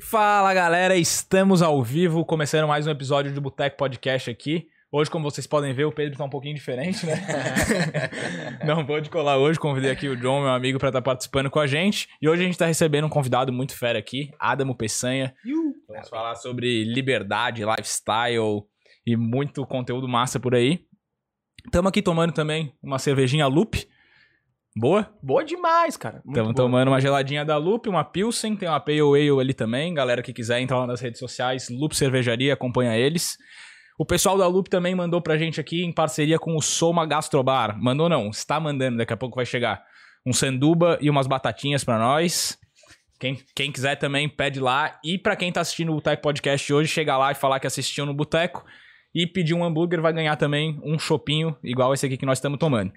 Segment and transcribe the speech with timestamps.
[0.00, 4.68] Fala galera, estamos ao vivo, começando mais um episódio do Boteco Podcast aqui.
[4.90, 7.14] Hoje, como vocês podem ver, o Pedro tá um pouquinho diferente, né?
[8.64, 11.58] Não pôde colar hoje, convidei aqui o John, meu amigo, para estar tá participando com
[11.58, 12.08] a gente.
[12.22, 15.34] E hoje a gente tá recebendo um convidado muito fera aqui, Adamo Peçanha.
[15.88, 18.64] Vamos falar sobre liberdade, lifestyle
[19.06, 20.84] e muito conteúdo massa por aí.
[21.64, 23.86] Estamos aqui tomando também uma cervejinha Loop.
[24.76, 25.10] Boa?
[25.22, 26.22] Boa demais, cara.
[26.26, 29.94] Estamos tomando uma geladinha da Loop, uma Pilsen, tem uma Pale Ale ali também.
[29.94, 33.38] Galera que quiser entrar lá nas redes sociais, Loop Cervejaria, acompanha eles.
[33.98, 37.80] O pessoal da Loop também mandou pra gente aqui em parceria com o Soma Gastrobar.
[37.80, 39.82] Mandou não, está mandando, daqui a pouco vai chegar.
[40.26, 42.58] Um sanduba e umas batatinhas para nós.
[43.18, 45.00] Quem, quem quiser também pede lá.
[45.02, 48.04] E para quem tá assistindo o Boteco Podcast hoje, chega lá e falar que assistiu
[48.04, 48.62] no Boteco.
[49.18, 52.58] E pedir um hambúrguer, vai ganhar também um chopinho igual esse aqui que nós estamos
[52.58, 52.92] tomando.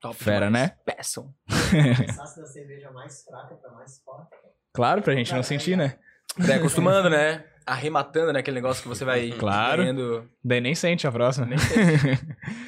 [0.00, 0.70] Top Fera, demais.
[0.70, 0.76] né?
[0.84, 1.32] Peçam.
[2.16, 4.34] Da cerveja mais fraca pra mais forte.
[4.74, 5.96] Claro, pra gente não sentir, né?
[6.36, 7.44] Daí acostumando, né?
[7.64, 8.40] Arrematando, né?
[8.40, 9.82] Aquele negócio que você vai Claro.
[9.82, 10.28] ganhando.
[10.42, 11.46] Daí nem sente a próxima.
[11.46, 11.78] Nem sei.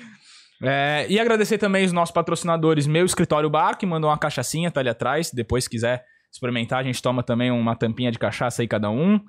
[0.64, 4.78] É, e agradecer também os nossos patrocinadores, Meu Escritório Bar, que mandou uma cachaçinha, tá
[4.78, 5.32] ali atrás.
[5.32, 9.20] Depois, se quiser experimentar, a gente toma também uma tampinha de cachaça aí cada um.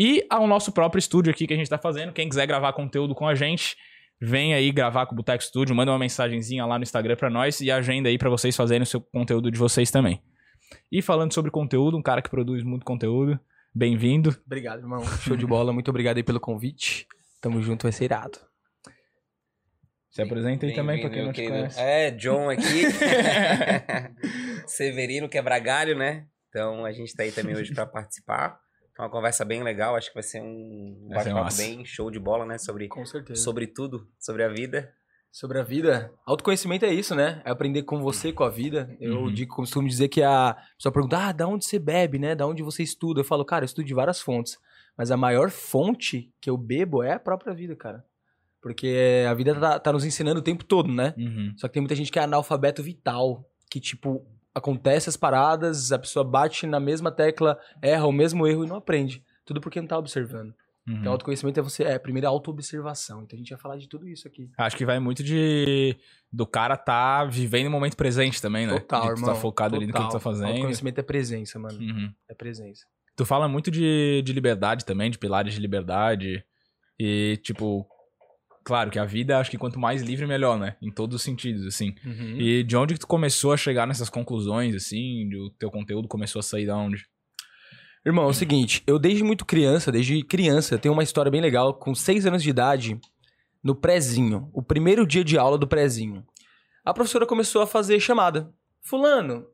[0.00, 2.12] E ao nosso próprio estúdio aqui que a gente tá fazendo.
[2.12, 3.76] Quem quiser gravar conteúdo com a gente,
[4.20, 7.60] vem aí gravar com o Boteco Studio, manda uma mensagenzinha lá no Instagram pra nós
[7.60, 10.22] e agenda aí pra vocês fazerem o seu conteúdo de vocês também.
[10.92, 13.40] E falando sobre conteúdo, um cara que produz muito conteúdo,
[13.74, 14.40] bem-vindo.
[14.46, 15.04] Obrigado, irmão.
[15.04, 15.72] Show de bola.
[15.72, 17.04] Muito obrigado aí pelo convite.
[17.40, 18.38] Tamo junto, vai ser irado.
[20.10, 21.56] Se apresenta aí também pra quem não te querido.
[21.56, 21.80] conhece.
[21.80, 22.84] É, John aqui.
[24.64, 26.28] Severino Quebragalho, né?
[26.50, 28.60] Então a gente tá aí também hoje pra participar.
[28.98, 32.44] É uma conversa bem legal, acho que vai ser um bate-papo bem show de bola,
[32.44, 32.58] né?
[32.58, 33.40] Sobre, Com certeza.
[33.40, 34.92] sobre tudo, sobre a vida.
[35.30, 36.10] Sobre a vida.
[36.26, 37.40] Autoconhecimento é isso, né?
[37.44, 38.96] É aprender com você, com a vida.
[38.98, 39.32] Eu Uhum.
[39.32, 42.34] digo, costumo dizer que a pessoa pergunta, ah, da onde você bebe, né?
[42.34, 43.20] Da onde você estuda?
[43.20, 44.58] Eu falo, cara, eu estudo de várias fontes.
[44.96, 48.04] Mas a maior fonte que eu bebo é a própria vida, cara.
[48.60, 51.14] Porque a vida tá, tá nos ensinando o tempo todo, né?
[51.16, 51.52] Uhum.
[51.56, 53.44] Só que tem muita gente que é analfabeto vital.
[53.70, 54.26] Que, tipo,
[54.58, 58.76] acontece as paradas, a pessoa bate na mesma tecla, erra o mesmo erro e não
[58.76, 59.22] aprende.
[59.44, 60.54] Tudo porque não tá observando.
[60.86, 60.96] Uhum.
[61.00, 63.22] Então, autoconhecimento é você, é primeiro autoobservação.
[63.22, 64.50] Então, a gente vai falar de tudo isso aqui.
[64.56, 65.96] Acho que vai muito de
[66.32, 68.78] do cara tá vivendo o momento presente também, né?
[68.80, 69.34] Total, de tu irmão.
[69.34, 70.20] tá focado ali no que tu tá Total.
[70.20, 70.48] fazendo.
[70.48, 71.78] Autoconhecimento é presença, mano.
[71.78, 72.12] Uhum.
[72.28, 72.86] É presença.
[73.16, 76.44] Tu fala muito de, de liberdade também, de pilares de liberdade.
[76.98, 77.86] E, tipo,
[78.68, 80.76] claro que a vida, acho que quanto mais livre, melhor, né?
[80.82, 81.94] Em todos os sentidos, assim.
[82.04, 82.36] Uhum.
[82.38, 85.34] E de onde que tu começou a chegar nessas conclusões, assim?
[85.34, 87.06] O teu conteúdo começou a sair da onde?
[88.04, 91.72] Irmão, é o seguinte, eu desde muito criança, desde criança, tenho uma história bem legal.
[91.72, 93.00] Com seis anos de idade,
[93.64, 96.22] no prézinho, o primeiro dia de aula do prézinho,
[96.84, 98.52] a professora começou a fazer chamada.
[98.82, 99.46] Fulano,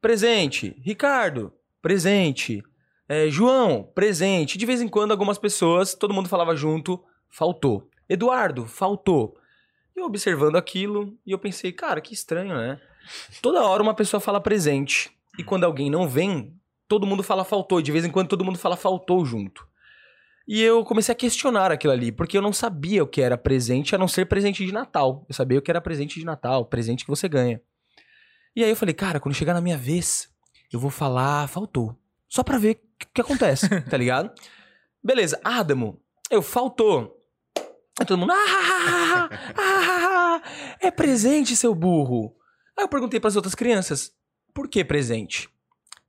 [0.00, 0.76] presente.
[0.80, 2.62] Ricardo, presente.
[3.08, 4.56] É, João, presente.
[4.56, 7.89] De vez em quando, algumas pessoas, todo mundo falava junto, faltou.
[8.10, 9.38] Eduardo, faltou.
[9.94, 12.80] Eu observando aquilo, e eu pensei, cara, que estranho, né?
[13.40, 15.16] Toda hora uma pessoa fala presente.
[15.38, 16.52] E quando alguém não vem,
[16.88, 17.78] todo mundo fala faltou.
[17.78, 19.64] E de vez em quando todo mundo fala faltou junto.
[20.46, 23.94] E eu comecei a questionar aquilo ali, porque eu não sabia o que era presente,
[23.94, 25.24] a não ser presente de Natal.
[25.28, 27.62] Eu sabia o que era presente de Natal, presente que você ganha.
[28.56, 30.28] E aí eu falei, cara, quando chegar na minha vez,
[30.72, 31.96] eu vou falar faltou.
[32.28, 34.32] Só pra ver o que, que acontece, tá ligado?
[35.02, 37.19] Beleza, Adamo, eu faltou.
[38.00, 40.42] Aí todo mundo, ah, ah, ah, ah, ah,
[40.80, 42.34] é presente, seu burro.
[42.74, 44.10] Aí eu perguntei pras outras crianças,
[44.54, 45.50] por que presente?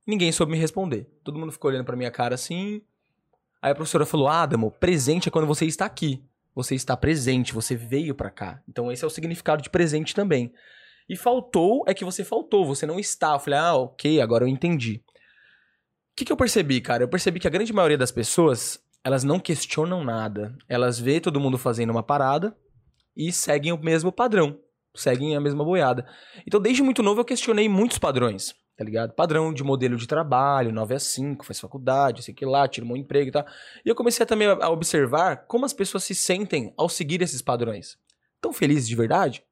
[0.06, 1.06] Ninguém soube me responder.
[1.22, 2.80] Todo mundo ficou olhando pra minha cara assim.
[3.60, 6.24] Aí a professora falou: Adamo, presente é quando você está aqui.
[6.54, 8.62] Você está presente, você veio pra cá.
[8.66, 10.50] Então esse é o significado de presente também.
[11.10, 13.34] E faltou é que você faltou, você não está.
[13.34, 15.02] Eu falei: ah, ok, agora eu entendi.
[15.04, 17.04] O que, que eu percebi, cara?
[17.04, 20.56] Eu percebi que a grande maioria das pessoas, elas não questionam nada.
[20.68, 22.56] Elas vê todo mundo fazendo uma parada
[23.16, 24.58] e seguem o mesmo padrão.
[24.94, 26.06] Seguem a mesma boiada.
[26.46, 29.14] Então, desde muito novo, eu questionei muitos padrões, tá ligado?
[29.14, 32.96] Padrão de modelo de trabalho, 9 a 5, faz faculdade, sei que lá, tira um
[32.96, 33.46] emprego e tal.
[33.84, 37.96] E eu comecei também a observar como as pessoas se sentem ao seguir esses padrões.
[38.40, 39.42] Tão felizes de verdade?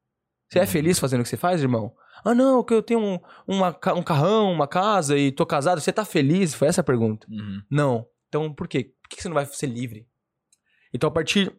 [0.48, 1.94] Você é feliz fazendo o que você faz, irmão?
[2.24, 5.80] Ah, não, que eu tenho um, uma um carrão, uma casa e tô casado.
[5.80, 6.52] Você tá feliz?
[6.52, 7.26] Foi essa a pergunta.
[7.30, 7.62] Uhum.
[7.70, 8.06] Não.
[8.28, 8.92] Então, por quê?
[9.10, 10.06] Por que você não vai ser livre?
[10.94, 11.52] Então, a partir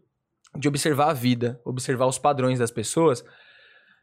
[0.58, 3.24] de observar a vida, observar os padrões das pessoas,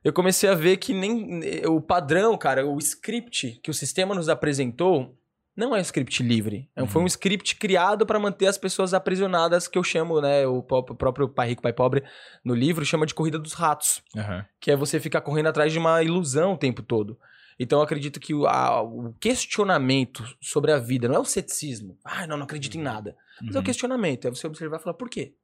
[0.04, 4.28] eu comecei a ver que nem o padrão, cara, o script que o sistema nos
[4.28, 5.18] apresentou
[5.56, 6.70] não é um script livre.
[6.76, 10.46] É um- Foi um script criado para manter as pessoas aprisionadas, que eu chamo, né?
[10.46, 12.04] O pró- o próprio Pai Rico, Pai Pobre,
[12.44, 14.00] no livro, chama de corrida dos ratos.
[14.16, 14.46] Aham.
[14.60, 17.18] Que é você ficar correndo atrás de uma ilusão o tempo todo.
[17.58, 21.98] Então eu acredito que o, a- o questionamento sobre a vida não é o ceticismo.
[22.04, 23.16] Ah, não, não acredito em nada.
[23.43, 23.64] Mas é o Uhum.
[23.64, 25.35] questionamento, é você observar e falar, por quê?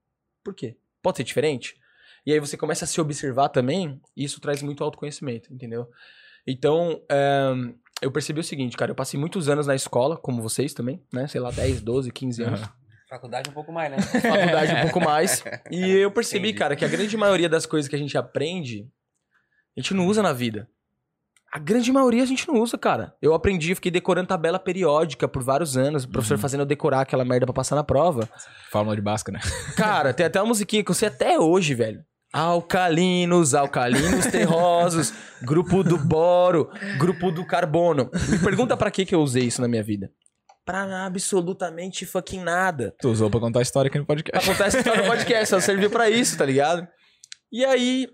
[0.42, 0.76] Por quê?
[1.02, 1.76] Pode ser diferente?
[2.26, 5.88] E aí você começa a se observar também, e isso traz muito autoconhecimento, entendeu?
[6.46, 7.52] Então, é,
[8.02, 11.26] eu percebi o seguinte, cara, eu passei muitos anos na escola, como vocês também, né?
[11.28, 12.60] Sei lá, 10, 12, 15 anos.
[12.60, 12.72] Aham.
[13.08, 13.98] Faculdade um pouco mais, né?
[14.20, 15.44] Faculdade um pouco mais.
[15.70, 16.58] E eu percebi, Entendi.
[16.58, 18.88] cara, que a grande maioria das coisas que a gente aprende,
[19.76, 20.68] a gente não usa na vida.
[21.54, 23.14] A grande maioria a gente não usa, cara.
[23.22, 26.40] Eu aprendi, fiquei decorando tabela periódica por vários anos, o professor Uhum.
[26.40, 28.28] fazendo eu decorar aquela merda pra passar na prova.
[28.72, 29.44] Fórmula de Bhaskara, né?
[29.76, 32.00] Cara, tem até uma musiquinha que eu sei até hoje, velho.
[32.32, 35.12] Alcalinos, alcalinos terrosos,
[35.42, 36.68] grupo do boro,
[36.98, 38.10] grupo do carbono.
[38.28, 40.10] Me pergunta pra que que eu usei isso na minha vida.
[40.64, 42.92] Pra absolutamente fucking nada.
[43.00, 44.50] Tu usou pra contar a história aqui no podcast.
[44.50, 46.88] Acontece história no podcast, só serviu pra isso, tá ligado?
[47.52, 48.08] E aí,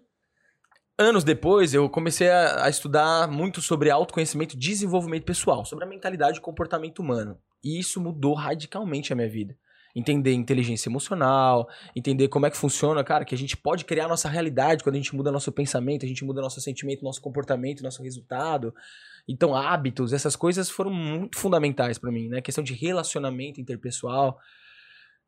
[1.00, 5.88] anos depois, eu comecei a, a estudar muito sobre autoconhecimento e desenvolvimento pessoal, sobre a
[5.88, 7.38] mentalidade e comportamento humano.
[7.64, 9.56] E isso mudou radicalmente a minha vida.
[9.96, 14.28] Entender inteligência emocional, entender como é que funciona, cara, que a gente pode criar nossa
[14.28, 18.02] realidade quando a gente muda nosso pensamento, a gente muda nosso sentimento, nosso comportamento, nosso
[18.02, 18.72] resultado.
[19.26, 22.40] Então, hábitos, essas coisas foram muito fundamentais pra mim, né?
[22.40, 24.38] Questão de relacionamento interpessoal.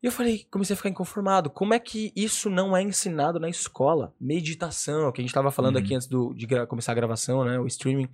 [0.03, 1.49] E eu falei, comecei a ficar inconformado.
[1.49, 4.13] Como é que isso não é ensinado na escola?
[4.19, 5.81] Meditação, que a gente tava falando Uhum.
[5.81, 7.57] aqui antes do- de começar a gravação, né?
[7.57, 8.09] O streaming.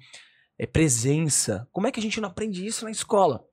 [0.58, 1.68] É presença.
[1.72, 3.44] Como é que a gente não aprende isso na escola?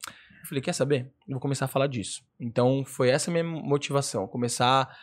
[0.42, 1.10] Eu falei, quer saber?
[1.26, 2.22] Eu vou começar a falar disso.
[2.38, 4.26] Então, foi essa a minha motivação.
[4.28, 4.94] Começar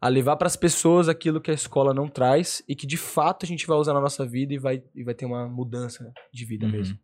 [0.00, 3.44] a levar para as pessoas aquilo que a escola não traz e que, de fato,
[3.44, 6.44] a gente vai usar na nossa vida e vai, e vai ter uma mudança de
[6.44, 6.72] vida Uhum.
[6.72, 6.98] mesmo.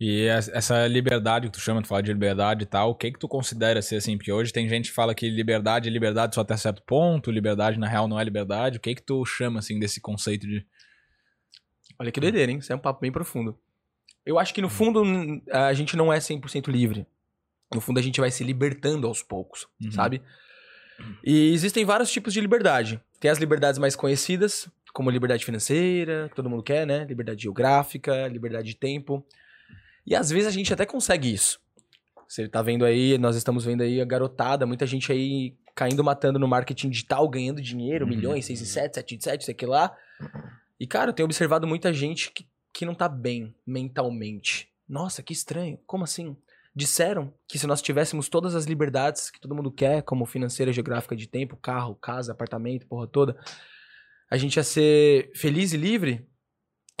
[0.00, 3.12] E es- essa liberdade que tu chama, tu fala de liberdade e tal, o que
[3.12, 4.16] que tu considera ser assim?
[4.16, 7.78] Porque hoje tem gente que fala que liberdade é liberdade só até certo ponto, liberdade
[7.78, 8.78] na real não é liberdade.
[8.78, 10.66] O que que tu chama, assim, desse conceito de...
[11.98, 12.58] Olha que doideira, hein?
[12.58, 13.56] Isso é um papo bem profundo.
[14.26, 15.02] Eu acho que no fundo
[15.52, 17.06] a gente não é 100% livre.
[17.72, 19.92] No fundo a gente vai se libertando aos poucos, Uhum.
[19.92, 20.20] sabe?
[21.24, 23.00] E existem vários tipos de liberdade.
[23.20, 27.04] Tem as liberdades mais conhecidas, como liberdade financeira, que todo mundo quer, né?
[27.04, 29.24] Liberdade geográfica, liberdade de tempo.
[30.06, 31.58] E às vezes a gente até consegue isso.
[32.28, 36.38] Você tá vendo aí, nós estamos vendo aí a garotada, muita gente aí caindo matando
[36.38, 38.10] no marketing digital, ganhando dinheiro, Uhum.
[38.10, 39.94] milhões, 6 e 7, 7 e 7, sei que lá.
[40.78, 44.68] E, cara, eu tenho observado muita gente que, que não tá bem mentalmente.
[44.88, 45.78] Nossa, que estranho.
[45.86, 46.36] Como assim?
[46.74, 51.14] Disseram que se nós tivéssemos todas as liberdades que todo mundo quer, como financeira, geográfica
[51.14, 53.36] de tempo, carro, casa, apartamento, porra toda,
[54.30, 56.26] a gente ia ser feliz e livre.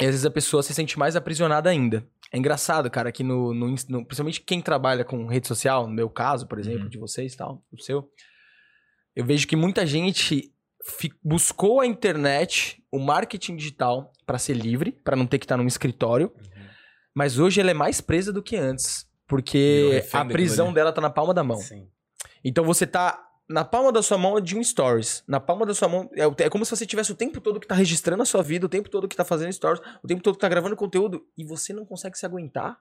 [0.00, 2.04] E às vezes a pessoa se sente mais aprisionada ainda.
[2.32, 6.10] É engraçado, cara, que no, no, no- principalmente quem trabalha com rede social, no meu
[6.10, 6.88] caso, por exemplo, Uhum.
[6.88, 8.08] de vocês e tal, o seu,
[9.14, 10.52] eu vejo que muita gente
[11.22, 15.66] buscou a internet, o marketing digital, pra ser livre, pra não ter que estar num
[15.66, 16.32] escritório,
[17.14, 21.10] mas hoje ela é mais presa do que antes, porque a prisão dela tá na
[21.10, 21.56] palma da mão.
[21.58, 21.88] Sim.
[22.44, 23.18] Então você tá
[23.48, 25.22] na palma da sua mão de um stories.
[25.28, 26.10] Na palma da sua mão.
[26.14, 28.66] É, é como se você tivesse o tempo todo que tá registrando a sua vida,
[28.66, 31.26] o tempo todo que tá fazendo stories, o tempo todo que tá gravando conteúdo.
[31.36, 32.78] E você não consegue se aguentar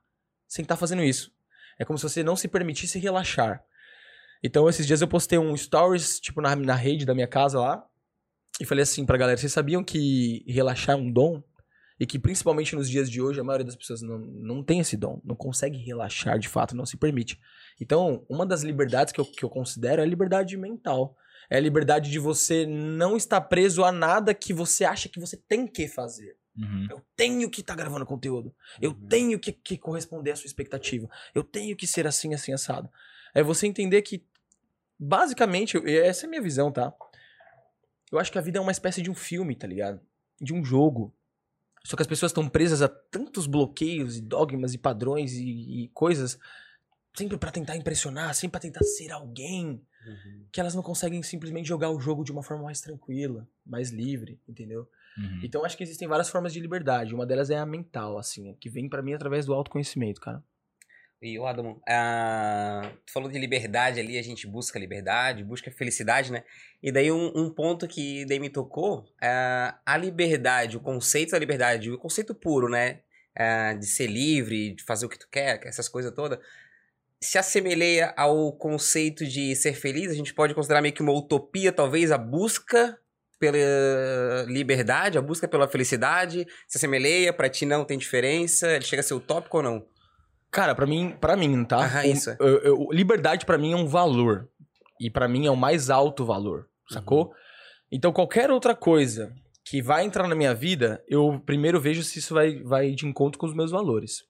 [0.47, 1.31] sem estar fazendo isso.
[1.77, 3.63] É como se você não se permitisse relaxar.
[4.43, 7.85] Então, esses dias eu postei um stories, tipo, na, na rede da minha casa lá.
[8.59, 11.41] E falei assim pra galera: vocês sabiam que relaxar é um dom?
[11.99, 14.97] E que principalmente nos dias de hoje a maioria das pessoas não, não tem esse
[14.97, 17.39] dom, não consegue relaxar de fato, não se permite.
[17.79, 21.15] Então, uma das liberdades que eu, que eu considero é a liberdade mental.
[21.49, 25.37] É a liberdade de você não estar preso a nada que você acha que você
[25.37, 26.35] tem que fazer.
[26.57, 26.87] Uhum.
[26.89, 28.55] Eu tenho que estar gravando conteúdo.
[28.81, 29.07] Eu Uhum.
[29.07, 31.09] tenho que, que corresponder à sua expectativa.
[31.33, 32.89] Eu tenho que ser assim, assim, assado.
[33.33, 34.23] É você entender que,
[34.99, 36.93] basicamente, essa é a minha visão, tá?
[38.11, 39.99] Eu acho que a vida é uma espécie de um filme, tá ligado?
[40.39, 41.13] De um jogo.
[41.85, 45.87] Só que as pessoas estão presas a tantos bloqueios e dogmas e padrões e, e
[45.89, 46.39] coisas,
[47.15, 50.45] sempre pra tentar impressionar, sempre pra tentar ser alguém, Uhum.
[50.51, 54.37] que elas não conseguem simplesmente jogar o jogo de uma forma mais tranquila, mais livre,
[54.47, 54.85] entendeu?
[55.17, 55.39] Uhum.
[55.41, 57.15] Então acho que existem várias formas de liberdade.
[57.15, 60.43] Uma delas é a mental, assim, que vem pra mim através do autoconhecimento, cara.
[61.23, 66.33] E o Adamo, ah, tu falou de liberdade ali, a gente busca liberdade, busca felicidade,
[66.33, 66.43] né?
[66.81, 71.39] E daí um, um ponto que daí me tocou, ah, a liberdade, o conceito da
[71.39, 72.99] liberdade, o conceito puro, né?
[73.33, 76.39] Ah, de ser livre, de fazer o que tu quer, essas coisas todas,
[77.21, 81.71] se assemelha ao conceito de ser feliz, a gente pode considerar meio que uma utopia,
[81.71, 82.99] talvez, a busca
[83.39, 83.57] pela
[84.47, 89.03] liberdade, a busca pela felicidade, se assemelha, pra ti não tem diferença, ele chega a
[89.03, 89.92] ser utópico ou não?
[90.53, 91.79] Cara, pra mim, para mim, tá?
[92.03, 92.37] O- isso é.
[92.39, 94.47] eu- eu- liberdade pra mim é um valor.
[95.01, 97.25] E pra mim é o mais alto valor, sacou?
[97.25, 97.31] Uhum.
[97.91, 99.33] Então qualquer outra coisa
[99.65, 103.39] que vai entrar na minha vida, eu primeiro vejo se isso vai, vai de encontro
[103.39, 104.23] com os meus valores.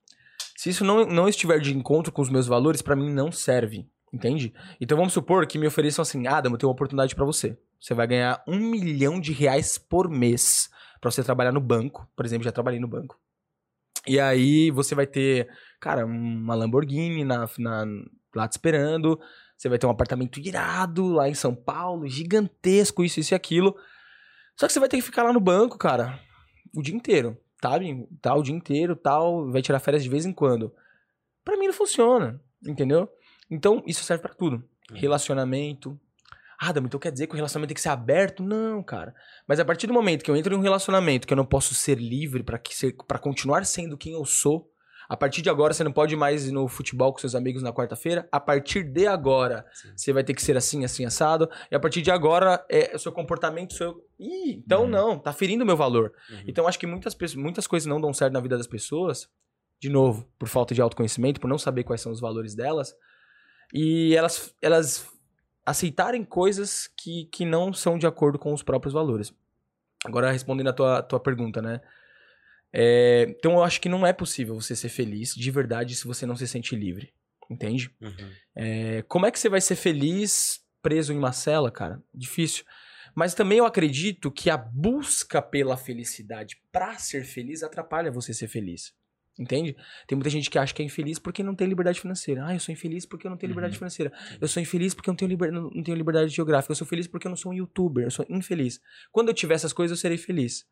[0.57, 3.85] Se isso não, não estiver de encontro com os meus valores, pra mim não serve,
[4.13, 4.53] entende?
[4.79, 7.57] Então vamos supor que me ofereçam assim, Adam, eu tenho uma oportunidade pra você.
[7.81, 10.69] Você vai ganhar um milhão de reais por mês
[11.01, 12.07] pra você trabalhar no banco.
[12.15, 13.19] Por exemplo, já trabalhei no banco.
[14.07, 15.47] E aí você vai ter,
[15.83, 17.85] cara, uma Lamborghini na, na-
[18.33, 19.19] lá te esperando.
[19.57, 23.75] Você vai ter um apartamento irado lá em São Paulo, gigantesco, isso, isso e aquilo.
[24.57, 26.19] Só que você vai ter que ficar lá no banco, cara,
[26.75, 28.07] o dia inteiro, sabe?
[28.21, 30.73] Tá, o dia inteiro, tal, vai tirar férias de vez em quando.
[31.43, 33.09] Pra mim não funciona, entendeu?
[33.49, 34.63] Então, isso serve pra tudo.
[34.93, 35.99] Relacionamento.
[36.59, 38.41] Ah, Adam, então quer dizer que o relacionamento tem que ser aberto?
[38.41, 39.13] Não, cara.
[39.47, 41.73] Mas a partir do momento que eu entro em um relacionamento que eu não posso
[41.75, 44.69] ser livre para continuar sendo quem eu sou,
[45.09, 47.71] a partir de agora você não pode mais ir no futebol com seus amigos na
[47.73, 48.27] quarta-feira.
[48.31, 49.93] A partir de agora Sim.
[49.95, 51.49] você vai ter que ser assim, assim, assado.
[51.71, 54.05] E a partir de agora é o seu comportamento, seu.
[54.19, 54.89] Ih, então Uhum.
[54.89, 56.13] não, tá ferindo o meu valor.
[56.29, 56.43] Uhum.
[56.47, 59.29] Então acho que muitas, muitas coisas não dão certo na vida das pessoas,
[59.79, 62.95] de novo, por falta de autoconhecimento, por não saber quais são os valores delas,
[63.73, 65.05] e elas, elas
[65.65, 69.33] aceitarem coisas que, que não são de acordo com os próprios valores.
[70.05, 71.81] Agora, respondendo a tua, tua pergunta, né?
[72.73, 76.25] É, então eu acho que não é possível você ser feliz de verdade se você
[76.25, 77.13] não se sente livre.
[77.49, 77.91] Entende?
[78.01, 78.31] Uhum.
[78.55, 82.01] É, como é que você vai ser feliz preso em uma cela, cara?
[82.13, 82.63] Difícil.
[83.15, 88.47] Mas também eu acredito que a busca pela felicidade pra ser feliz atrapalha você ser
[88.47, 88.91] feliz.
[89.37, 89.75] Entende?
[90.07, 92.45] Tem muita gente que acha que é infeliz porque não tem liberdade financeira.
[92.45, 93.79] Ah, eu sou infeliz porque eu não tenho liberdade Uhum.
[93.79, 94.11] financeira.
[94.39, 95.51] Eu sou infeliz porque eu não tenho, liber...
[95.51, 96.71] não tenho liberdade geográfica.
[96.71, 98.03] Eu sou feliz porque eu não sou um youtuber.
[98.05, 98.79] Eu sou infeliz.
[99.11, 100.65] Quando eu tiver essas coisas, eu serei feliz.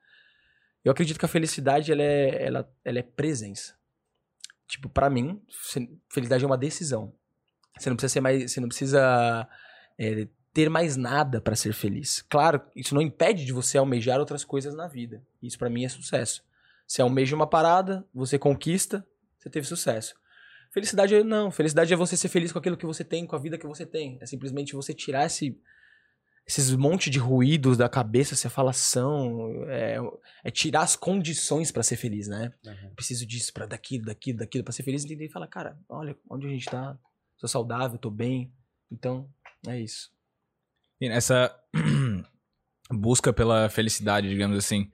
[0.84, 3.76] Eu acredito que a felicidade, ela é, ela, ela é presença.
[4.68, 7.14] Tipo, pra mim, fe- felicidade é uma decisão.
[7.78, 8.52] Você não precisa ser mais.
[8.52, 9.48] Você não precisa
[9.98, 12.22] é, ter mais nada pra ser feliz.
[12.24, 15.24] Claro, isso não impede de você almejar outras coisas na vida.
[15.42, 16.44] Isso pra mim é sucesso.
[16.88, 19.06] Você almeja uma parada, você conquista,
[19.38, 20.16] você teve sucesso.
[20.74, 21.52] Felicidade é não.
[21.52, 23.86] Felicidade é você ser feliz com aquilo que você tem, com a vida que você
[23.86, 24.18] tem.
[24.22, 25.58] É simplesmente você tirar esse,
[26.51, 29.65] esses monte de ruídos da cabeça, essa falação.
[29.70, 29.98] É,
[30.43, 32.53] é tirar as condições pra ser feliz, né?
[32.65, 32.93] Uhum.
[32.93, 36.48] preciso disso pra daquilo, daquilo, daquilo, pra ser feliz, entender e falar, cara, olha onde
[36.48, 36.98] a gente tá,
[37.38, 38.53] sou saudável, tô bem,
[38.91, 39.29] então
[39.65, 40.12] é isso.
[41.00, 41.55] E nessa
[42.91, 44.91] busca pela felicidade, digamos assim.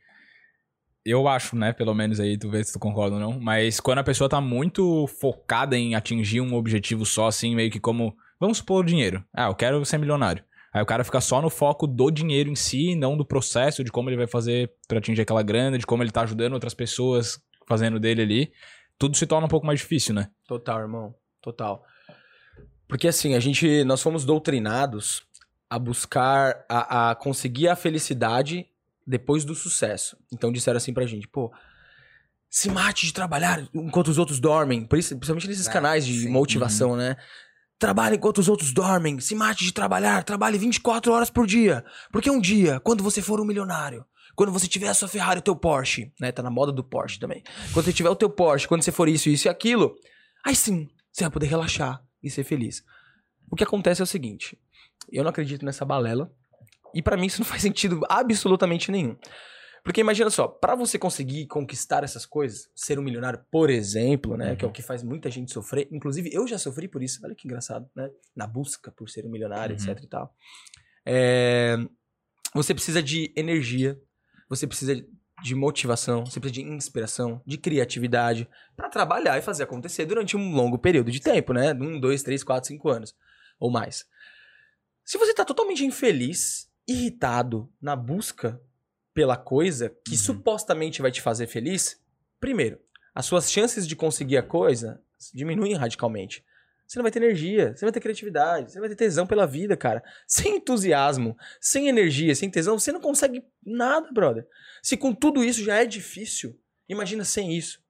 [1.04, 1.72] Eu acho, né?
[1.72, 3.40] Pelo menos aí, tu vê se tu concorda ou não.
[3.40, 7.80] Mas quando a pessoa tá muito focada em atingir um objetivo só, assim, meio que
[7.80, 8.16] como.
[8.40, 9.26] Vamos supor dinheiro.
[9.34, 10.44] Ah, eu quero ser milionário.
[10.74, 13.92] Aí o cara fica só no foco do dinheiro em si, não do processo, de
[13.92, 17.42] como ele vai fazer pra atingir aquela grana, de como ele tá ajudando outras pessoas
[17.68, 18.52] fazendo dele ali.
[18.98, 20.30] Tudo se torna um pouco mais difícil, né?
[20.48, 21.84] Total, irmão, total.
[22.88, 25.24] Porque assim, a gente, nós fomos doutrinados
[25.70, 28.66] a buscar, a, a conseguir a felicidade
[29.06, 30.18] depois do sucesso.
[30.32, 31.52] Então disseram assim pra gente, pô,
[32.50, 34.86] se mate de trabalhar enquanto os outros dormem.
[34.86, 36.30] Por isso, principalmente nesses Ah, canais de sim.
[36.30, 37.18] motivação, né?
[37.80, 39.20] Trabalhe enquanto os outros dormem.
[39.20, 40.24] Se mate de trabalhar.
[40.24, 41.86] Trabalhe 24 horas por dia.
[42.12, 44.06] Porque um dia, quando você for um milionário,
[44.36, 46.32] quando você tiver a sua Ferrari, o teu Porsche, né?
[46.32, 47.44] Tá na moda do Porsche também.
[47.74, 49.96] Quando você tiver o teu Porsche, quando você for isso, isso e aquilo,
[50.46, 52.84] aí sim, você vai poder relaxar e ser feliz.
[53.50, 54.58] O que acontece é o seguinte:
[55.12, 56.32] eu não acredito nessa balela.
[56.94, 59.16] E pra mim isso não faz sentido absolutamente nenhum.
[59.88, 64.54] Porque imagina só, pra você conseguir conquistar essas coisas, ser um milionário, por exemplo, né,
[64.54, 67.34] que é o que faz muita gente sofrer, inclusive eu já sofri por isso, olha
[67.34, 69.82] que engraçado, né, na busca por ser um milionário, Uhum.
[69.82, 70.36] etc e tal.
[71.06, 71.78] É,
[72.54, 73.98] você precisa de energia,
[74.50, 74.94] você precisa
[75.42, 80.54] de motivação, você precisa de inspiração, de criatividade pra trabalhar e fazer acontecer durante um
[80.54, 83.16] longo período de tempo, né, um, dois, três, quatro, cinco anos
[83.58, 84.06] ou mais.
[85.06, 88.62] Se você tá totalmente infeliz, irritado na busca
[89.18, 90.18] pela coisa que Uhum.
[90.18, 92.00] supostamente vai te fazer feliz,
[92.40, 92.80] primeiro,
[93.16, 95.02] as suas chances de conseguir a coisa
[95.34, 96.46] diminuem radicalmente.
[96.86, 99.26] Você não vai ter energia, você não vai ter criatividade, você não vai ter tesão
[99.26, 100.04] pela vida, cara.
[100.28, 104.48] Sem entusiasmo, sem energia, sem tesão, você não consegue nada, brother.
[104.84, 106.56] Se com tudo isso já é difícil,
[106.88, 107.82] imagina sem isso.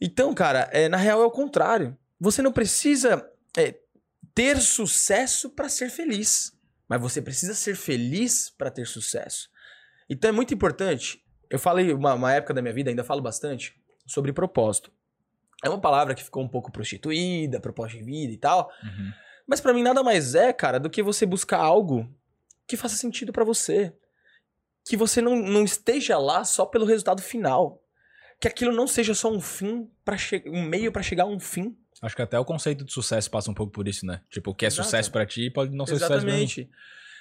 [0.00, 1.94] Então, cara, é, na real é o contrário.
[2.18, 3.74] Você não precisa é,
[4.34, 6.50] ter sucesso para ser feliz,
[6.88, 9.50] mas você precisa ser feliz para ter sucesso.
[10.10, 11.24] Então é muito importante.
[11.48, 13.74] Eu falei uma, uma época da minha vida, ainda falo bastante,
[14.06, 14.92] sobre propósito.
[15.64, 18.70] É uma palavra que ficou um pouco prostituída, propósito de vida e tal.
[18.82, 19.12] Uhum.
[19.46, 22.12] Mas pra mim nada mais é, cara, do que você buscar algo
[22.66, 23.94] que faça sentido pra você.
[24.84, 27.82] Que você não, não esteja lá só pelo resultado final.
[28.40, 31.76] que aquilo não seja só um fim para um meio pra chegar a um fim.
[32.00, 34.22] Acho que até o conceito de sucesso passa um pouco por isso, né?
[34.30, 34.84] Tipo, o que é Exato.
[34.84, 36.46] sucesso pra ti pode não ser sucesso pra mim.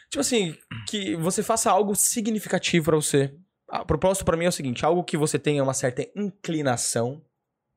[0.09, 3.33] Tipo assim, que você faça algo significativo pra você.
[3.67, 7.21] A propósito pra mim é o seguinte, algo que você tenha uma certa inclinação,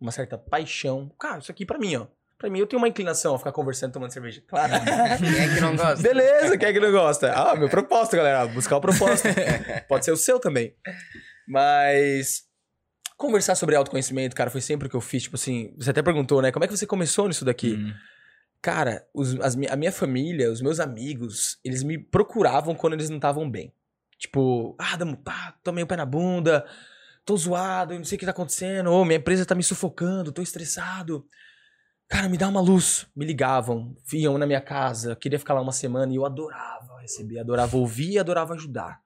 [0.00, 1.10] uma certa paixão.
[1.20, 2.06] Cara, isso aqui pra mim, ó.
[2.42, 4.42] Pra mim eu tenho uma inclinação a ficar conversando tomando cerveja.
[4.48, 4.72] Claro.
[5.20, 6.02] Quem é que não gosta?
[6.02, 7.32] Beleza, quem é que não gosta?
[7.32, 8.46] Ah, meu propósito, galera.
[8.48, 9.28] Buscar o propósito.
[9.86, 10.74] Pode ser o seu também.
[11.46, 12.42] Mas.
[13.16, 15.22] Conversar sobre autoconhecimento, cara, foi sempre o que eu fiz.
[15.22, 16.50] Tipo assim, você até perguntou, né?
[16.50, 17.74] Como é que você começou nisso daqui?
[17.74, 17.92] Hum.
[18.62, 23.16] Cara, os- as a minha família, os meus amigos, eles me procuravam quando eles não
[23.16, 23.74] estavam bem.
[24.18, 26.64] Tipo, ah, Damo, pá, tomei o pé na bunda,
[27.24, 30.40] tô zoado, não sei o que tá acontecendo, ô, minha empresa tá me sufocando, tô
[30.40, 31.26] estressado.
[32.08, 33.06] Cara, me dá uma luz.
[33.16, 37.40] Me ligavam, iam na minha casa, queria ficar lá uma semana e eu adorava receber,
[37.40, 39.00] adorava ouvir adorava ajudar.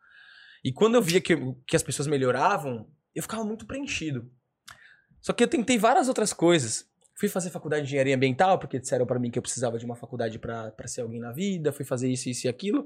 [0.62, 1.34] E quando eu via que,
[1.66, 4.30] que as pessoas melhoravam, eu ficava muito preenchido.
[5.22, 6.84] Só que eu tentei várias outras coisas.
[7.18, 9.96] Fui fazer faculdade de engenharia ambiental, porque disseram pra mim que eu precisava de uma
[9.96, 11.72] faculdade pra pra ser alguém na vida.
[11.72, 12.84] Fui fazer isso, isso e aquilo.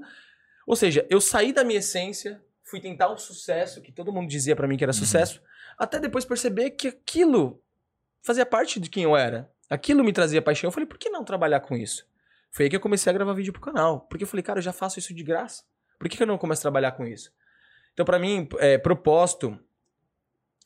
[0.65, 4.55] Ou seja, eu saí da minha essência, fui tentar um sucesso que todo mundo dizia
[4.55, 5.41] pra mim que era sucesso,
[5.77, 7.61] até depois perceber que aquilo
[8.21, 9.51] fazia parte de quem eu era.
[9.69, 10.67] Aquilo me trazia paixão.
[10.67, 12.05] Eu falei, por que não trabalhar com isso?
[12.51, 14.01] Foi aí que eu comecei a gravar vídeo pro canal.
[14.01, 15.63] Porque eu falei, cara, eu já faço isso de graça.
[15.97, 17.31] Por que, que eu não começo a trabalhar com isso?
[17.93, 19.57] Então, pra mim, é, propósito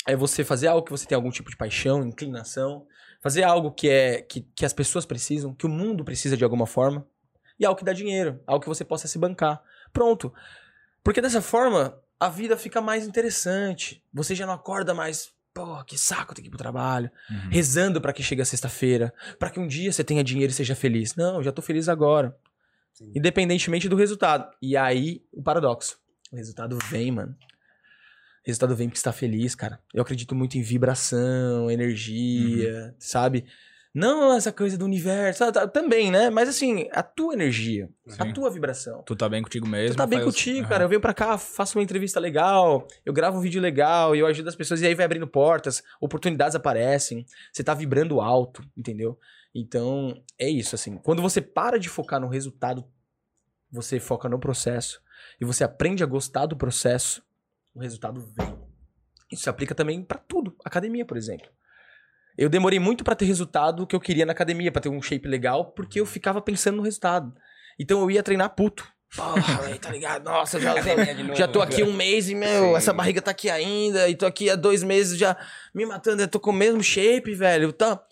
[0.07, 2.85] é você fazer algo que você tem algum tipo de paixão, inclinação,
[3.21, 6.67] fazer algo que é que, que as pessoas precisam, que o mundo precisa de alguma
[6.67, 7.05] forma,
[7.59, 9.61] e algo que dá dinheiro, algo que você possa se bancar.
[9.93, 10.33] Pronto.
[11.03, 14.03] Porque dessa forma, a vida fica mais interessante.
[14.13, 17.49] Você já não acorda mais, pô, que saco ter que ir pro trabalho, Uhum.
[17.49, 20.75] rezando pra que chegue a sexta-feira, pra que um dia você tenha dinheiro e seja
[20.75, 21.15] feliz.
[21.15, 22.35] Não, eu já tô feliz agora.
[22.93, 23.11] Sim.
[23.15, 24.49] Independentemente do resultado.
[24.61, 25.97] E aí, o paradoxo.
[26.31, 27.35] O resultado vem, mano.
[28.45, 29.79] Resultado vem porque você tá feliz, cara.
[29.93, 33.45] Eu acredito muito em vibração, energia, sabe?
[33.93, 36.29] Não essa coisa do universo, ah, tá, também, né?
[36.29, 38.33] Mas assim, a tua energia, a Sim.
[38.33, 39.01] tua vibração.
[39.03, 39.95] Tu tá bem contigo mesmo.
[39.95, 40.83] Tu tá bem faz- contigo, cara.
[40.83, 44.27] Eu venho pra cá, faço uma entrevista legal, eu gravo um vídeo legal, e eu
[44.27, 49.17] ajudo as pessoas, e aí vai abrindo portas, oportunidades aparecem, você tá vibrando alto, entendeu?
[49.55, 50.97] Então, é isso, assim.
[50.97, 52.85] Quando você para de focar no resultado,
[53.71, 55.01] você foca no processo,
[55.39, 57.23] e você aprende a gostar do processo,
[57.75, 58.57] o resultado vem.
[59.31, 60.55] Isso se aplica também pra tudo.
[60.63, 61.47] Academia, por exemplo.
[62.37, 65.27] Eu demorei muito pra ter resultado que eu queria na academia, pra ter um shape
[65.27, 67.33] legal, porque eu ficava pensando no resultado.
[67.79, 68.87] Então eu ia treinar puto.
[69.15, 70.25] Porra, aí, tá ligado?
[70.25, 70.73] Nossa, já,
[71.35, 72.75] já tô aqui um mês e, meu, Sim.
[72.75, 75.37] essa barriga tá aqui ainda, e tô aqui há dois meses já
[75.73, 77.71] me matando, eu tô com o mesmo shape, velho.
[77.71, 78.03] Tá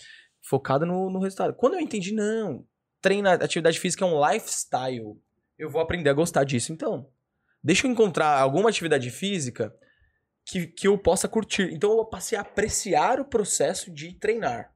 [0.42, 1.54] focado no, no resultado.
[1.54, 2.66] Quando eu entendi, não,
[3.02, 5.18] treinar, atividade física é um lifestyle.
[5.58, 6.72] Eu vou aprender a gostar disso.
[6.72, 7.10] Então,
[7.64, 9.74] deixa eu encontrar alguma atividade física
[10.46, 11.70] que, que eu possa curtir.
[11.74, 14.72] Então eu passei a apreciar o processo de treinar.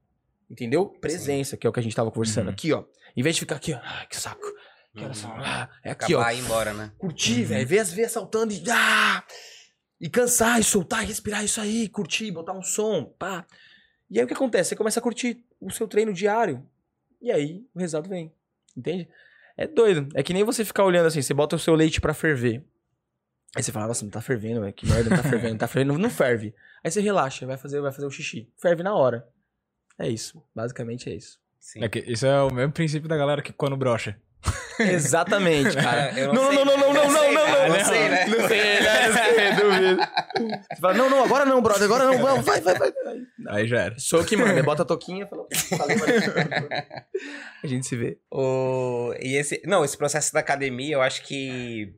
[0.49, 0.85] Entendeu?
[0.87, 2.47] Presença, que é o que a gente tava conversando.
[2.47, 2.53] Uhum.
[2.53, 2.85] Aqui, ó.
[3.15, 3.79] Em vez de ficar aqui, ó.
[3.83, 4.45] Ai, que saco.
[4.95, 5.31] Que horas são?
[5.37, 6.35] Ah, é aqui, Acabar ó.
[6.35, 6.91] ir embora, né?
[6.97, 7.45] Curtir, Uhum.
[7.47, 7.67] velho.
[7.67, 8.63] Ver as veias saltando e.
[8.71, 9.23] Ah!
[9.99, 11.89] E cansar, e soltar, e respirar isso aí.
[11.89, 13.03] Curtir, botar um som.
[13.19, 13.45] Pá.
[14.09, 14.69] E aí o que acontece?
[14.69, 16.65] Você começa a curtir o seu treino diário.
[17.21, 18.31] E aí o resultado vem.
[18.75, 19.09] Entende?
[19.57, 20.07] É doido.
[20.13, 22.63] É que nem você ficar olhando assim, você bota o seu leite pra ferver.
[23.55, 24.73] Aí você fala, nossa, não tá fervendo, velho.
[24.73, 26.53] Que merda, não tá fervendo, não tá fervendo, não ferve.
[26.83, 28.51] Aí você relaxa, vai fazer, vai fazer o xixi.
[28.61, 29.27] Ferve na hora.
[29.99, 30.43] É isso.
[30.55, 31.39] Basicamente é isso.
[31.59, 31.83] Sim.
[31.83, 34.19] É que isso é o mesmo princípio da galera que quando brocha.
[34.79, 36.11] Exatamente, cara.
[36.13, 38.25] Não, não, não, não, não, sei, não, cara, não, Não sei, né?
[38.27, 39.07] Não sei, né?
[39.07, 40.01] Não sei, duvido.
[40.69, 42.93] Você fala, não, não, agora não, brother, agora não, vamos, vai, vai, vai.
[43.47, 43.99] Aí já era.
[43.99, 45.97] Sou que manda, bota a toquinha e fala, valeu.
[47.63, 48.19] A gente se vê.
[48.31, 49.13] O...
[49.19, 51.95] E esse, não, esse processo da academia, eu acho que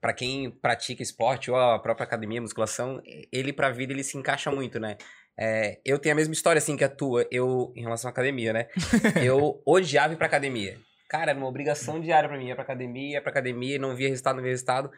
[0.00, 3.00] pra quem pratica esporte ou a própria academia, musculação,
[3.32, 4.96] ele pra vida ele se encaixa muito, né?
[5.36, 8.52] É, eu tenho a mesma história assim que a tua, eu em relação à academia,
[8.52, 8.66] né?
[9.22, 10.78] eu odiava ir pra academia.
[11.08, 14.08] Cara, era uma obrigação diária pra mim, ia pra academia, ia pra academia, não via
[14.08, 14.90] resultado, não via resultado.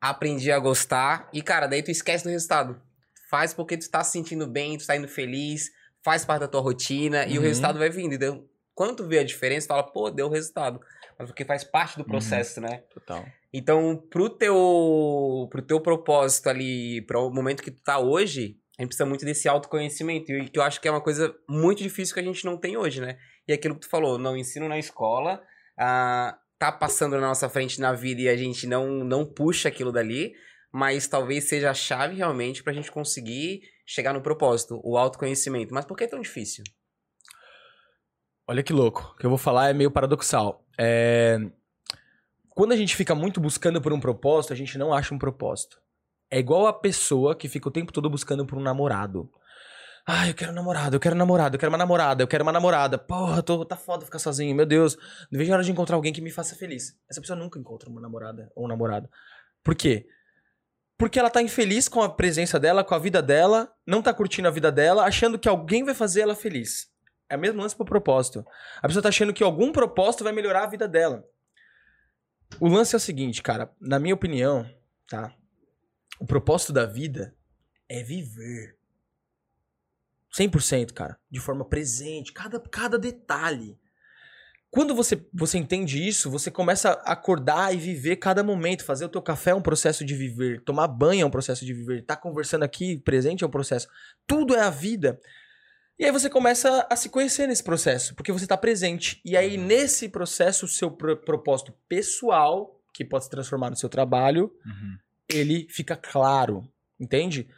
[0.00, 2.80] Aprendi a gostar e, cara, daí tu esquece do resultado.
[3.28, 5.70] Faz porque tu tá se sentindo bem, tu tá indo feliz,
[6.02, 7.46] faz parte da tua rotina e o Uhum.
[7.48, 8.14] resultado vai vindo.
[8.14, 8.44] Então,
[8.74, 10.80] quando tu vê a diferença, tu fala, pô, deu resultado.
[11.18, 12.84] Mas porque faz parte do processo, né?
[12.94, 13.26] Total.
[13.52, 18.90] Então, pro teu, pro teu propósito ali, pro momento que tu tá hoje, a gente
[18.90, 20.30] precisa muito desse autoconhecimento.
[20.30, 22.76] E que eu acho que é uma coisa muito difícil que a gente não tem
[22.76, 23.18] hoje, né?
[23.48, 25.42] E aquilo que tu falou, não ensino na escola,
[25.76, 29.90] ah, tá passando na nossa frente na vida e a gente não, não puxa aquilo
[29.90, 30.34] dali,
[30.72, 35.74] mas talvez seja a chave realmente pra gente conseguir chegar no propósito, o autoconhecimento.
[35.74, 36.62] Mas por que é tão difícil?
[38.46, 39.12] Olha que louco.
[39.14, 40.64] O que eu vou falar é meio paradoxal.
[40.78, 41.38] É...
[42.50, 45.80] Quando a gente fica muito buscando por um propósito, a gente não acha um propósito.
[46.30, 49.30] É igual a pessoa que fica o tempo todo buscando por um namorado.
[50.06, 52.96] Ah, eu quero namorado, eu quero namorado, eu quero uma namorada, eu quero uma namorada.
[52.96, 54.96] Porra, tô, tá foda ficar sozinho, meu Deus.
[55.30, 56.98] Não vejo a hora de encontrar alguém que me faça feliz.
[57.10, 59.08] Essa pessoa nunca encontra uma namorada ou um namorado.
[59.62, 60.06] Por quê?
[60.96, 64.48] Porque ela tá infeliz com a presença dela, com a vida dela, não tá curtindo
[64.48, 66.90] a vida dela, achando que alguém vai fazer ela feliz.
[67.28, 68.44] É o mesmo lance pro propósito.
[68.78, 71.24] A pessoa tá achando que algum propósito vai melhorar a vida dela.
[72.58, 74.68] O lance é o seguinte, cara, na minha opinião,
[75.06, 75.34] tá?
[76.18, 77.34] O propósito da vida
[77.88, 78.76] é viver.
[80.36, 81.18] 100%, cara.
[81.30, 83.78] De forma presente, cada, cada detalhe.
[84.70, 88.84] Quando você, você entende isso, você começa a acordar e viver cada momento.
[88.84, 90.62] Fazer o teu café é um processo de viver.
[90.62, 92.04] Tomar banho é um processo de viver.
[92.04, 93.88] Tá conversando aqui, presente, é um processo.
[94.26, 95.18] Tudo é a vida.
[95.98, 99.20] E aí você começa a se conhecer nesse processo, porque você está presente.
[99.24, 103.88] E aí, nesse processo, o seu pro propósito pessoal, que pode se transformar no seu
[103.88, 104.96] trabalho, Uhum.
[105.28, 106.66] ele fica claro.
[107.00, 107.48] Entende?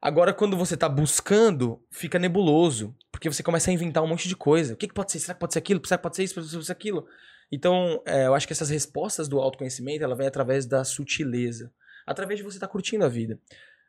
[0.00, 2.94] Agora, quando você tá buscando, fica nebuloso.
[3.10, 4.74] Porque você começa a inventar um monte de coisa.
[4.74, 5.18] O que, que pode ser?
[5.18, 5.80] Será que pode ser aquilo?
[5.84, 6.34] Será que pode ser isso?
[6.34, 7.06] Pode ser aquilo?
[7.50, 11.72] Então, é, eu acho que essas respostas do autoconhecimento, ela vem através da sutileza.
[12.06, 13.38] Através de você estar curtindo a vida.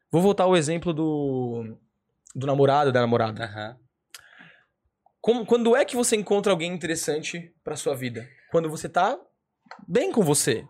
[0.10, 1.78] Vou voltar ao exemplo do,
[2.34, 3.44] do namorado, da namorada.
[3.44, 3.78] Aham.
[5.22, 8.28] Como- quando é que você encontra alguém interessante pra sua vida?
[8.52, 9.20] Quando você tá
[9.88, 10.66] bem com você,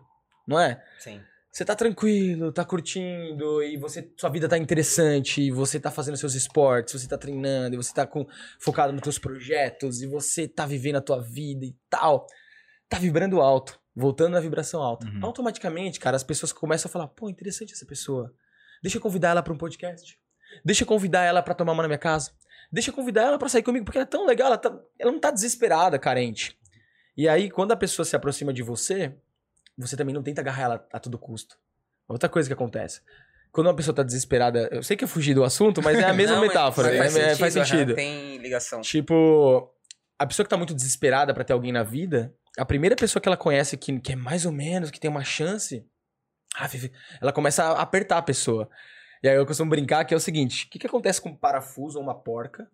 [0.46, 0.82] não é?
[0.98, 1.20] Sim.
[1.52, 6.16] Você tá tranquilo, tá curtindo, e você, sua vida tá interessante, e você tá fazendo
[6.16, 8.24] seus esportes, você tá treinando, e você tá com,
[8.60, 12.24] focado nos teus projetos, e você tá vivendo a tua vida e tal.
[12.88, 15.06] Tá vibrando alto, voltando na vibração alta.
[15.06, 15.20] Uhum.
[15.24, 18.32] Automaticamente, cara, as pessoas começam a falar, pô, interessante essa pessoa.
[18.80, 20.16] Deixa eu convidar ela pra um podcast.
[20.64, 22.30] Deixa eu convidar ela pra tomar uma na minha casa.
[22.72, 25.10] Deixa eu convidar ela pra sair comigo, porque ela é tão legal, ela, tá- ela
[25.12, 26.56] não tá desesperada, carente.
[27.16, 29.12] E aí, quando a pessoa se aproxima de você,
[29.76, 31.56] você também não tenta agarrar ela a todo custo.
[32.08, 33.00] Outra coisa que acontece.
[33.52, 36.12] Quando uma pessoa tá desesperada, eu sei que eu fugi do assunto, mas é a
[36.14, 36.88] mesma Não, metáfora.
[36.96, 37.94] Faz, é- é- sentido, faz sentido.
[37.94, 38.80] Tem ligação.
[38.80, 39.72] Tipo,
[40.18, 43.28] a pessoa que tá muito desesperada pra ter alguém na vida, a primeira pessoa que
[43.28, 45.84] ela conhece que, que é mais ou menos, que tem uma chance,
[46.56, 46.68] ah,
[47.20, 48.68] ela começa a apertar a pessoa.
[49.22, 51.36] E aí eu costumo brincar que é o seguinte: o que, que acontece com um
[51.36, 52.70] parafuso ou uma porca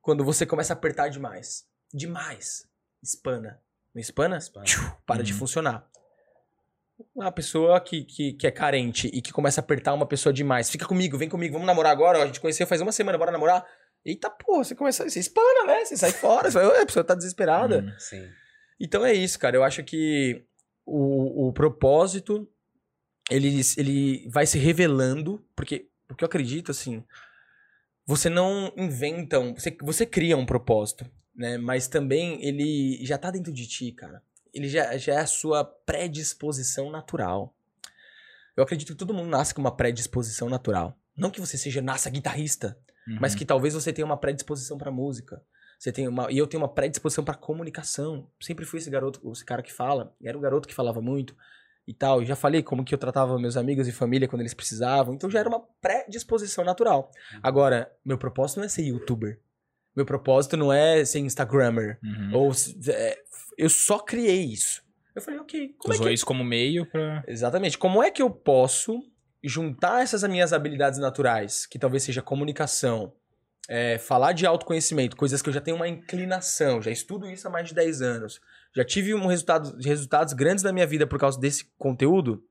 [0.00, 1.64] quando você começa a apertar demais?
[1.92, 2.68] Demais.
[3.02, 3.60] Espana.
[3.94, 4.36] Não espana?
[4.36, 4.64] Espana.
[4.66, 5.38] Tchiu, para de Uhum.
[5.38, 5.88] funcionar.
[7.14, 10.70] Uma pessoa que, que, que é carente e que começa a apertar uma pessoa demais.
[10.70, 12.18] Fica comigo, vem comigo, vamos namorar agora.
[12.18, 13.66] ó, A gente conheceu faz uma semana, bora namorar.
[14.04, 15.08] Eita, pô, você começa.
[15.08, 15.84] Você espana, né?
[15.84, 16.50] Você sai fora.
[16.50, 17.80] Você vai, "Ué, a pessoa tá desesperada.
[17.80, 17.92] Uhum.
[17.98, 18.26] Sim.
[18.80, 19.56] Então é isso, cara.
[19.56, 20.46] Eu acho que
[20.86, 22.48] o, o propósito
[23.30, 27.02] ele, ele vai se revelando, porque o que eu acredito, assim,
[28.06, 29.54] você não inventa um.
[29.54, 31.58] Você, você cria um propósito, né?
[31.58, 34.22] Mas também ele já tá dentro de ti, cara.
[34.54, 37.54] Ele já, já é a sua predisposição natural.
[38.56, 40.96] Eu acredito que todo mundo nasce com uma predisposição natural.
[41.16, 43.18] Não que você seja nasça guitarrista, Uhum.
[43.20, 45.40] mas que talvez você tenha uma predisposição pra música.
[45.78, 48.28] Você tem uma e eu tenho uma predisposição pra comunicação.
[48.40, 50.12] Sempre fui esse garoto, esse cara que fala.
[50.24, 51.36] Era um garoto que falava muito
[51.86, 52.22] e tal.
[52.22, 55.14] E já falei como que eu tratava meus amigos e família quando eles precisavam.
[55.14, 57.10] Então já era uma predisposição natural.
[57.42, 59.38] Agora, meu propósito não é ser youtuber.
[59.94, 61.98] Meu propósito não é ser instagrammer.
[62.02, 62.30] Uhum.
[62.34, 62.52] Ou
[62.88, 63.18] é,
[63.56, 64.84] eu só criei isso.
[65.14, 67.24] Eu falei, ok, como é usou que isso como meio pra.
[67.26, 67.78] Exatamente.
[67.78, 69.02] Como é que eu posso
[69.42, 73.12] juntar essas minhas habilidades naturais, que talvez seja comunicação,
[73.68, 77.50] é, falar de autoconhecimento, coisas que eu já tenho uma inclinação, já estudo isso há
[77.50, 78.40] mais de 10 anos,
[78.76, 82.44] já tive um resultado, resultados grandes na minha vida por causa desse conteúdo.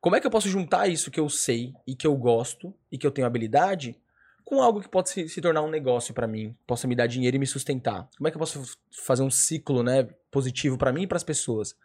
[0.00, 2.96] Como é que eu posso juntar isso que eu sei e que eu gosto e
[2.96, 4.00] que eu tenho habilidade
[4.42, 7.36] com algo que pode se, se tornar um negócio pra mim, possa me dar dinheiro
[7.36, 8.08] e me sustentar?
[8.16, 11.76] Como é que eu posso fazer um ciclo, né, positivo pra mim e pras pessoas?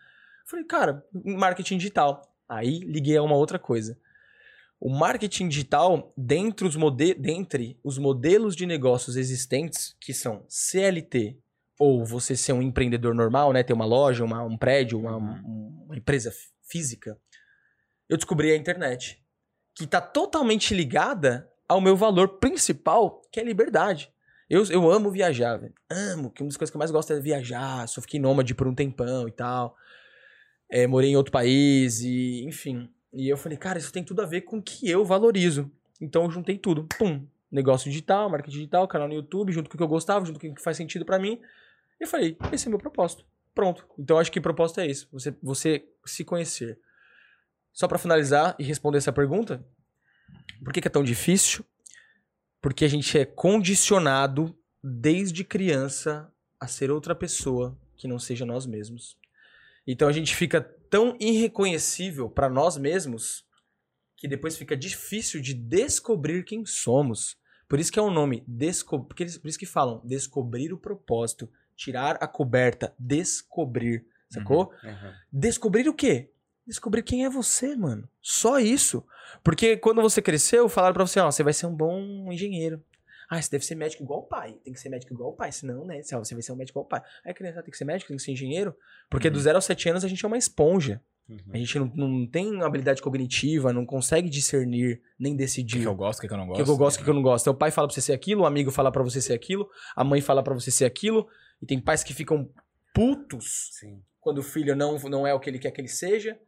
[0.46, 2.34] Falei, cara, marketing digital.
[2.48, 4.00] Aí liguei a uma outra coisa.
[4.80, 11.38] O marketing digital, dentre os, mode dentre os modelos de negócios existentes, que são CLT,
[11.80, 13.63] ou você ser um empreendedor normal, né?
[13.63, 17.18] Ter uma loja, uma- um prédio, uma, um- uma empresa fí- física,
[18.10, 19.22] eu descobri a internet.
[19.76, 24.12] Que está totalmente ligada ao meu valor principal, que é liberdade.
[24.50, 25.74] Eu, eu amo viajar, velho.
[25.90, 27.88] Amo, que uma das coisas que eu mais gosto é viajar.
[27.88, 29.76] Só fiquei nômade por um tempão e tal.
[30.70, 32.90] É, morei em outro país e, enfim.
[33.13, 35.70] E eu falei, cara, isso tem tudo a ver com o que eu valorizo.
[36.02, 36.88] Então eu juntei tudo.
[36.98, 37.26] Pum.
[37.52, 40.48] Negócio digital, marketing digital, canal no YouTube, junto com o que eu gostava, junto com
[40.48, 41.40] o que faz sentido pra mim.
[41.99, 43.25] E eu falei, esse é meu propósito.
[43.53, 43.88] Pronto.
[43.97, 45.07] Então acho que propósito é isso.
[45.12, 46.79] Você, você se conhecer.
[47.73, 49.65] Só pra finalizar e responder essa pergunta,
[50.63, 51.65] por que, que é tão difícil?
[52.62, 58.65] Porque a gente é condicionado desde criança a ser outra pessoa que não seja nós
[58.65, 59.17] mesmos.
[59.86, 63.45] Então a gente fica tão irreconhecível para nós mesmos
[64.15, 67.38] que depois fica difícil de descobrir quem somos.
[67.69, 68.43] Por isso que é o nome,
[69.07, 74.72] porque eles- por isso que falam, descobrir o propósito, tirar a coberta, descobrir, sacou?
[74.84, 75.12] Uhum.
[75.32, 76.30] Descobrir o quê?
[76.66, 78.10] Descobrir quem é você, mano.
[78.22, 79.06] Só isso.
[79.44, 82.84] Porque quando você cresceu, falaram pra você, ó, você vai ser um bom engenheiro.
[83.30, 84.58] Ah, você deve ser médico igual o pai.
[84.63, 85.52] Tem que ser médico igual o pai.
[85.52, 86.02] Senão, né?
[86.02, 87.02] Você vai ser um médico igual o pai.
[87.26, 88.76] Aí a criança tem que ser médico, tem que ser engenheiro.
[89.10, 89.42] Porque do Uhum.
[89.44, 91.02] 0 aos 7 anos a gente é uma esponja.
[91.30, 91.38] Uhum.
[91.54, 95.74] A gente não, não tem habilidade cognitiva, não consegue discernir, nem O decidir.
[95.76, 96.60] que, que eu gosto, o que, que eu não O gosto.
[96.60, 97.44] que, que eu gosto, o que, eu não gosto.
[97.44, 99.70] Então, o pai fala pra você ser aquilo, o amigo fala pra você ser aquilo,
[99.94, 101.28] a mãe fala pra você ser aquilo.
[101.62, 102.50] E tem pais que ficam
[102.93, 104.02] putos Sim.
[104.20, 106.39] quando o filho não, não é o que ele quer que ele seja.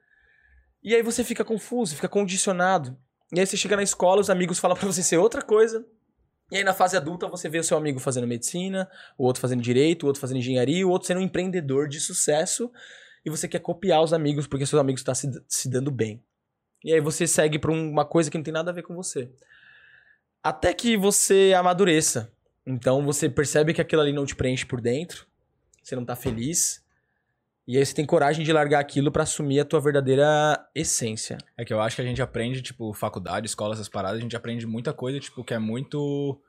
[0.83, 2.97] E aí você fica confuso, fica condicionado.
[3.33, 5.85] E aí você chega na escola, os amigos falam pra você ser outra coisa.
[6.51, 9.61] E aí na fase adulta você vê o seu amigo fazendo medicina, o outro fazendo
[9.61, 12.71] direito, o outro fazendo engenharia, o outro sendo um empreendedor de sucesso.
[13.23, 16.23] E você quer copiar os amigos porque seus amigos estão se, se dando bem.
[16.83, 19.29] E aí você segue pra uma coisa que não tem nada a ver com você.
[20.41, 22.31] Até que você amadureça.
[22.69, 25.25] Então você percebe que aquilo ali não te preenche por dentro.
[25.81, 26.85] Você não tá feliz.
[27.67, 31.39] E aí você tem coragem de largar aquilo pra assumir a tua verdadeira essência.
[31.57, 34.35] É que eu acho que a gente aprende, tipo, faculdade, escola, essas paradas, a gente
[34.35, 36.39] aprende muita coisa, tipo, que é muito.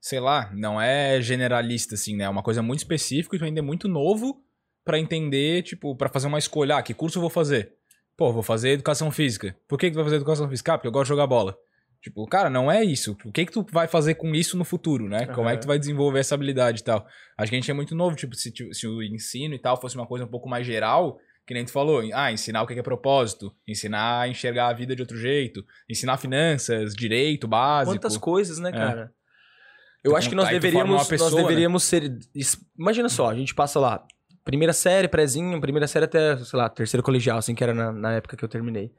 [0.00, 2.24] Sei lá, não é generalista, assim, né?
[2.24, 4.44] É uma coisa muito específica e tu ainda é muito novo
[4.84, 6.76] pra entender, tipo, pra fazer uma escolha.
[6.76, 7.72] Ah, que curso eu vou fazer?
[8.14, 9.56] Pô, vou fazer educação física.
[9.66, 10.74] Por que, que tu vai fazer educação física?
[10.74, 11.58] Ah, porque eu gosto de jogar bola.
[12.04, 13.16] Tipo, cara, não é isso.
[13.24, 15.24] O que que tu vai fazer com isso no futuro, né?
[15.24, 15.56] Como é Aham.
[15.56, 17.06] que tu vai desenvolver essa habilidade e tal?
[17.38, 19.96] Acho que a gente é muito novo, tipo, se, se o ensino e tal fosse
[19.96, 22.82] uma coisa um pouco mais geral, que nem tu falou, ah, ensinar o que é
[22.82, 27.96] propósito, ensinar a enxergar a vida de outro jeito, ensinar finanças, direito básico.
[27.96, 28.72] Quantas coisas, né, É.
[28.72, 29.12] cara?
[30.04, 32.18] Eu Tu acho que nós forma deveríamos, pessoa, nós deveríamos ser.
[32.34, 34.04] es- Imagina só, a gente passa lá,
[34.44, 38.12] primeira série, prézinho, primeira série até, sei lá, terceiro colegial, assim, que era na, na
[38.12, 38.92] época que eu terminei.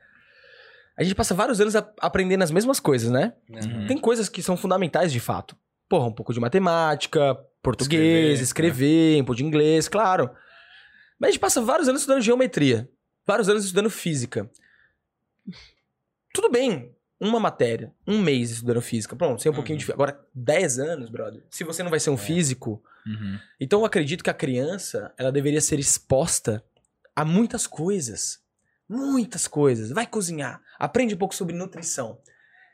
[0.98, 3.34] A gente passa vários anos aprendendo as mesmas coisas, né?
[3.50, 3.88] Uhum.
[3.88, 5.56] Tem coisas que são fundamentais de fato.
[5.90, 10.30] Porra, um pouco de matemática, português, Escrever, escrever, um pouco de inglês, claro.
[11.20, 12.90] Mas a gente passa vários anos estudando geometria,
[13.26, 14.50] vários anos estudando física.
[16.34, 19.16] Tudo bem, uma matéria, um mês estudando física.
[19.16, 19.86] Pronto, sei um pouquinho Uhum.
[19.86, 19.92] de.
[19.92, 21.44] Agora, 10 anos, brother.
[21.50, 22.18] Se você não vai ser um É.
[22.18, 22.84] físico.
[23.06, 23.40] Uhum.
[23.60, 26.64] Então eu acredito que a criança, ela deveria ser exposta
[27.16, 28.40] a muitas coisas.
[28.90, 29.92] Muitas coisas.
[29.92, 30.62] Vai cozinhar.
[30.80, 32.20] Aprende um pouco sobre nutrição.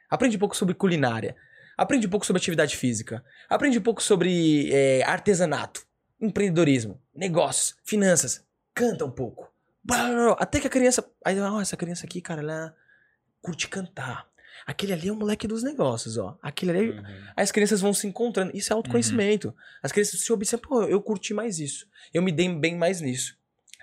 [0.09, 1.35] Aprende um pouco sobre culinária.
[1.77, 3.23] Aprende um pouco sobre atividade física.
[3.49, 5.85] Aprende um pouco sobre é, artesanato,
[6.19, 8.45] empreendedorismo, negócios, finanças.
[8.73, 9.51] Canta um pouco.
[10.37, 11.09] Até que a criança.
[11.25, 12.75] Aí, ó, essa criança aqui, cara, ela
[13.41, 14.29] curte cantar.
[14.65, 16.37] Aquele ali é o moleque dos negócios, ó.
[16.41, 16.89] Aquele ali.
[16.91, 17.03] Uhum.
[17.35, 18.55] Aí as crianças vão se encontrando.
[18.55, 19.55] Isso é autoconhecimento.
[19.81, 21.87] As crianças se observam, pô, eu curti mais isso.
[22.13, 23.35] Eu me dei bem mais nisso.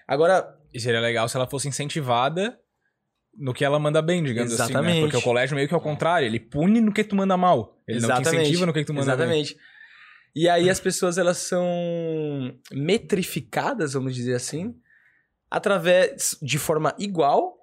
[0.07, 2.59] Agora, E seria legal se ela fosse incentivada
[3.39, 4.97] no que ela manda bem, digamos assim, Exatamente.
[4.97, 5.01] né?
[5.03, 7.81] Porque o colégio meio que é o contrário, ele pune no que tu manda mal.
[7.87, 8.43] Ele não te Exatamente.
[8.43, 9.27] incentiva no que tu manda bem.
[9.27, 9.57] exatamente.
[10.35, 11.67] E aí as pessoas, elas são
[12.73, 14.75] metrificadas, vamos dizer assim,
[15.51, 17.57] através de forma igual,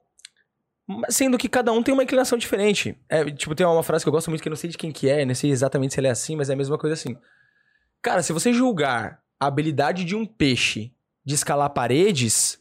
[1.09, 2.97] sendo que cada um tem uma inclinação diferente.
[3.09, 4.91] É, tipo, tem uma frase que eu gosto muito, que eu não sei de quem
[4.91, 7.17] que é, não sei exatamente se ela é assim, mas é a mesma coisa assim.
[8.01, 12.54] Cara, se você julgar a habilidade de um peixe de escalar paredes,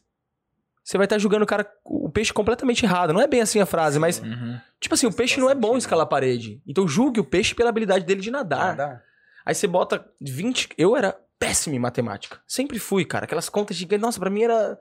[0.85, 3.12] você vai estar julgando o cara, o peixe completamente errado.
[3.12, 4.61] Não é bem assim a frase, mas, Uhum.
[4.79, 6.61] tipo assim, o peixe não é bom escalar parede.
[6.66, 8.77] Então julgue o peixe pela habilidade dele de nadar.
[8.77, 9.03] Nada.
[9.47, 10.68] Aí você bota 20.
[10.79, 12.40] Eu era péssimo em matemática.
[12.47, 13.25] Sempre fui, cara.
[13.25, 14.03] Aquelas contas gigantes.
[14.03, 14.79] Nossa, pra mim era.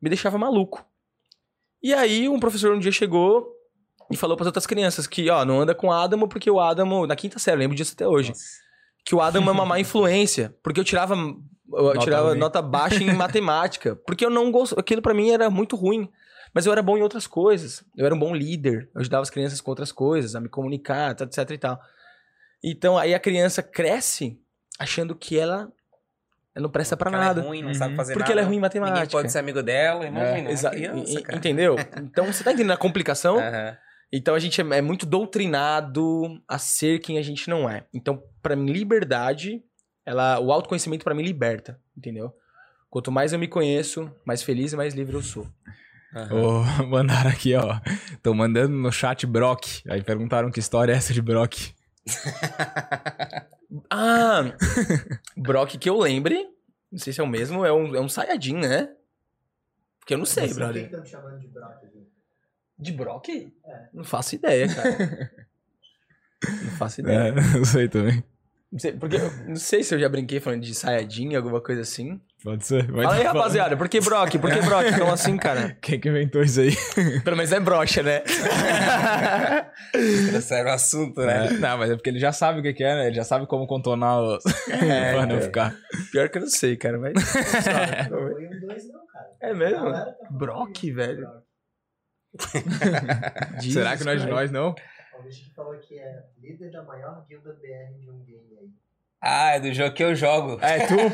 [0.00, 0.84] Me deixava maluco.
[1.82, 3.46] E aí um professor um dia chegou
[4.10, 7.06] e falou pras outras crianças que, ó, não anda com o Adamo porque o Adamo.
[7.06, 8.30] Na quinta série, eu lembro disso até hoje.
[8.30, 8.44] Nossa.
[9.04, 10.54] Que o Adamo é uma má influência.
[10.62, 11.14] Porque eu tirava.
[11.72, 12.38] Eu Nota tirava ruim.
[12.38, 13.94] nota baixa em matemática.
[14.06, 14.78] Porque eu não gosto.
[14.78, 16.10] Aquilo pra mim era muito ruim.
[16.52, 17.84] Mas eu era bom em outras coisas.
[17.96, 18.90] Eu era um bom líder.
[18.94, 21.80] Eu ajudava as crianças com outras coisas, a me comunicar, etc e tal.
[22.62, 24.38] Então aí a criança cresce
[24.78, 25.70] achando que ela
[26.56, 27.40] não presta pra Porque nada.
[27.40, 27.74] Ela é ruim, não Uhum.
[27.74, 28.32] sabe fazer Porque nada.
[28.32, 28.96] ela é ruim em matemática.
[29.00, 30.40] Ninguém pode ser amigo dela, imagina.
[30.40, 31.38] uma Exa- criança, e- cara.
[31.38, 31.76] Entendeu?
[32.02, 33.38] Então você tá entendendo a complicação?
[33.38, 33.76] Aham.
[34.12, 37.84] Então a gente é, é muito doutrinado a ser quem a gente não é.
[37.94, 39.62] Então, pra mim, liberdade,
[40.10, 42.34] ela, o autoconhecimento pra mim liberta, entendeu?
[42.88, 45.46] Quanto mais eu me conheço, mais feliz e mais livre eu sou.
[46.14, 46.34] Aham.
[46.34, 47.80] Ô, mandaram aqui, ó.
[48.20, 49.82] Tô mandando no chat Brock.
[49.88, 51.72] Aí perguntaram que história é essa de Brock.
[53.88, 54.52] Ah,
[55.36, 56.44] Brock que eu lembre,
[56.90, 58.88] não sei se é o mesmo, é um, é um Saiyajin, né?
[60.00, 60.84] Porque eu não sei, Por que brother.
[60.86, 62.08] estão me chamando de Brock aqui?
[62.76, 63.28] De Brock?
[63.94, 65.30] Não faço ideia, cara.
[66.64, 67.28] não faço ideia.
[67.28, 68.24] É, não sei também.
[68.72, 71.80] Não sei, porque eu não sei se eu já brinquei falando de saiadinha, alguma coisa
[71.82, 72.20] assim.
[72.44, 72.86] Pode ser.
[72.90, 73.38] Vai Fala aí, fala.
[73.40, 74.38] rapaziada, por que Brock?
[74.38, 74.96] Por que Brock?
[74.96, 75.76] Como assim, cara?
[75.82, 76.70] Quem que inventou isso aí?
[77.24, 78.22] Pelo menos é brocha, né?
[80.30, 81.48] Trouxeram o assunto, né?
[81.48, 83.06] É, não, mas é porque ele já sabe o que, que é, né?
[83.08, 84.44] Ele já sabe como contornar os.
[84.70, 85.40] É, pra não é.
[85.40, 85.74] ficar.
[86.12, 87.12] Pior que eu não sei, cara, mas...
[88.08, 89.26] Foi um dois, não, cara.
[89.42, 89.92] É A mesmo?
[89.92, 91.28] tá Brock, velho.
[93.60, 94.74] Será que não é de nós, não?
[95.20, 98.70] O que falou que é líder da maior guilda BR de um game aí.
[99.22, 100.58] Ah, é do jogo que eu jogo.
[100.62, 101.00] É tu, pô.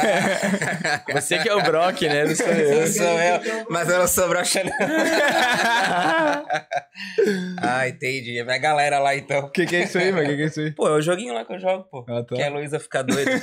[0.00, 2.24] Ah, você que é o Brock, né?
[2.24, 2.86] Não sou eu.
[2.86, 4.72] Sou eu, mas eu não sou broxa, não.
[7.60, 8.38] ah, entendi.
[8.38, 9.46] É minha galera lá, então.
[9.46, 10.24] O que, que é isso aí, mano?
[10.24, 10.72] O que, que é isso aí?
[10.72, 12.06] Pô, é o joguinho lá que eu jogo, pô.
[12.08, 12.36] Ah, tá.
[12.36, 13.30] Que a Luísa fica doida.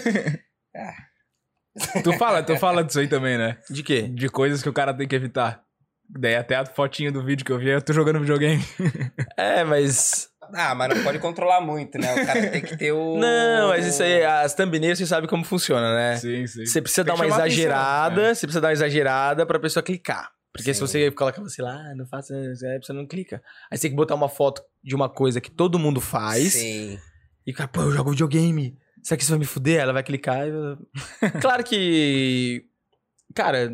[2.03, 3.57] Tu fala, tu fala disso aí também, né?
[3.69, 4.03] De quê?
[4.03, 5.61] De coisas que o cara tem que evitar.
[6.09, 8.63] Daí até a fotinha do vídeo que eu vi, eu tô jogando videogame.
[9.37, 10.29] É, mas...
[10.53, 12.13] ah, mas não pode controlar muito, né?
[12.13, 13.17] O cara tem que ter o...
[13.17, 16.17] Não, mas isso aí, as thumbnails você sabe como funciona, né?
[16.17, 16.65] Sim, sim.
[16.65, 20.31] Você precisa Tem dar uma exagerada, atenção, você precisa dar uma exagerada pra pessoa clicar.
[20.55, 20.87] Porque se Sim.
[20.87, 23.43] você coloca você lá, ah, não faça isso, aí a pessoa não clica.
[23.69, 26.53] Aí você tem que botar uma foto de uma coisa que todo mundo faz.
[26.53, 26.97] Sim.
[27.45, 28.77] E cara, pô, eu jogo videogame.
[29.03, 29.81] Será que isso vai me fuder?
[29.81, 30.47] Ela vai clicar.
[30.47, 30.51] e
[31.41, 32.63] claro que.
[33.33, 33.69] Cara,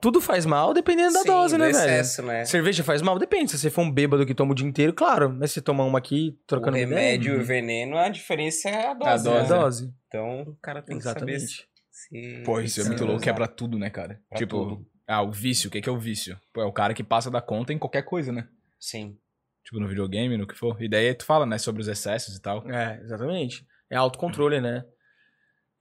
[0.00, 1.78] tudo faz mal dependendo da Sim, dose, do né, velho?
[1.78, 2.44] excesso, né?
[2.44, 3.18] Cerveja faz mal?
[3.18, 3.50] Depende.
[3.50, 5.30] Se você for um bêbado que toma o dia inteiro, claro.
[5.30, 8.68] Mas se você tomar uma aqui, O trocando uma remédio e o veneno, a diferença
[8.68, 9.24] é a A dose.
[9.24, 9.48] dose, é né?
[9.48, 9.94] dose.
[10.08, 11.68] Então, o cara tem que saber Exatamente.
[11.90, 12.42] se...
[12.44, 13.36] Pô, isso é se muito louco, que é usar.
[13.36, 14.20] pra tudo, né, cara?
[14.28, 14.86] Pra tipo, tudo.
[15.06, 16.38] ah, o vício, o que, que é o vício?
[16.52, 18.48] Pô, é o cara que passa da conta em qualquer coisa, né?
[18.78, 19.16] Sim.
[19.64, 20.80] Tipo, no videogame, no que for.
[20.82, 22.68] E daí tu fala, né, sobre os excessos e tal.
[22.70, 23.64] É, exatamente.
[23.90, 24.84] É autocontrole, né?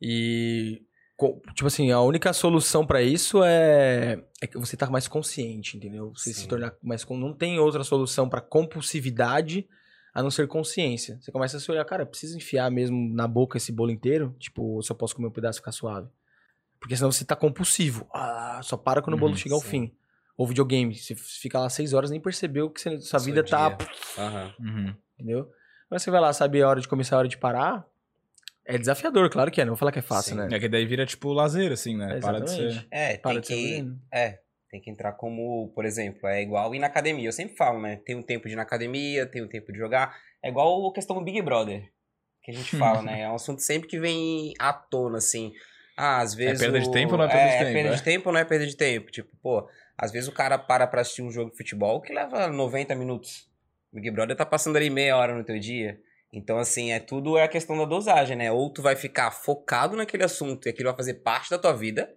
[0.01, 0.81] E.
[1.53, 6.11] Tipo assim, a única solução pra isso é, é que você tá mais consciente, entendeu?
[6.15, 6.47] Você se Sim.
[6.47, 7.05] tornar mais.
[7.09, 9.67] Não tem outra solução pra compulsividade
[10.13, 11.17] a não ser consciência.
[11.21, 14.35] Você começa a se olhar, cara, preciso enfiar mesmo na boca esse bolo inteiro?
[14.39, 16.07] Tipo, se eu posso comer um pedaço e ficar suave?
[16.79, 18.07] Porque senão você tá compulsivo.
[18.13, 19.93] Ah, só para quando o bolo Uhum, chegar ao fim.
[20.37, 23.67] Ou videogame, você fica lá seis horas nem percebeu que você- sua Seu vida tá.
[23.69, 23.87] dia.
[24.17, 24.53] Aham.
[24.59, 24.95] Uhum.
[25.15, 25.51] Entendeu?
[25.89, 27.85] Mas você vai lá, sabe a hora de começar, a hora de parar.
[28.65, 29.65] É desafiador, claro que é.
[29.65, 30.41] Não vou falar que é fácil, Sim.
[30.47, 30.49] né?
[30.51, 32.19] É que daí vira, tipo, lazer, assim, né?
[32.19, 32.73] Para de Exatamente.
[32.81, 32.87] ser...
[32.91, 33.63] É, Para tem de ser que...
[33.71, 34.01] veneno.
[34.13, 37.27] É, tem que entrar como, por exemplo, é igual ir na academia.
[37.27, 37.95] Eu sempre falo, né?
[38.05, 40.15] Tem um tempo de ir na academia, tem um tempo de jogar.
[40.43, 41.83] É igual a questão do Big Brother,
[42.43, 43.21] que a gente fala, né?
[43.21, 45.51] É um assunto sempre que vem à tona, assim.
[45.97, 46.59] Ah, às vezes.
[46.59, 47.95] perda de o- tempo ou não é perda de É, tempo, perda é?
[47.95, 49.11] de tempo ou não é perda de tempo?
[49.11, 49.67] Tipo, pô,
[49.97, 53.49] às vezes o cara para pra assistir um jogo de futebol que leva 90 minutos.
[53.91, 55.99] O Big Brother tá passando ali meia hora no teu dia.
[56.31, 58.51] Então, assim, é tudo é a questão da dosagem, né?
[58.51, 62.13] Ou tu vai ficar focado naquele assunto e aquilo vai fazer parte da tua vida,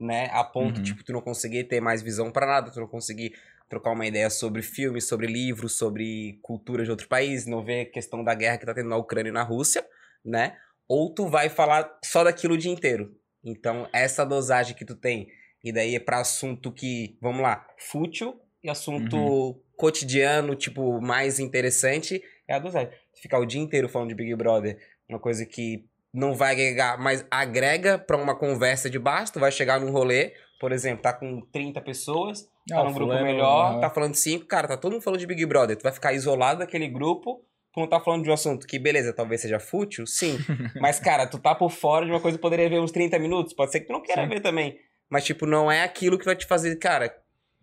[0.00, 0.30] né?
[0.32, 0.82] A ponto, Uhum.
[0.82, 3.34] tipo, tu não conseguir ter mais visão pra nada, tu não conseguir
[3.68, 7.90] trocar uma ideia sobre filmes, sobre livros, sobre cultura de outro país, não ver a
[7.90, 9.86] questão da guerra que tá tendo na Ucrânia e na Rússia,
[10.24, 10.56] né?
[10.88, 13.14] Ou tu vai falar só daquilo o dia inteiro.
[13.44, 15.28] Então, essa dosagem que tu tem,
[15.62, 22.22] e daí é pra assunto que, vamos lá, fútil e assunto cotidiano, tipo, mais interessante,
[22.48, 22.92] é a dosagem.
[23.20, 24.78] Ficar o dia inteiro falando de Big Brother,
[25.08, 29.52] uma coisa que não vai agregar, mas agrega pra uma conversa de baixo, tu vai
[29.52, 33.24] chegar num rolê, por exemplo, tá com 30 pessoas, tá Ah, num o grupo fulano,
[33.26, 33.80] melhor, aham.
[33.80, 36.60] tá falando cinco, cara, tá todo mundo falando de Big Brother, tu vai ficar isolado
[36.60, 40.36] daquele grupo por não tá falando de um assunto que, beleza, talvez seja fútil, sim,
[40.80, 43.52] mas, cara, tu tá por fora de uma coisa que poderia ver uns 30 minutos,
[43.54, 44.28] pode ser que tu não queira Sim.
[44.28, 44.76] ver também,
[45.08, 47.14] mas, tipo, não é aquilo que vai te fazer, cara,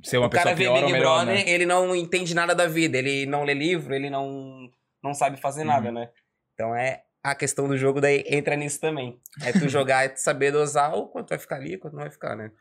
[0.04, 1.52] Ser uma o cara pessoa vê pior ou Big melhor, Brother, né?
[1.52, 4.70] ele não entende nada da vida, ele não lê livro, ele não,
[5.04, 5.68] não sabe fazer Uhum.
[5.68, 6.10] nada, né?
[6.54, 9.20] Então é a questão do jogo daí entra nisso também.
[9.44, 12.02] É tu jogar e tu saber dosar o quanto vai ficar ali e quanto não
[12.02, 12.52] vai ficar, né?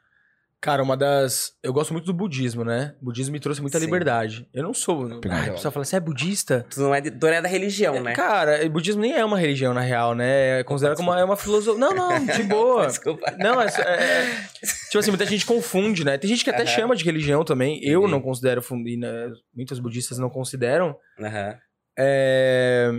[0.59, 1.53] Cara, uma das.
[1.63, 2.97] Eu gosto muito do budismo, né?
[3.01, 3.85] O budismo me trouxe muita Sim.
[3.85, 4.49] liberdade.
[4.55, 5.03] Eu não sou.
[5.05, 6.67] Ah, uma a pessoa fala, você é budista?
[6.71, 8.15] Tu não é, de, tu não é da religião, né?
[8.15, 10.61] Cara, o budismo nem é uma religião, na real, né?
[10.61, 11.79] É considerado como uma, é uma filosofia.
[11.79, 12.87] Não, não, de boa.
[12.87, 13.31] Desculpa.
[13.39, 13.81] Não, é, é-
[14.23, 14.47] é-
[14.87, 16.17] Tipo assim, muita gente confunde, né?
[16.17, 16.67] Tem gente que até Aham.
[16.73, 17.79] chama de religião também.
[17.85, 18.13] Eu Entendi.
[18.13, 20.97] não considero, e, né, muitos budistas não consideram.
[21.21, 21.59] Aham.
[21.99, 22.91] É,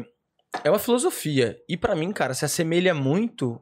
[0.64, 1.58] é uma filosofia.
[1.68, 3.62] E pra mim, cara, se assemelha muito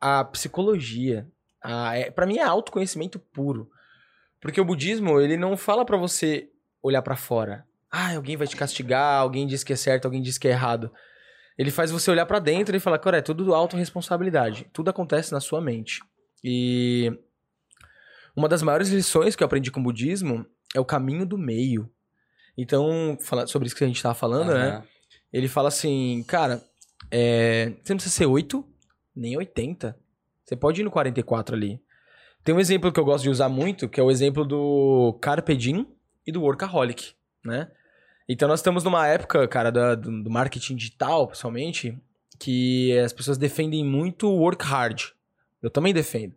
[0.00, 1.26] à psicologia.
[1.62, 1.96] A...
[1.96, 2.10] É...
[2.10, 3.70] Para mim é autoconhecimento puro.
[4.40, 6.50] Porque o budismo, ele não fala pra você
[6.82, 7.66] olhar pra fora.
[7.90, 10.92] Ah, alguém vai te castigar, alguém diz que é certo, alguém diz que é errado.
[11.56, 14.68] Ele faz você olhar pra dentro e falar, cara, é tudo autorresponsabilidade.
[14.72, 16.02] Tudo acontece na sua mente.
[16.42, 17.16] E
[18.36, 21.88] uma das maiores lições que eu aprendi com o budismo é o caminho do meio.
[22.56, 24.68] Então, fala- sobre isso que a gente tava falando, né?
[24.68, 24.84] Aham.
[25.32, 26.62] Ele fala assim, cara,
[27.10, 28.64] é, você não precisa ser 8,
[29.14, 29.96] nem 80.
[30.44, 31.80] Você pode ir no 44 ali.
[32.44, 35.56] Tem um exemplo que eu gosto de usar muito, que é o exemplo do Carpe
[35.56, 35.86] Diem
[36.26, 37.70] e do Workaholic, né?
[38.28, 41.98] Então nós estamos numa época, cara, da- do, marketing digital, principalmente,
[42.38, 45.02] que as pessoas defendem muito o work hard.
[45.62, 46.34] Eu também defendo.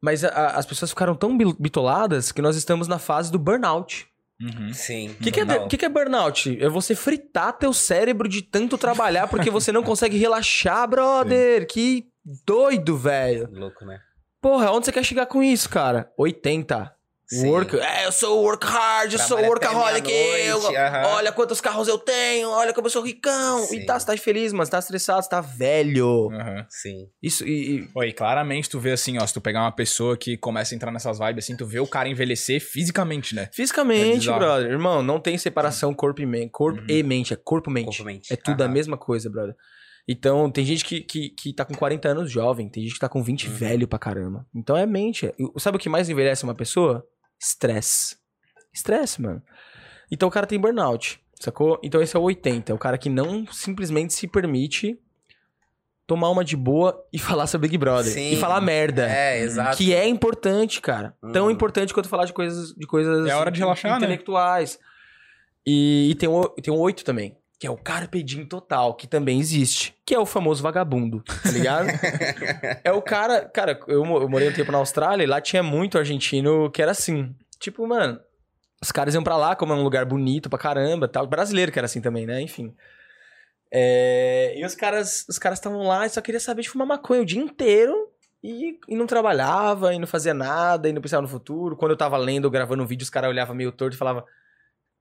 [0.00, 4.06] Mas a- as pessoas ficaram tão bitoladas que nós estamos na fase do burnout.
[4.44, 4.72] Uhum.
[4.72, 5.10] Sim.
[5.10, 6.62] O que, que, é, que, que é burnout?
[6.62, 11.66] É você fritar teu cérebro de tanto trabalhar porque você não consegue relaxar, brother.
[11.66, 12.06] Que
[12.44, 13.48] doido, velho.
[13.50, 13.98] Louco, né?
[14.40, 16.12] Porra, onde você quer chegar com isso, cara?
[16.18, 16.92] 80.
[17.26, 17.48] Sim.
[17.48, 17.76] Work.
[17.78, 20.10] É, eu sou work hard, eu sou workaholic.
[20.10, 21.06] Eu, meia-noite, aham.
[21.16, 23.64] olha quantos carros eu tenho, olha como eu sou ricão.
[23.64, 23.86] E Sim.
[23.86, 24.64] tá, você tá feliz, mano.
[24.66, 26.28] Você tá estressado, você tá velho.
[26.68, 27.06] Sim.
[27.22, 27.78] Isso, e.
[27.80, 30.76] e- Oi, claramente tu vê assim, ó, se tu pegar uma pessoa que começa a
[30.76, 33.44] entrar nessas vibes assim, tu vê o cara envelhecer fisicamente, né?
[33.50, 34.38] É Fisicamente, bizarro.
[34.38, 34.70] brother.
[34.70, 36.50] Irmão, não tem separação corpo e mente.
[36.50, 36.86] Corpo Uhum.
[36.88, 37.86] e mente, é corpo-mente.
[37.86, 38.32] Corpo-mente.
[38.32, 39.54] É tudo a mesma coisa, brother.
[40.06, 43.08] Então, tem gente que, que, que tá com 40 anos jovem, tem gente que tá
[43.08, 43.54] com 20 Uhum.
[43.54, 44.46] velho pra caramba.
[44.54, 45.26] Então é mente.
[45.26, 47.02] é- Sabe o que mais envelhece uma pessoa?
[47.44, 48.16] Estresse.
[48.72, 49.42] Estresse, mano.
[50.10, 51.78] Então o cara tem burnout, sacou?
[51.82, 54.98] Então esse é o 80, é o cara que não simplesmente se permite
[56.06, 58.12] tomar uma de boa e falar sobre Big Brother.
[58.12, 58.32] Sim.
[58.32, 59.08] E falar merda.
[59.08, 59.76] É, exato.
[59.76, 61.16] Que é importante, cara.
[61.32, 61.50] Tão Uhum.
[61.50, 63.96] importante quanto falar de coisas, de coisas É hora de relaxar, né?
[63.98, 64.78] intelectuais.
[65.66, 69.06] E, e tem, o, tem o 8 também, que é o Carpe Diem total, que
[69.06, 69.94] também existe.
[70.04, 71.88] Que é o famoso vagabundo, tá ligado?
[72.84, 73.44] é o cara...
[73.46, 76.90] Cara, eu, eu morei um tempo na Austrália e lá tinha muito argentino que era
[76.90, 77.34] assim.
[77.58, 78.20] Tipo, mano,
[78.82, 81.26] os caras iam pra lá, como é um lugar bonito pra caramba tal.
[81.26, 82.40] Brasileiro que era assim também, né?
[82.40, 82.74] Enfim.
[83.72, 87.22] É, e os caras os caras estavam lá e só queria saber de fumar maconha
[87.22, 88.08] o dia inteiro
[88.42, 91.76] e, e não trabalhava, e não fazia nada, e não pensava no futuro.
[91.76, 94.22] Quando eu tava lendo ou gravando um vídeo, os caras olhavam meio torto e falavam: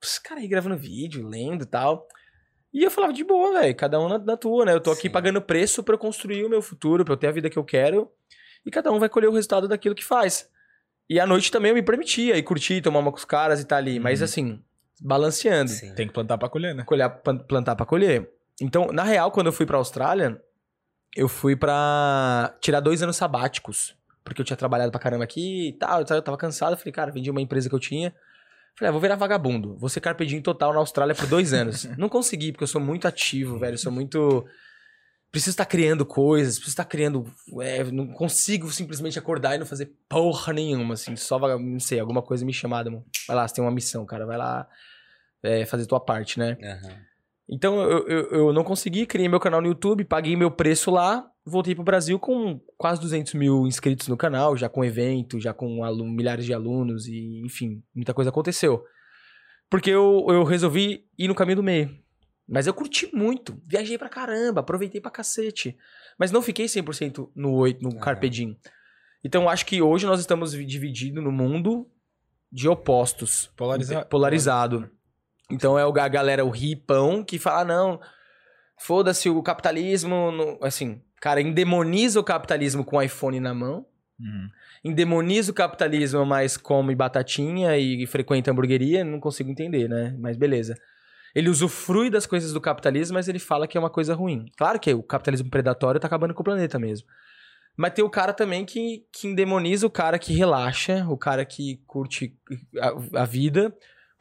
[0.02, 2.08] Os caras aí gravando vídeo, lendo e tal.
[2.74, 4.74] E eu falava de boa, velho, cada um na, na tua, né?
[4.74, 5.10] Eu tô aqui Sim.
[5.12, 7.64] pagando preço pra eu construir o meu futuro, pra eu ter a vida que eu
[7.64, 8.10] quero.
[8.66, 10.50] E cada um vai colher o resultado daquilo que faz.
[11.10, 13.66] E à noite também eu me permitia ir curtir, tomar uma com os caras e
[13.66, 14.00] tá ali.
[14.00, 14.26] Mas Uhum.
[14.26, 14.64] assim,
[15.02, 15.94] balanceando Sim.
[15.94, 16.84] Tem que plantar pra colher, né?
[16.84, 18.32] colher, plan- plantar pra colher.
[18.62, 20.42] Então, na real, quando eu fui pra Austrália,
[21.16, 23.96] eu fui pra tirar dois anos sabáticos.
[24.24, 26.72] Porque eu tinha trabalhado pra caramba aqui e tal, eu tava- eu tava cansado.
[26.74, 28.16] eu Falei, cara, vendi uma empresa que eu tinha.
[28.78, 29.78] Falei, ah, vou virar vagabundo.
[29.78, 31.86] Vou ser carpe diem total na Austrália por dois anos.
[31.98, 33.76] Não consegui, porque eu sou muito ativo, velho.
[33.76, 34.46] Eu sou muito...
[35.32, 37.26] Preciso estar criando coisas, preciso estar criando...
[37.60, 41.16] é, não consigo simplesmente acordar e não fazer porra nenhuma, assim.
[41.16, 42.92] Só, não sei, alguma coisa me chamada.
[43.28, 44.28] Vai lá, você tem uma missão, cara.
[44.28, 44.68] Vai lá
[45.42, 46.56] é, fazer tua parte, né?
[46.62, 47.13] Aham.
[47.50, 51.30] Então eu, eu, eu não consegui, criei meu canal no YouTube, paguei meu preço lá,
[51.46, 55.84] voltei pro Brasil com quase 200 mil inscritos no canal, já com evento, já com
[55.84, 58.84] alu- milhares de alunos e, enfim, muita coisa aconteceu.
[59.70, 61.90] Porque eu, eu resolvi ir no caminho do meio.
[62.48, 65.78] Mas eu curti muito, viajei pra caramba, aproveitei pra cacete.
[66.20, 68.00] Mas não fiquei 100% no 8, no Aham.
[68.00, 68.58] Carpe Diem.
[69.24, 71.88] Então acho que hoje nós estamos divididos no mundo
[72.52, 73.50] de opostos.
[73.56, 74.90] Polariza- Polarizado.
[75.54, 78.00] Então é o- a galera, o ripão, que fala, "Ah, não,
[78.78, 83.86] foda-se o capitalismo, no- assim, cara, endemoniza o capitalismo com o iPhone na mão,
[84.20, 84.50] Uhum.
[84.84, 90.16] endemoniza o capitalismo, mas come batatinha e frequenta hamburgueria, não consigo entender, né?
[90.20, 90.76] Mas beleza.
[91.36, 94.46] Ele usufrui das coisas do capitalismo, mas ele fala que é uma coisa ruim.
[94.56, 97.08] Claro que o capitalismo predatório tá acabando com o planeta mesmo.
[97.76, 101.82] Mas tem o cara também que, que endemoniza o cara que relaxa, o cara que
[101.88, 102.38] curte
[102.80, 103.74] a, a vida,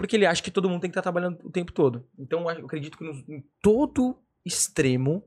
[0.02, 2.04] porque ele acha que todo mundo tem que estar trabalhando o tempo todo.
[2.18, 5.22] Então eu acredito que no, em todo extremo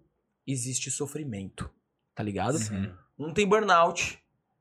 [0.46, 1.70] existe sofrimento,
[2.14, 2.58] tá ligado?
[2.58, 2.94] Uhum.
[3.30, 4.20] Um tem burnout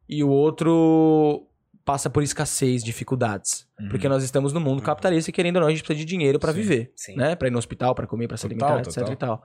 [0.09, 1.49] e o outro
[1.85, 3.69] passa por escassez, dificuldades.
[3.81, 3.89] Uhum.
[3.89, 4.85] Porque nós estamos no mundo Uhum.
[4.85, 7.17] capitalista e querendo ou não, a gente precisa de dinheiro pra Sim, viver, sim.
[7.17, 7.35] né?
[7.35, 9.13] Pra ir no hospital, pra comer, pra se Total, alimentar, etc total.
[9.13, 9.45] e tal.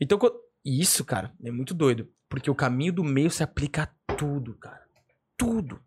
[0.00, 0.18] Então,
[0.64, 2.08] isso, cara, é muito doido.
[2.30, 4.80] Porque o caminho do meio se aplica a tudo, cara.
[5.36, 5.78] Tudo.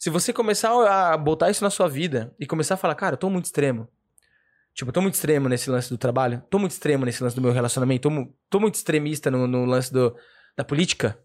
[0.00, 0.70] Se você começar
[1.12, 3.86] a botar isso na sua vida e começar a falar, cara, eu tô muito extremo.
[4.74, 7.42] Tipo, eu tô muito extremo nesse lance do trabalho, tô muito extremo nesse lance do
[7.42, 10.16] meu relacionamento, tô, mu- tô muito extremista no, no lance do,
[10.56, 11.18] da política,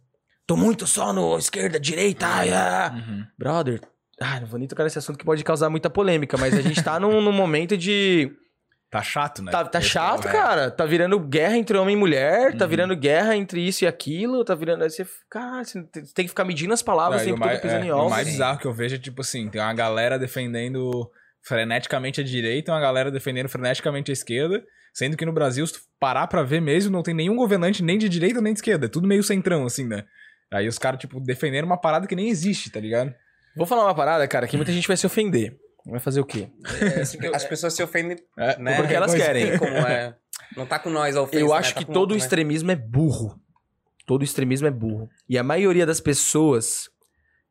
[0.45, 2.91] tô muito só no esquerda, direita, ai, ah.
[2.93, 3.25] Uhum.
[3.37, 3.79] Brother,
[4.19, 6.83] ah, não vou nem tocar nesse assunto que pode causar muita polêmica, mas a gente
[6.83, 8.29] tá num, num momento de.
[8.97, 9.51] Tá chato, né?
[9.51, 10.71] Tá, tá Esse chato, é cara.
[10.71, 12.69] Tá virando guerra entre homem e mulher, tá Uhum.
[12.69, 14.83] virando guerra entre isso e aquilo, tá virando.
[14.83, 15.81] aí Você, cara, você
[16.13, 17.91] tem que ficar medindo as palavras Não, e sempre todo mais, pisando é, em e
[17.91, 18.09] o ovos.
[18.11, 21.09] mais bizarro que eu vejo é tipo assim: tem uma galera defendendo
[21.43, 24.63] freneticamente a direita e uma galera defendendo freneticamente a esquerda.
[24.93, 27.97] Sendo que no Brasil, se tu parar pra ver mesmo, não tem nenhum governante nem
[27.97, 28.85] de direita nem de esquerda.
[28.85, 30.05] É tudo meio centrão, assim, né?
[30.53, 33.13] Aí os caras, tipo, defendendo uma parada que nem existe, tá ligado?
[33.57, 35.57] Vou falar uma parada, cara, que muita gente vai se ofender.
[35.85, 36.49] Vai fazer o quê?
[36.81, 38.75] É, assim, eu- As pessoas se ofendem, É, né?
[38.77, 39.57] Porque elas Coisa- querem.
[39.57, 40.15] Como, é.
[40.57, 41.55] Não tá com nós a ofensa, Eu né?
[41.55, 42.21] acho Tá que todo outro, né?
[42.23, 43.39] extremismo é burro.
[44.05, 45.09] Todo extremismo é burro.
[45.29, 46.89] E a maioria das pessoas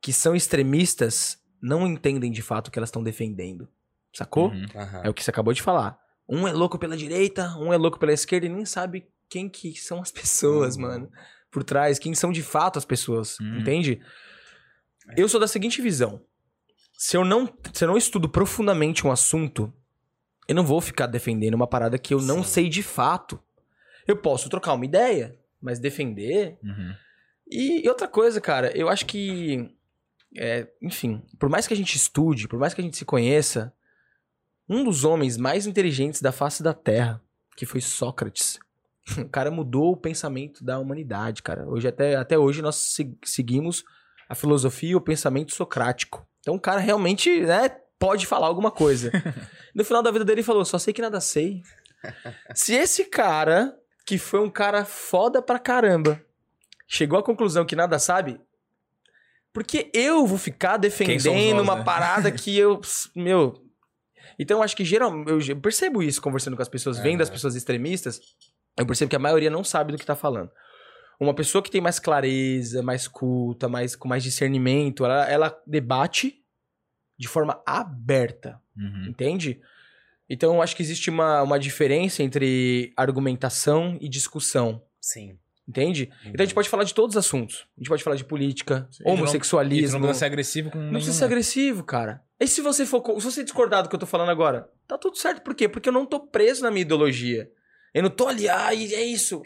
[0.00, 3.68] que são extremistas não entendem de fato o que elas estão defendendo.
[4.12, 4.50] Sacou?
[4.50, 4.66] Uhum.
[5.02, 5.98] É o que você acabou de falar.
[6.28, 9.74] Um é louco pela direita, um é louco pela esquerda e nem sabe quem que
[9.76, 10.82] são as pessoas, Uhum.
[10.82, 11.10] mano.
[11.50, 13.58] Por trás, quem são de fato as pessoas, Uhum.
[13.60, 14.00] entende?
[15.16, 16.20] Eu sou da seguinte visão.
[16.96, 19.72] Se eu não, se eu não estudo profundamente um assunto,
[20.48, 22.50] eu não vou ficar defendendo uma parada que eu não Sim.
[22.50, 23.38] sei de fato.
[24.06, 26.94] Eu posso trocar uma ideia, mas defender Uhum.
[27.50, 29.70] e, e outra coisa, cara, eu acho que.
[30.36, 33.72] é, enfim, por mais que a gente estude, por mais que a gente se conheça,
[34.68, 37.20] um dos homens mais inteligentes da face da Terra,
[37.56, 38.58] que foi Sócrates,
[39.18, 41.66] o cara mudou o pensamento da humanidade, cara.
[41.68, 43.84] Hoje, até, até hoje, nós se- seguimos
[44.28, 46.26] a filosofia e o pensamento socrático.
[46.40, 47.68] Então, o cara realmente, né,
[47.98, 49.10] pode falar alguma coisa.
[49.74, 51.60] No final da vida dele, ele falou: só sei que nada sei.
[52.54, 56.24] Se esse cara, que foi um cara foda pra caramba,
[56.86, 58.40] chegou à conclusão que nada sabe,
[59.52, 61.84] porque eu vou ficar defendendo nós, uma né?
[61.84, 62.80] parada que eu.
[63.16, 63.64] Meu.
[64.38, 65.50] Então eu acho que geralmente.
[65.50, 68.20] Eu percebo isso conversando com as pessoas, vendo as pessoas extremistas.
[68.76, 70.50] Eu percebo que a maioria não sabe do que tá falando.
[71.20, 76.42] Uma pessoa que tem mais clareza, mais culta, mais, com mais discernimento, ela, ela debate
[77.18, 78.60] de forma aberta.
[78.76, 79.06] Uhum.
[79.08, 79.60] Entende?
[80.28, 84.82] Então eu acho que existe uma, uma diferença entre argumentação e discussão.
[85.00, 85.38] Sim.
[85.66, 86.10] Entende?
[86.26, 87.66] Então a gente pode falar de todos os assuntos.
[87.76, 89.98] A gente pode falar de política, Sim, tu não- homossexualismo.
[89.98, 90.94] não precisa ser agressivo com Não nenhum.
[90.96, 92.22] precisa ser agressivo, cara.
[92.38, 93.02] E se você for.
[93.18, 95.40] Se você discordar do que eu tô falando agora, tá tudo certo.
[95.42, 95.66] Por quê?
[95.68, 97.50] Porque eu não tô preso na minha ideologia.
[97.94, 99.40] Eu não tô ali, ah, é isso.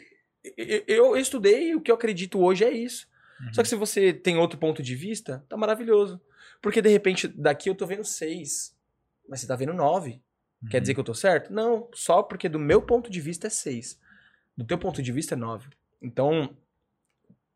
[0.57, 3.07] Eu, estudei o que eu acredito hoje é isso.
[3.41, 3.55] Uhum.
[3.55, 6.21] Só que se você tem outro ponto de vista, tá maravilhoso.
[6.61, 8.75] Porque de repente, daqui eu tô vendo seis.
[9.29, 10.21] Mas você tá vendo nove.
[10.71, 10.81] Quer Uhum.
[10.83, 11.53] dizer que eu tô certo?
[11.53, 13.99] Não, só porque do meu ponto de vista é seis.
[14.57, 15.69] Do teu ponto de vista é nove.
[16.03, 16.57] Então,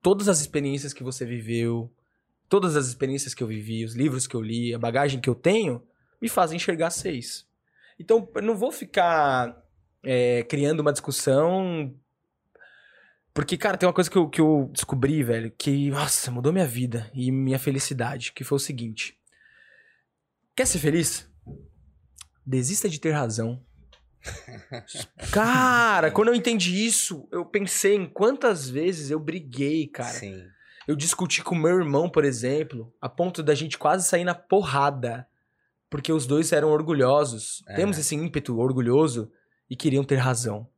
[0.01, 1.91] todas as experiências que você viveu,
[2.49, 5.35] todas as experiências que eu vivi, os livros que eu li, a bagagem que eu
[5.35, 5.83] tenho,
[6.21, 7.45] me fazem enxergar seis.
[7.99, 9.61] Então, eu não vou ficar
[10.03, 11.93] é, criando uma discussão.
[13.35, 16.67] Porque, cara, tem uma coisa que eu, que eu descobri, velho, que, nossa, mudou minha
[16.67, 19.19] vida e minha felicidade, que foi o seguinte.
[20.55, 21.31] Quer ser feliz?
[22.45, 23.65] Desista de ter razão.
[25.33, 30.13] Cara, quando eu entendi isso, eu pensei em quantas vezes eu briguei, cara.
[30.13, 30.45] Sim.
[30.87, 35.27] Eu discuti com meu irmão, por exemplo, a ponto da gente quase sair na porrada.
[35.89, 37.63] Porque os dois eram orgulhosos.
[37.69, 37.75] É.
[37.75, 39.31] Temos esse ímpeto orgulhoso
[39.69, 40.69] e queriam ter razão.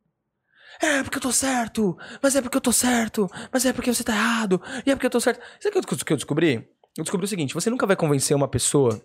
[0.80, 4.02] É porque eu tô certo, mas é porque eu tô certo, mas é porque você
[4.04, 5.40] tá errado, e é porque eu tô certo.
[5.60, 6.68] Sabe o que eu- descobri?
[6.96, 9.00] Eu descobri o seguinte: você nunca vai convencer uma pessoa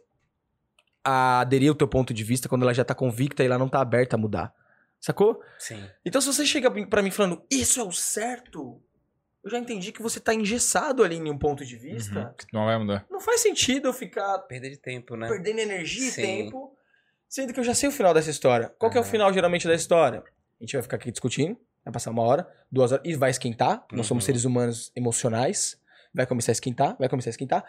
[1.04, 3.70] a aderir ao teu ponto de vista quando ela já tá convicta e ela não
[3.70, 4.54] tá aberta a mudar.
[5.00, 5.42] Sacou?
[5.58, 5.88] Sim.
[6.06, 8.82] Então, se você chega pra mim falando, isso é o certo,
[9.44, 12.20] eu já entendi que você tá engessado ali em um ponto de vista.
[12.20, 12.34] Uhum.
[12.54, 13.06] Não vai mudar.
[13.10, 15.28] Não faz sentido eu ficar Perda de tempo, né?
[15.30, 16.22] perdendo energia e Sim.
[16.22, 16.76] tempo,
[17.30, 18.74] sendo que eu já sei o final dessa história.
[18.78, 19.12] Qual que é o Aham.
[19.12, 20.22] final, geralmente, da história?
[20.60, 23.86] A gente vai ficar aqui discutindo, vai passar uma hora, duas horas, e vai esquentar.
[23.92, 24.26] Nós somos Uhum.
[24.26, 25.80] seres humanos emocionais.
[26.14, 27.64] Vai começar a esquentar, vai começar a esquentar.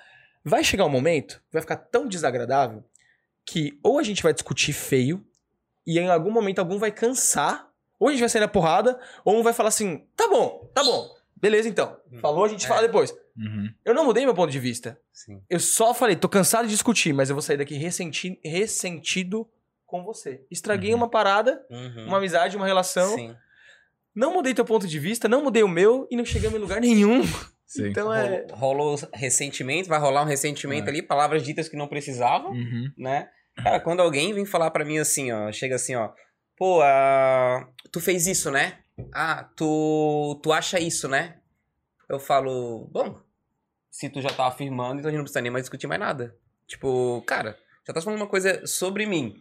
[0.45, 2.83] Vai chegar um momento, vai ficar tão desagradável,
[3.47, 5.25] que ou a gente vai discutir feio,
[5.87, 7.69] e em algum momento algum vai cansar,
[7.99, 10.83] ou a gente vai sair na porrada, ou um vai falar assim: tá bom, tá
[10.83, 11.97] bom, beleza então.
[12.21, 12.69] Falou, a gente É.
[12.69, 13.13] fala depois.
[13.37, 13.73] Uhum.
[13.85, 14.99] Eu não mudei meu ponto de vista.
[15.13, 15.43] Sim.
[15.49, 19.47] Eu só falei, tô cansado de discutir, mas eu vou sair daqui ressenti ressentido
[19.91, 20.45] com você.
[20.51, 20.99] Estraguei Uhum.
[20.99, 22.07] uma parada, Uhum.
[22.07, 23.15] uma amizade, uma relação.
[23.17, 23.35] Sim.
[24.15, 26.81] Não mudei teu ponto de vista, não mudei o meu e não chegamos em lugar
[26.81, 27.23] nenhum.
[27.67, 27.89] Sim.
[27.89, 28.47] Então é.
[28.53, 30.91] Rolou, rolou ressentimento, vai rolar um ressentimento É.
[30.91, 32.91] ali, palavras ditas que não precisavam, Uhum.
[32.99, 33.29] né?
[33.57, 36.11] Cara, quando alguém vem falar pra mim assim, ó, chega assim, ó,
[36.57, 38.79] pô, ah, tu fez isso, né?
[39.15, 41.37] Ah, tu, tu acha isso, né?
[42.09, 43.21] Eu falo, bom,
[43.91, 46.35] se tu já tá afirmando, então a gente não precisa nem mais discutir mais nada.
[46.67, 49.37] Tipo, cara, já tá falando uma coisa sobre mim,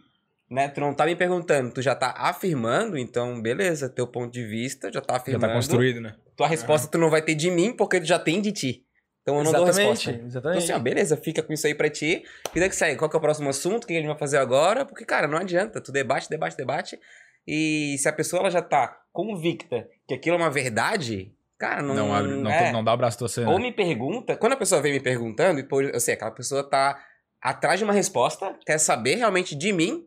[0.50, 0.68] né?
[0.68, 4.90] Tu não tá me perguntando, tu já tá afirmando, então beleza, teu ponto de vista
[4.92, 5.46] já tá Já afirmando.
[5.46, 6.16] tá construído, né?
[6.36, 8.84] Tua resposta tu não vai ter de mim, porque tu já tem de ti.
[9.22, 10.10] Então eu não dou resposta.
[10.10, 10.58] Então Exatamente.
[10.64, 12.24] assim, ó, beleza, fica com isso aí pra ti.
[12.52, 12.96] Vida que segue.
[12.96, 13.84] Qual que é o próximo assunto?
[13.84, 14.84] O que a gente vai fazer agora?
[14.84, 15.80] Porque, cara, não adianta.
[15.80, 16.98] Tu debate, debate, debate.
[17.46, 21.94] E se a pessoa ela já tá convicta que aquilo é uma verdade, cara, não...
[21.94, 22.72] Não, abre, não, é.
[22.72, 23.46] não dá o braço torcer.
[23.46, 23.66] Ou Né?
[23.66, 24.36] me pergunta...
[24.36, 26.98] Quando a pessoa vem me perguntando, e eu sei, aquela pessoa tá
[27.42, 30.06] atrás de uma resposta, quer saber realmente de mim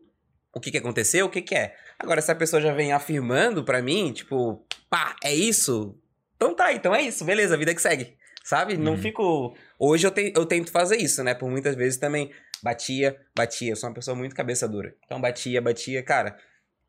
[0.54, 1.74] o que que aconteceu, o que que é.
[1.98, 5.98] Agora, se a pessoa já vem afirmando pra mim, tipo, pá, é isso?
[6.36, 8.16] Então tá, então é isso, beleza, vida que segue.
[8.42, 8.76] Sabe?
[8.76, 8.98] Não Uhum.
[8.98, 9.56] fico.
[9.78, 11.32] Hoje eu, te- eu tento fazer isso, né?
[11.32, 12.30] Por muitas vezes também
[12.62, 13.72] batia, batia.
[13.72, 14.94] Eu sou uma pessoa muito cabeça dura.
[15.06, 16.02] Então batia, batia.
[16.02, 16.36] Cara,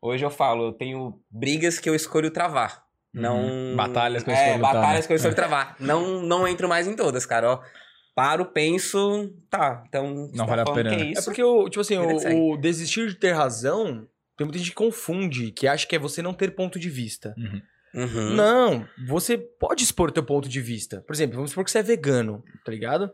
[0.02, 2.84] hoje eu falo, eu tenho brigas que eu escolho travar.
[3.14, 3.40] Não.
[3.42, 3.74] Uhum.
[3.76, 5.06] Batalhas que eu é, escolho lutar, batalhas né?
[5.06, 5.76] que eu escolho travar.
[5.80, 7.52] Não, não entro mais em todas, cara.
[7.52, 7.62] Ó,
[8.16, 9.32] paro, penso.
[9.48, 10.12] Tá, então.
[10.34, 11.02] Não tá vale a pena, que?
[11.14, 14.70] É É porque, o, tipo assim, o, o desistir de ter razão Tem muita gente
[14.70, 17.34] que confunde, que acha que é você não ter ponto de vista.
[17.38, 17.62] Uhum.
[17.94, 18.30] Uhum.
[18.34, 21.00] Não, você pode expor teu ponto de vista.
[21.02, 23.10] Por exemplo, vamos supor que você é vegano, tá ligado?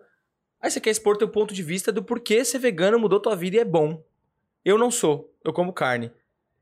[0.61, 3.57] Aí você quer expor teu ponto de vista do porquê ser vegano mudou tua vida
[3.57, 4.03] e é bom.
[4.65, 6.11] Eu não sou, eu como carne.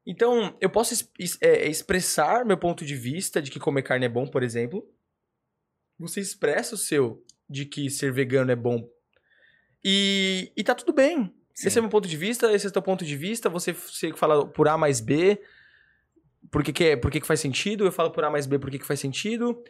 [0.06, 4.06] Então, eu posso es- es- é, expressar meu ponto de vista de que comer carne
[4.06, 4.86] é bom, por exemplo.
[5.98, 8.88] Você expressa o seu de que ser vegano é bom.
[9.84, 11.34] E, e tá tudo bem.
[11.52, 11.66] Sim.
[11.66, 13.50] Esse é meu ponto de vista, esse é teu ponto de vista.
[13.50, 15.42] Você, você fala por A mais B,
[16.50, 17.84] por que, que, é, por que, que faz sentido.
[17.84, 19.60] Eu falo por A mais B, por que, que faz sentido.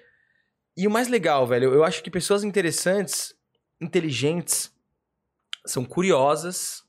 [0.77, 3.35] E o mais legal, velho, eu acho que pessoas interessantes,
[3.81, 4.73] inteligentes,
[5.67, 6.85] são curiosas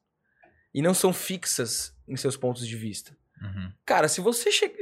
[0.74, 3.16] e não são fixas em seus pontos de vista.
[3.42, 3.72] Uhum.
[3.86, 4.76] Cara, se você chega.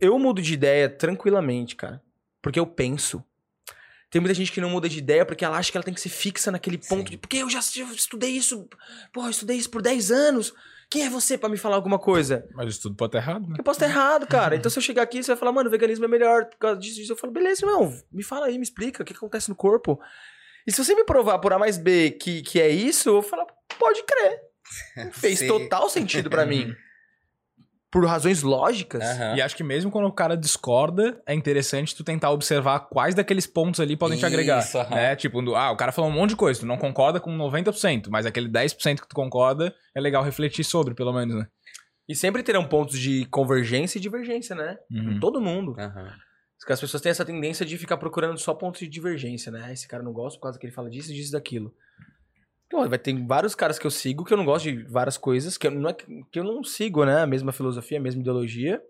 [0.00, 2.02] Eu mudo de ideia tranquilamente, cara.
[2.40, 3.24] Porque eu penso.
[4.14, 6.00] Tem muita gente que não muda de ideia porque ela acha que ela tem que
[6.00, 7.16] ser fixa naquele ponto Sim.
[7.16, 7.18] de.
[7.18, 8.68] Porque eu já estudei isso.
[9.12, 10.54] Pô, eu estudei isso por 10 anos.
[10.88, 12.46] Quem é você pra me falar alguma coisa?
[12.54, 13.56] Mas isso tudo pode estar errado, né?
[13.58, 14.54] Eu posso estar errado, cara.
[14.54, 16.78] Então se eu chegar aqui, você vai falar, mano, o veganismo é melhor por causa
[16.78, 17.10] disso.
[17.10, 19.98] Eu falo, beleza, irmão, me fala aí, me explica o que, que acontece no corpo.
[20.64, 23.44] E se você me provar por A mais B que, que é isso, eu falo,
[23.80, 24.38] pode crer.
[25.10, 25.48] Fez Sim.
[25.48, 26.72] total sentido pra mim.
[27.94, 29.00] Por razões lógicas.
[29.02, 29.36] Aham.
[29.36, 33.46] E acho que mesmo quando o cara discorda, é interessante tu tentar observar quais daqueles
[33.46, 34.58] pontos ali podem te Isso, agregar.
[34.74, 34.94] aham.
[34.96, 35.14] Né?
[35.14, 38.26] Tipo, ah, o cara falou um monte de coisa, tu não concorda com 90%, mas
[38.26, 41.46] aquele 10% que tu concorda, é legal refletir sobre, pelo menos, né?
[42.08, 44.76] E sempre terão pontos de convergência e divergência, né?
[44.90, 45.12] Uhum.
[45.12, 45.76] Em todo mundo.
[45.78, 46.12] Aham.
[46.58, 49.62] Porque As pessoas têm essa tendência de ficar procurando só pontos de divergência, né?
[49.66, 51.72] Ah, Esse cara não gosta por causa que ele fala disso, disso, daquilo.
[52.74, 55.56] Então, vai ter vários caras que eu sigo que eu não gosto de várias coisas,
[55.56, 57.20] que eu não, é que eu não sigo, né?
[57.20, 58.82] A mesma filosofia, a mesma ideologia,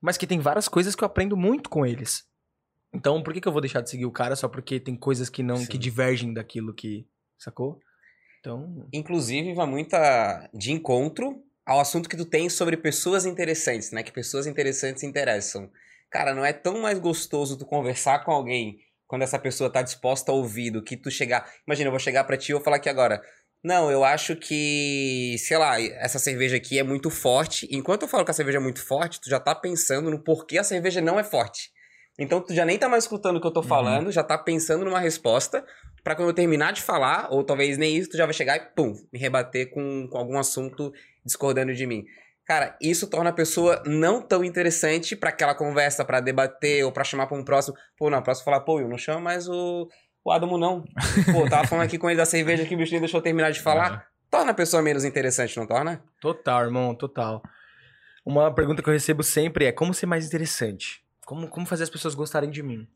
[0.00, 2.26] mas que tem várias coisas que eu aprendo muito com eles.
[2.94, 5.28] Então, por que, que eu vou deixar de seguir o cara só porque tem coisas
[5.28, 5.66] que não, Sim.
[5.66, 7.06] que divergem daquilo que.
[7.36, 7.78] Sacou?
[8.40, 8.88] Então.
[8.90, 14.02] Inclusive, vai muita de encontro ao assunto que tu tem sobre pessoas interessantes, né?
[14.02, 15.70] Que pessoas interessantes interessam.
[16.08, 20.32] Cara, não é tão mais gostoso tu conversar com alguém quando essa pessoa tá disposta
[20.32, 21.50] a ouvir do que tu chegar.
[21.66, 23.20] Imagina, eu vou chegar pra ti e eu falar aqui agora.
[23.64, 27.66] Não, eu acho que, sei lá, essa cerveja aqui é muito forte.
[27.70, 30.58] Enquanto eu falo que a cerveja é muito forte, tu já tá pensando no porquê
[30.58, 31.70] a cerveja não é forte.
[32.18, 34.84] Então tu já nem tá mais escutando o que eu tô falando, já tá pensando
[34.84, 35.64] numa resposta
[36.06, 38.60] Pra quando eu terminar de falar, ou talvez nem isso, tu já vai chegar e
[38.76, 40.92] pum, me rebater com, com algum assunto
[41.24, 42.04] discordando de mim.
[42.46, 47.02] Cara, isso torna a pessoa não tão interessante pra aquela conversa, pra debater ou pra
[47.02, 47.76] chamar pra um próximo.
[47.98, 49.88] Pô, não, próximo falar, pô, eu não chamo mais o,
[50.24, 50.84] o Adamo, não.
[51.32, 53.60] Pô, tava falando aqui com ele da cerveja que o bichinho deixou eu terminar de
[53.60, 54.06] falar.
[54.30, 56.02] Torna a pessoa menos interessante, não torna?
[56.20, 57.42] Total, irmão, total.
[58.24, 61.04] Uma pergunta que eu recebo sempre é como ser mais interessante?
[61.24, 62.86] Como, como fazer as pessoas gostarem de mim?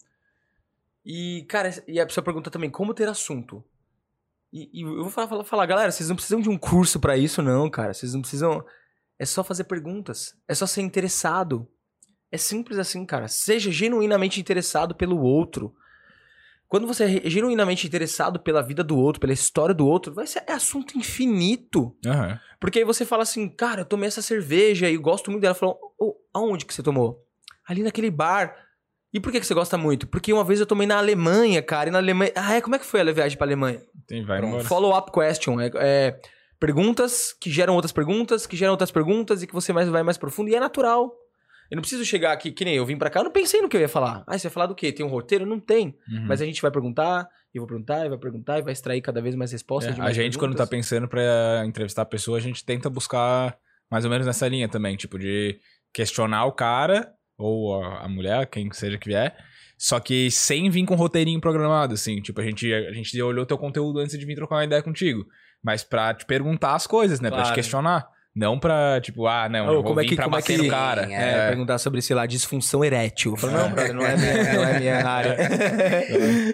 [1.04, 3.64] E, cara, e a pessoa pergunta também como ter assunto.
[4.52, 7.16] E, e eu vou falar, falar, falar, galera, vocês não precisam de um curso pra
[7.16, 7.94] isso, não, cara.
[7.94, 8.64] Vocês não precisam.
[9.20, 10.34] É só fazer perguntas.
[10.48, 11.68] É só ser interessado.
[12.32, 13.28] É simples assim, cara.
[13.28, 15.74] Seja genuinamente interessado pelo outro.
[16.66, 20.42] Quando você é genuinamente interessado pela vida do outro, pela história do outro, vai ser
[20.46, 21.94] é assunto infinito.
[22.06, 22.40] Aham.
[22.58, 25.54] Porque aí você fala assim, cara, eu tomei essa cerveja e gosto muito dela.
[25.54, 27.22] Falou, "Ô, aonde que você tomou?
[27.68, 28.56] Ali naquele bar.
[29.12, 30.06] E por que, que você gosta muito?
[30.06, 32.32] Porque uma vez eu tomei na Alemanha, cara, e na Alemanha...
[32.34, 32.60] Ah, é?
[32.62, 33.82] Como é que foi a viagem pra Alemanha?
[34.06, 34.64] Tem, vai embora.
[34.64, 35.60] Follow-up question.
[35.60, 36.20] É, é
[36.60, 40.18] perguntas que geram outras perguntas, que geram outras perguntas e que você mais vai mais
[40.18, 40.50] profundo.
[40.50, 41.12] E é natural.
[41.70, 43.68] Eu não preciso chegar aqui, que nem eu vim pra cá, eu não pensei no
[43.68, 44.24] que eu ia falar.
[44.26, 44.90] Ah, você vai falar do quê?
[44.92, 45.46] Tem um roteiro?
[45.46, 45.96] Não tem.
[46.08, 46.26] Uhum.
[46.26, 49.22] Mas a gente vai perguntar, e vou perguntar, e vai perguntar, e vai extrair cada
[49.22, 50.88] vez mais respostas É, de a mais gente, quando tá perguntas.
[50.90, 53.56] pensando pra entrevistar a pessoa, a gente tenta buscar
[53.88, 55.58] mais ou menos nessa linha também, tipo, de
[55.92, 59.36] questionar o cara, ou a, a mulher, quem seja que vier,
[59.78, 62.20] só que sem vir com roteirinho programado, assim.
[62.20, 65.24] Tipo, a gente, a gente olhou teu conteúdo antes de vir trocar uma ideia contigo.
[65.62, 67.28] Mas pra te perguntar as coisas, né?
[67.28, 67.54] Pra te Claro.
[67.54, 68.08] questionar.
[68.34, 70.40] Não pra, tipo, ah, não, Ô, eu vou como é vir que- pra como é
[70.40, 71.02] bater que- no cara.
[71.12, 73.36] É, É, perguntar sobre, sei lá, disfunção erétil.
[73.36, 75.36] Falo, não, brother, não é minha, não é minha área.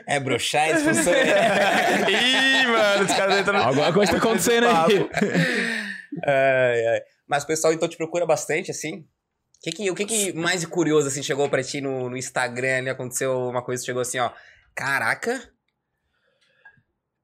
[0.06, 1.12] É broxar, é disfunção.
[2.08, 5.08] Ih, mano, os caras entram Alguma coisa tá acontecendo aí.
[6.26, 7.00] Ai, ai.
[7.28, 9.00] Mas o pessoal então te procura bastante, assim?
[9.00, 9.04] O
[9.62, 12.78] que que, o que, que mais de curioso, assim, chegou pra ti no, no Instagram
[12.78, 12.88] ali?
[12.88, 14.30] Aconteceu uma coisa, chegou assim, ó.
[14.74, 15.40] Caraca!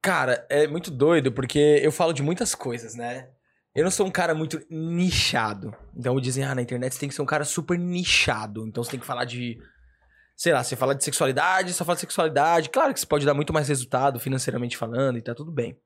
[0.03, 3.29] Cara, é muito doido, porque eu falo de muitas coisas, né?
[3.73, 5.75] Eu não sou um cara muito nichado.
[5.97, 8.67] Então dizem, ah, na internet você tem que ser um cara super nichado.
[8.67, 9.59] Então você tem que falar de.
[10.37, 12.69] Sei lá, você fala de sexualidade, só fala de sexualidade.
[12.69, 15.79] Claro que você pode dar muito mais resultado financeiramente falando e tá tudo bem.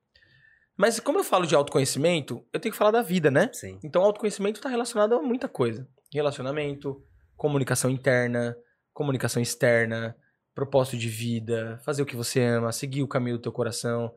[0.77, 3.51] Mas como eu falo de autoconhecimento, eu tenho que falar da vida, né?
[3.53, 3.79] Sim.
[3.83, 7.03] Então, autoconhecimento está relacionado a muita coisa: relacionamento,
[7.37, 8.57] comunicação interna,
[8.93, 10.17] comunicação externa,
[10.57, 14.13] propósito de vida, fazer o que você ama, seguir o caminho do teu coração.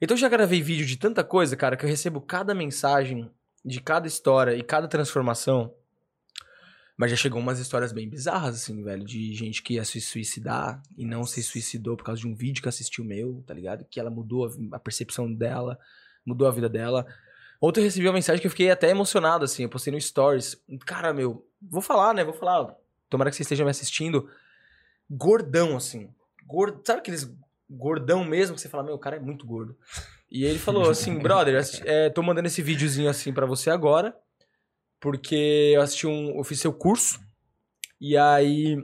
[0.00, 3.30] Então, já gravei vídeo de tanta coisa, cara, que eu recebo cada mensagem
[3.64, 5.74] de cada história e cada transformação
[6.96, 10.82] Mas já chegou umas histórias bem bizarras, assim, velho, de gente que ia se suicidar
[10.98, 13.86] e não se suicidou por causa de um vídeo que assistiu meu, tá ligado?
[13.90, 15.78] Que ela mudou a, a percepção dela,
[16.26, 17.06] mudou a vida dela.
[17.58, 20.62] Ontem eu recebi uma mensagem que eu fiquei até emocionado, assim, eu postei no Stories.
[20.84, 22.22] Cara, meu, vou falar, né?
[22.22, 22.74] Vou falar.
[23.08, 24.28] Tomara que você esteja me assistindo.
[25.10, 26.08] Gordão, assim.
[26.46, 27.30] Gordo, sabe aqueles
[27.68, 29.76] gordão mesmo que você fala, meu, o cara é muito gordo.
[30.30, 34.16] E ele falou assim, brother, é, tô mandando esse videozinho assim pra você agora,
[35.00, 37.20] porque eu assisti um, eu fiz seu curso,
[38.00, 38.76] e aí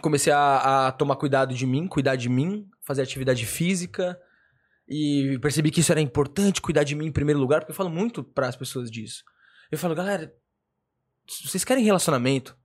[0.00, 4.18] comecei a, a tomar cuidado de mim, cuidar de mim, fazer atividade física,
[4.88, 7.90] e percebi que isso era importante, cuidar de mim em primeiro lugar, porque eu falo
[7.90, 9.22] muito para as pessoas disso.
[9.70, 10.34] Eu falo, galera,
[11.28, 12.56] vocês querem relacionamento,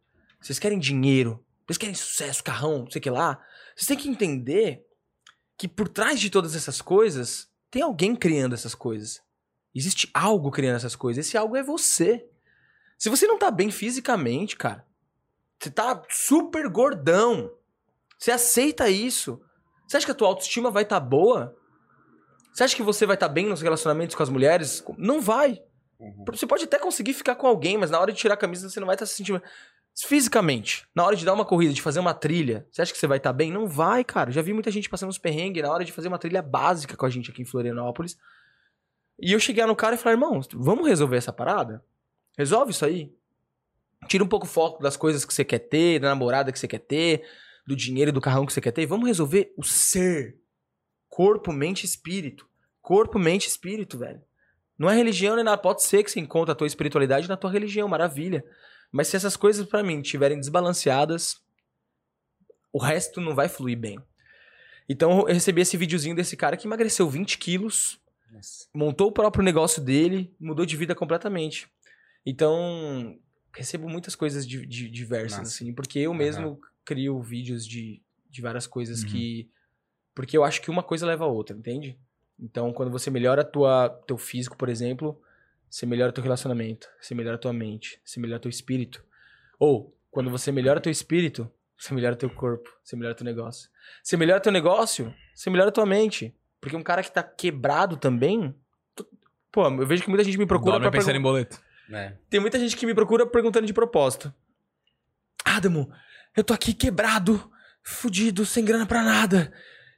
[0.42, 3.42] vocês querem dinheiro, vocês querem sucesso, carrão, não sei o que lá,
[3.76, 4.86] vocês têm que entender
[5.58, 9.22] que por trás de todas essas coisas, tem alguém criando essas coisas.
[9.74, 11.26] Existe algo criando essas coisas.
[11.26, 12.26] Esse algo é você.
[12.98, 14.86] Se você não tá bem fisicamente, cara,
[15.60, 17.52] você tá super gordão.
[18.18, 19.42] Você aceita isso.
[19.88, 21.56] Você acha que a tua autoestima vai estar boa?
[22.54, 24.84] Você acha que você vai estar bem nos relacionamentos com as mulheres?
[24.98, 25.62] Não vai.
[26.00, 26.24] Uhum.
[26.32, 28.80] Você pode até conseguir ficar com alguém, mas na hora de tirar a camisa você
[28.80, 29.42] não vai estar se sentindo.
[29.98, 33.08] Fisicamente, na hora de dar uma corrida, de fazer uma trilha, você acha que você
[33.08, 33.50] vai estar bem?
[33.50, 34.30] Não vai, cara.
[34.30, 37.06] Já vi muita gente passando uns perrengues na hora de fazer uma trilha básica com
[37.06, 38.18] a gente aqui em Florianópolis.
[39.18, 41.82] E eu cheguei no cara e falei, irmão, vamos resolver essa parada?
[42.38, 43.16] Resolve isso aí.
[44.08, 46.68] Tira um pouco o foco das coisas que você quer ter, da namorada que você
[46.68, 47.26] quer ter,
[47.66, 48.86] do dinheiro e do carrão que você quer ter.
[48.86, 50.38] Vamos resolver o ser.
[51.08, 52.46] Corpo, mente espírito.
[52.82, 54.22] Corpo, mente espírito, velho.
[54.78, 55.58] Não é religião nem nada.
[55.58, 58.44] Pode ser que você encontre a tua espiritualidade na tua religião, maravilha.
[58.92, 61.42] Mas se essas coisas pra mim estiverem desbalanceadas,
[62.72, 64.00] o resto não vai fluir bem.
[64.88, 68.00] Então eu recebi esse videozinho desse cara que emagreceu 20 quilos,
[68.32, 68.68] Nossa.
[68.74, 71.68] montou o próprio negócio dele, mudou de vida completamente.
[72.26, 73.20] Então,
[73.54, 75.52] recebo muitas coisas di- di- diversas, Massa.
[75.56, 79.10] assim, porque eu mesmo crio vídeos de, de várias coisas Uhum.
[79.10, 79.50] que.
[80.14, 81.98] Porque eu acho que uma coisa leva a outra, entende?
[82.40, 85.22] Então, quando você melhora tua, teu físico, por exemplo,
[85.76, 89.04] você melhora teu relacionamento, você melhora tua mente, você melhora teu espírito.
[89.60, 93.70] Ou, quando você melhora teu espírito, você melhora teu corpo, você melhora teu negócio.
[94.02, 96.34] Você melhora teu negócio, você melhora tua mente.
[96.62, 98.56] Porque um cara que tá quebrado também.
[98.96, 99.06] tu-
[99.52, 101.62] Pô, eu vejo que muita gente me procura Dorme pra pensando pergun- em boleto.
[101.92, 102.14] É.
[102.30, 104.34] Tem muita gente que me procura perguntando de propósito.
[105.44, 105.92] Adamo,
[106.38, 107.52] eu tô aqui quebrado,
[107.84, 109.52] fudido, sem grana pra nada.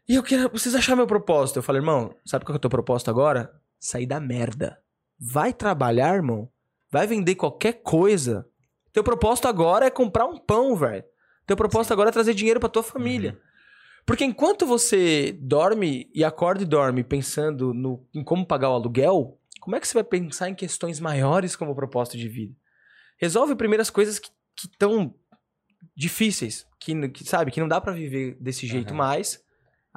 [0.09, 0.49] E eu quero.
[0.49, 1.57] Preciso achar meu propósito.
[1.59, 3.53] Eu falei, irmão, sabe qual que é o teu propósito agora?
[3.79, 4.81] Sair da merda.
[5.19, 6.49] Vai trabalhar, irmão.
[6.91, 8.47] Vai vender qualquer coisa.
[8.93, 11.03] Teu propósito agora é comprar um pão, velho.
[11.45, 13.39] Teu propósito agora é trazer dinheiro pra tua família.
[14.05, 19.37] Porque enquanto você dorme e acorda e dorme pensando no, em como pagar o aluguel,
[19.59, 22.55] como é que você vai pensar em questões maiores como propósito de vida?
[23.17, 24.29] Resolve primeiro as coisas que
[24.63, 25.13] estão
[25.95, 28.97] difíceis, que, que, sabe, que não dá pra viver desse jeito Aham.
[28.97, 29.43] mais.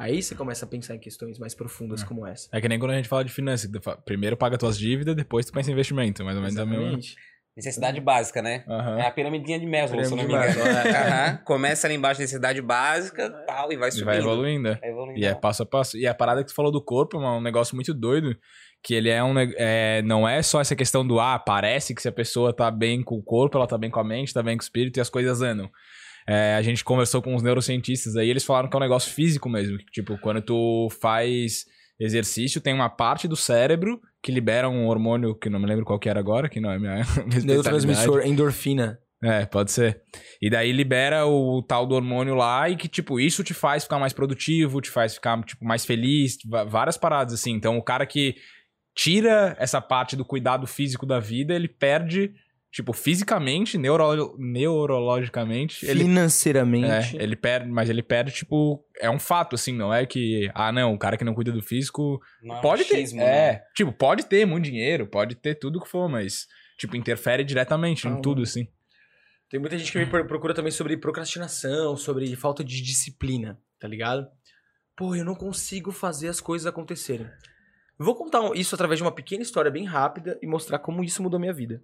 [0.01, 2.07] Aí você começa a pensar em questões mais profundas É.
[2.07, 2.49] como essa.
[2.53, 3.71] É que nem quando a gente fala de finanças.
[4.05, 6.25] Primeiro paga tuas dívidas, depois tu pensa em investimento.
[6.25, 6.83] Mais ou menos a mesma.
[6.85, 7.15] Exatamente.
[7.57, 8.65] Necessidade básica, né?
[8.67, 8.99] Aham.
[8.99, 10.79] É a piramidinha de Maslow, se não me Pirâmide de engano.
[10.79, 10.91] É.
[11.29, 11.37] Aham.
[11.45, 14.07] Começa ali embaixo, necessidade básica, tal, e vai E subindo.
[14.07, 14.69] vai evoluindo.
[14.69, 14.75] é.
[14.77, 15.19] Vai evoluindo.
[15.21, 15.99] E é passo a passo.
[15.99, 18.35] E a parada que tu falou do corpo é um negócio muito doido.
[18.83, 19.35] Que ele é um.
[19.39, 23.03] É, não é só essa questão do ah, parece que se a pessoa tá bem
[23.03, 25.01] com o corpo, ela tá bem com a mente, tá bem com o espírito e
[25.03, 25.69] as coisas andam.
[26.27, 29.49] É, a gente conversou com os neurocientistas aí, eles falaram que é um negócio físico
[29.49, 29.79] mesmo.
[29.79, 31.65] Que, tipo, quando tu faz
[31.99, 35.99] exercício, tem uma parte do cérebro que libera um hormônio que não me lembro qual
[35.99, 37.03] que era agora, que não é minha.
[37.45, 38.99] Neurotransmissor, endorfina.
[39.23, 40.01] É, pode ser.
[40.41, 43.99] E daí libera o tal do hormônio lá e que, tipo, isso te faz ficar
[43.99, 47.53] mais produtivo, te faz ficar, tipo, mais feliz, várias paradas, assim.
[47.53, 48.37] Então, o cara que
[48.97, 52.33] tira essa parte do cuidado físico da vida, ele perde,
[52.73, 56.05] tipo, fisicamente, neuro, neurologicamente, ele...
[56.05, 57.17] Financeiramente.
[57.19, 60.71] É, ele perde, mas ele perde, tipo, é um fato, assim, não é que, ah,
[60.73, 63.63] não, o cara que não cuida do físico Não é pode ter, é, né?
[63.75, 66.47] tipo, pode ter muito dinheiro, pode ter tudo que for, mas,
[66.79, 68.69] tipo, interfere diretamente em tudo, assim.
[69.49, 73.89] Tem muita gente que me pro- procura também sobre procrastinação, sobre falta de disciplina, tá
[73.89, 74.29] ligado?
[74.97, 77.27] Pô, eu não consigo fazer as coisas acontecerem.
[77.99, 81.21] Eu Vou contar isso através de uma pequena história bem rápida e mostrar como isso
[81.23, 81.83] mudou minha vida.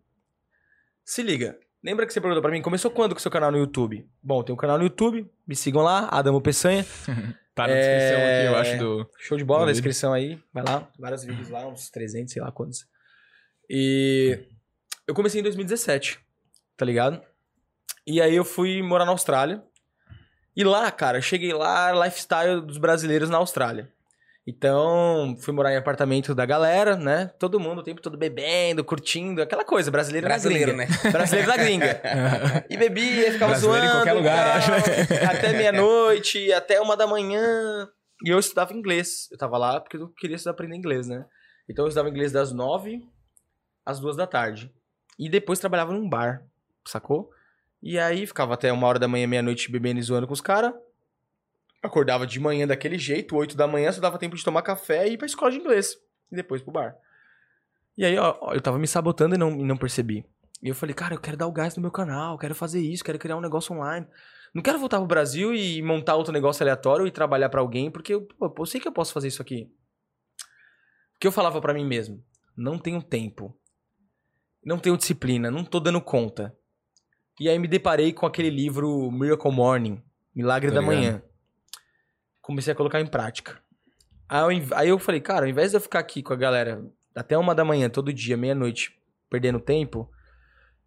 [1.06, 1.56] Se liga.
[1.84, 4.04] Lembra que você perguntou pra mim, começou quando com o seu canal no YouTube?
[4.20, 6.84] Bom, tem um canal no YouTube, me sigam lá, Adamo Peçanha.
[7.56, 9.10] Tá na É, descrição aqui, eu acho, do...
[9.18, 10.38] Show de bola na descrição aí.
[10.52, 12.86] Vai lá, vários vídeos lá, uns 300, sei lá quantos.
[13.70, 14.38] E
[15.08, 16.20] eu comecei em 2017,
[16.76, 17.18] tá ligado?
[18.06, 19.62] E aí eu fui morar na Austrália.
[20.54, 23.90] E lá, cara, eu cheguei lá, lifestyle dos brasileiros na Austrália.
[24.46, 27.32] Então, fui morar em apartamento da galera, né?
[27.36, 31.02] Todo mundo o tempo todo bebendo, curtindo, aquela coisa, brasileiro, Brasileiro, na gringa.
[31.04, 31.10] né?
[31.10, 32.00] Brasileiro na gringa.
[32.70, 33.96] E bebia, ficava Brasileiro em zoando.
[33.98, 35.26] qualquer lugar, tal, acho, né?
[35.28, 37.88] Até meia-noite, até uma da manhã.
[38.24, 39.28] E eu estudava inglês.
[39.32, 41.24] Eu tava lá porque eu queria estudar aprender inglês, né?
[41.68, 43.02] Então eu estudava inglês das nove
[43.84, 44.72] às duas da tarde.
[45.18, 46.42] E depois trabalhava num bar,
[46.86, 47.30] sacou?
[47.82, 50.72] E aí ficava até uma hora da manhã, meia-noite, bebendo e zoando com os caras.
[51.86, 55.12] Acordava de manhã daquele jeito, oito da manhã, só dava tempo de tomar café e
[55.12, 55.94] ir pra escola de inglês.
[56.30, 56.96] E depois pro bar.
[57.96, 60.26] E aí, ó, eu tava me sabotando e não, e não percebi.
[60.62, 63.04] E eu falei, cara, eu quero dar o gás no meu canal, quero fazer isso,
[63.04, 64.06] quero criar um negócio online.
[64.54, 68.14] Não quero voltar pro Brasil e montar outro negócio aleatório e trabalhar pra alguém, porque
[68.14, 69.70] eu, pô, eu sei que eu posso fazer isso aqui.
[71.14, 72.22] O que eu falava pra mim mesmo?
[72.56, 73.56] Não tenho tempo.
[74.64, 76.56] Não tenho disciplina, não tô dando conta.
[77.38, 80.02] E aí me deparei com aquele livro Miracle Morning,
[80.34, 80.96] Milagre Tô da ligado.
[80.96, 81.22] Manhã.
[82.46, 83.60] Comecei a colocar em prática.
[84.28, 86.84] Aí eu, aí eu falei, cara, ao invés de eu ficar aqui com a galera
[87.12, 88.96] até uma da manhã, todo dia, meia-noite,
[89.28, 90.08] perdendo tempo,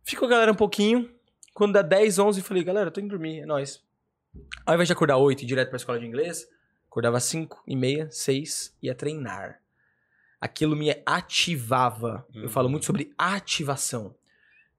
[0.03, 1.13] fico com a galera um pouquinho.
[1.53, 3.83] Quando dá 10, 11, eu falei, galera, eu tô indo dormir, é nóis.
[4.65, 6.47] Ao invés de acordar 8 e ir direto pra escola de inglês,
[6.87, 9.59] acordava 5 e meia, 6, ia treinar.
[10.39, 12.25] Aquilo me ativava.
[12.33, 12.49] Eu Uhum.
[12.49, 14.15] falo muito sobre ativação.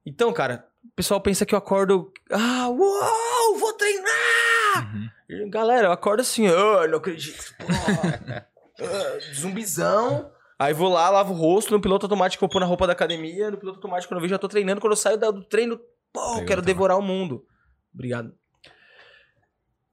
[0.07, 2.13] Então, cara, o pessoal pensa que eu acordo.
[2.31, 5.11] Ah, uau, vou treinar!
[5.29, 5.51] Uhum.
[5.51, 7.55] Galera, eu acordo assim, ah, não acredito.
[8.83, 10.33] Ah, zumbizão.
[10.59, 13.51] Aí vou lá, lavo o rosto, no piloto automático eu pôr na roupa da academia,
[13.51, 15.79] no piloto automático quando eu vejo já tô treinando, quando eu saio do treino,
[16.11, 17.47] pô, Pegou quero devorar o mundo.
[17.93, 18.35] Obrigado.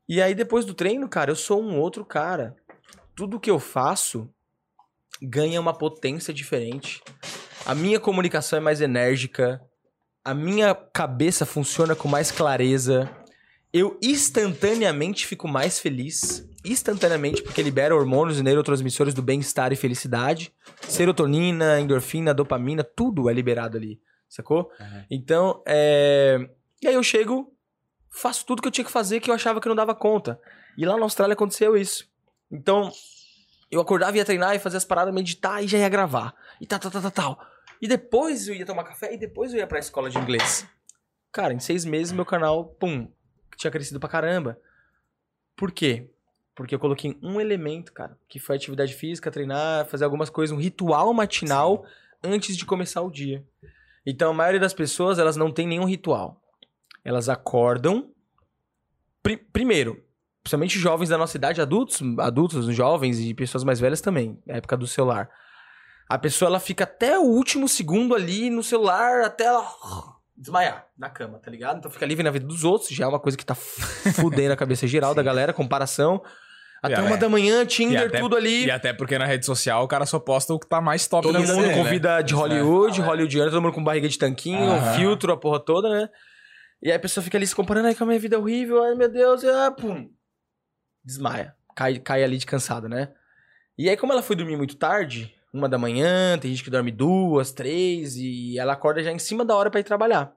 [0.08, 2.56] E aí depois do treino, cara, eu sou um outro cara.
[3.14, 4.34] Tudo que eu faço
[5.22, 7.02] ganha uma potência diferente.
[7.66, 9.62] A minha comunicação é mais enérgica.
[10.28, 13.10] A minha cabeça funciona com mais clareza.
[13.72, 16.46] Eu instantaneamente fico mais feliz.
[16.66, 20.54] Instantaneamente, porque libera hormônios e neurotransmissores do bem-estar e felicidade.
[20.82, 24.02] Serotonina, endorfina, dopamina, tudo é liberado ali.
[24.28, 24.70] Sacou?
[24.78, 25.06] Uhum.
[25.10, 26.50] Então, é.
[26.82, 27.56] E aí eu chego,
[28.10, 30.38] faço tudo que eu tinha que fazer que eu achava que eu não dava conta.
[30.78, 32.06] E lá na Austrália aconteceu isso.
[32.52, 32.92] Então,
[33.72, 36.36] eu acordava, ia treinar e fazer as paradas, meditar e já ia gravar.
[36.60, 37.57] E tal, tal, tal, tal, tal.
[37.82, 40.68] E depois eu ia tomar café e depois eu ia pra escola de inglês.
[41.32, 43.12] Cara, em seis meses meu canal, pum,
[43.56, 44.60] tinha crescido pra caramba.
[45.56, 46.10] Por quê?
[46.56, 50.60] Porque eu coloquei um elemento, cara, que foi atividade física, treinar, fazer algumas coisas, um
[50.60, 51.86] ritual matinal
[52.24, 53.46] antes de começar o dia.
[54.06, 56.42] Então, a maioria das pessoas, elas não tem nenhum ritual.
[57.04, 58.12] Elas acordam.
[59.22, 60.04] pri- primeiro,
[60.42, 64.88] principalmente jovens da nossa idade, adultos, adultos, jovens e pessoas mais velhas também, época do
[64.88, 65.30] celular.
[66.10, 69.66] A pessoa ela fica até o último segundo ali no celular, até ela
[70.36, 71.80] desmaiar na cama, tá ligado?
[71.80, 73.56] Então fica livre na vida dos outros, já é uma coisa que tá
[74.16, 76.22] fudendo a cabeça geral da galera, comparação.
[76.82, 78.66] Até uma até- da manhã, Tinder, até- tudo ali.
[78.66, 81.24] E até porque na rede social o cara só posta o que tá mais top
[81.24, 81.74] Todo da vida mundo né?
[81.76, 86.08] convida de Hollywood, hollywoodiano, todo mundo com barriga de tanquinho, filtro, a porra toda, né?
[86.82, 88.84] E aí a pessoa fica ali se comparando, ai, que a minha vida é horrível,
[88.84, 90.08] ai meu Deus, e, ah, pum.
[91.04, 91.56] Desmaia.
[91.76, 93.10] Cai, cai ali de cansado, né?
[93.78, 96.92] E aí, como ela foi dormir muito tarde, uma da manhã, tem gente que dorme
[96.92, 100.34] duas, três, e ela acorda já em cima da hora pra ir trabalhar.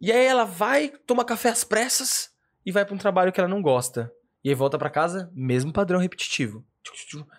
[0.00, 2.30] E aí ela vai, toma café às pressas
[2.64, 4.12] e vai pra um trabalho que ela não gosta.
[4.44, 6.64] E aí volta pra casa, mesmo padrão repetitivo.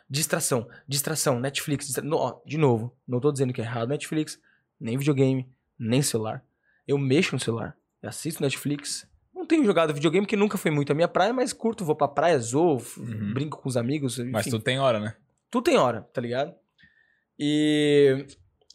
[0.10, 2.04] Distração, distração, Netflix, distra...
[2.04, 4.40] no, ó, de novo, não tô dizendo que é errado Netflix,
[4.80, 6.44] nem videogame, nem celular.
[6.88, 9.08] Eu mexo no celular, eu assisto Netflix.
[9.34, 12.08] Não tenho jogado videogame que nunca foi muito a minha praia, mas curto, vou pra
[12.08, 13.34] praia, zoo, Uhum.
[13.34, 14.30] brinco com os amigos, enfim.
[14.32, 15.16] Mas tudo tem hora, né?
[15.50, 16.54] Tudo tem hora, tá ligado?
[17.38, 18.26] E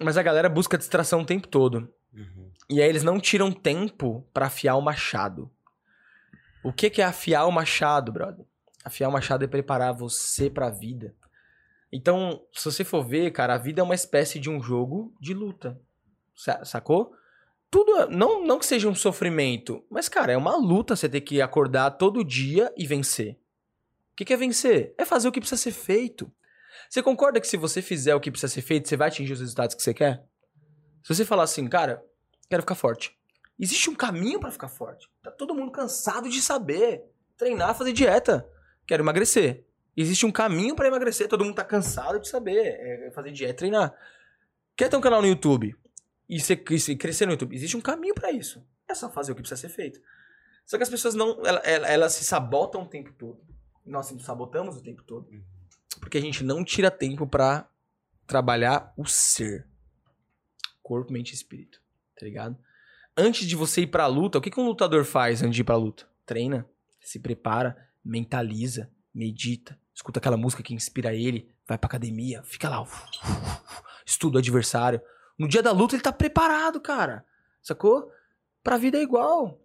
[0.00, 1.88] mas a galera busca distração o tempo todo.
[2.12, 2.50] Uhum.
[2.68, 5.50] E aí eles não tiram tempo pra afiar o machado.
[6.62, 8.44] O que que é afiar o machado, brother?
[8.84, 11.14] Afiar o machado é preparar você pra vida.
[11.92, 15.32] Então, se você for ver, cara, a vida é uma espécie de um jogo de
[15.32, 15.80] luta.
[16.34, 17.12] Sa- Sacou?
[17.70, 21.40] Tudo, não, não que seja um sofrimento, mas, cara, é uma luta você ter que
[21.40, 23.34] acordar todo dia e vencer.
[24.12, 24.94] O que que é vencer?
[24.98, 26.30] É fazer o que precisa ser feito.
[26.94, 29.40] Você concorda que se você fizer o que precisa ser feito, você vai atingir os
[29.40, 30.24] resultados que você quer?
[31.02, 32.00] Se você falar assim, cara,
[32.48, 33.18] quero ficar forte.
[33.58, 35.10] Existe um caminho pra ficar forte.
[35.20, 37.02] Tá todo mundo cansado de saber.
[37.36, 38.48] Treinar, fazer dieta.
[38.86, 39.64] Quero emagrecer.
[39.96, 41.26] Existe um caminho pra emagrecer.
[41.26, 42.60] Todo mundo tá cansado de saber.
[42.64, 43.92] É fazer dieta, treinar.
[44.76, 45.74] Quer ter um canal no YouTube
[46.28, 47.56] e você e crescer no YouTube?
[47.56, 48.64] Existe um caminho pra isso.
[48.88, 49.98] É só fazer o que precisa ser feito.
[50.64, 53.40] Só que as pessoas não, ela- ela- elas se sabotam o tempo todo.
[53.84, 55.28] Nós nos sabotamos o tempo todo.
[56.00, 57.68] Porque a gente não tira tempo pra
[58.26, 59.66] trabalhar o ser.
[60.82, 61.80] Corpo, mente e espírito.
[62.18, 62.56] Tá ligado?
[63.16, 65.64] Antes de você ir pra luta, o que, que um lutador faz antes de ir
[65.64, 66.06] pra luta?
[66.26, 66.68] Treina,
[67.00, 72.84] se prepara, mentaliza, medita, escuta aquela música que inspira ele, vai pra academia, fica lá,
[74.04, 75.00] estuda o adversário.
[75.38, 77.24] No dia da luta ele tá preparado, cara.
[77.62, 78.10] Sacou?
[78.62, 79.60] Pra vida é igual.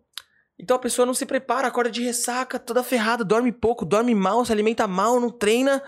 [0.57, 4.43] Então a pessoa não se prepara, acorda de ressaca, toda ferrada, dorme pouco, dorme mal,
[4.45, 5.81] se alimenta mal, não treina.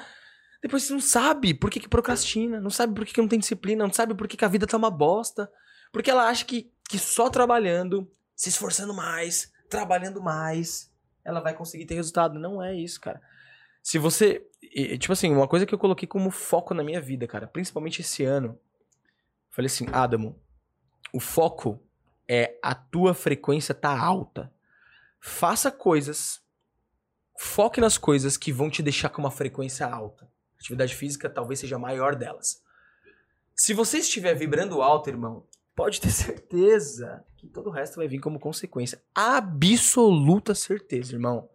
[0.61, 3.39] Depois você não sabe por que, que procrastina, não sabe por que, que não tem
[3.39, 5.51] disciplina, não sabe por que, que a vida tá uma bosta.
[5.91, 10.91] Porque ela acha que, que só trabalhando, se esforçando mais, trabalhando mais,
[11.25, 12.39] ela vai conseguir ter resultado.
[12.39, 13.21] Não é isso, cara.
[13.81, 14.45] Se você.
[14.99, 18.23] Tipo assim, uma coisa que eu coloquei como foco na minha vida, cara, principalmente esse
[18.23, 18.57] ano.
[19.49, 20.39] Falei assim, Adamo,
[21.11, 21.83] o foco
[22.27, 24.53] é a tua frequência tá alta.
[25.19, 26.41] Faça coisas,
[27.37, 30.31] foque nas coisas que vão te deixar com uma frequência alta.
[30.61, 32.61] Atividade física talvez seja a maior delas.
[33.55, 35.45] Se você estiver vibrando alto, irmão,
[35.75, 39.01] pode ter certeza que todo o resto vai vir como consequência.
[39.15, 41.49] Absoluta certeza, irmão.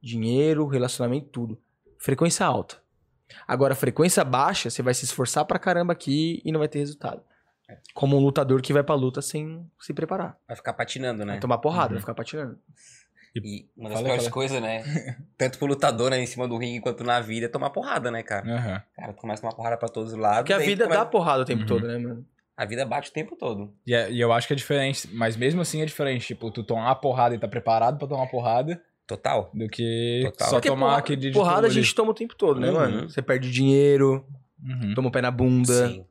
[0.00, 1.60] Dinheiro, relacionamento, tudo.
[1.98, 2.82] Frequência alta.
[3.48, 7.22] Agora, frequência baixa, você vai se esforçar pra caramba aqui e não vai ter resultado.
[7.94, 10.38] Como um lutador que vai pra luta sem se preparar.
[10.46, 11.32] Vai ficar patinando, né?
[11.32, 11.92] Vai tomar porrada, Uhum.
[11.94, 12.58] vai ficar patinando.
[13.36, 14.32] E uma das Fala, piores fala.
[14.32, 14.82] coisas, né?
[15.36, 18.22] Tanto pro lutador, né, em cima do ringue, quanto na vida, é tomar porrada, né,
[18.22, 18.46] cara?
[18.48, 18.82] Aham.
[18.96, 20.38] Cara, tu começa a tomar porrada pra todos os lados.
[20.40, 21.66] Porque a vida começa- dá porrada o tempo Uhum.
[21.66, 22.24] todo, né, mano?
[22.56, 23.74] A vida bate o tempo todo.
[23.84, 26.24] E, é- e eu acho que é diferente, mas mesmo assim é diferente.
[26.28, 29.50] Tipo, tu tomar porrada e tá preparado pra tomar porrada Total.
[29.52, 30.48] do que Total.
[30.48, 31.82] só Porque tomar porra- aquele de porrada a tudo ali.
[31.82, 32.74] gente toma o tempo todo, né, Uhum.
[32.74, 33.10] mano?
[33.10, 34.24] Você perde dinheiro,
[34.62, 34.94] Uhum.
[34.94, 36.06] toma o pé na bunda, Sim.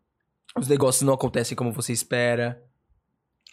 [0.57, 2.61] os negócios não acontecem como você espera.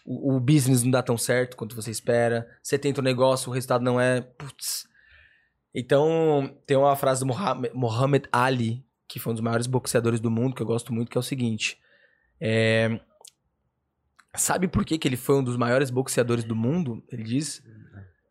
[0.04, 2.48] O, o business não dá tão certo quanto você espera.
[2.62, 4.20] Você tenta o negócio, o resultado não é.
[4.20, 4.88] Putz.
[5.74, 10.30] Então, tem uma frase do Muhammad, Muhammad Ali, que foi um dos maiores boxeadores do
[10.30, 11.78] mundo, que eu gosto muito, que é o seguinte.
[12.40, 13.00] É,
[14.36, 17.02] Sabe por que, que ele foi um dos maiores boxeadores do mundo?
[17.10, 17.62] Ele diz.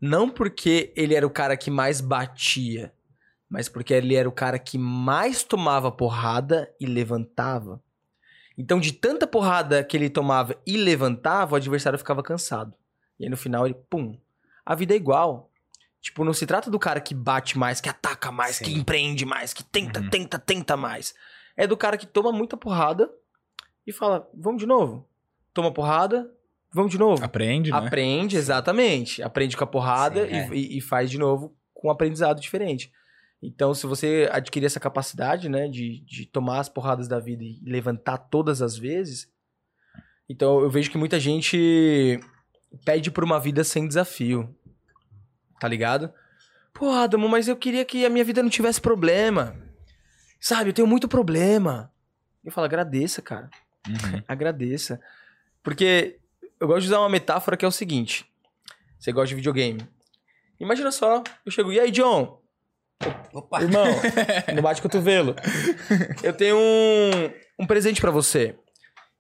[0.02, 2.94] Não porque ele era o cara que mais batia,
[3.50, 7.84] mas porque ele era o cara que mais tomava porrada e levantava.
[8.62, 12.76] Então, de tanta porrada que ele tomava e levantava, o adversário ficava cansado.
[13.18, 14.18] E aí no final ele, pum.
[14.66, 15.50] A vida é igual.
[16.02, 18.66] Tipo, não se trata do cara que bate mais, que ataca mais, Sim.
[18.66, 20.10] que empreende mais, que tenta, Uhum.
[20.10, 21.16] tenta, tenta mais.
[21.56, 23.10] É do cara que toma muita porrada
[23.88, 25.08] e fala, vamos de novo.
[25.54, 26.30] Toma porrada,
[26.74, 27.24] vamos de novo.
[27.24, 27.78] Aprende, né?
[27.78, 29.24] Aprende, exatamente.
[29.24, 30.50] Aprende com a porrada Sim, e, é.
[30.54, 32.92] e- e faz de novo com um aprendizado diferente.
[33.42, 37.60] Então, se você adquirir essa capacidade, né, de, de tomar as porradas da vida e
[37.64, 39.32] levantar todas as vezes,
[40.28, 42.20] então eu vejo que muita gente
[42.86, 44.54] pede por uma vida sem desafio.
[45.60, 46.14] Tá ligado?
[46.74, 49.56] Pô, Adamo, mas eu queria que a minha vida não tivesse problema.
[50.40, 51.92] Sabe, eu tenho muito problema.
[52.44, 53.50] Eu falo, agradeça, cara.
[53.88, 54.24] Uhum.
[54.28, 55.02] Agradeça.
[55.64, 56.20] Porque
[56.60, 58.26] eu gosto de usar uma metáfora que é o seguinte:
[58.98, 59.88] você gosta de videogame.
[60.60, 62.39] Imagina só, eu chego, e aí, John?
[63.34, 63.62] Opa!
[63.62, 63.86] Irmão,
[64.56, 65.36] no bate-cotovelo.
[66.24, 68.58] Eu tenho um, um presente pra você.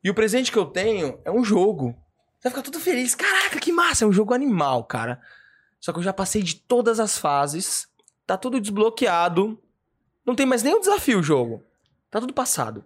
[0.03, 1.95] E o presente que eu tenho é um jogo.
[2.39, 3.15] Você vai ficar todo feliz.
[3.15, 4.05] Caraca, que massa!
[4.05, 5.21] É um jogo animal, cara.
[5.79, 7.87] Só que eu já passei de todas as fases.
[8.25, 9.61] Tá tudo desbloqueado.
[10.25, 11.63] Não tem mais nenhum desafio o jogo.
[12.09, 12.85] Tá tudo passado.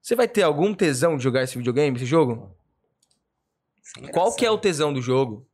[0.00, 2.54] Você vai ter algum tesão de jogar esse videogame, esse jogo?
[3.82, 5.48] Sem Qual que é o tesão do jogo?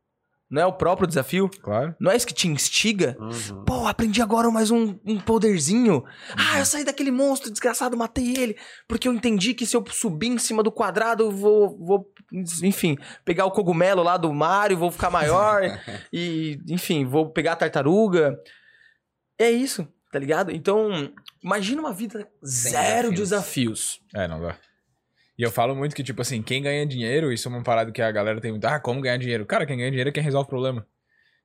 [0.51, 1.49] Não é o próprio desafio?
[1.61, 1.95] Claro.
[1.97, 3.15] Não é isso que te instiga?
[3.17, 3.63] Uhum.
[3.63, 6.03] Pô, aprendi agora mais um, um poderzinho.
[6.35, 8.57] Ah, eu saí daquele monstro desgraçado, matei ele.
[8.85, 12.13] Porque eu entendi que se eu subir em cima do quadrado, eu vou, vou
[12.61, 15.61] enfim, pegar o cogumelo lá do Mario, vou ficar maior.
[16.11, 18.37] e, enfim, vou pegar a tartaruga.
[19.39, 20.51] É isso, tá ligado?
[20.51, 24.01] Então, imagina uma vida zero desafios.
[24.13, 24.57] É, não dá.
[25.41, 27.99] E eu falo muito que, tipo assim, quem ganha dinheiro, isso é uma parada que
[27.99, 28.63] a galera tem muito.
[28.65, 29.43] Ah, como ganhar dinheiro?
[29.43, 30.85] Cara, quem ganha dinheiro é quem resolve o problema.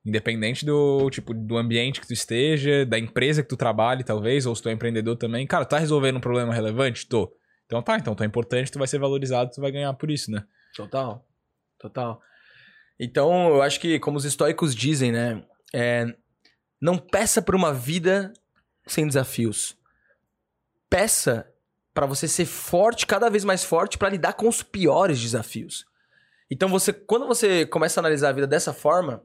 [0.04, 4.54] Independente do, tipo, do ambiente que tu esteja, da empresa que tu trabalhe, talvez, ou
[4.54, 5.46] se tu é empreendedor também.
[5.46, 7.06] Cara, tá resolvendo um problema relevante?
[7.06, 7.34] Tô.
[7.64, 10.30] Então tá, então tu é importante, tu vai ser valorizado, tu vai ganhar por isso,
[10.30, 10.44] né?
[10.76, 11.26] Total.
[11.78, 12.20] Total.
[13.00, 15.42] Então, eu acho que, como os estoicos dizem, né?
[15.72, 16.06] é,
[16.80, 18.32] não peça por uma vida
[18.86, 19.76] sem desafios.
[20.88, 21.50] Peça
[21.96, 25.86] pra você ser forte, cada vez mais forte, pra lidar com os piores desafios.
[26.50, 29.22] Então, você, quando você começa a analisar a vida dessa forma,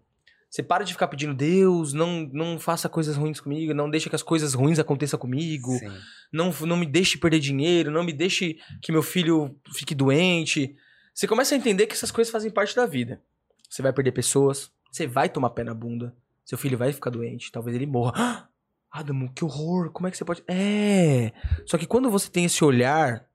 [0.49, 4.15] você para de ficar pedindo, Deus, não, não faça coisas ruins comigo, não deixe que
[4.15, 5.91] as coisas ruins aconteçam comigo Sim.
[6.32, 10.74] não, não me deixe perder dinheiro, não me deixe que meu filho fique doente.
[11.13, 13.22] Você começa a entender que essas coisas fazem parte da vida.
[13.69, 16.15] Você vai perder pessoas, você vai tomar pé na bunda,
[16.45, 18.49] seu filho vai ficar doente, talvez ele morra.
[18.91, 20.43] Ah, Adamo, que horror, como é que você pode.
[20.47, 21.31] É!
[21.65, 23.25] Só que quando você tem esse olhar,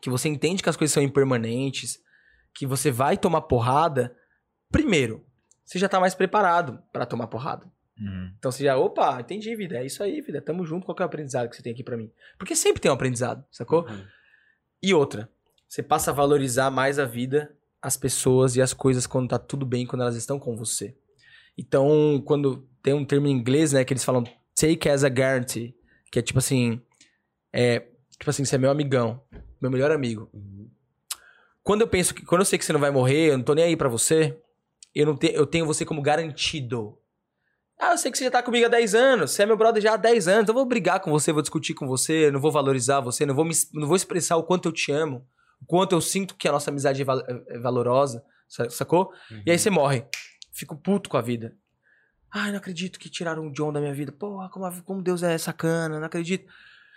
[0.00, 1.98] que você entende que as coisas são impermanentes,
[2.54, 4.16] que você vai tomar porrada,
[4.70, 5.26] primeiro,
[5.64, 7.66] você já tá mais preparado pra tomar porrada.
[7.98, 8.32] Uhum.
[8.38, 9.78] Então você já, opa, entendi, vida.
[9.78, 10.40] É isso aí, vida.
[10.40, 10.84] Tamo junto.
[10.84, 12.10] Qual que é o aprendizado que você tem aqui pra mim?
[12.38, 13.88] Porque sempre tem um aprendizado, sacou?
[13.88, 14.04] Uhum.
[14.82, 15.30] E outra,
[15.68, 19.64] você passa a valorizar mais a vida, as pessoas e as coisas quando tá tudo
[19.64, 20.96] bem, quando elas estão com você.
[21.56, 24.24] Então, quando tem um termo em inglês, né, que eles falam
[24.54, 25.74] take as a guarantee,
[26.10, 26.80] que é tipo assim,
[27.52, 27.80] é,
[28.18, 29.20] tipo assim, você é meu amigão,
[29.60, 30.28] meu melhor amigo.
[30.32, 30.68] Uhum.
[31.62, 33.54] Quando eu penso que, quando eu sei que você não vai morrer, eu não tô
[33.54, 34.38] nem aí pra você,
[34.94, 36.98] eu não te, eu tenho você como garantido.
[37.80, 39.82] Ah, eu sei que você já tá comigo há 10 anos, você é meu brother
[39.82, 42.52] já há 10 anos, eu vou brigar com você, vou discutir com você, não vou
[42.52, 45.26] valorizar você, não vou, me, não vou expressar o quanto eu te amo,
[45.60, 49.10] o quanto eu sinto que a nossa amizade é, val- é valorosa, sa- sacou?
[49.44, 50.04] E aí você morre.
[50.52, 51.56] Fico puto com a vida.
[52.34, 54.10] Ai, não acredito que tiraram o John da minha vida.
[54.10, 56.52] Porra, como, como Deus é sacana, não acredito.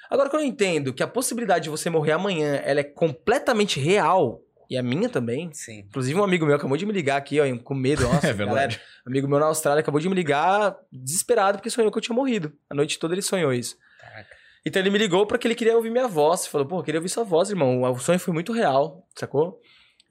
[0.10, 4.42] Agora, quando eu entendo que a possibilidade de você morrer amanhã, ela é completamente real,
[4.70, 5.50] e a minha também.
[5.54, 5.80] Sim.
[5.80, 8.04] Inclusive, um amigo meu acabou de me ligar aqui, ó, com medo.
[8.10, 8.56] Nossa, É verdade.
[8.56, 8.82] galera.
[9.06, 12.16] Um amigo meu na Austrália acabou de me ligar desesperado porque sonhou que eu tinha
[12.16, 12.52] morrido.
[12.70, 13.78] A noite toda ele sonhou isso.
[14.00, 14.36] Caraca.
[14.66, 16.48] Então ele me ligou porque ele queria ouvir minha voz.
[16.48, 17.84] Falou, pô, eu queria ouvir sua voz, irmão.
[17.84, 19.62] O sonho foi muito real, sacou?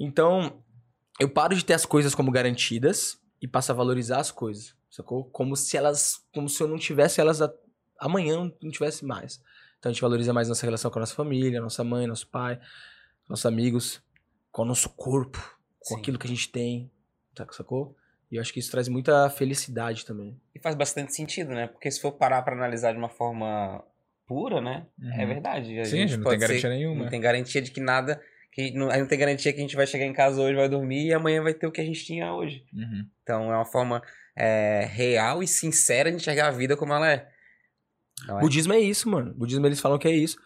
[0.01, 0.63] Então,
[1.21, 5.25] eu paro de ter as coisas como garantidas e passo a valorizar as coisas, sacou?
[5.31, 7.53] Como se elas, como se eu não tivesse elas a-
[7.99, 9.41] amanhã, não tivesse mais.
[9.79, 12.59] Então a gente valoriza mais nossa relação com a nossa família, nossa mãe, nosso pai,
[13.29, 14.03] nossos amigos,
[14.51, 15.39] com o nosso corpo,
[15.81, 16.01] com Sim.
[16.01, 16.91] aquilo que a gente tem,
[17.35, 17.95] tá- sacou?
[18.31, 20.41] E eu acho que isso traz muita felicidade também.
[20.55, 21.69] E faz bastante sentido, né?
[21.69, 23.85] Porque se for parar pra analisar de uma forma
[24.27, 24.87] pura, né?
[25.01, 25.27] É Uhum.
[25.29, 25.79] verdade.
[25.79, 27.03] A Sim, gente não tem garantia ser- nenhuma.
[27.05, 28.21] Não tem garantia de que nada.
[28.51, 31.07] Que não, não tem garantia que a gente vai chegar em casa hoje, vai dormir
[31.07, 32.65] e amanhã vai ter o que a gente tinha hoje.
[32.73, 33.07] Uhum.
[33.23, 34.03] Então é uma forma
[34.37, 37.29] é, real e sincera de enxergar a vida como ela é.
[38.27, 38.41] Não é?
[38.41, 39.35] Budismo é isso, mano.
[39.35, 40.37] Budismo eles falam que é isso.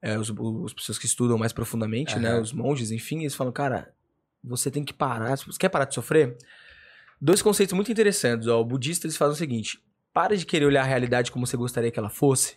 [0.00, 2.30] É, os, os pessoas que estudam mais profundamente, né?
[2.30, 2.40] Aham.
[2.40, 3.92] Os monges, enfim, eles falam, cara,
[4.42, 5.36] você tem que parar.
[5.36, 6.36] Você quer parar de sofrer?
[7.20, 8.46] Dois conceitos muito interessantes.
[8.46, 8.60] Ó.
[8.60, 9.82] O budista eles falam o seguinte:
[10.12, 12.56] para de querer olhar a realidade como você gostaria que ela fosse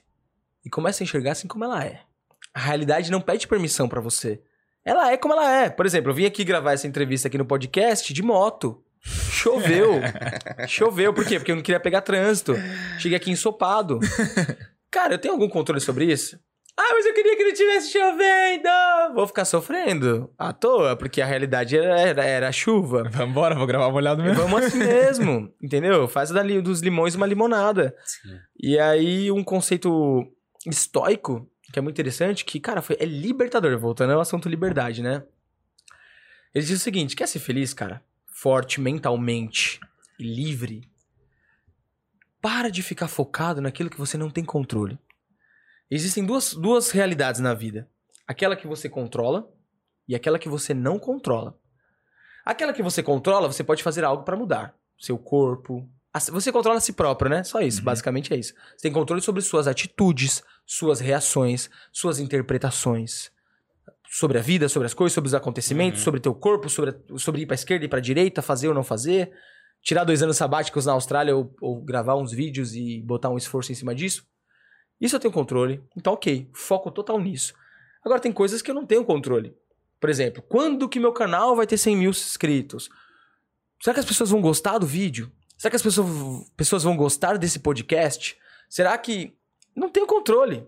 [0.66, 2.02] e comece a enxergar assim como ela é.
[2.54, 4.42] A realidade não pede permissão pra você.
[4.84, 5.70] Ela é como ela é.
[5.70, 8.84] Por exemplo, eu vim aqui gravar essa entrevista aqui no podcast de moto.
[9.38, 10.02] Choveu.
[10.68, 11.14] Choveu.
[11.14, 11.40] Por quê?
[11.40, 12.56] Porque eu não queria pegar trânsito.
[13.00, 14.00] Cheguei aqui ensopado.
[14.92, 16.40] Cara, eu tenho algum controle sobre isso?
[16.80, 19.16] Ah, mas eu queria que não tivesse chovendo!
[19.16, 23.10] Vou ficar sofrendo à toa, porque a realidade era, era, era a chuva.
[23.10, 24.44] Vambora, vou gravar molhado mesmo.
[24.44, 26.08] Vamos assim mesmo, entendeu?
[26.08, 27.96] Faz dali, dos limões uma limonada.
[28.06, 28.38] Sim.
[28.62, 30.24] E aí, um conceito
[30.68, 33.76] estoico, que é muito interessante, que, cara, foi, é libertador.
[33.80, 35.24] Voltando ao assunto liberdade, né?
[36.54, 38.04] Ele diz o seguinte: quer ser feliz, cara?
[38.40, 39.80] Forte mentalmente
[40.20, 40.88] e livre.
[42.40, 45.00] Para de ficar focado naquilo que você não tem controle.
[45.90, 47.90] Existem duas, duas realidades na vida:
[48.28, 49.52] aquela que você controla
[50.08, 51.60] e aquela que você não controla.
[52.46, 54.78] Aquela que você controla, você pode fazer algo para mudar.
[55.00, 55.90] Seu corpo.
[56.32, 57.44] Você controla a si próprio, né?
[57.44, 57.86] Só isso, Uhum.
[57.86, 58.54] basicamente é isso.
[58.76, 63.32] Você tem controle sobre suas atitudes, suas reações, suas interpretações.
[64.10, 66.04] Sobre a vida, sobre as coisas, sobre os acontecimentos, Uhum.
[66.06, 69.32] sobre teu corpo, sobre, sobre ir pra esquerda e pra direita, fazer ou não fazer.
[69.82, 73.72] Tirar dois anos sabáticos na Austrália ou, ou gravar uns vídeos e botar um esforço
[73.72, 74.26] em cima disso.
[75.00, 75.84] Isso eu tenho controle.
[75.96, 77.54] Então, ok, foco total nisso.
[78.04, 79.56] Agora, tem coisas que eu não tenho controle.
[80.00, 82.90] Por exemplo, quando que meu canal vai ter 100 mil inscritos?
[83.82, 85.32] Será que as pessoas vão gostar do vídeo?
[85.58, 88.38] Será que as pessoas, pessoas vão gostar desse podcast?
[88.70, 89.36] Será que.
[89.76, 90.66] Não tenho controle.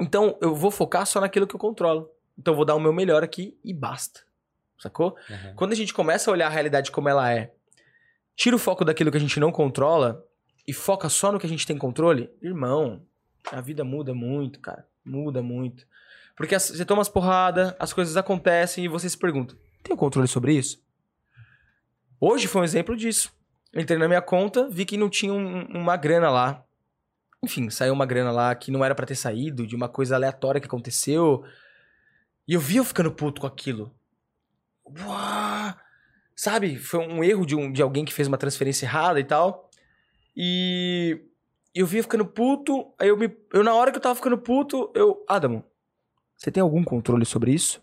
[0.00, 2.08] Então, eu vou focar só naquilo que eu controlo.
[2.42, 4.20] Então, vou dar o meu melhor aqui e basta.
[4.80, 5.16] Sacou?
[5.30, 5.54] Uhum.
[5.54, 7.52] Quando a gente começa a olhar a realidade como ela é,
[8.34, 10.26] tira o foco daquilo que a gente não controla
[10.66, 13.00] e foca só no que a gente tem controle, irmão,
[13.52, 14.84] a vida muda muito, cara.
[15.04, 15.86] Muda muito.
[16.36, 20.54] Porque você toma as porradas, as coisas acontecem e você se pergunta: tem controle sobre
[20.54, 20.82] isso?
[22.20, 23.32] Hoje foi um exemplo disso.
[23.74, 26.64] Entrei na minha conta, vi que não tinha um- uma grana lá.
[27.42, 30.60] Enfim, saiu uma grana lá que não era pra ter saído, de uma coisa aleatória
[30.60, 31.44] que aconteceu.
[32.46, 33.94] E eu vi eu ficando puto com aquilo.
[34.86, 35.74] Uau!
[36.34, 36.76] Sabe?
[36.76, 39.70] Foi um erro de, um, de alguém que fez uma transferência errada e tal.
[40.36, 41.22] E
[41.74, 42.92] eu vi eu ficando puto.
[42.98, 45.24] Aí eu, me, eu, na hora que eu tava ficando puto, eu.
[45.28, 45.64] Adamo,
[46.36, 47.82] você tem algum controle sobre isso?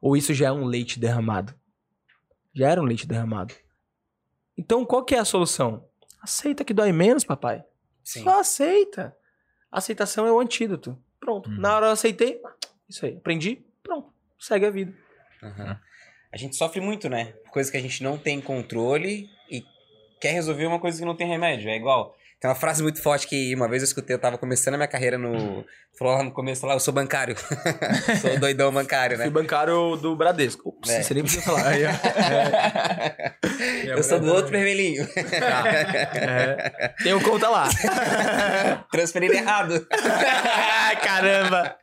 [0.00, 1.54] Ou isso já é um leite derramado?
[2.52, 3.54] Já era um leite derramado.
[4.56, 5.88] Então qual que é a solução?
[6.20, 7.64] Aceita que dói menos, papai.
[8.04, 8.24] Sim.
[8.24, 9.16] Só aceita.
[9.70, 10.98] Aceitação é o antídoto.
[11.20, 11.48] Pronto.
[11.48, 11.58] Uhum.
[11.58, 12.40] Na hora eu aceitei,
[12.88, 13.16] isso aí.
[13.16, 13.64] Aprendi.
[14.38, 14.92] Segue a vida.
[15.42, 15.76] Uhum.
[16.32, 17.32] A gente sofre muito, né?
[17.50, 19.64] Coisas que a gente não tem controle e
[20.20, 21.70] quer resolver uma coisa que não tem remédio.
[21.70, 22.17] É igual.
[22.40, 24.86] Tem uma frase muito forte que uma vez eu escutei, eu tava começando a minha
[24.88, 25.64] carreira no.
[25.98, 27.34] Falou lá no começo lá, eu sou bancário.
[28.22, 29.30] sou doidão bancário, Fui né?
[29.32, 30.68] bancário do Bradesco.
[30.68, 31.02] Ups, É.
[31.02, 31.64] você nem precisa falar.
[31.74, 31.78] Ó.
[33.98, 35.04] eu sou do outro vermelhinho.
[35.16, 36.94] É.
[37.02, 37.68] Tem um conta lá.
[38.92, 39.84] Transferido errado.
[41.02, 41.76] Caramba!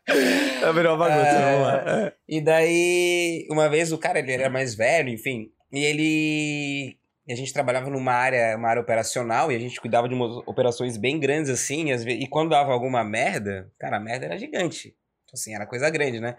[0.61, 1.51] Tá virou uma bagunça, É.
[1.51, 2.11] vamos lá.
[2.29, 6.97] E daí, uma vez o cara, ele era mais velho, enfim, e ele.
[7.27, 10.95] A gente trabalhava numa área, uma área operacional e a gente cuidava de umas operações
[10.95, 14.95] bem grandes assim, e, e quando dava alguma merda, cara, a merda era gigante.
[15.23, 16.35] Então, assim, era coisa grande, né?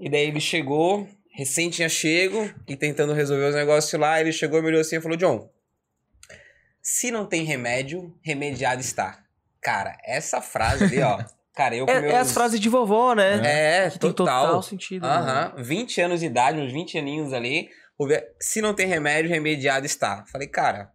[0.00, 4.58] E daí ele chegou, recém tinha chego e tentando resolver os negócios lá, ele chegou
[4.58, 5.50] e me olhou assim e falou: John,
[6.80, 9.22] se não tem remédio, remediado está.
[9.60, 11.22] Cara, essa frase ali, ó.
[11.54, 12.14] Cara, eu É, meus...
[12.14, 13.84] é as frases de vovó, né?
[13.84, 14.46] É, Que tem total.
[14.46, 15.06] total sentido.
[15.06, 15.12] né?
[15.12, 17.68] Aham, 20 anos de idade, uns 20 aninhos ali.
[18.40, 20.24] Se não tem remédio, remediado está.
[20.26, 20.90] Falei, cara,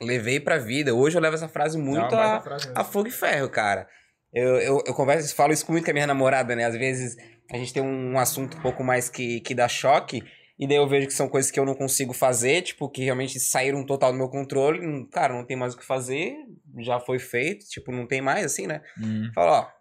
[0.00, 0.94] levei pra vida.
[0.94, 2.42] Hoje eu levo essa frase muito a,
[2.74, 3.88] a fogo e ferro, cara.
[4.32, 6.64] Eu, eu, eu converso, falo isso muito com a minha namorada, né?
[6.64, 7.16] Às vezes
[7.50, 10.22] a gente tem um assunto um pouco mais que, que dá choque.
[10.58, 13.38] E daí eu vejo que são coisas que eu não consigo fazer, tipo, que realmente
[13.38, 15.06] saíram total do meu controle.
[15.12, 16.34] Cara, não tem mais o que fazer,
[16.80, 18.82] já foi feito, tipo, não tem mais, assim, né?
[19.00, 19.30] Hum.
[19.32, 19.77] Fala, ó,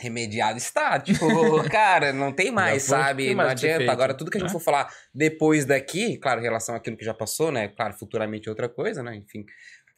[0.00, 0.98] remediado está.
[1.00, 1.26] Tipo,
[1.70, 3.26] cara, não tem mais, sabe?
[3.26, 3.78] tem não mais o que ser adianta.
[3.80, 3.90] feito.
[3.90, 7.14] Agora, tudo que a gente for falar depois daqui, claro, em relação àquilo que já
[7.14, 7.68] passou, né?
[7.68, 9.16] Claro, futuramente é outra coisa, né?
[9.16, 9.44] Enfim,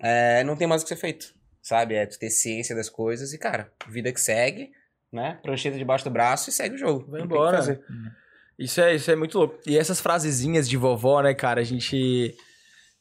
[0.00, 1.26] é, não tem mais o que ser feito,
[1.62, 1.94] sabe?
[1.94, 4.70] É tu ter ciência das coisas e, cara, vida que segue,
[5.12, 5.38] né?
[5.42, 7.10] Prancheta debaixo do braço e segue o jogo.
[7.10, 7.58] Vai Não embora.
[7.58, 7.80] fazer.
[8.58, 9.58] Isso é, isso é muito louco.
[9.66, 11.60] E essas frasezinhas de vovó, né, cara?
[11.60, 12.34] A gente.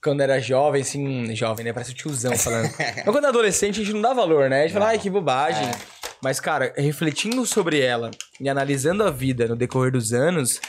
[0.02, 1.36] Quando era jovem, assim.
[1.36, 1.74] Jovem, né?
[1.74, 2.70] Parece o tiozão falando.
[2.80, 4.60] Mas quando era adolescente, a gente não dá valor, né?
[4.60, 4.92] A gente fala, Não.
[4.92, 5.68] ai, que bobagem.
[5.68, 5.99] É.
[6.22, 10.60] Mas, cara, refletindo sobre ela e analisando a vida no decorrer dos anos,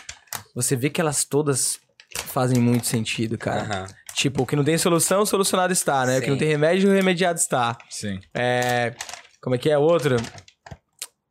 [0.55, 1.81] você vê que elas todas
[2.17, 3.63] fazem muito sentido, cara.
[3.63, 3.87] Aham.
[4.15, 6.17] Tipo, o que não tem solução, solucionado está, né?
[6.17, 6.31] O que Sim.
[6.33, 7.79] não tem remédio, remediado está.
[7.89, 8.21] Sim.
[8.35, 8.95] É.
[9.41, 10.17] Como é que é outra?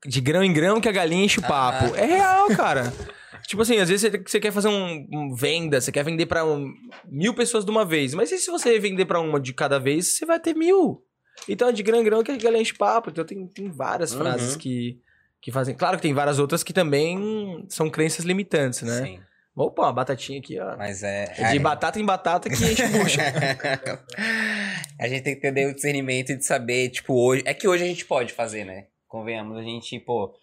[0.05, 1.93] De grão em grão que a galinha enche o papo.
[1.95, 2.91] É real, cara.
[3.45, 6.45] tipo assim, às vezes você, você quer fazer um, um venda, você quer vender pra
[6.45, 6.73] um-
[7.05, 8.13] mil pessoas de uma vez.
[8.13, 11.03] Mas e se você vender pra uma de cada vez, você vai ter mil.
[11.47, 13.09] Então é de grão em grão que a o papo.
[13.09, 14.19] Então tem, tem várias Uhum.
[14.19, 14.99] frases que,
[15.41, 15.75] que fazem.
[15.75, 19.03] Claro que tem várias outras que também são crenças limitantes, né?
[19.03, 19.19] Sim.
[19.55, 20.77] Opa, uma batatinha aqui, ó.
[20.77, 21.33] Mas é.
[21.37, 23.21] É de batata em batata que enche bucha.
[24.97, 27.43] a gente tem que daí o discernimento de saber, tipo, hoje.
[27.45, 28.85] É que hoje a gente pode fazer, né?
[29.07, 30.33] Convenhamos, a gente, pô,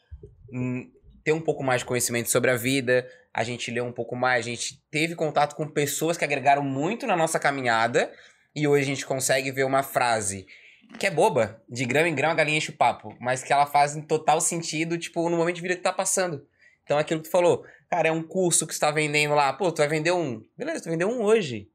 [0.52, 0.90] hum,
[1.24, 4.44] ter um pouco mais de conhecimento sobre a vida, a gente lê um pouco mais,
[4.44, 8.12] a gente teve contato com pessoas que agregaram muito na nossa caminhada,
[8.54, 10.46] e hoje a gente consegue ver uma frase
[10.98, 13.66] que é boba, de grão em grão a galinha enche o papo, mas que ela
[13.66, 16.46] faz em total sentido, tipo, no momento de vida que tá passando.
[16.84, 19.72] Então, aquilo que tu falou, cara, é um curso que você tá vendendo lá, pô,
[19.72, 20.42] tu vai vender um.
[20.56, 21.68] Beleza, tu vendeu um hoje.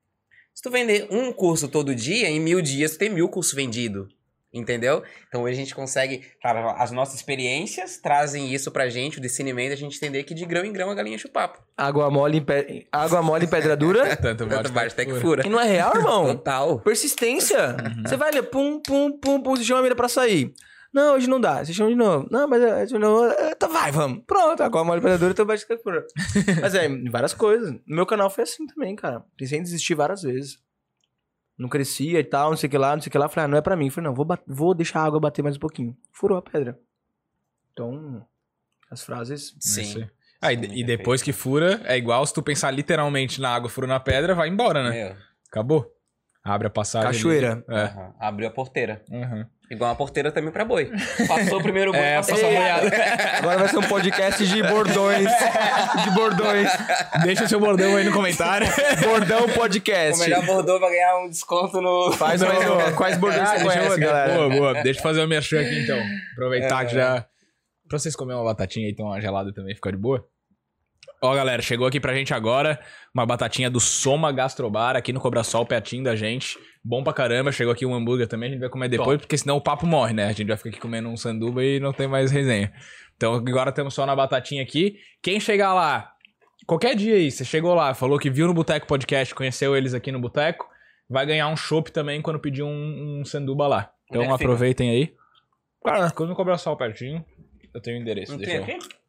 [0.53, 4.13] Se tu vender um curso todo dia, em mil dias tu tem mil cursos vendidos.
[4.53, 5.01] Entendeu?
[5.29, 6.25] Então hoje a gente consegue.
[6.41, 10.45] Claro, as nossas experiências trazem isso pra gente, o discernimento, a gente entender que de
[10.45, 11.59] grão em grão a galinha o papo.
[11.77, 12.87] Água mole em, pe...
[12.91, 14.15] Água mole em pedra dura.
[14.17, 15.45] Tanto Tanto bate até que fura.
[15.45, 16.35] E não é real, irmão?
[16.35, 16.79] Total.
[16.79, 17.77] Persistência.
[18.05, 20.53] Você vai ler, pum, pum, pum, pum, você chama a menina pra sair.
[20.93, 21.63] Não, hoje não dá.
[21.63, 22.27] Você chama de novo.
[22.29, 23.23] Não, mas é, de novo.
[23.25, 24.23] é, Tá, vai, vamos.
[24.27, 26.05] Pronto, agora mole predador, então bate fura.
[26.61, 27.71] Mas é, em várias coisas.
[27.87, 29.23] No meu canal foi assim também, cara.
[29.37, 30.59] Pensei em desistir várias vezes.
[31.61, 33.29] Não crescia e tal, não sei o que lá, não sei o que lá.
[33.29, 33.91] Falei, ah, não é pra mim.
[33.91, 35.95] Falei, não, vou, vou deixar a água bater mais um pouquinho.
[36.11, 36.79] Furou a pedra.
[37.71, 38.25] Então,
[38.89, 39.55] as frases.
[39.59, 40.09] Sim.
[40.41, 43.85] Ah, e, e depois que fura, é igual se tu pensar literalmente na água, fura
[43.85, 44.89] na pedra, vai embora, né?
[44.89, 45.15] Meu,
[45.49, 45.85] Acabou.
[46.43, 47.09] Abre a passagem.
[47.09, 47.17] ali.
[47.17, 47.63] Cachoeira.
[47.69, 47.81] É.
[47.83, 48.15] aham.
[48.19, 49.05] Abriu a porteira.
[49.07, 49.45] Uhum.
[49.71, 50.91] Igual uma porteira também pra boi.
[51.27, 52.91] Passou o primeiro boi, É, passou a a boiada.
[53.39, 55.29] Agora vai ser um podcast de bordões.
[56.03, 56.69] De bordões.
[57.23, 58.67] Deixa o seu bordão aí no comentário.
[59.01, 60.19] Bordão O podcast.
[60.19, 62.11] melhor bordou vai ganhar um desconto no.
[62.11, 62.95] Faz mais um.
[62.97, 64.33] Quais bordões Ah, você conhece, galera?
[64.33, 64.73] Boa, boa.
[64.83, 65.99] Deixa eu fazer o merchan aqui então.
[66.33, 66.87] Aproveitar É.
[66.87, 67.25] que já.
[67.87, 70.25] Pra vocês comerem uma batatinha aí, então uma gelada também, fica de boa.
[71.23, 72.79] Ó, galera, chegou aqui pra gente agora
[73.13, 76.57] uma batatinha do Soma Gastrobar aqui no Cobrasol, pertinho da gente.
[76.83, 77.51] Bom pra caramba.
[77.51, 80.13] Chegou aqui um hambúrguer também, a gente vai comer depois, porque senão o papo morre,
[80.13, 80.25] né?
[80.25, 82.73] A gente vai ficar aqui comendo um sanduba e não tem mais resenha.
[83.15, 84.97] Então agora estamos só na batatinha aqui.
[85.21, 86.11] Quem chegar lá,
[86.65, 90.11] qualquer dia aí, você chegou lá, falou que viu no Boteco Podcast, conheceu eles aqui
[90.11, 90.67] no Boteco,
[91.07, 93.91] vai ganhar um chopp também quando pedir um, um sanduba lá.
[94.09, 94.43] Então é que fica?
[94.43, 95.13] aproveitem aí.
[95.85, 97.23] Cara, quando no Cobrasol pertinho,
[97.71, 98.31] eu tenho o endereço.
[98.31, 98.75] Não deixa tem eu...
[98.75, 99.00] aqui?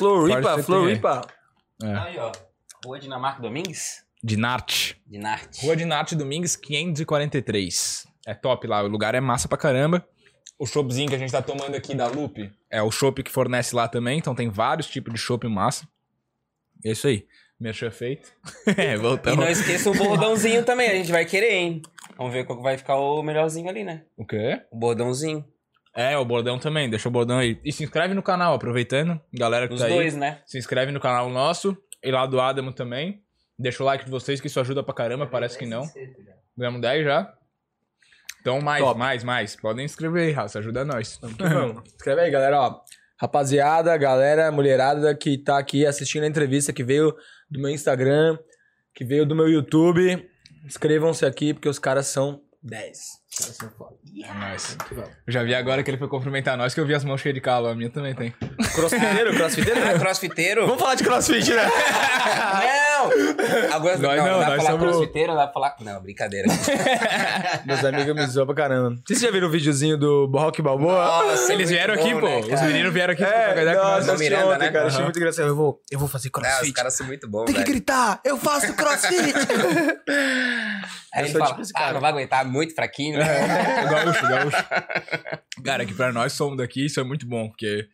[0.00, 1.20] Floripa, Floripa.
[1.82, 1.94] É.
[1.94, 2.32] Aí, ó.
[2.84, 4.04] Rua Dinamarca Domingues?
[4.22, 5.00] Dinarte.
[5.06, 5.64] Dinarte.
[5.64, 8.06] Rua Dinarte Domingues, 543.
[8.26, 10.06] É top lá, o lugar é massa pra caramba.
[10.58, 13.74] O choppzinho que a gente tá tomando aqui da Lupe é o chopp que fornece
[13.74, 15.88] lá também, então tem vários tipos de chopp massa.
[16.84, 17.26] É isso aí.
[17.58, 18.30] Merchan feito.
[18.76, 19.38] é, E voltamos.
[19.44, 21.82] não esqueça o bordãozinho também, a gente vai querer, hein?
[22.16, 24.02] Vamos ver qual vai ficar o melhorzinho ali, né?
[24.16, 24.62] O quê?
[24.70, 25.44] O bordãozinho.
[25.94, 27.60] É, o bordão também, deixa o bordão aí.
[27.64, 29.20] E se inscreve no canal, aproveitando.
[29.32, 29.92] Galera que Os tá aí.
[29.92, 30.40] dois, né?
[30.46, 33.22] Se inscreve no canal nosso e lá do Adamo também.
[33.58, 35.82] Deixa o like de vocês que isso ajuda pra caramba, parece que não.
[36.56, 37.34] Ganhamos 10 já.
[38.40, 38.98] Então mais, Top.
[38.98, 39.56] mais, mais.
[39.56, 41.18] Podem inscrever aí, raça, ajuda nós.
[41.20, 41.82] Vamos que vamos.
[41.94, 42.80] Escreve aí, galera, ó.
[43.18, 47.14] Rapaziada, galera, mulherada que tá aqui assistindo a entrevista, que veio
[47.50, 48.38] do meu Instagram,
[48.94, 50.26] que veio do meu YouTube.
[50.64, 52.98] Inscrevam-se aqui, porque os caras são 10.
[53.30, 53.96] Os caras são foda.
[54.22, 54.76] É nóis.
[55.26, 57.34] Eu já vi agora que ele foi cumprimentar nós, que eu vi as mãos cheias
[57.34, 57.68] de calo.
[57.68, 58.34] A minha também tem.
[58.74, 59.34] Crossfiteiro?
[59.34, 59.80] Crossfiteiro?
[59.82, 60.66] Ah, crossfiteiro?
[60.66, 61.62] Vamos falar de crossfit, né?
[63.08, 63.74] Não!
[63.74, 65.76] Agora Nós não, não, dá pra nós falar somos- crossfiteiro, dá pra falar...
[65.80, 66.48] Não, brincadeira.
[67.64, 68.96] Meus amigos me zoam pra caramba.
[69.06, 70.92] Vocês já viram o videozinho do Rock Balboa?
[71.04, 72.26] Nossa, Eles muito vieram aqui, bom, pô.
[72.48, 74.06] né, Os meninos vieram aqui É, nós.
[74.06, 74.70] nossa, Miranda, ontem, né?
[74.70, 74.86] cara.
[74.86, 75.04] Achei Aham.
[75.04, 75.48] muito engraçado.
[75.48, 76.66] Eu vou, eu vou fazer crossfit.
[76.68, 77.72] os caras são muito bons, Tem que velho.
[77.72, 79.34] gritar, eu faço crossfit!
[81.12, 83.26] Aí Eu ele fala, tipo ah, não vai aguentar, muito fraquinho, né?
[83.90, 84.64] gaúcho, gaúcho.
[85.64, 87.86] Cara, que pra nós somos daqui, isso é muito bom, porque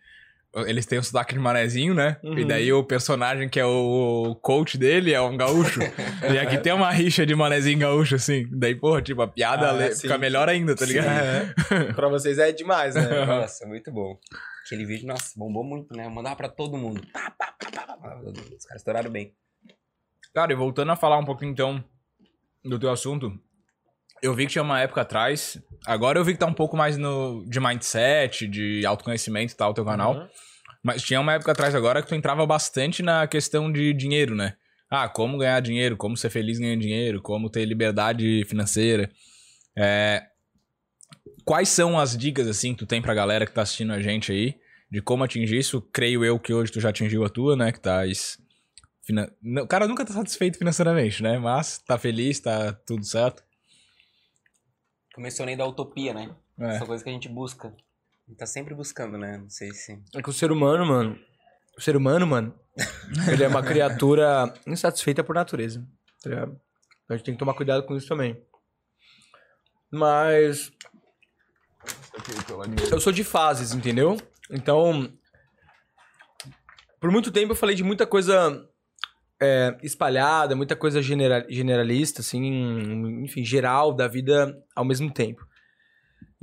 [0.67, 2.17] eles têm o sotaque de manezinho, né?
[2.23, 2.39] Uhum.
[2.39, 5.81] E daí o personagem que é o coach dele é um gaúcho.
[6.33, 8.47] e aqui tem uma rixa de manezinho gaúcho, assim.
[8.51, 10.03] Daí, porra, tipo, a piada Ah, le- sim.
[10.03, 11.09] fica melhor ainda, tá ligado?
[11.09, 11.93] É.
[11.95, 13.25] pra vocês é demais, né?
[13.27, 14.19] Nossa, muito bom.
[14.65, 16.07] Aquele vídeo, nossa, bombou muito, né?
[16.07, 17.01] Eu mandava pra todo mundo.
[17.13, 18.17] Pá, pá, pá.
[18.59, 19.33] Os caras estouraram bem.
[20.35, 21.85] Cara, e voltando a falar um pouquinho, então,
[22.65, 23.33] do teu assunto.
[24.23, 25.59] Eu vi que tinha uma época atrás.
[25.87, 29.71] Agora eu vi que tá um pouco mais no de mindset, de autoconhecimento e tal,
[29.71, 30.15] o teu canal.
[30.15, 30.29] Uhum.
[30.87, 34.55] Mas tinha uma época atrás agora que tu entrava bastante na questão de dinheiro, né?
[34.89, 39.11] Ah, como ganhar dinheiro, como ser feliz ganhando dinheiro, como ter liberdade financeira.
[39.77, 40.23] É,
[41.45, 44.33] Quais são as dicas, assim, que tu tem pra galera que tá assistindo a gente
[44.33, 44.59] aí,
[44.91, 45.81] de como atingir isso?
[45.81, 47.71] Creio eu que hoje tu já atingiu a tua, né?
[47.71, 48.03] Que tá...
[49.03, 49.29] Finan...
[49.63, 51.39] O cara nunca tá satisfeito financeiramente, né?
[51.39, 53.45] Mas tá feliz, tá tudo certo.
[55.15, 56.35] Começou nem da utopia, né?
[56.59, 56.77] É.
[56.77, 57.73] Essa coisa que a gente busca.
[58.35, 59.39] Tá sempre buscando, né?
[59.39, 60.03] Não sei se.
[60.15, 61.19] É que o ser humano, mano.
[61.79, 62.59] O ser humano, mano,
[63.31, 65.87] ele é uma criatura insatisfeita por natureza.
[66.23, 66.53] Tá ligado?
[67.05, 68.43] Então a gente tem que tomar cuidado com isso também.
[69.91, 70.73] Mas.
[72.91, 74.17] Eu sou de fases, entendeu?
[74.51, 75.13] Então.
[76.99, 78.69] Por muito tempo eu falei de muita coisa
[79.41, 85.46] é, espalhada, muita coisa genera- generalista, assim, enfim, geral da vida ao mesmo tempo.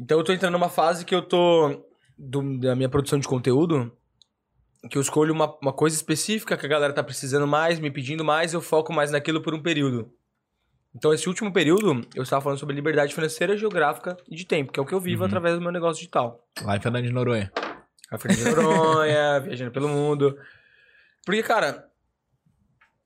[0.04, 1.86] Então eu tô entrando numa fase que eu tô.
[2.18, 3.92] do- da minha produção de conteúdo,
[4.90, 8.24] que eu escolho uma, uma coisa específica que a galera tá precisando mais, me pedindo
[8.24, 10.14] mais, eu foco mais naquilo por um período.
[10.96, 14.80] Então, esse último período, eu estava falando sobre liberdade financeira, geográfica e de tempo, que
[14.80, 15.28] é o que eu vivo Uhum.
[15.28, 16.48] através do meu negócio digital.
[16.62, 17.52] Lá em Fernando de Noronha.
[18.12, 20.38] A Fernanda de Noronha, viajando pelo mundo.
[21.26, 21.90] Porque, cara,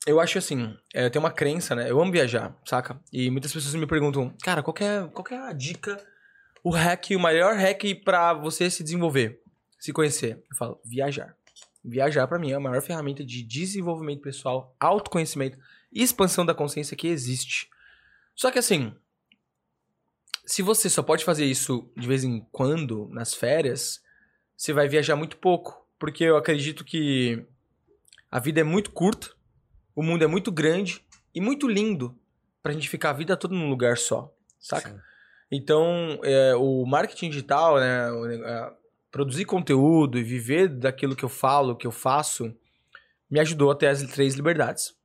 [0.06, 1.90] eu acho assim, é, eu tenho uma crença, né?
[1.90, 3.00] Eu amo viajar, saca?
[3.12, 5.98] E muitas pessoas me perguntam, cara, qual é, qual é a dica,
[6.64, 9.42] o hack, o maior hack pra você se desenvolver,
[9.80, 10.44] se conhecer?
[10.50, 11.36] Eu falo, viajar.
[11.84, 15.58] Viajar, pra mim, é a maior ferramenta de desenvolvimento pessoal, autoconhecimento
[15.92, 17.70] e expansão da consciência que existe.
[18.36, 18.94] Só que assim,
[20.46, 24.02] se você só pode fazer isso de vez em quando, nas férias,
[24.56, 25.86] você vai viajar muito pouco.
[26.00, 27.46] Porque eu acredito que
[28.30, 29.32] a vida é muito curta,
[29.96, 31.04] o mundo é muito grande
[31.34, 32.18] e muito lindo
[32.62, 34.90] pra gente ficar a vida toda num lugar só, saca?
[34.90, 35.00] Sim.
[35.52, 38.78] Então, é, o marketing digital, né, o
[39.12, 42.54] produzir conteúdo e viver daquilo que eu falo, que eu faço,
[43.30, 44.96] me ajudou a ter as três liberdades: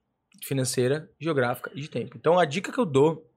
[0.45, 2.17] financeira, geográfica e de tempo.
[2.17, 3.29] Então, a dica que eu dou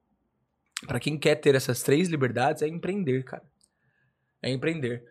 [0.88, 3.44] pra quem quer ter essas três liberdades é empreender, cara.
[4.42, 5.04] É empreender.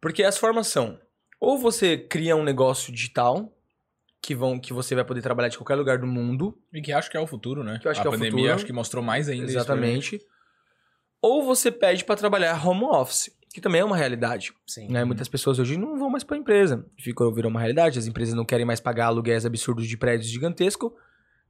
[0.00, 0.98] Porque as formas são:
[1.40, 3.54] ou você cria um negócio digital
[4.20, 7.10] que vão que você vai poder trabalhar de qualquer lugar do mundo, E que acho
[7.10, 7.78] que é o futuro, né?
[7.78, 8.54] Que eu acho a que é o pandemia futuro.
[8.54, 9.60] acho que mostrou mais ainda isso gente.
[9.60, 10.20] exatamente.
[11.26, 14.52] Ou você pede pra trabalhar home office, que também é uma realidade.
[14.66, 14.88] Sim.
[14.88, 15.04] Né?
[15.04, 16.84] Muitas pessoas hoje não vão mais pra empresa.
[16.98, 17.98] Ficou, virou uma realidade.
[17.98, 20.92] As empresas não querem mais pagar aluguéis absurdos de prédios gigantescos.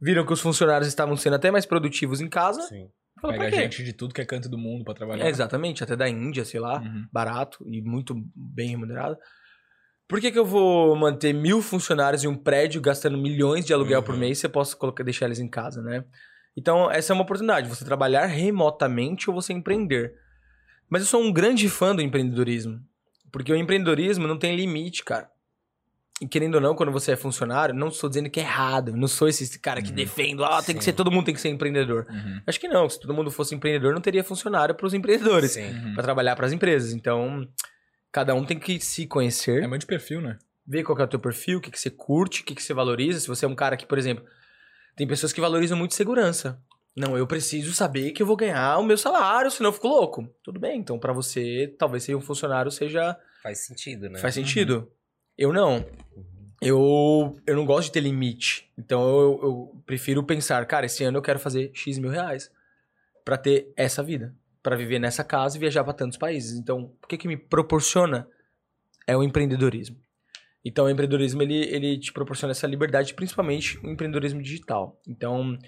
[0.01, 2.63] Viram que os funcionários estavam sendo até mais produtivos em casa.
[2.63, 2.89] Sim.
[3.21, 5.25] Fala, Pega gente de tudo que é canto do mundo pra trabalhar.
[5.25, 6.81] É, exatamente, até da Índia, sei lá.
[6.81, 7.07] Uhum.
[7.13, 9.17] Barato e muito bem remunerado.
[10.07, 14.03] Por que, que eu vou manter mil funcionários em um prédio gastando milhões de aluguel
[14.03, 14.21] por Uhum.
[14.21, 16.05] mês se eu posso colocar, deixar eles em casa, né?
[16.57, 17.69] Então, essa é uma oportunidade.
[17.69, 20.15] Você trabalhar remotamente ou você empreender.
[20.89, 22.81] Mas eu sou um grande fã do empreendedorismo.
[23.33, 25.29] Porque o empreendedorismo não tem limite, cara.
[26.23, 28.91] E querendo ou não, quando você é funcionário, não estou dizendo que é errado.
[28.91, 29.95] Eu não sou esse cara que Uhum.
[29.97, 30.91] defendo, ah, tem que Sim.
[30.91, 32.07] ser, todo mundo tem que ser empreendedor.
[32.09, 32.41] Uhum.
[32.47, 32.89] Acho que não.
[32.89, 35.57] Se todo mundo fosse empreendedor, não teria funcionário para os empreendedores.
[35.57, 35.95] Uhum.
[35.95, 36.93] para trabalhar para as empresas.
[36.93, 37.45] Então,
[38.13, 40.39] cada um tem que se conhecer, É muito de perfil, né?
[40.67, 42.63] ver qual que é o teu perfil, o que, que você curte, o que, que
[42.63, 43.19] você valoriza.
[43.19, 44.25] Se você é um cara que, por exemplo,
[44.97, 46.61] tem pessoas que valorizam muito segurança.
[46.97, 50.29] Não, eu preciso saber que eu vou ganhar o meu salário, senão eu fico louco.
[50.43, 54.19] Tudo bem, então pra você, talvez ser um funcionário seja Faz sentido, né?
[54.21, 54.91] faz sentido.
[55.37, 55.85] Eu não.
[56.63, 58.71] Eu, eu não gosto de ter limite.
[58.79, 62.51] Então eu, eu prefiro pensar, cara, esse ano eu quero fazer X mil reais
[63.25, 64.35] pra ter essa vida.
[64.63, 66.57] Pra viver nessa casa e viajar pra tantos países.
[66.57, 68.27] Então, o que que me proporciona
[69.07, 69.97] é o empreendedorismo.
[70.65, 74.99] Então, o empreendedorismo, ele, ele te proporciona essa liberdade, principalmente o empreendedorismo digital.
[75.07, 75.59] Então,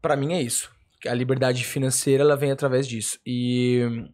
[0.00, 0.70] pra mim é isso.
[1.06, 3.18] A liberdade financeira, ela vem através disso.
[3.26, 4.08] E...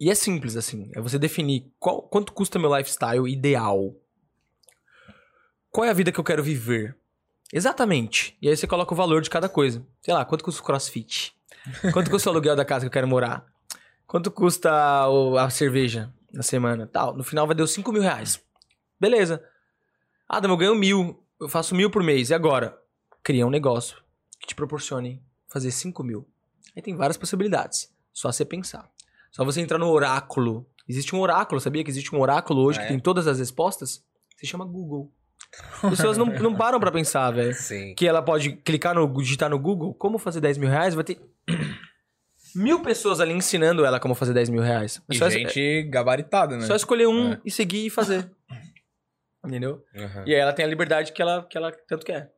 [0.00, 0.90] E é simples, assim.
[0.96, 3.94] É você definir qual, quanto custa meu lifestyle ideal.
[5.70, 6.96] Qual é a vida que eu quero viver?
[7.52, 8.36] Exatamente.
[8.42, 9.86] E aí você coloca o valor de cada coisa.
[10.00, 11.32] Sei lá, quanto custa o crossfit?
[11.92, 13.46] Quanto custa o aluguel da casa que eu quero morar?
[14.04, 14.70] Quanto custa
[15.38, 16.86] a cerveja na semana?
[16.86, 17.16] Tal.
[17.16, 18.40] No final vai dar os 5 mil reais.
[19.00, 19.42] Beleza.
[20.28, 21.22] Adam, eu ganho mil.
[21.40, 22.30] Eu faço mil por mês.
[22.30, 22.78] E agora?
[23.22, 23.98] Cria um negócio
[24.40, 26.26] que te proporcione fazer 5 mil.
[26.74, 27.92] Aí tem várias possibilidades.
[28.12, 28.88] Só você pensar.
[29.30, 30.66] Só você entrar no oráculo.
[30.88, 32.90] Existe um oráculo, sabia que existe um oráculo hoje Ah, que é?
[32.90, 34.04] tem todas as respostas?
[34.36, 35.12] Se chama Google.
[35.82, 37.54] As pessoas não, não param pra pensar, velho
[37.96, 41.20] que ela pode clicar no digitar no Google como fazer 10 mil reais, vai ter
[42.54, 45.00] mil pessoas ali ensinando ela como fazer 10 mil reais.
[45.10, 46.66] É E gente gabaritada, né?
[46.66, 47.40] só escolher um É.
[47.44, 48.30] e seguir e fazer.
[49.44, 49.84] Entendeu?
[49.94, 50.22] Uhum.
[50.26, 52.30] E aí ela tem a liberdade que ela, que ela tanto quer.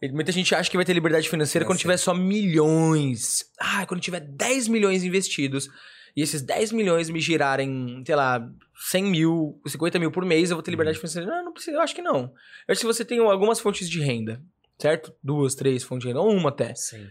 [0.00, 3.44] E muita gente acha que vai ter liberdade financeira quando tiver só milhões.
[3.58, 5.68] Ah, quando tiver 10 milhões investidos
[6.14, 8.46] e esses 10 milhões me girarem, sei lá,
[8.90, 11.26] 100 mil, 50 mil por mês, eu vou ter liberdade financeira.
[11.26, 12.32] Não, não precisa, eu acho que não.
[12.68, 14.40] Eu acho que você tem algumas fontes de renda,
[14.78, 15.12] certo?
[15.22, 17.08] Duas, três fontes de renda, ou uma até, Sim.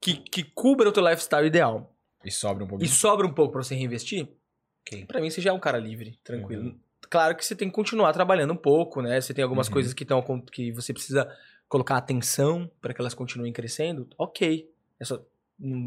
[0.00, 1.94] Que, que cubra o teu lifestyle ideal
[2.24, 2.90] E sobra um e pouquinho.
[2.90, 4.28] sobra um pouco pra você reinvestir,
[4.82, 5.04] Ok.
[5.04, 6.62] Pra mim você já é um cara livre, tranquilo.
[6.64, 6.80] Uhum.
[7.10, 9.20] Claro que você tem que continuar trabalhando um pouco, né?
[9.20, 9.72] Você tem algumas Uhum.
[9.74, 10.22] coisas que estão
[10.52, 11.30] que você precisa
[11.68, 14.08] colocar atenção para que elas continuem crescendo.
[14.18, 14.68] OK.
[14.98, 15.22] É só,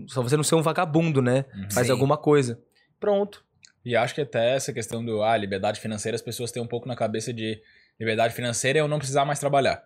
[0.07, 1.45] só você não ser um vagabundo, né?
[1.56, 1.72] Uhum.
[1.72, 1.91] Faz Sim.
[1.94, 2.61] alguma coisa.
[2.99, 3.44] Pronto.
[3.84, 6.88] E acho que até essa questão do ah, liberdade financeira, as pessoas têm um pouco
[6.88, 7.61] na cabeça de
[7.99, 9.85] liberdade financeira é eu não precisar mais trabalhar.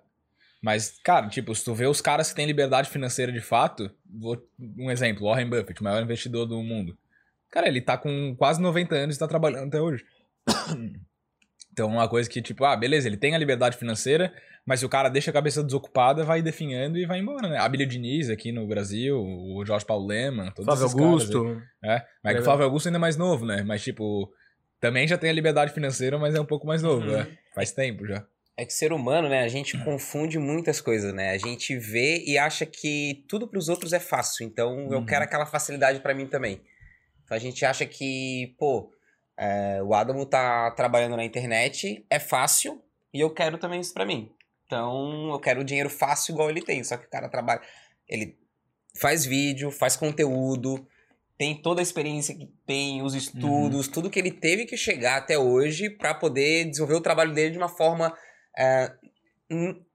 [0.61, 4.37] Mas, cara, tipo, se tu vê os caras que têm liberdade financeira de fato, vou
[4.77, 6.97] um exemplo, Warren Buffett, o maior investidor do mundo.
[7.51, 10.03] Cara, ele tá com quase 90 anos e tá trabalhando até hoje.
[11.71, 14.33] Então, uma coisa que, tipo, ah, beleza, ele tem a liberdade financeira,
[14.65, 17.59] mas se o cara deixa a cabeça desocupada, vai definhando e vai embora, né?
[17.59, 21.07] Abílio Diniz aqui no Brasil, o Jorge Paulo Leman, todos Flávio esses caras.
[21.35, 21.61] Augusto.
[21.83, 23.61] É, mas que o Flávio Augusto ainda é mais novo, né?
[23.61, 24.27] Mas, tipo,
[24.79, 27.11] também já tem a liberdade financeira, mas é um pouco mais novo, Uhum.
[27.15, 27.27] né?
[27.53, 28.25] Faz tempo já.
[28.59, 29.41] É que ser humano, né?
[29.41, 31.29] A gente confunde muitas coisas, né?
[31.29, 34.43] A gente vê e acha que tudo pros outros é fácil.
[34.45, 35.05] Então eu Uhum.
[35.05, 36.59] quero aquela facilidade pra mim também.
[37.23, 38.91] Então a gente acha que, pô,
[39.37, 42.81] é, o Adamo tá trabalhando na internet, é fácil
[43.13, 44.31] e eu quero também isso pra mim.
[44.65, 46.83] Então eu quero dinheiro fácil igual ele tem.
[46.83, 47.61] Só que o cara trabalha.
[48.09, 48.39] Ele
[48.99, 50.83] faz vídeo, faz conteúdo,
[51.37, 55.37] tem toda a experiência que tem, os estudos, tudo que ele teve que chegar até
[55.37, 58.11] hoje pra poder desenvolver o trabalho dele de uma forma
[58.57, 58.91] é,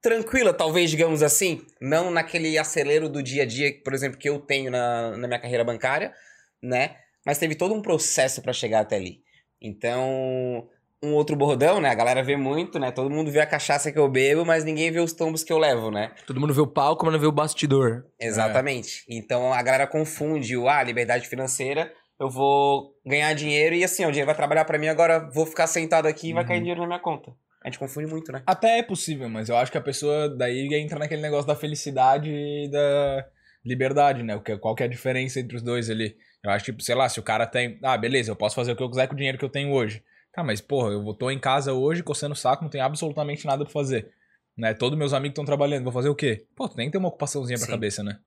[0.01, 1.61] tranquila, talvez, digamos assim.
[1.81, 5.39] Não naquele acelero do dia a dia, por exemplo, que eu tenho na, na minha
[5.39, 6.13] carreira bancária,
[6.61, 6.95] né?
[7.25, 9.21] Mas teve todo um processo pra chegar até ali.
[9.61, 10.67] Então,
[11.01, 11.89] um outro bordão, né?
[11.89, 12.91] A galera vê muito, né?
[12.91, 15.57] Todo mundo vê a cachaça que eu bebo, mas ninguém vê os tombos que eu
[15.57, 16.11] levo, né?
[16.25, 18.05] Todo mundo vê o palco, mas não vê o bastidor.
[18.19, 19.05] Exatamente.
[19.09, 24.07] Então a galera confunde o ah, liberdade financeira, eu vou ganhar dinheiro e assim, ó,
[24.07, 26.81] o dinheiro vai trabalhar pra mim, agora vou ficar sentado aqui e vai cair dinheiro
[26.81, 27.33] na minha conta.
[27.63, 28.43] A gente confunde muito, né?
[28.45, 32.29] Até é possível, mas eu acho que a pessoa daí entra naquele negócio da felicidade
[32.29, 33.25] e da
[33.65, 34.35] liberdade, né?
[34.35, 36.17] O que, qual que é a diferença entre os dois ali?
[36.43, 37.79] Eu acho, tipo, sei lá, se o cara tem.
[37.81, 39.71] Ah, beleza, eu posso fazer o que eu quiser com o dinheiro que eu tenho
[39.71, 40.03] hoje.
[40.33, 43.63] Tá, mas, porra, eu tô em casa hoje coçando o saco, não tenho absolutamente nada
[43.63, 44.11] pra fazer.
[44.57, 44.73] Né?
[44.73, 46.45] Todos meus amigos estão trabalhando, vou fazer o quê?
[46.55, 47.71] Pô, tu tem que ter uma ocupaçãozinha pra Sim.
[47.71, 48.19] cabeça, né?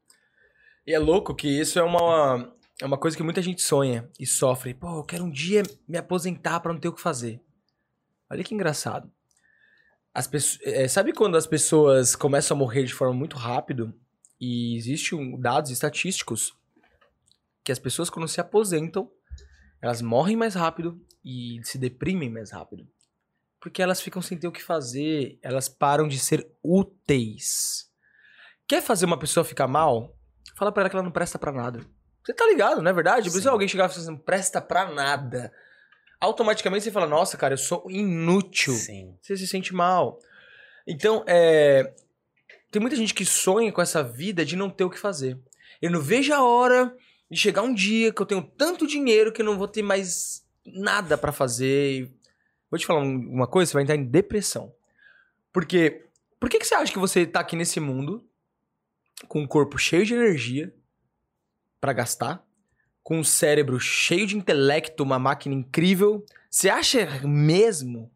[0.87, 4.25] E é louco que isso é uma, é uma coisa que muita gente sonha e
[4.25, 4.73] sofre.
[4.73, 7.41] Pô, eu quero um dia me aposentar pra não ter o que fazer.
[8.31, 9.11] Olha que engraçado.
[10.17, 13.93] As pesso- é, sabe quando as pessoas começam a morrer de forma muito rápido?
[14.41, 16.57] E existem um, dados estatísticos
[17.63, 19.11] que as pessoas quando se aposentam,
[19.83, 22.89] elas morrem mais rápido e se deprimem mais rápido.
[23.61, 27.91] Porque elas ficam sem ter o que fazer, elas param de ser úteis.
[28.67, 30.17] Quer fazer uma pessoa ficar mal?
[30.57, 31.85] Fala pra ela que ela não presta pra nada.
[32.25, 33.31] Você tá ligado, não é verdade?
[33.31, 35.53] Por isso alguém chegar e falar assim, não presta pra nada.
[36.21, 38.73] Automaticamente você fala, nossa, cara, eu sou inútil.
[38.75, 39.17] Sim.
[39.21, 40.19] Você se sente mal.
[40.87, 41.93] Então, é...
[42.71, 45.39] Tem muita gente que sonha com essa vida de não ter o que fazer.
[45.81, 46.95] Eu não vejo a hora
[47.31, 50.45] de chegar um dia que eu tenho tanto dinheiro que eu não vou ter mais
[50.65, 52.11] nada pra fazer.
[52.71, 54.75] Vou te falar um- uma coisa, você vai entrar em depressão.
[55.53, 56.05] Porque,
[56.39, 58.29] por que, que você acha que você tá aqui nesse mundo
[59.29, 60.75] com um corpo cheio de energia
[61.81, 62.46] pra gastar,
[63.07, 66.27] com um cérebro cheio de intelecto, uma máquina incrível.
[66.51, 68.11] Você acha mesmo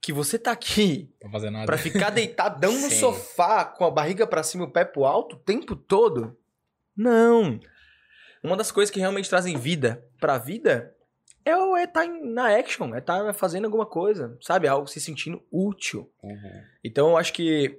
[0.00, 1.66] que você tá aqui Pra fazer nada.
[1.66, 5.34] pra ficar deitadão no sofá com a barriga pra cima e o pé pro alto
[5.34, 6.38] o tempo todo?
[6.96, 7.58] Não.
[8.40, 10.94] Uma das coisas que realmente trazem vida pra vida
[11.44, 14.68] é o é estar na action, é estar fazendo alguma coisa, sabe?
[14.68, 16.08] Algo se sentindo útil.
[16.22, 16.62] Uhum.
[16.84, 17.76] Então eu acho que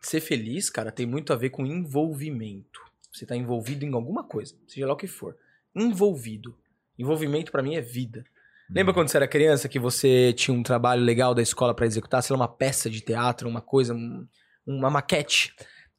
[0.00, 2.85] ser feliz, cara, tem muito a ver com envolvimento.
[3.16, 5.36] Você tá envolvido em alguma coisa, seja lá o que for.
[5.74, 6.56] Envolvido.
[6.98, 8.24] Envolvimento pra mim é vida.
[8.70, 12.22] Lembra quando você era criança que você tinha um trabalho legal da escola pra executar,
[12.22, 14.26] sei lá, uma peça de teatro, uma coisa, um-
[14.66, 15.54] uma maquete?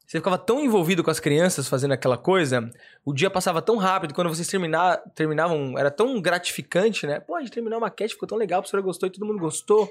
[0.06, 2.70] Você ficava tão envolvido com as crianças fazendo aquela coisa,
[3.04, 7.20] o dia passava tão rápido, quando vocês terminar, terminavam, era tão gratificante, né?
[7.20, 9.38] Pô, a gente terminou a maquete, ficou tão legal, a professora gostou e todo mundo
[9.38, 9.90] gostou.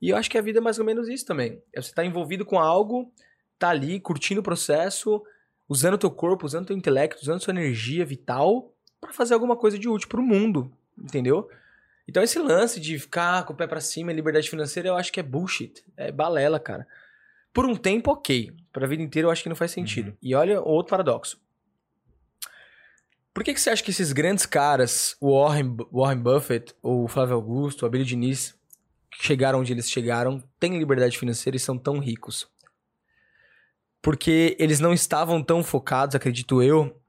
[0.00, 1.62] E eu acho que a vida é mais ou menos isso também.
[1.74, 3.12] É você tá envolvido com algo,
[3.58, 5.22] tá ali, curtindo o processo,
[5.72, 8.70] usando o teu corpo, usando o teu intelecto, usando sua energia vital
[9.00, 11.48] pra fazer alguma coisa de útil pro mundo, entendeu?
[12.06, 15.10] Então esse lance de ficar com o pé pra cima e liberdade financeira, eu acho
[15.10, 15.82] que é bullshit.
[15.96, 16.86] É balela, cara.
[17.54, 18.52] Por um tempo, ok.
[18.70, 20.14] Pra vida inteira, eu acho que não faz sentido.
[20.22, 21.40] E olha outro paradoxo.
[23.32, 27.08] Por que, que você acha que esses grandes caras, o Warren, Warren Buffett, ou o
[27.08, 28.54] Flávio Augusto, o Abílio Diniz,
[29.10, 32.46] que chegaram onde eles chegaram, têm liberdade financeira e são tão ricos?
[34.02, 37.00] Porque eles não estavam tão focados, acredito eu,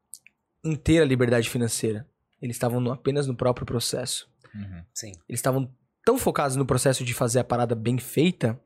[0.63, 2.07] em ter a liberdade financeira.
[2.41, 4.29] Eles estavam no- apenas no próprio processo.
[4.53, 4.83] Uhum.
[4.93, 5.11] Sim.
[5.27, 5.69] Eles estavam
[6.05, 8.59] tão focados no processo de fazer a parada bem feita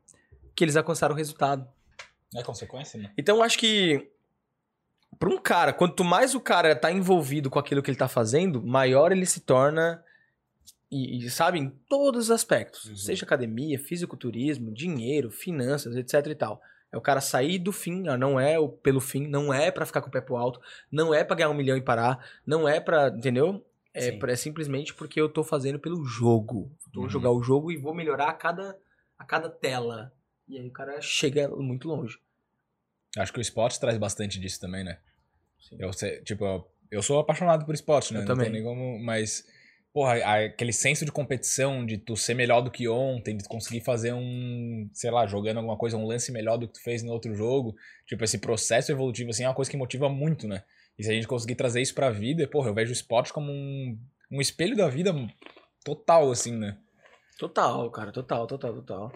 [0.54, 1.66] que eles alcançaram o resultado.
[2.36, 3.12] É consequência, né?
[3.16, 4.10] Então eu acho que
[5.18, 8.62] para um cara, quanto mais o cara tá envolvido com aquilo que ele tá fazendo,
[8.62, 10.04] maior ele se torna
[10.90, 12.96] e, e, sabe, em todos os aspectos, Uhum.
[12.96, 16.60] seja academia, fisiculturismo, dinheiro, finanças, etc e tal.
[16.90, 20.08] É o cara sair do fim, não é pelo fim, não é pra ficar com
[20.08, 20.60] o pé pro alto,
[20.90, 23.64] não é pra ganhar um milhão e parar, não é pra, entendeu?
[23.92, 26.70] É, pra- é simplesmente porque eu tô fazendo pelo jogo.
[26.94, 27.10] Vou Uhum.
[27.10, 28.78] jogar o jogo e vou melhorar a cada,
[29.18, 30.12] a cada tela.
[30.48, 32.18] E aí o cara chega muito longe.
[33.18, 34.98] Acho que o esporte traz bastante disso também, né?
[35.60, 35.76] Sim.
[35.80, 35.90] Eu
[36.24, 38.20] tipo, eu- eu sou apaixonado por esporte, né?
[38.20, 38.44] Eu Não também.
[38.46, 39.44] tem nem como, mas
[39.98, 43.80] porra, aquele senso de competição, de tu ser melhor do que ontem, de tu conseguir
[43.80, 47.10] fazer um, sei lá, jogando alguma coisa, um lance melhor do que tu fez no
[47.10, 47.74] outro jogo,
[48.06, 50.62] tipo, esse processo evolutivo assim é uma coisa que motiva muito, né?
[50.96, 53.50] E se a gente conseguir trazer isso pra vida, porra, eu vejo o esporte como
[53.50, 53.98] um,
[54.30, 55.12] um espelho da vida
[55.84, 56.78] total assim, né?
[57.36, 59.12] Total, cara, total, total, total.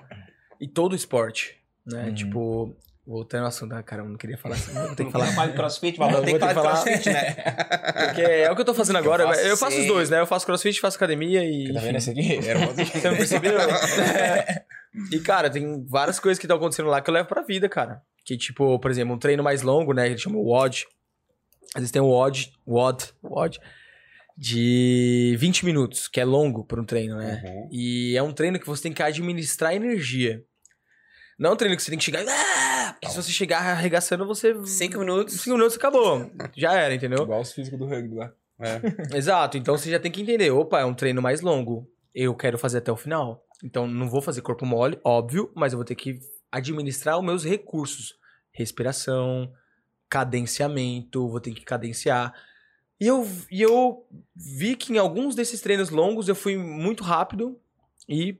[0.61, 2.07] E todo esporte, né?
[2.07, 2.15] Uhum.
[2.15, 2.77] Tipo,
[3.07, 5.27] voltando ao assunto, ah, cara, eu não queria falar assim, vou ter que falar.
[5.33, 7.35] Fala de crossfit, mas eu tem que falar de crossfit, né?
[8.07, 9.25] Porque é o que eu tô fazendo agora.
[9.25, 10.21] Eu Eu faço, faço os dois, né?
[10.21, 11.73] Eu faço crossfit, faço academia e.
[11.73, 12.49] Tá vendo esse aqui?
[12.49, 12.73] Era uma...
[12.73, 13.59] Você não percebeu?
[13.59, 14.65] É.
[15.11, 18.03] E, cara, tem várias coisas que estão acontecendo lá que eu levo pra vida, cara.
[18.25, 20.07] Que, tipo, por exemplo, um treino mais longo, né?
[20.07, 20.87] Ele chama o WOD.
[21.75, 23.59] Às vezes tem o WOD, WOD, WOD,
[24.37, 27.41] de 20 minutos, que é longo pra um treino, né?
[27.43, 27.69] Uhum.
[27.73, 30.45] E é um treino que você tem que administrar energia.
[31.39, 32.25] Não é um treino que você tem que chegar.
[32.29, 32.93] Ah!
[32.95, 34.55] Porque se você chegar arregaçando, você.
[34.65, 35.41] Cinco minutos.
[35.41, 36.31] Cinco minutos acabou.
[36.57, 37.23] Já era, entendeu?
[37.25, 38.33] Igual os físicos do rugby lá.
[38.61, 38.81] É.
[39.17, 39.57] Exato.
[39.57, 40.51] Então você já tem que entender.
[40.51, 41.89] Opa, é um treino mais longo.
[42.15, 43.45] Eu quero fazer até o final.
[43.63, 46.19] Então não vou fazer corpo mole, óbvio, mas eu vou ter que
[46.51, 48.15] administrar os meus recursos.
[48.53, 49.53] Respiração,
[50.09, 52.35] cadenciamento, vou ter que cadenciar.
[53.01, 57.59] E eu, e eu vi que em alguns desses treinos longos eu fui muito rápido
[58.09, 58.39] e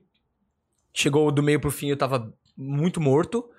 [0.93, 3.49] chegou do meio pro fim eu tava muito morto.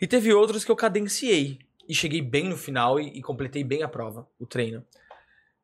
[0.00, 1.58] E teve outros que eu cadenciei
[1.88, 4.84] e cheguei bem no final e, e completei bem a prova, o treino.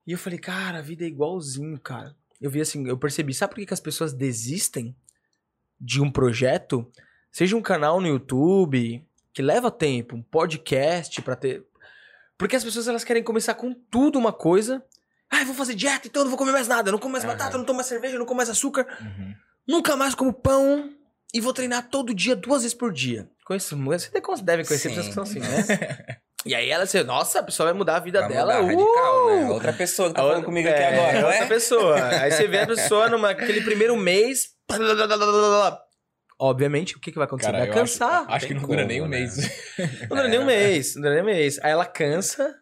[0.06, 2.14] E eu falei, cara, a vida é igualzinho, cara.
[2.40, 4.94] Eu vi assim, eu percebi, sabe por que, que as pessoas desistem
[5.80, 6.86] de um projeto?
[7.32, 11.64] Seja um canal no YouTube, que leva tempo, um podcast pra ter.
[12.38, 14.84] Porque as pessoas elas querem começar com tudo uma coisa.
[15.30, 16.93] Ah, vou fazer dieta, então eu não vou comer mais nada.
[16.93, 17.32] Não como mais Aham.
[17.32, 18.86] batata, não tomo mais cerveja, não como mais açúcar.
[19.01, 19.34] Uhum.
[19.66, 20.90] Nunca mais como pão.
[21.36, 23.28] E vou treinar todo dia, duas vezes por dia.
[23.44, 24.08] Conheço, você
[24.42, 24.94] deve conhecer Sim.
[24.94, 26.16] pessoas que são assim, né?
[26.46, 28.62] e aí ela assim, nossa, a pessoa vai mudar a vida Vai dela.
[28.62, 29.44] mudar, radical, né?
[29.44, 29.52] uh!
[29.52, 31.46] Outra pessoa que tá falando comigo aqui é, agora, não outra é?
[31.46, 32.02] pessoa.
[32.22, 34.54] Aí você vê a pessoa numa aquele primeiro mês.
[36.38, 37.52] Obviamente, o que, que vai acontecer?
[37.52, 38.22] Cara, vai cansar.
[38.22, 39.18] Acho, acho que não dura nem um né?
[39.18, 39.36] mês.
[40.08, 40.94] Não dura nem um mês.
[40.94, 41.58] Não dura nem um mês.
[41.62, 42.54] Aí ela cansa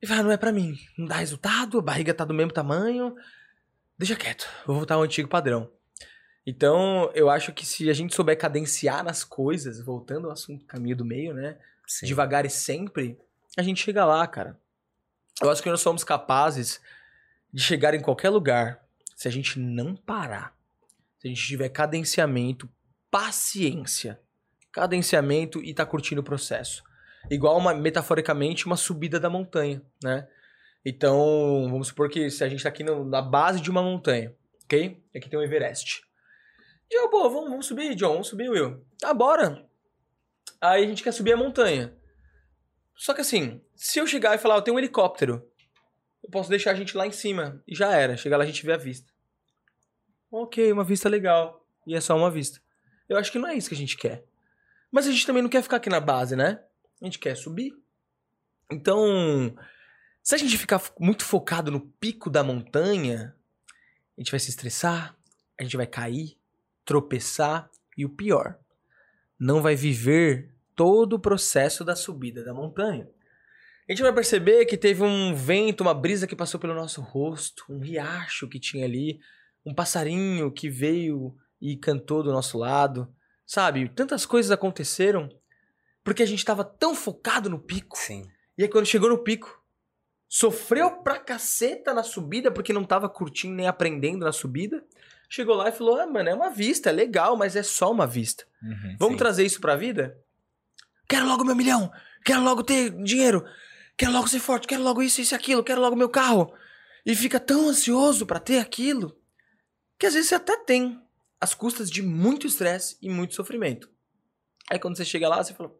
[0.00, 0.74] e fala: não é pra mim.
[0.96, 3.14] Não dá resultado, a barriga tá do mesmo tamanho.
[3.98, 4.48] Deixa quieto.
[4.66, 5.70] Vou voltar ao antigo padrão.
[6.46, 10.96] Então, eu acho que se a gente souber cadenciar nas coisas, voltando ao assunto caminho
[10.96, 11.58] do meio, né?
[11.86, 12.06] Sim.
[12.06, 13.18] devagar e sempre,
[13.58, 14.58] a gente chega lá, cara.
[15.42, 16.80] Eu acho que nós somos capazes
[17.52, 18.82] de chegar em qualquer lugar
[19.14, 20.56] se a gente não parar.
[21.18, 22.68] Se a gente tiver cadenciamento,
[23.10, 24.18] paciência.
[24.72, 26.82] Cadenciamento e tá curtindo o processo.
[27.30, 30.28] igual uma, metaforicamente, uma subida da montanha, né?
[30.84, 34.34] Então, vamos supor que se a gente tá aqui no- na base de uma montanha,
[34.64, 35.02] ok?
[35.16, 36.02] Aqui tem o Everest.
[36.90, 38.84] John, pô, vamos, vamos subir, John, vamos subir, Will.
[39.02, 39.68] Ah, bora.
[40.60, 41.96] Aí a gente quer subir a montanha.
[42.94, 45.46] Só que assim, se eu chegar e falar, eu tenho um helicóptero,
[46.22, 47.62] eu posso deixar a gente lá em cima.
[47.66, 48.16] E já era.
[48.16, 49.12] Chegar lá a gente vê a vista.
[50.30, 51.66] Ok, uma vista legal.
[51.86, 52.60] E é só uma vista.
[53.08, 54.24] Eu acho que não é isso que a gente quer.
[54.90, 56.62] Mas a gente também não quer ficar aqui na base, né?
[57.00, 57.72] A gente quer subir.
[58.70, 59.54] Então,
[60.22, 63.36] se a gente ficar muito focado no pico da montanha,
[64.16, 65.14] a gente vai se estressar,
[65.58, 66.38] a gente vai cair,
[66.84, 68.58] tropeçar e o pior,
[69.38, 73.08] não vai viver todo o processo da subida da montanha.
[73.88, 77.64] A gente vai perceber que teve um vento, uma brisa que passou pelo nosso rosto,
[77.68, 79.20] um riacho que tinha ali,
[79.64, 83.14] um passarinho que veio e cantou do nosso lado,
[83.46, 83.88] sabe?
[83.88, 85.28] Tantas coisas aconteceram
[86.02, 87.96] porque a gente estava tão focado no pico.
[87.96, 88.26] Sim.
[88.56, 89.62] E aí quando chegou no pico,
[90.28, 94.84] sofreu pra caceta na subida porque não tava curtindo nem aprendendo na subida.
[95.28, 98.06] Chegou lá e falou: "Ah, mano, é uma vista, é legal, mas é só uma
[98.06, 98.44] vista.
[98.62, 98.96] Uhum.
[98.98, 99.18] Vamos Sim.
[99.18, 100.18] trazer isso pra vida?
[101.08, 101.92] Quero logo meu milhão,
[102.24, 103.44] quero logo ter dinheiro,
[103.96, 106.52] quero logo ser forte, quero logo isso, isso e aquilo, quero logo meu carro.
[107.04, 109.14] E fica tão ansioso pra ter aquilo
[109.98, 111.00] que às vezes você até tem
[111.40, 113.90] às custas de muito estresse e muito sofrimento.
[114.70, 115.70] Aí quando você chega lá, você fala: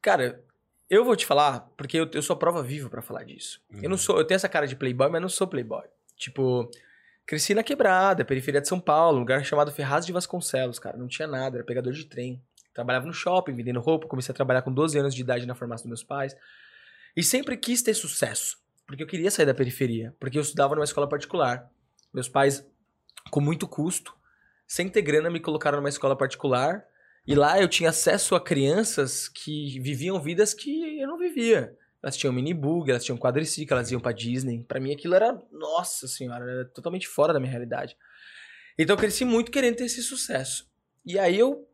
[0.00, 0.44] Cara,
[0.88, 3.60] eu vou te falar, porque eu, eu sou a prova viva pra falar disso.
[3.82, 5.84] Eu não sou, eu tenho essa cara de playboy, mas não sou playboy.
[6.16, 6.70] Tipo,
[7.28, 10.96] cresci na quebrada, periferia de São Paulo, um lugar chamado Ferraz de Vasconcelos, cara.
[10.96, 12.42] Não tinha nada, era pegador de trem.
[12.72, 15.84] Trabalhava no shopping, vendendo roupa, comecei a trabalhar com 12 anos de idade na farmácia
[15.84, 16.34] dos meus pais.
[17.14, 18.56] E sempre quis ter sucesso,
[18.86, 21.70] porque eu queria sair da periferia, porque eu estudava numa escola particular.
[22.14, 22.66] Meus pais,
[23.30, 24.16] com muito custo,
[24.66, 26.82] sem ter grana, me colocaram numa escola particular.
[27.26, 31.76] E lá eu tinha acesso a crianças que viviam vidas que eu não vivia.
[32.02, 34.62] Elas tinham minibug, elas tinham quadriciclo, elas iam pra Disney.
[34.62, 37.96] Pra mim aquilo era, nossa senhora, era totalmente fora da minha realidade.
[38.78, 40.70] Então eu cresci muito querendo ter esse sucesso.
[41.04, 41.66] E aí eu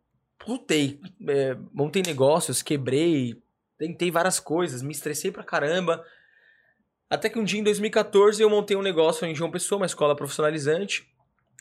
[0.47, 3.43] lutei, é, montei negócios, quebrei,
[3.79, 6.03] tentei várias coisas, me estressei pra caramba.
[7.11, 10.17] Até que um dia em 2014 eu montei um negócio em João Pessoa, uma escola
[10.17, 11.07] profissionalizante.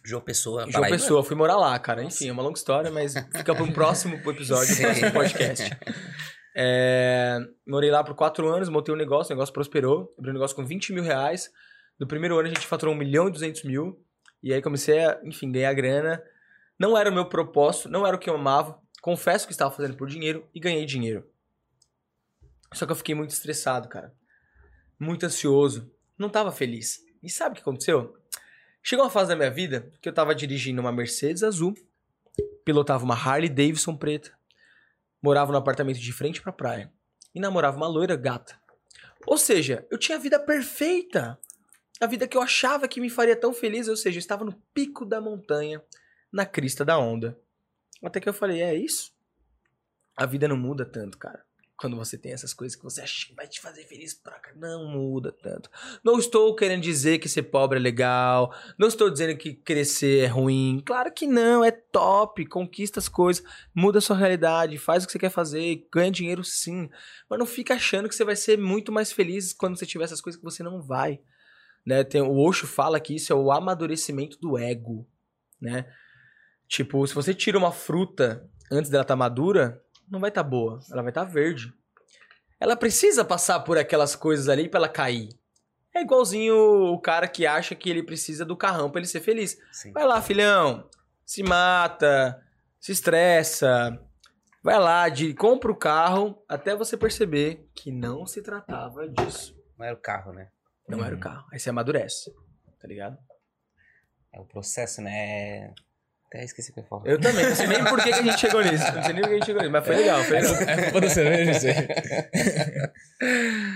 [0.03, 0.61] João Pessoa.
[0.61, 0.98] João Paraíba.
[0.98, 2.03] Pessoa, fui morar lá, cara.
[2.03, 5.69] Enfim, é uma longa história, mas fica para um próximo episódio, um próximo podcast.
[6.56, 10.14] É, morei lá por quatro anos, montei um negócio, o negócio prosperou.
[10.18, 11.52] Abri um negócio com 20 mil reais.
[12.00, 14.04] No primeiro ano a gente faturou 1 milhão e 200 mil.
[14.42, 16.24] E aí comecei a, enfim, ganhar grana.
[16.78, 18.80] Não era o meu propósito, não era o que eu amava.
[19.02, 21.28] Confesso que estava fazendo por dinheiro e ganhei dinheiro.
[22.74, 24.14] Só que eu fiquei muito estressado, cara.
[25.00, 25.92] Muito ansioso.
[26.18, 27.00] Não tava feliz.
[27.22, 28.18] E sabe o que aconteceu?
[28.82, 31.74] Chegou uma fase da minha vida que eu tava dirigindo uma Mercedes azul,
[32.66, 34.32] pilotava uma Harley Davidson preta,
[35.24, 36.91] morava num apartamento de frente pra praia
[37.34, 38.60] e namorava uma loira gata.
[39.26, 41.40] Ou seja, eu tinha a vida perfeita.
[42.02, 44.54] A vida que eu achava que me faria tão feliz, ou seja, eu estava no
[44.74, 45.82] pico da montanha,
[46.30, 47.40] na crista da onda.
[48.04, 49.14] Até que eu falei, é isso?
[50.18, 51.45] A vida não muda tanto, cara.
[51.76, 54.52] Quando você tem essas coisas que você acha que vai te fazer feliz pra cá.
[54.56, 55.70] Não muda tanto.
[56.04, 58.54] Não estou querendo dizer que ser pobre é legal.
[58.78, 60.82] Não estou dizendo que crescer é ruim.
[60.86, 62.45] Claro que não, é top.
[62.45, 63.44] Conquista as coisas,
[63.74, 66.90] muda a sua realidade, faz o que você quer fazer, ganha dinheiro sim.
[67.28, 70.22] Mas não fica achando que você vai ser muito mais feliz quando você tiver essas
[70.22, 71.20] coisas que você não vai.
[71.86, 72.04] Né?
[72.04, 75.08] Tem, o Osho fala que isso é o amadurecimento do ego.
[75.60, 75.86] Né?
[76.68, 79.84] Tipo, se você tira uma fruta antes dela estar madura,
[80.14, 81.73] não vai estar boa, ela vai estar verde.
[82.60, 85.30] Ela precisa passar por aquelas coisas ali pra ela cair.
[85.94, 89.57] É igualzinho o cara que acha que ele precisa do carrão pra ele ser feliz.
[89.72, 89.91] Sim.
[89.91, 90.88] Vai lá, filhão.
[91.26, 92.41] Se mata,
[92.80, 93.99] se estressa.
[94.64, 99.56] Vai lá, de, compra o carro até você perceber que não se tratava disso.
[99.77, 100.49] Não era o carro, né?
[100.88, 101.19] Não era o Uhum.
[101.19, 101.45] carro.
[101.52, 102.31] Aí você amadurece.
[102.80, 103.18] Tá ligado?
[104.31, 105.73] É o processo, né?
[106.34, 107.06] Até esqueci o que eu falar.
[107.06, 107.46] Eu também.
[107.46, 108.92] Não sei nem por que, que a gente chegou nisso.
[108.92, 109.72] Não sei nem por que a gente chegou nisso.
[109.72, 110.56] Mas foi legal, foi legal.
[110.64, 111.76] É culpa da cerveja, isso aí.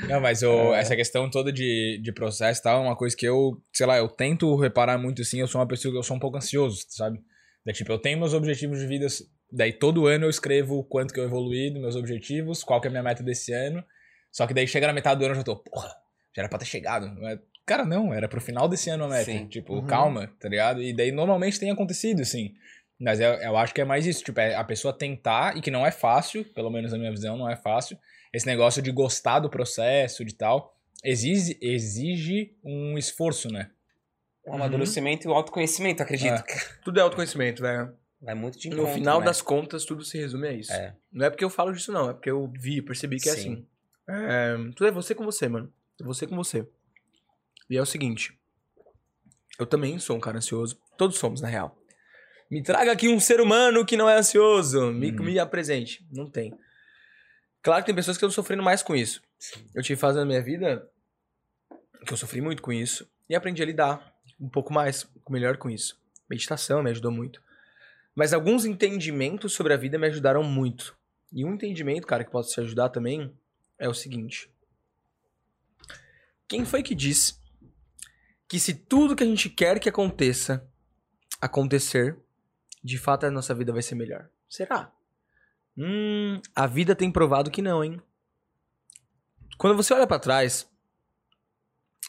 [0.10, 3.26] Não, mas o- essa questão toda de, de processo e tal é uma coisa que
[3.28, 5.40] eu, sei lá, eu tento reparar muito assim.
[5.40, 7.20] Eu sou uma pessoa que eu sou um pouco ansioso, sabe?
[7.66, 9.08] Da, tipo, eu tenho meus objetivos de vida.
[9.52, 12.88] Daí todo ano eu escrevo o quanto que eu evoluí dos meus objetivos, qual que
[12.88, 13.84] é a minha meta desse ano.
[14.32, 15.90] Só que daí chega na metade do ano eu já tô, porra,
[16.36, 17.08] já era pra ter chegado.
[17.68, 19.26] Cara, não, era pro final desse ano a meta.
[19.26, 19.46] Sim.
[19.48, 19.86] Tipo, Uhum.
[19.86, 20.82] calma, tá ligado?
[20.82, 22.56] E daí normalmente tem acontecido, assim.
[23.00, 25.70] Mas eu, eu acho que é mais isso, tipo, é a pessoa tentar, e que
[25.70, 27.98] não é fácil, pelo menos na minha visão, não é fácil,
[28.34, 33.70] esse negócio de gostar do processo, de tal, exige, exige um esforço, né?
[34.46, 36.42] O amadurecimento e o autoconhecimento, acredito.
[36.84, 37.94] Tudo é autoconhecimento, velho.
[38.22, 39.26] Vai muito de No encontro, final né?
[39.26, 40.72] das contas, tudo se resume a isso.
[40.74, 40.96] É.
[41.12, 42.10] Não é porque eu falo disso, não.
[42.10, 43.40] É porque eu vi, percebi que é Sim.
[43.40, 43.66] assim.
[44.10, 45.72] É, tudo é você com você, mano.
[46.02, 46.66] É você com você.
[47.70, 48.38] E é o seguinte.
[49.60, 50.80] Eu também sou um cara ansioso.
[50.98, 51.78] Todos somos, na real.
[52.50, 54.92] Me traga aqui um ser humano que não é ansioso.
[54.94, 55.24] Me, Uhum.
[55.26, 56.06] me apresente.
[56.12, 56.54] Não tem.
[57.62, 59.22] Claro que tem pessoas que estão sofrendo mais com isso.
[59.76, 60.90] Eu tive fase na minha vida
[62.06, 63.10] que eu sofri muito com isso.
[63.30, 66.00] E aprendi a lidar um pouco mais, melhor com isso.
[66.30, 67.42] Meditação me ajudou muito.
[68.16, 70.96] Mas alguns entendimentos sobre a vida me ajudaram muito.
[71.34, 73.34] E um entendimento, cara, que pode te ajudar também
[73.78, 74.50] é o seguinte.
[76.48, 77.36] Quem foi que disse
[78.48, 80.68] que se tudo que a gente quer que aconteça
[81.42, 82.18] acontecer,
[82.84, 84.30] de fato a nossa vida vai ser melhor?
[84.50, 84.92] Será?
[85.78, 88.02] Hum, a vida tem provado que não, hein?
[89.58, 90.70] Quando você olha pra trás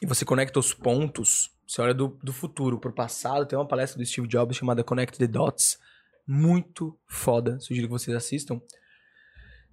[0.00, 3.98] e você conecta os pontos, você olha do, do futuro pro passado, tem uma palestra
[3.98, 5.78] do Steve Jobs chamada Connect the Dots,
[6.26, 8.60] muito foda, sugiro que vocês assistam.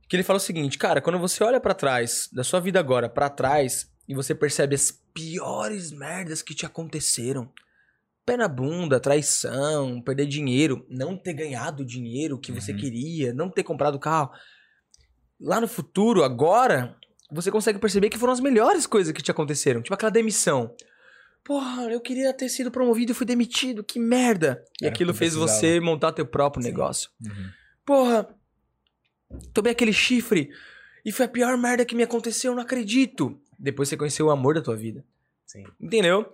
[0.07, 3.09] Que ele fala o seguinte, cara, quando você olha pra trás, da sua vida agora
[3.09, 7.49] pra trás, e você percebe as piores merdas que te aconteceram.
[8.25, 12.77] Pé na bunda, traição, perder dinheiro, não ter ganhado o dinheiro que você Uhum.
[12.77, 14.29] queria, não ter comprado o carro.
[15.39, 16.95] Lá no futuro, agora,
[17.31, 19.81] você consegue perceber que foram as melhores coisas que te aconteceram.
[19.81, 20.75] Tipo aquela demissão.
[21.43, 24.63] Porra, eu queria ter sido promovido e fui demitido, que merda.
[24.81, 26.69] E Era aquilo fez você montar teu próprio Sim.
[26.69, 27.09] negócio.
[27.23, 27.49] Uhum.
[27.85, 28.27] Porra,
[29.53, 30.49] tomei aquele chifre
[31.05, 33.39] e foi a pior merda que me aconteceu, eu não acredito.
[33.57, 35.05] Depois você conheceu o amor da tua vida.
[35.45, 35.63] Sim.
[35.79, 36.31] Entendeu?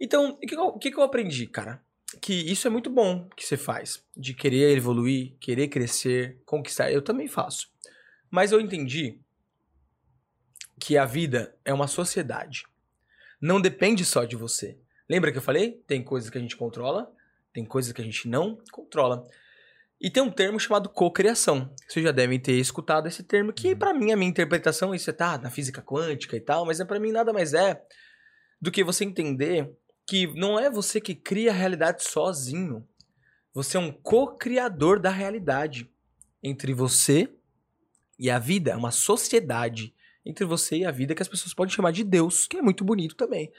[0.00, 1.82] Então, o que, que eu, aprendi, cara?
[2.20, 4.04] Que isso é muito bom que você faz.
[4.16, 6.90] De querer evoluir, querer crescer, conquistar.
[6.90, 7.68] Eu também faço.
[8.30, 9.18] Mas eu entendi
[10.80, 12.64] que a vida é uma sociedade.
[13.40, 14.78] Não depende só de você.
[15.08, 15.82] Lembra que eu falei?
[15.86, 17.12] Tem coisas que a gente controla,
[17.52, 19.26] tem coisas que a gente não controla.
[20.00, 21.72] E tem um termo chamado cocriação.
[21.88, 23.78] Vocês já devem ter escutado esse termo, que Uhum.
[23.78, 26.84] pra mim, a minha interpretação, isso é tá na física quântica e tal, mas é
[26.84, 27.82] para mim nada mais é
[28.60, 29.70] do que você entender
[30.06, 32.86] que não é você que cria a realidade sozinho.
[33.52, 35.90] Você é um co-criador da realidade
[36.42, 37.30] entre você
[38.18, 39.94] e a vida, é uma sociedade
[40.24, 42.84] entre você e a vida que as pessoas podem chamar de Deus, que é muito
[42.84, 43.50] bonito também.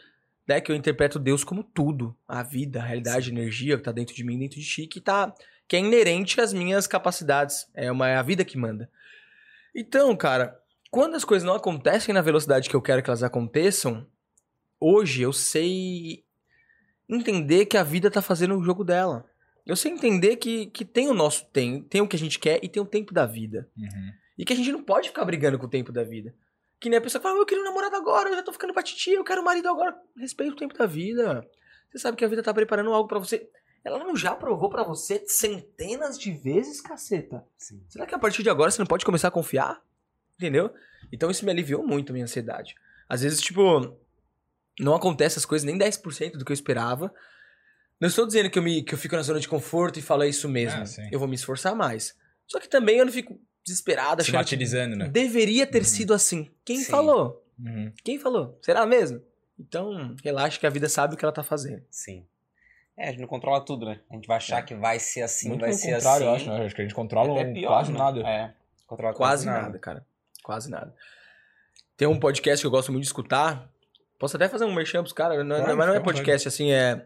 [0.48, 0.62] Né?
[0.62, 4.16] Que eu interpreto Deus como tudo, a vida, a realidade, a energia que tá dentro
[4.16, 5.34] de mim, dentro de ti, que tá
[5.67, 8.89] que é inerente às minhas capacidades, é uma é a vida que manda.
[9.73, 10.59] Então, cara,
[10.91, 14.07] quando as coisas não acontecem na velocidade que eu quero que elas aconteçam,
[14.79, 16.23] hoje eu sei
[17.09, 19.25] entender que a vida tá fazendo o jogo dela.
[19.65, 22.59] Eu sei entender que, que tem o nosso tempo, tem o que a gente quer
[22.63, 23.67] e tem o tempo da vida.
[23.75, 24.11] Uhum.
[24.37, 26.33] E que a gente não pode ficar brigando com o tempo da vida.
[26.79, 28.73] Que nem a pessoa fala, "Ah, eu queria um namorado agora, eu já tô ficando
[28.73, 29.95] pra titia, eu quero um marido agora.
[30.17, 31.45] Respeita o tempo da vida.
[31.89, 33.49] Você sabe que a vida tá preparando algo pra você.
[33.86, 37.45] Ela não já provou pra você centenas de vezes, caceta.
[37.57, 37.82] Sim.
[37.88, 39.80] Será que a partir de agora você não pode começar a confiar?
[40.38, 40.74] Entendeu?
[41.14, 42.76] Então isso me aliviou muito a minha ansiedade.
[43.07, 43.95] Às vezes, tipo,
[44.80, 47.14] não acontece as coisas nem 10% do que eu esperava.
[48.02, 50.24] Não estou dizendo que eu, me, que eu fico na zona de conforto e falo
[50.24, 50.82] é isso mesmo.
[50.82, 52.16] Ah, eu vou me esforçar mais.
[52.48, 55.07] Só que também eu não fico desesperado, Se martirizando, né?
[55.07, 55.84] deveria ter Uhum.
[55.86, 56.52] sido assim.
[56.66, 56.91] Quem Sim.
[56.91, 57.48] falou?
[57.57, 57.91] Uhum.
[58.03, 58.60] Quem falou?
[58.62, 59.22] Será mesmo?
[59.57, 61.84] Então, relaxa que a vida sabe o que ela tá fazendo.
[61.90, 62.26] Sim.
[62.97, 63.99] É, a gente não controla tudo, né?
[64.09, 66.45] A gente vai achar que vai ser assim, Muito vai ser contrário, assim.
[66.47, 66.65] eu acho, né?
[66.65, 67.97] Acho que a gente controla Até pior, quase né?
[67.97, 68.19] nada.
[68.22, 68.53] É.
[68.88, 70.05] Controla Quase nada, cara.
[70.43, 70.95] Quase nada.
[71.97, 73.69] Tem um podcast que eu gosto muito de escutar.
[74.19, 76.47] Posso até fazer um merchan pros caras, não, Claro, mas não é fica à podcast,
[76.47, 77.05] assim, é.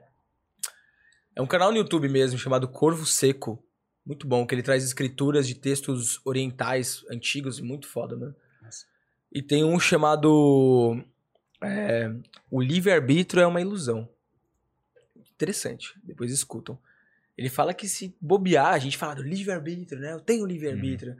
[1.35, 3.63] É um canal no YouTube mesmo, chamado Corvo Seco.
[4.05, 8.35] Muito bom, que ele traz escrituras de textos orientais antigos, muito foda, mano.
[8.61, 8.85] Nossa.
[9.31, 11.01] E tem um chamado.
[11.63, 12.11] é,
[12.51, 14.09] o livre-arbítrio é uma ilusão.
[15.39, 16.77] Interessante, depois escutam.
[17.37, 20.11] Ele fala que se bobear, a gente fala do livre-arbítrio, né?
[20.11, 21.15] Eu tenho livre-arbítrio.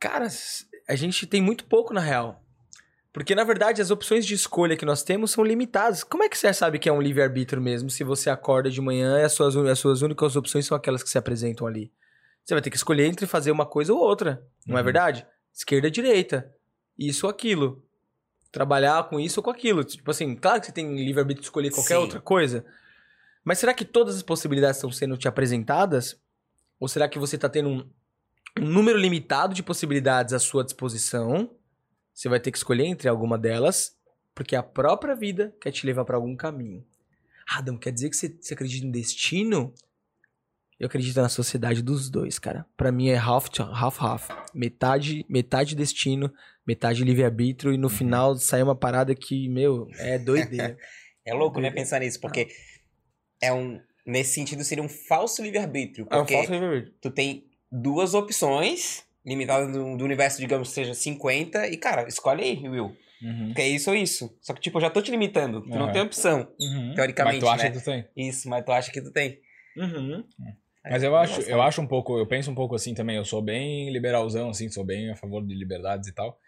[0.00, 0.26] Cara,
[0.88, 2.42] a gente tem muito pouco na real.
[3.12, 6.02] Porque, na verdade, as opções de escolha que nós temos são limitadas.
[6.02, 9.20] Como é que você sabe que é um livre-arbítrio mesmo se você acorda de manhã
[9.20, 11.92] e as suas, as suas únicas opções são aquelas que se apresentam ali?
[12.42, 14.42] Você vai ter que escolher entre fazer uma coisa ou outra.
[14.66, 14.84] Não é Uhum.
[14.86, 15.26] verdade?
[15.52, 16.50] Esquerda, direita.
[16.98, 17.84] Isso ou aquilo.
[18.50, 19.84] Trabalhar com isso ou com aquilo.
[19.84, 22.00] Tipo assim, claro que você tem livre-arbítrio de escolher qualquer Sim.
[22.00, 22.64] outra coisa.
[23.44, 26.18] Mas será que todas as possibilidades estão sendo te apresentadas?
[26.80, 27.90] Ou será que você está tendo um,
[28.58, 31.50] um número limitado de possibilidades à sua disposição?
[32.12, 33.96] Você vai ter que escolher entre alguma delas,
[34.34, 36.84] porque a própria vida quer te levar para algum caminho.
[37.46, 39.74] Adam, quer dizer que você, você acredita em destino?
[40.78, 42.66] Eu acredito na sociedade dos dois, cara.
[42.76, 44.28] Pra mim é half half half.
[44.54, 46.32] Metade, metade destino,
[46.66, 50.76] metade livre-arbítrio e no final sai uma parada que, meu, é doideira.
[51.26, 52.48] É louco, né, pensar nisso, porque
[53.44, 56.06] é um, Nesse sentido, seria um falso livre-arbítrio.
[56.10, 56.94] É um falso livre-arbítrio.
[57.00, 62.42] tu tem duas opções, limitadas do, do universo, digamos, que seja 50, e, cara, escolhe
[62.42, 62.94] aí, Will.
[63.22, 63.46] Uhum.
[63.46, 64.36] Porque é isso ou isso.
[64.42, 65.62] Só que, tipo, eu já tô te limitando.
[65.62, 65.92] Tu não Aham.
[65.92, 66.46] tem opção.
[66.60, 66.92] Uhum.
[66.94, 67.70] Teoricamente, Mas tu acha né?
[67.70, 68.04] que tu tem?
[68.14, 69.40] Isso, mas tu acha que tu tem.
[69.74, 70.22] Uhum.
[70.84, 73.24] Mas É, eu acho, eu acho um pouco, eu penso um pouco assim também, eu
[73.24, 76.38] sou bem liberalzão, assim, sou bem a favor de liberdades e tal.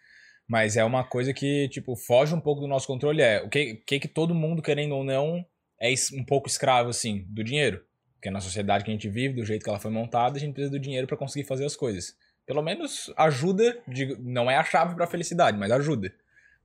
[0.47, 3.23] Mas é uma coisa que, tipo, foge um pouco do nosso controle.
[3.23, 5.43] É o que, que que todo mundo, querendo ou não,
[5.81, 7.85] é um pouco escravo, assim, do dinheiro.
[8.15, 10.53] Porque na sociedade que a gente vive, do jeito que ela foi montada, a gente
[10.55, 12.17] precisa do dinheiro pra conseguir fazer as coisas.
[12.47, 16.15] Pelo menos ajuda, digo, não é a chave pra felicidade, mas ajuda,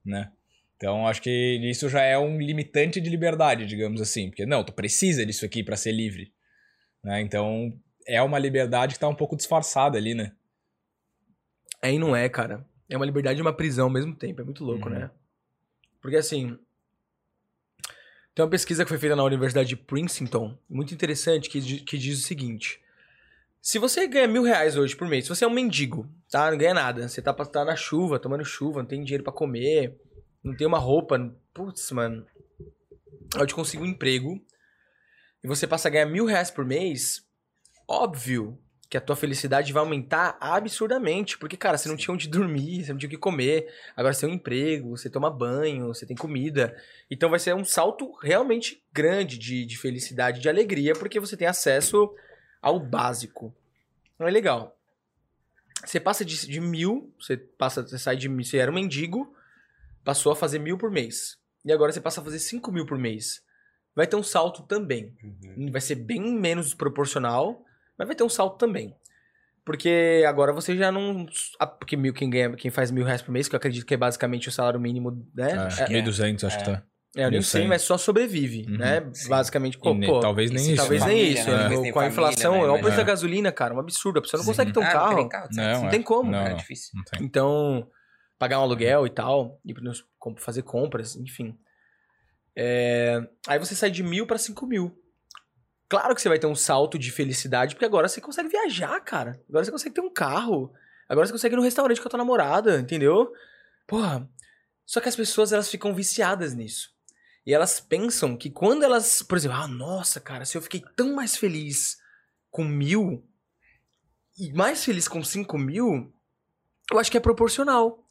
[0.04, 0.30] né?
[0.76, 1.30] Então acho que
[1.62, 4.30] isso já é um limitante de liberdade, digamos assim.
[4.30, 6.32] Porque não, tu precisa disso aqui pra ser livre.
[7.04, 7.20] Né?
[7.20, 7.72] Então
[8.06, 10.32] é uma liberdade que tá um pouco disfarçada ali, né?
[11.80, 12.66] Aí não é, cara.
[12.88, 14.40] É uma liberdade e uma prisão ao mesmo tempo.
[14.40, 14.94] É muito louco, Uhum.
[14.98, 15.10] né?
[16.00, 16.58] Porque assim.
[18.34, 22.18] Tem uma pesquisa que foi feita na Universidade de Princeton, muito interessante, que, que diz
[22.18, 22.80] o seguinte:
[23.60, 26.50] se você ganha mil reais hoje por mês, se você é um mendigo, tá?
[26.50, 27.08] Não ganha nada.
[27.08, 30.00] Você tá, tá na chuva, tomando chuva, não tem dinheiro pra comer,
[30.42, 31.18] não tem uma roupa.
[31.54, 32.26] Putz, mano.
[33.36, 34.40] Eu te consigo um emprego
[35.44, 37.24] e você passa a ganhar mil reais por mês,
[37.88, 38.58] óbvio
[38.92, 41.38] que a tua felicidade vai aumentar absurdamente.
[41.38, 43.72] Porque, cara, você não tinha onde dormir, você não tinha o que comer.
[43.96, 46.76] Agora você tem um emprego, você toma banho, você tem comida.
[47.10, 51.48] Então vai ser um salto realmente grande de, de felicidade, de alegria, porque você tem
[51.48, 52.14] acesso
[52.60, 53.54] ao básico.
[54.18, 54.76] Não é legal.
[55.82, 59.34] Você passa de, de mil, você passa, você sai de mil, você era um mendigo,
[60.04, 61.38] passou a fazer mil por mês.
[61.64, 63.42] E agora você passa a fazer cinco mil por mês.
[63.96, 65.16] Vai ter um salto também.
[65.70, 67.64] Vai ser bem menos proporcional,
[67.98, 68.94] mas vai ter um salto também.
[69.64, 71.24] Porque agora você já não.
[71.60, 73.94] ah, Porque mil, quem, ganha, quem faz mil reais por mês, que eu acredito que
[73.94, 75.52] é basicamente o salário mínimo, né?
[75.80, 76.82] É, 1.200 acho que tá.
[77.14, 77.68] É, eu nem mil sei, cem.
[77.68, 78.78] mas só sobrevive, Uhum.
[78.78, 79.08] né?
[79.12, 79.28] Sim.
[79.28, 80.76] Basicamente, E pô, ne- pô, talvez nem e isso.
[80.76, 81.06] talvez né?
[81.08, 81.46] nem família, isso.
[81.50, 81.52] né?
[81.56, 81.60] né?
[81.60, 82.58] Talvez nem Com a família, inflação, né?
[82.60, 84.18] é o preço da gasolina, cara, um absurdo.
[84.18, 84.50] A pessoa não Sim.
[84.50, 85.16] consegue ter um Ah, carro.
[85.16, 85.90] tem carro, Não, Não é.
[85.90, 86.30] tem como.
[86.32, 86.56] Não, é não.
[86.56, 86.90] difícil.
[86.94, 87.22] Não tem.
[87.24, 87.86] Então,
[88.38, 91.54] pagar um aluguel e tal, pra com- fazer compras, enfim.
[92.56, 94.92] É, Aí você sai de mil pra cinco mil.
[95.92, 99.38] Claro que você vai ter um salto de felicidade, porque agora você consegue viajar, cara.
[99.46, 100.72] Agora você consegue ter um carro.
[101.06, 103.30] Agora você consegue ir no restaurante com a tua namorada, entendeu?
[103.86, 104.26] Porra.
[104.86, 106.94] Só que as pessoas, elas ficam viciadas nisso.
[107.44, 111.12] E elas pensam que quando elas, por exemplo, ah, nossa, cara, se eu fiquei tão
[111.14, 111.98] mais feliz
[112.50, 113.22] com mil
[114.38, 116.10] e mais feliz com cinco mil,
[116.90, 118.02] eu acho que é proporcional.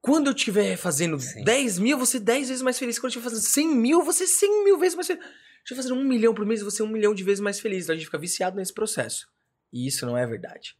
[0.00, 1.44] Quando eu estiver fazendo Sim.
[1.44, 2.98] 10 mil, eu vou ser 10 vezes mais feliz.
[2.98, 5.22] Quando eu estiver fazendo 100 mil, eu vou ser 100 mil vezes mais feliz.
[5.64, 7.60] Se eu fazendo um milhão por mês, eu vou ser um milhão de vezes mais
[7.60, 7.84] feliz.
[7.84, 9.28] Então a gente fica viciado nesse processo.
[9.72, 10.76] E isso não é verdade.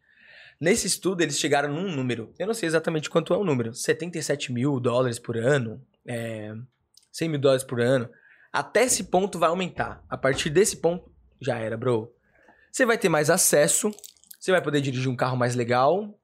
[0.60, 2.32] Nesse estudo, eles chegaram num número.
[2.38, 3.74] Eu não sei exatamente quanto é o número.
[3.74, 5.84] 77 mil dólares por ano.
[6.06, 6.54] É,
[7.10, 8.08] 100 mil dólares por ano.
[8.52, 10.04] Até esse ponto vai aumentar.
[10.08, 11.10] A partir desse ponto,
[11.40, 12.14] já era, bro.
[12.70, 13.90] Você vai ter mais acesso.
[14.38, 16.18] Você vai poder dirigir um carro mais legal.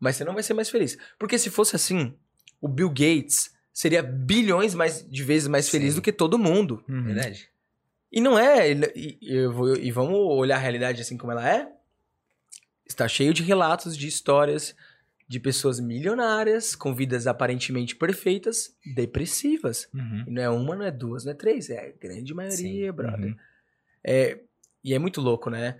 [0.00, 0.96] Mas você não vai ser mais feliz.
[1.18, 2.14] Porque se fosse assim,
[2.60, 6.00] o Bill Gates seria bilhões mais, de vezes mais feliz Sim.
[6.00, 6.84] do que todo mundo.
[6.88, 7.04] Uhum.
[7.04, 7.48] Verdade.
[8.10, 8.70] E não é.
[8.72, 11.70] E, e eu vou- e vamos olhar a realidade assim como ela é?
[12.86, 14.74] Está cheio de relatos, de histórias
[15.28, 19.86] de pessoas milionárias, com vidas aparentemente perfeitas, depressivas.
[19.92, 20.24] Uhum.
[20.26, 21.68] E não é uma, não é duas, não é três.
[21.68, 22.92] É a grande maioria, Sim.
[22.92, 23.26] brother.
[23.26, 23.36] Uhum.
[24.02, 24.40] É,
[24.82, 25.78] e é muito louco, né?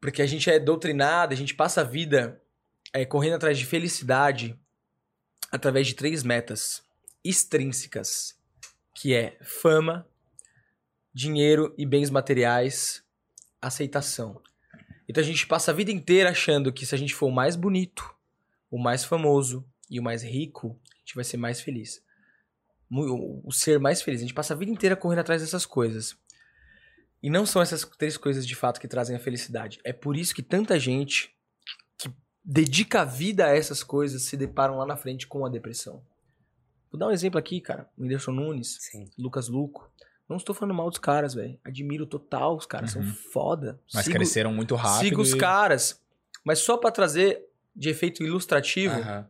[0.00, 2.40] Porque a gente é doutrinado, a gente passa a vida
[2.92, 4.56] é, correndo atrás de felicidade
[5.50, 6.84] através de três metas
[7.24, 8.38] extrínsecas,
[8.94, 10.06] que é fama,
[11.14, 13.04] dinheiro e bens materiais,
[13.62, 14.42] aceitação.
[15.08, 17.56] Então a gente passa a vida inteira achando que se a gente for o mais
[17.56, 18.14] bonito,
[18.70, 22.02] o mais famoso e o mais rico, a gente vai ser mais feliz.
[22.90, 24.20] O ser mais feliz.
[24.20, 26.16] A gente passa a vida inteira correndo atrás dessas coisas.
[27.22, 29.80] E não são essas três coisas de fato que trazem a felicidade.
[29.84, 31.34] É por isso que tanta gente
[31.96, 32.12] que
[32.44, 36.04] dedica a vida a essas coisas se deparam lá na frente com a depressão.
[36.90, 37.88] Vou dar um exemplo aqui, cara.
[37.98, 39.10] Whindersson Nunes, Sim.
[39.18, 39.90] Lucas Luco.
[40.28, 41.58] Não estou falando mal dos caras, velho.
[41.64, 43.04] Admiro total, os caras Uhum.
[43.04, 43.78] são foda.
[43.92, 45.00] Mas Sigo- cresceram muito rápido.
[45.08, 46.00] Siga os e- caras.
[46.42, 47.44] Mas só pra trazer
[47.76, 49.26] de efeito ilustrativo, Aham.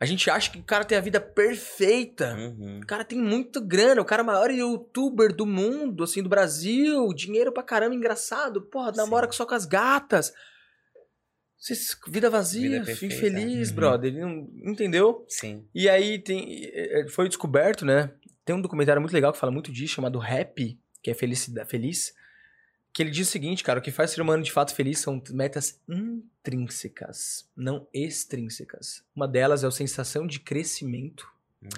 [0.00, 2.34] a gente acha que o cara tem a vida perfeita.
[2.34, 2.80] Uhum.
[2.82, 6.28] O cara tem muita grana, o cara é o maior youtuber do mundo, assim, do
[6.28, 9.36] Brasil, dinheiro pra caramba, engraçado, porra, namora Sim.
[9.36, 10.32] só com as gatas.
[11.56, 13.14] Vocês- vida vazia, Vida perfeita.
[13.14, 13.74] infeliz, Uhum.
[13.76, 14.12] brother,
[14.64, 15.24] entendeu?
[15.28, 15.64] Sim.
[15.72, 18.10] E aí tem, é, é, foi descoberto, né?
[18.44, 22.14] Tem um documentário muito legal que fala muito disso, chamado Happy, que é felicidade, feliz,
[22.92, 24.98] que ele diz o seguinte, cara, o que faz o ser humano de fato feliz
[24.98, 29.02] são metas intrínsecas, não extrínsecas.
[29.16, 31.26] Uma delas é a sensação de crescimento.
[31.62, 31.68] Hum.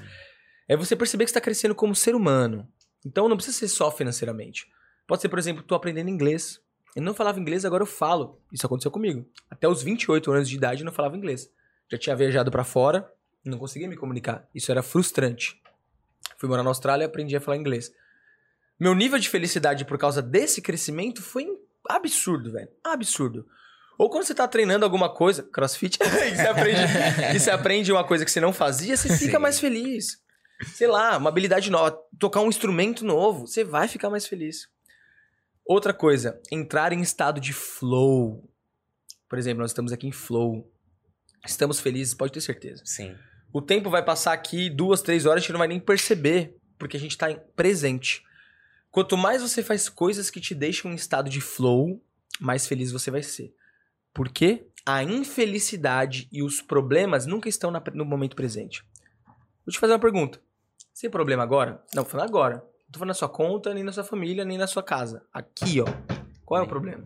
[0.66, 2.66] É você perceber que você está crescendo como ser humano.
[3.04, 4.66] Então não precisa ser só financeiramente.
[5.06, 6.60] Pode ser, por exemplo, tô aprendendo inglês.
[6.96, 8.40] Eu não falava inglês, agora eu falo.
[8.50, 9.28] Isso aconteceu comigo.
[9.50, 11.50] Até os 28 anos de idade eu não falava inglês.
[11.90, 13.12] Já tinha viajado pra fora,
[13.44, 14.48] não conseguia me comunicar.
[14.54, 15.60] Isso era frustrante.
[16.38, 17.90] Fui morar na Austrália e aprendi a falar inglês.
[18.78, 21.46] Meu nível de felicidade por causa desse crescimento foi
[21.88, 22.68] absurdo, velho.
[22.82, 23.46] Absurdo.
[23.96, 26.04] Ou quando você tá treinando alguma coisa, crossfit, e,
[26.34, 26.80] você aprende,
[27.34, 29.38] e você aprende uma coisa que você não fazia, você fica Sim.
[29.38, 30.20] mais feliz.
[30.74, 34.68] Sei lá, uma habilidade nova, tocar um instrumento novo, você vai ficar mais feliz.
[35.64, 38.48] Outra coisa, entrar em estado de flow.
[39.28, 40.70] Por exemplo, nós estamos aqui em flow.
[41.46, 42.82] Estamos felizes, pode ter certeza.
[42.84, 43.16] Sim.
[43.54, 46.96] O tempo vai passar aqui duas, três horas, a gente não vai nem perceber, porque
[46.96, 48.24] a gente tá em presente.
[48.90, 52.02] Quanto mais você faz coisas que te deixam em estado de flow,
[52.40, 53.54] mais feliz você vai ser.
[54.12, 54.66] Por quê?
[54.84, 58.84] A infelicidade e os problemas nunca estão na- no momento presente.
[59.64, 60.40] Vou te fazer uma pergunta.
[61.00, 61.80] Tem problema agora?
[61.94, 62.54] Não, tô falando agora.
[62.56, 65.24] Não tô falando na sua conta, nem na sua família, nem na sua casa.
[65.32, 65.86] Aqui, ó.
[66.44, 67.04] Qual é o problema?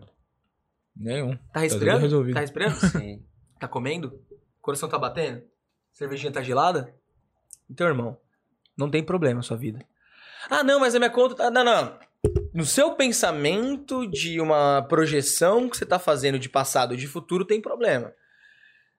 [0.95, 1.35] Nenhum.
[1.35, 1.99] Tá tudo respirando?
[2.01, 2.33] resolvido.
[2.33, 2.75] Tá respirando?
[2.89, 3.23] Sim.
[3.59, 4.19] Tá comendo?
[4.61, 5.43] Coração tá batendo?
[5.99, 6.95] Cervejinha tá gelada?
[7.69, 8.17] Então, irmão,
[8.77, 9.85] não tem problema na sua vida.
[10.49, 11.51] Ah, não, mas a minha conta tá.
[11.51, 11.99] Não, não.
[12.53, 17.43] No seu pensamento de uma projeção que você tá fazendo de passado ou de futuro,
[17.43, 18.13] tem problema.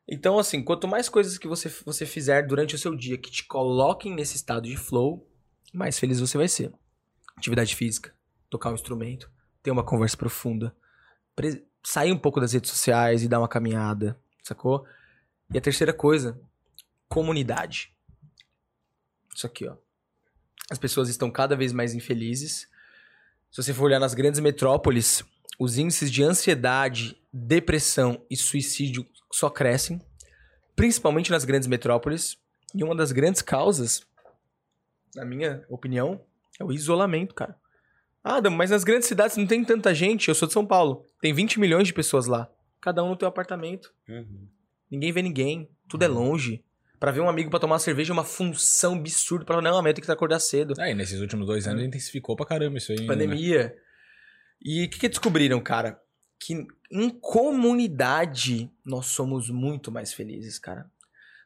[0.07, 3.47] Então, assim, quanto mais coisas que você, você fizer durante o seu dia que te
[3.47, 5.27] coloquem nesse estado de flow,
[5.73, 6.71] mais feliz você vai ser.
[7.35, 8.13] Atividade física,
[8.51, 9.31] tocar um instrumento,
[9.63, 10.77] ter uma conversa profunda,
[11.83, 14.85] sair um pouco das redes sociais e dar uma caminhada, sacou?
[15.51, 16.39] E a terceira coisa,
[17.11, 17.93] comunidade.
[19.35, 19.77] Isso aqui, ó.
[20.71, 22.69] As pessoas estão cada vez mais infelizes.
[23.51, 25.25] Se você for olhar nas grandes metrópoles,
[25.59, 30.01] os índices de ansiedade, depressão e suicídio só crescem,
[30.77, 32.39] principalmente nas grandes metrópoles.
[32.73, 34.07] E uma das grandes causas,
[35.15, 36.25] na minha opinião,
[36.61, 37.59] é o isolamento, cara.
[38.23, 40.29] Ah, Adam, mas nas grandes cidades não tem tanta gente.
[40.29, 41.05] Eu sou de São Paulo.
[41.21, 42.49] Tem 20 milhões de pessoas lá.
[42.81, 43.93] Cada um no teu apartamento.
[44.09, 44.47] Uhum.
[44.89, 45.69] Ninguém vê ninguém.
[45.89, 46.63] Tudo é longe.
[47.01, 49.45] Pra ver um amigo pra tomar uma cerveja é uma função absurda.
[49.45, 50.75] Pra não, amanhã tem que acordar cedo.
[50.79, 53.01] Aí, nesses últimos dois anos intensificou pra caramba isso aí.
[53.01, 53.07] né?
[53.07, 53.75] Pandemia.
[54.63, 55.99] E o que, que descobriram, cara?
[56.39, 57.09] Que em
[57.71, 60.91] comunidade nós somos muito mais felizes, cara.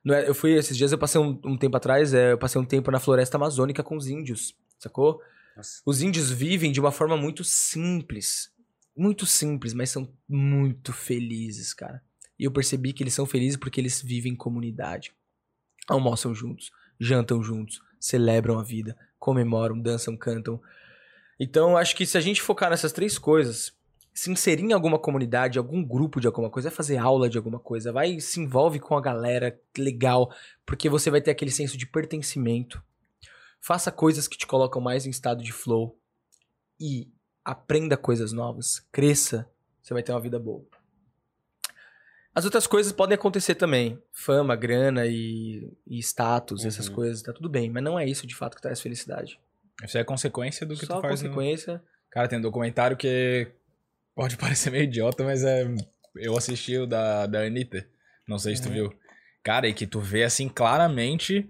[0.05, 2.61] Não é- eu fui esses dias, eu passei um, um tempo atrás, é, eu passei
[2.61, 5.21] um tempo na floresta amazônica com os índios, sacou?
[5.57, 5.81] Nossa.
[5.87, 8.51] Os índios vivem de uma forma muito simples.
[8.97, 12.03] Muito simples, mas são muito felizes, cara.
[12.39, 15.13] E eu percebi que eles são felizes porque eles vivem em comunidade.
[15.89, 20.61] Almoçam juntos, jantam juntos, celebram a vida, comemoram, dançam, cantam.
[21.39, 23.73] Então, acho que se a gente focar nessas três coisas,
[24.13, 27.59] se inserir em alguma comunidade, algum grupo de alguma coisa, vai fazer aula de alguma
[27.59, 30.33] coisa, vai se envolve com a galera legal,
[30.65, 32.83] porque você vai ter aquele senso de pertencimento.
[33.61, 35.99] Faça coisas que te colocam mais em estado de flow
[36.79, 37.11] e
[37.45, 39.51] aprenda coisas novas, cresça,
[39.83, 40.65] você vai ter uma vida boa.
[42.35, 46.95] As outras coisas podem acontecer também, fama, grana e, e status, essas Uhum.
[46.95, 49.39] coisas, tá tudo bem, mas não é isso de fato que traz felicidade.
[49.85, 51.23] Isso é consequência do que Só tu faz.
[51.23, 51.83] no- consequência.
[52.11, 53.49] Cara, tem um documentário que
[54.15, 55.65] pode parecer meio idiota, mas é.
[56.17, 57.87] Eu assisti o da, da Anitta.
[58.27, 58.75] Não sei se tu Uhum.
[58.75, 58.95] viu.
[59.43, 61.49] Cara, e que tu vê assim claramente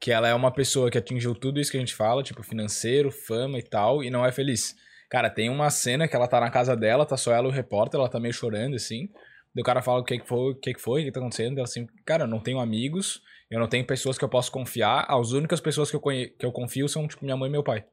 [0.00, 3.10] que ela é uma pessoa que atingiu tudo isso que a gente fala, tipo, financeiro,
[3.10, 4.74] fama e tal, e não é feliz.
[5.08, 7.54] Cara, tem uma cena que ela tá na casa dela, tá só ela e o
[7.54, 9.08] repórter, ela tá meio chorando, assim.
[9.56, 11.18] Daí o cara fala o que que foi, o que que foi, o que tá
[11.18, 11.56] acontecendo.
[11.56, 15.06] Ela assim, cara, eu não tenho amigos, eu não tenho pessoas que eu posso confiar.
[15.08, 16.28] As únicas pessoas que eu, conhe...
[16.28, 17.86] que eu confio são, tipo, minha mãe e meu pai.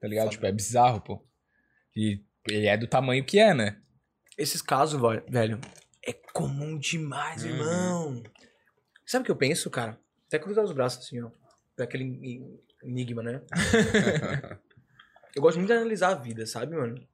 [0.00, 0.24] Tá ligado?
[0.24, 0.34] Foda.
[0.36, 1.22] Tipo, é bizarro, pô.
[1.94, 3.78] E ele é do tamanho que é, né?
[4.38, 4.98] Esses casos,
[5.28, 5.60] velho,
[6.02, 7.50] é comum demais, Uhum.
[7.50, 8.22] irmão.
[9.04, 10.00] Sabe o que eu penso, cara?
[10.28, 11.30] Até cruzar os braços assim, ó.
[11.74, 13.42] Pra aquele en- enigma, né?
[15.36, 17.06] eu gosto muito de analisar a vida, sabe, mano?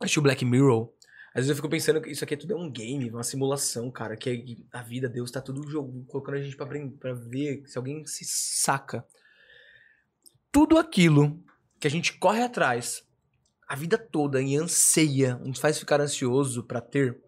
[0.00, 0.92] Assisti o Black Mirror.
[1.34, 3.90] Às vezes eu fico pensando que isso aqui é tudo é um game, uma simulação,
[3.90, 4.16] cara.
[4.16, 7.64] Que é- a vida, Deus tá tudo jogo, colocando a gente pra, aprender, pra ver
[7.66, 9.04] se alguém se saca.
[10.52, 11.42] Tudo aquilo
[11.80, 13.04] que a gente corre atrás
[13.66, 17.18] a vida toda e anseia, nos faz ficar ansioso pra ter,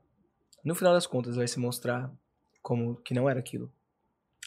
[0.62, 2.12] no final das contas vai se mostrar
[2.62, 3.72] como que não era aquilo.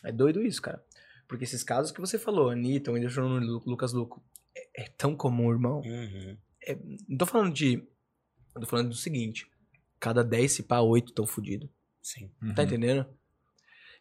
[0.04, 0.82] É doido isso, cara.
[1.28, 4.24] Porque esses casos que você falou, Anitta, Whindersson Lucas Luco,
[4.56, 5.82] é, é tão comum, irmão.
[5.82, 6.38] Uhum.
[7.08, 7.84] Não tô falando de.
[8.60, 9.48] Eu tô falando do seguinte:
[10.00, 11.70] cada 10 se pá, 8 tão fudido.
[12.02, 12.30] Sim.
[12.56, 12.68] Tá Uhum.
[12.68, 13.06] entendendo?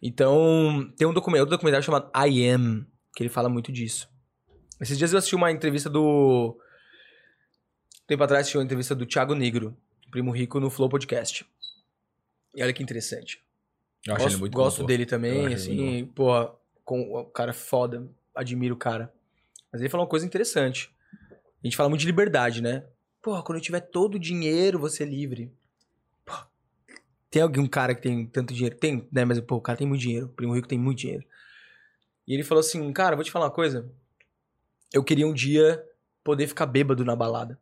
[0.01, 2.87] Então, tem um documentário, outro documentário chamado I Am,
[3.17, 4.09] que ele fala muito disso.
[4.81, 6.57] Esses dias eu assisti uma entrevista do.
[8.07, 9.77] Tempo atrás assisti uma entrevista do Thiago Negro,
[10.11, 11.45] Primo Rico, no Flow Podcast.
[12.55, 13.43] E olha que interessante.
[14.07, 16.49] Eu gosto ele muito gosto bom, dele também, assim, pô,
[16.85, 19.13] com, o cara é foda, admiro o cara.
[19.71, 20.91] Mas ele falou uma coisa interessante.
[21.63, 22.85] A gente fala muito de liberdade, né?
[23.43, 25.53] Quando eu tiver todo o dinheiro, vou ser livre.
[26.25, 26.33] Pô,
[27.31, 28.77] tem alguém, um cara que tem tanto dinheiro?
[28.77, 29.25] Tem, né?
[29.25, 30.27] Mas, pô, o cara tem muito dinheiro.
[30.27, 31.25] O primo rico tem muito dinheiro.
[32.27, 33.91] E ele falou assim, cara, vou te falar uma coisa.
[34.93, 35.85] Eu queria um dia
[36.25, 37.59] poder ficar bêbado na balada.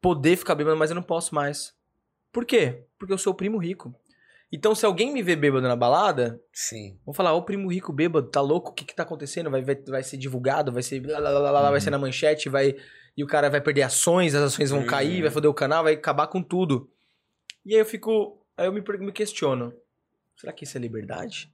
[0.00, 1.74] Poder ficar bêbado, mas eu não posso mais.
[2.32, 2.84] Por quê?
[2.98, 3.94] Porque eu sou o primo rico.
[4.52, 6.98] Então, se alguém me vê bêbado na balada, Sim.
[7.04, 8.70] Vão falar, ó, o primo rico bêbado, tá louco?
[8.70, 9.48] O que que tá acontecendo?
[9.50, 11.00] Vai, vai, vai ser divulgado, vai ser.
[11.00, 11.80] blá, blá, blá, blá, blá, vai Uhum.
[11.80, 12.76] ser na manchete, vai.
[13.20, 14.86] E o cara vai perder ações, as ações vão Uhum.
[14.86, 16.90] cair, vai foder o canal, vai acabar com tudo.
[17.66, 18.42] E aí eu fico.
[18.56, 19.74] Aí eu me, me questiono:
[20.34, 21.52] será que isso é liberdade?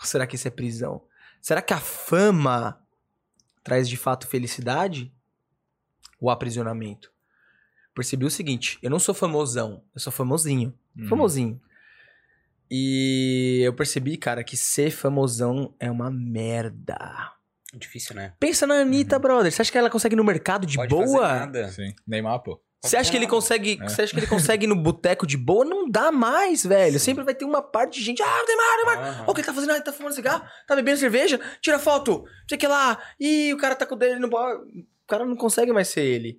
[0.00, 1.04] Ou será que isso é prisão?
[1.40, 2.84] Será que a fama
[3.62, 5.14] traz de fato felicidade?
[6.20, 7.12] Ou aprisionamento?
[7.94, 10.76] Percebi o seguinte: eu não sou famosão, eu sou famosinho.
[10.98, 11.06] Uhum.
[11.06, 11.62] Famosinho.
[12.68, 16.98] E eu percebi, cara, que ser famosão é uma merda.
[17.76, 18.32] Difícil, né?
[18.38, 19.50] Pensa na Anitta, brother.
[19.52, 21.28] Você acha que ela consegue ir no mercado de Pode fazer boa?
[21.40, 21.68] nada.
[21.68, 21.92] Sim.
[22.06, 22.60] Neymar, pô.
[22.82, 23.88] Você acha que ele consegue, É.
[23.88, 24.26] você acha que ele
[24.58, 25.64] consegue ir no boteco de boa?
[25.64, 27.00] Não dá mais, velho.
[27.00, 29.20] Sempre vai ter uma parte de gente, ah, o Neymar, Neymar.
[29.22, 31.78] Olha o que ele tá fazendo, ah, ele tá fumando cigarro, tá bebendo cerveja, tira
[31.78, 33.02] foto, sei o que lá.
[33.18, 34.56] Ih, o cara tá com o dele no bar.
[34.56, 36.38] O cara não consegue mais ser ele.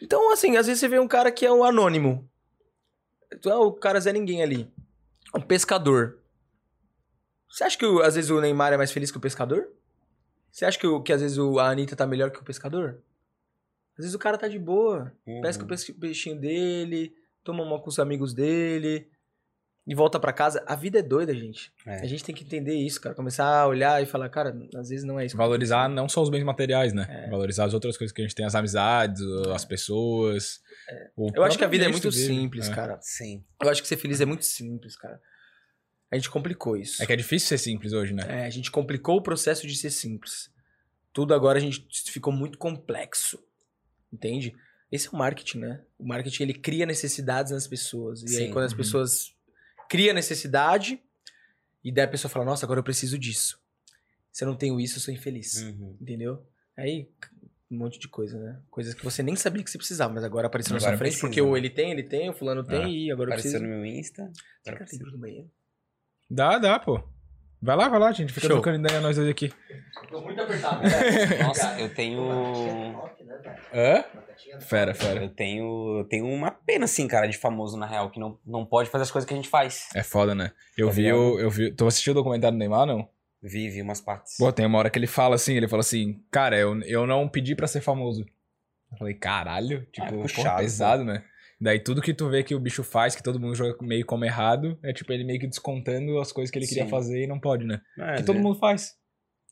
[0.00, 2.28] Então, assim, às vezes você vê um cara que é um anônimo.
[3.32, 4.68] Então, o cara Zé Ninguém ali.
[5.34, 6.18] Um pescador.
[7.48, 9.68] Você acha que às vezes o Neymar é mais feliz que o pescador?
[10.52, 12.98] Você acha que, o- que às vezes o- a Anitta tá melhor que o pescador?
[13.98, 15.12] Às vezes o cara tá de boa.
[15.42, 15.98] Pesca o Uhum.
[16.00, 19.08] peixinho dele, toma uma com os amigos dele
[19.86, 20.62] e volta pra casa.
[20.66, 21.72] A vida é doida, gente.
[21.86, 21.96] É.
[22.00, 23.14] A gente tem que entender isso, cara.
[23.14, 25.36] Começar a olhar e falar, cara, às vezes não é isso.
[25.36, 27.06] Valorizar não só os bens materiais, né?
[27.08, 27.30] É.
[27.30, 29.20] Valorizar as outras coisas que a gente tem, as amizades,
[29.54, 30.60] as pessoas.
[31.16, 32.26] o Eu acho que a vida é muito vive.
[32.26, 32.74] simples, É.
[32.74, 32.98] cara.
[33.00, 33.44] Sim.
[33.62, 35.20] Eu acho que ser feliz é muito simples, cara.
[36.12, 37.02] A gente complicou isso.
[37.02, 38.22] É que é difícil ser simples hoje, né?
[38.28, 40.50] É, a gente complicou o processo de ser simples.
[41.12, 43.42] Tudo agora a gente ficou muito complexo.
[44.12, 44.54] Entende?
[44.90, 45.80] Esse é o marketing, né?
[45.98, 48.22] O marketing ele cria necessidades nas pessoas.
[48.22, 48.50] E aí Sim.
[48.52, 48.76] quando as Uhum.
[48.78, 49.34] pessoas
[49.88, 51.02] criam necessidade,
[51.82, 53.58] e daí a pessoa fala, nossa, agora eu preciso disso.
[54.30, 55.62] Se eu não tenho isso, eu sou infeliz.
[55.62, 55.96] Uhum.
[56.00, 56.46] Entendeu?
[56.76, 57.08] Aí
[57.70, 58.60] um monte de coisa, né?
[58.70, 61.12] Coisas que você nem sabia que você precisava, mas agora apareceu na Agora sua frente,
[61.12, 62.88] precisa, porque o ele tem, ele tem, o fulano tem, É.
[62.88, 63.74] e agora eu Apareceu preciso.
[63.76, 64.30] no meu Insta.
[64.62, 65.50] Será que ela tem no banheiro?
[66.34, 66.98] Dá, dá, pô.
[67.60, 68.32] Vai lá, vai lá, gente.
[68.32, 68.56] Fica Show.
[68.56, 69.52] trocando ideia nós dois aqui.
[70.08, 70.80] Tô muito apertado.
[71.44, 72.22] Nossa, eu tenho.
[73.72, 74.02] Hã?
[74.14, 75.22] Batatinha Fera, fera.
[75.24, 78.64] Eu tenho, eu tenho uma pena, assim, cara, de famoso, na real, que não, não
[78.64, 79.90] pode fazer as coisas que a gente faz.
[79.94, 80.52] É foda, né?
[80.76, 81.70] Eu Tá vi, o, eu vi.
[81.70, 83.06] Tu assistiu o documentário do Neymar, não?
[83.42, 84.36] Vive umas partes.
[84.38, 87.28] Pô, tem uma hora que ele fala assim, ele fala assim, cara, eu, eu não
[87.28, 88.24] pedi pra ser famoso.
[88.90, 91.22] Eu falei, caralho, tipo, pô, puxado, pesado, né?
[91.62, 94.24] Daí tudo que tu vê que o bicho faz, que todo mundo joga meio como
[94.24, 96.90] errado, é tipo ele meio que descontando as coisas que ele queria Sim.
[96.90, 97.80] fazer e não pode, né?
[97.98, 98.96] É, que todo é- mundo faz.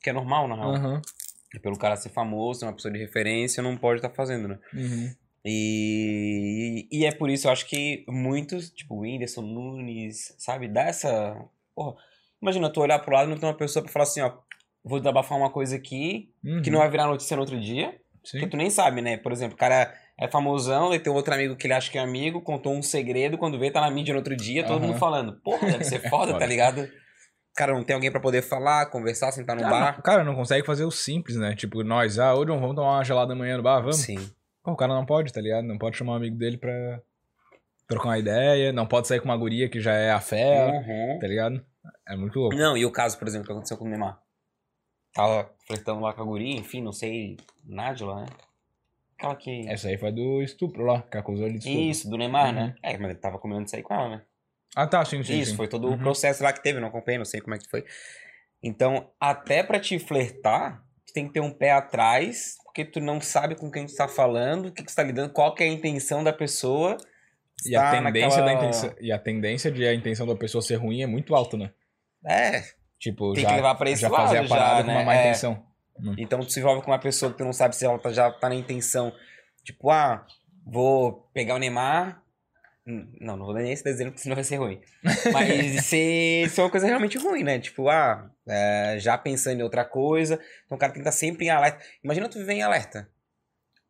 [0.03, 0.75] Que é normal, na real.
[0.75, 1.01] Aham.
[1.55, 4.59] E Pelo cara ser famoso, ser uma pessoa de referência, não pode estar fazendo, né?
[4.73, 5.13] Uhum.
[5.45, 10.83] E, e é por isso, eu acho que muitos, tipo o Whindersson Nunes, sabe, dá
[10.83, 11.35] essa.
[11.75, 11.95] Porra,
[12.41, 14.33] imagina tu olhar pro lado e não ter uma pessoa pra falar assim, ó,
[14.83, 16.61] vou desabafar uma coisa aqui que Uhum.
[16.71, 17.91] não vai virar notícia no outro dia,
[18.23, 18.39] Sim.
[18.39, 19.17] porque tu nem sabe, né?
[19.17, 22.01] Por exemplo, o cara é famosão, ele tem outro amigo que ele acha que é
[22.01, 24.87] amigo, contou um segredo, quando vê, tá na mídia no outro dia, todo Aham.
[24.87, 25.41] mundo falando.
[25.41, 26.87] Porra, deve ser foda, tá ligado?
[27.55, 29.95] Cara, não tem alguém pra poder falar, conversar, sentar no Ah, bar.
[29.97, 31.53] não- cara, não consegue fazer o simples, né?
[31.55, 33.97] Tipo, nós, ah, hoje vamos tomar uma gelada amanhã no bar, vamos?
[33.97, 34.29] Sim.
[34.63, 35.65] Pô, o cara não pode, tá ligado?
[35.65, 37.01] Não pode chamar um amigo dele pra
[37.87, 41.19] trocar uma ideia, não pode sair com uma guria que já é a fé, Uhum.
[41.19, 41.65] tá ligado?
[42.07, 42.55] É muito louco.
[42.55, 44.17] Não, e o caso, por exemplo, que aconteceu com o Neymar?
[45.13, 47.35] Tava flertando lá com a guria, enfim, não sei,
[47.65, 48.25] Nádila, né?
[49.21, 49.67] Aquela que...
[49.69, 51.81] Essa aí foi do estupro lá, que acusou ele de estupro.
[51.81, 52.53] Isso, do Neymar, Uhum.
[52.53, 52.75] né?
[52.81, 54.21] É, mas ele tava combinando sair com ela, né?
[54.75, 55.37] Ah, tá, sim, sim.
[55.39, 55.57] Isso, sim.
[55.57, 55.93] foi todo Uhum.
[55.93, 57.85] o processo lá que teve, não acompanhei, não sei como é que foi.
[58.63, 63.21] Então, até pra te flertar, tu tem que ter um pé atrás, porque tu não
[63.21, 65.67] sabe com quem tu tá falando, o que, que tu tá lidando, qual que é
[65.67, 66.97] a intenção da pessoa.
[67.65, 70.61] E a Tá tendência naquela- da intenção, e a tendência de a intenção da pessoa
[70.63, 71.71] ser ruim é muito alta, né?
[72.25, 72.63] É,
[72.99, 74.95] Tipo, Tem já, que levar pra esse já fazer lado a parada já, com né?
[74.97, 75.21] uma má É.
[75.21, 75.65] intenção.
[76.17, 78.31] Então tu se envolve com uma pessoa que tu não sabe se ela tá- já
[78.31, 79.13] tá na intenção.
[79.63, 80.25] Tipo, ah,
[80.65, 82.21] vou pegar o Neymar.
[82.87, 84.81] Hum, Não, não vou dar nem esse desenho porque senão vai ser ruim.
[85.31, 87.59] Mas ser, ser uma coisa realmente ruim, né?
[87.59, 90.39] Tipo, ah, é, já pensando em outra coisa.
[90.65, 91.83] Então o cara tem que estar sempre em alerta.
[92.03, 93.07] Imagina tu viver em alerta.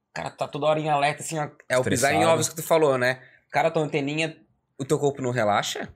[0.10, 2.56] O cara tá toda hora em alerta, assim, ó, é o pisar em ovos que
[2.56, 3.22] tu falou, né?
[3.48, 4.36] O cara, tua anteninha,
[4.78, 5.88] o teu corpo não relaxa?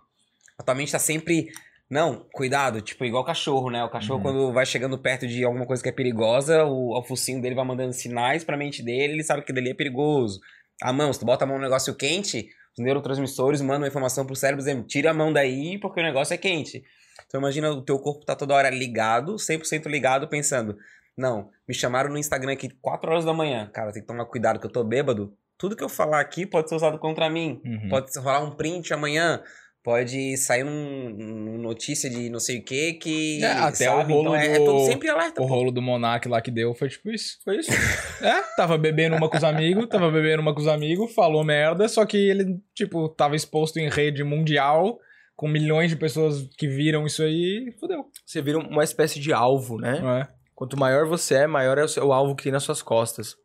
[0.57, 1.49] A tua mente tá sempre.
[1.89, 3.83] Não, cuidado, tipo, igual o cachorro, né?
[3.83, 4.23] O cachorro, Uhum.
[4.23, 7.63] quando vai chegando perto de alguma coisa que é perigosa, o, o focinho dele vai
[7.65, 10.39] mandando sinais pra mente dele, ele sabe que dali é perigoso.
[10.81, 12.47] A mão, se tu bota a mão no negócio quente,
[12.77, 16.37] os neurotransmissores mandam informação pro cérebro dizendo, tira a mão daí porque o negócio é
[16.37, 16.83] quente.
[17.27, 20.75] Então imagina o teu corpo tá toda hora ligado, 100% ligado, pensando,
[21.17, 24.59] não, me chamaram no Instagram aqui 4 horas da manhã, cara, tem que tomar cuidado
[24.59, 27.61] que eu tô bêbado, tudo que eu falar aqui pode ser usado contra mim.
[27.63, 27.87] Uhum.
[27.89, 29.41] Pode rolar um print amanhã.
[29.85, 33.43] Pode sair um, um notícia de não sei o que que.
[33.43, 34.11] É, até o sabe?
[34.13, 35.39] rolo então, é, é do- todo sempre alerta.
[35.39, 35.53] O pô.
[35.53, 37.37] rolo do Monark lá que deu foi tipo isso.
[37.43, 37.69] Foi isso.
[38.25, 41.87] é, tava bebendo uma com os amigos, tava bebendo uma com os amigos, falou merda,
[41.87, 44.97] só que ele, tipo, tava exposto em rede mundial,
[45.35, 48.05] com milhões de pessoas que viram isso aí, e fodeu.
[48.25, 49.99] Você vira uma espécie de alvo, né?
[50.01, 50.27] Não é?
[50.55, 53.35] Quanto maior você é, maior é o, seu- o alvo que tem nas suas costas.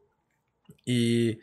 [0.87, 1.39] E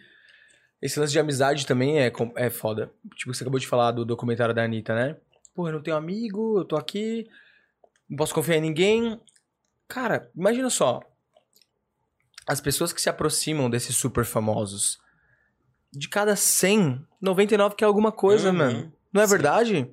[0.81, 2.91] esse lance de amizade também é, é foda.
[3.15, 5.17] Tipo, você acabou de falar do documentário da Anitta, né?
[5.55, 7.27] Pô, eu não tenho amigo, eu tô aqui,
[8.09, 9.19] não posso confiar em ninguém.
[9.87, 10.99] Cara, imagina só.
[12.47, 14.99] As pessoas que se aproximam desses super famosos,
[15.91, 18.55] de cada 100, 99 quer alguma coisa, Uhum.
[18.57, 18.93] mano.
[19.11, 19.31] Não é Sim.
[19.31, 19.91] verdade?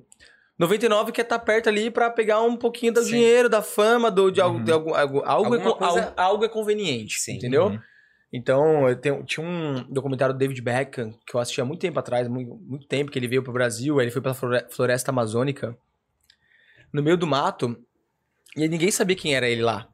[0.57, 3.09] 99 quer estar perto ali pra pegar um pouquinho do Sim.
[3.11, 4.63] dinheiro, da fama, do, de algo, Uhum.
[4.63, 7.35] de algo, algo, algo, é, coisa- algo, algo é conveniente, Sim.
[7.35, 7.65] entendeu?
[7.67, 7.79] Uhum.
[8.31, 11.99] Então, eu tenho- tinha um documentário do David Beckham, que eu assisti há muito tempo
[11.99, 15.11] atrás, muito, muito tempo, que ele veio pro Brasil, aí ele foi pela flore- floresta
[15.11, 15.77] amazônica,
[16.91, 17.77] no meio do mato,
[18.55, 19.87] e ninguém sabia quem era ele lá.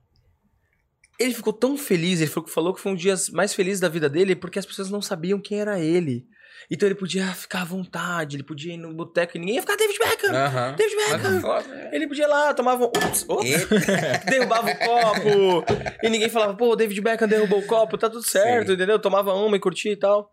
[1.20, 4.10] Ele ficou tão feliz, ele falou, que foi um dos dias mais felizes da vida
[4.10, 6.26] dele, porque as pessoas não sabiam quem era ele.
[6.70, 9.76] Então ele podia ficar à vontade, ele podia ir no boteco e ninguém ia ficar
[9.76, 10.32] David Beckham!
[10.76, 11.68] David Beckham!
[11.68, 11.90] né?
[11.94, 12.88] Ele podia ir lá, tomava um...
[12.88, 14.26] Ups, Eita.
[14.30, 15.66] derrubava o copo.
[16.04, 18.74] e ninguém falava, pô, o David Beckham derrubou o copo, tá tudo certo, Sim.
[18.74, 19.00] entendeu?
[19.00, 20.32] Tomava uma e curtia e tal.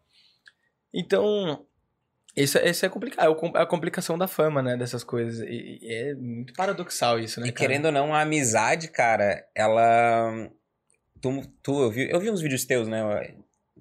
[0.93, 1.67] Então,
[2.39, 3.27] isso, isso é complicado.
[3.27, 4.77] É é a complicação da fama, né?
[4.77, 5.41] Dessas coisas.
[5.41, 7.49] E, e é muito paradoxal isso, né?
[7.49, 7.69] E cara?
[7.69, 10.49] querendo ou não, a amizade, cara, ela.
[11.21, 13.03] Tu, tu, eu, vi, eu vi uns vídeos teus, né?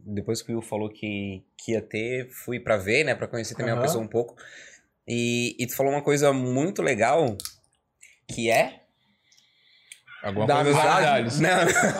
[0.10, 3.14] Depois que o Will falou que, que ia ter, fui pra ver, né?
[3.14, 3.82] Pra conhecer também a Aham.
[3.82, 4.36] pessoa um pouco.
[5.06, 7.38] E, e tu falou uma coisa muito legal,
[8.28, 8.84] que é.
[10.24, 11.40] Alguma Da coisa amizades.
[11.40, 11.50] Não,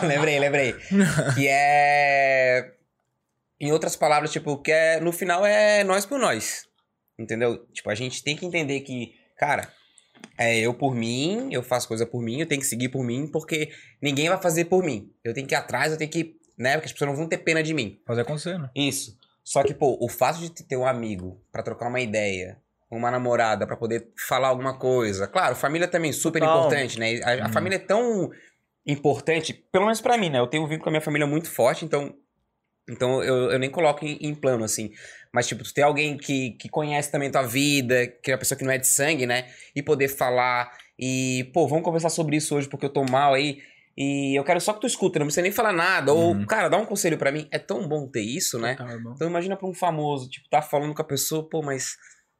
[0.00, 0.72] não, lembrei, lembrei.
[1.34, 2.74] que é.
[3.60, 5.00] Em outras palavras, tipo, que é.
[5.00, 6.66] No final é nós por nós.
[7.18, 7.66] Entendeu?
[7.72, 9.72] Tipo, a gente tem que entender que, cara,
[10.36, 13.26] é eu por mim, eu faço coisa por mim, eu tenho que seguir por mim,
[13.26, 13.70] porque
[14.00, 15.12] ninguém vai fazer por mim.
[15.24, 16.37] Eu tenho que ir atrás, eu tenho que.
[16.58, 16.72] Né?
[16.72, 18.00] Porque as pessoas não vão ter pena de mim.
[18.04, 18.68] Fazer acontecer, né?
[18.74, 19.16] Isso.
[19.44, 22.58] Só que, pô, o fato de ter um amigo pra trocar uma ideia,
[22.90, 25.26] uma namorada pra poder falar alguma coisa.
[25.28, 26.58] Claro, família também super Total.
[26.58, 27.20] importante, né?
[27.22, 27.52] A, a Uhum.
[27.52, 28.30] família é tão
[28.86, 30.38] importante, pelo menos pra mim, né?
[30.38, 32.14] Eu tenho um vínculo com a minha família muito forte, então.
[32.90, 34.90] Então eu, eu nem coloco em, em plano, assim.
[35.32, 38.56] Mas, tipo, tu ter alguém que, que conhece também tua vida, que é uma pessoa
[38.58, 39.46] que não é de sangue, né?
[39.76, 40.72] E poder falar.
[40.98, 43.60] E, pô, vamos conversar sobre isso hoje porque eu tô mal aí.
[44.00, 46.12] E eu quero só que tu escuta, não precisa nem falar nada.
[46.14, 46.40] Uhum.
[46.42, 47.48] Ou, cara, dá um conselho pra mim.
[47.50, 48.76] É tão bom ter isso, né?
[48.78, 49.14] Irmão.
[49.16, 51.96] Então imagina pra um famoso, tipo, tá falando com a pessoa, pô, mas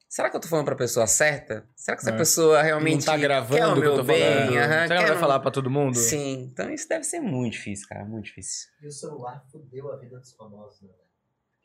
[0.09, 1.67] será que eu tô falando pra pessoa certa?
[1.75, 2.17] Será que essa É.
[2.17, 4.21] pessoa realmente Não tá gravando quer o o que eu meu tô bem?
[4.23, 4.57] falando.
[4.57, 5.97] Aham, Será que ela vai um- falar pra todo mundo?
[5.97, 8.69] Sim, então isso deve ser muito difícil, cara, muito difícil.
[8.81, 10.91] E o celular fudeu a vida dos famosos, né?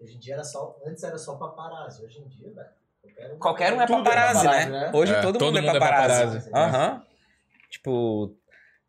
[0.02, 0.76] Hoje em dia era só.
[0.88, 2.04] Antes era só paparazzi.
[2.04, 2.68] Hoje em dia, velho.
[3.00, 4.80] Qualquer um, Qualquer um é Tudo é paparazzi, paparazzi, né?
[4.88, 4.92] né?
[4.94, 6.50] Hoje É, todo, todo mundo, mundo é é paparazzi.
[6.50, 6.52] paparazzi.
[6.56, 7.06] Aham.
[7.70, 8.36] Tipo,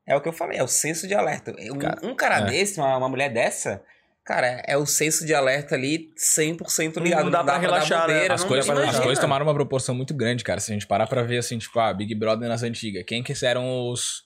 [0.07, 1.55] é o que eu falei, é o senso de alerta.
[1.73, 2.47] Um Cara, um cara é.
[2.47, 3.83] desse, uma, uma mulher dessa,
[4.25, 7.31] cara, é o senso de alerta ali 100% Não ligado.
[7.31, 8.15] dá pra relaxar, né?
[8.15, 10.61] bobeira, As não coisas, as coisas tomaram uma proporção muito grande, cara.
[10.61, 13.05] Se a gente parar pra ver, assim, tipo, ah, Big Brother nas antigas.
[13.07, 14.23] Quem que eram os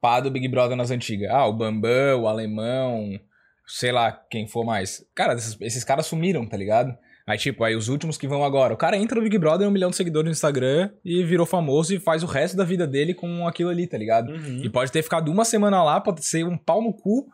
[0.00, 1.30] pá do Big Brother nas antigas?
[1.30, 3.18] Ah, o Bambam, o Alemão,
[3.66, 5.04] sei lá quem for mais.
[5.14, 6.96] Cara, esses, esses caras sumiram, tá ligado?
[7.28, 8.72] Aí, tipo, aí os últimos que vão agora.
[8.72, 11.94] O cara entra no Big Brother, um milhão de seguidores no Instagram e virou famoso
[11.94, 14.32] e faz o resto da vida dele com aquilo ali, tá ligado?
[14.32, 14.62] Uhum.
[14.64, 17.26] E pode ter ficado uma semana lá, pode ser um pau no cu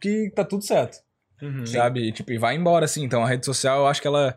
[0.00, 0.98] que tá tudo certo
[1.40, 1.64] Uhum.
[1.66, 2.08] sabe?
[2.08, 3.04] E, Tipo, e vai embora, assim.
[3.04, 4.34] Então a rede social, eu acho que ela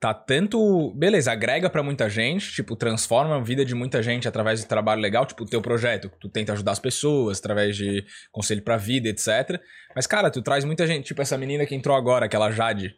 [0.00, 0.92] tá tanto.
[0.96, 5.00] Beleza, agrega pra muita gente, tipo, transforma a vida de muita gente através de trabalho
[5.00, 6.10] legal, tipo, o teu projeto.
[6.20, 9.60] Tu tenta ajudar as pessoas através de conselho pra vida, etc.
[9.94, 12.94] Mas, cara, tu traz muita gente, tipo, essa menina que entrou agora, aquela Jade.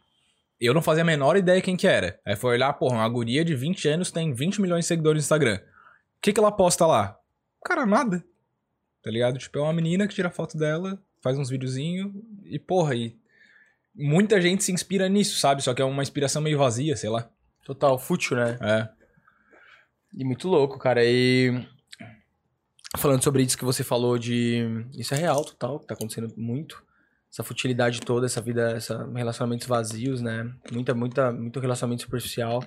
[0.61, 2.21] Eu não fazia a menor ideia quem que era.
[2.25, 5.25] Aí foi olhar, porra, uma guria de 20 anos tem 20 milhões de seguidores no
[5.25, 5.57] Instagram.
[5.57, 7.19] O que que ela posta lá?
[7.65, 8.23] Cara, nada.
[9.03, 9.39] Tá ligado?
[9.39, 12.13] Tipo, é uma menina que tira foto dela, faz uns videozinhos
[12.45, 13.17] e, porra, e
[13.95, 15.63] muita gente se inspira nisso, sabe?
[15.63, 17.31] Só que é uma inspiração meio vazia, sei lá.
[17.65, 18.59] Total, fútil, né?
[18.61, 18.89] É.
[20.15, 21.03] E muito louco, cara.
[21.05, 21.67] E
[22.99, 24.87] falando sobre isso que você falou de.
[24.95, 26.85] Isso é real, total, que tá acontecendo muito.
[27.33, 30.53] Essa futilidade toda, essa vida, essa relacionamentos vazios, né?
[30.73, 32.65] Muita, muita, muito relacionamento superficial.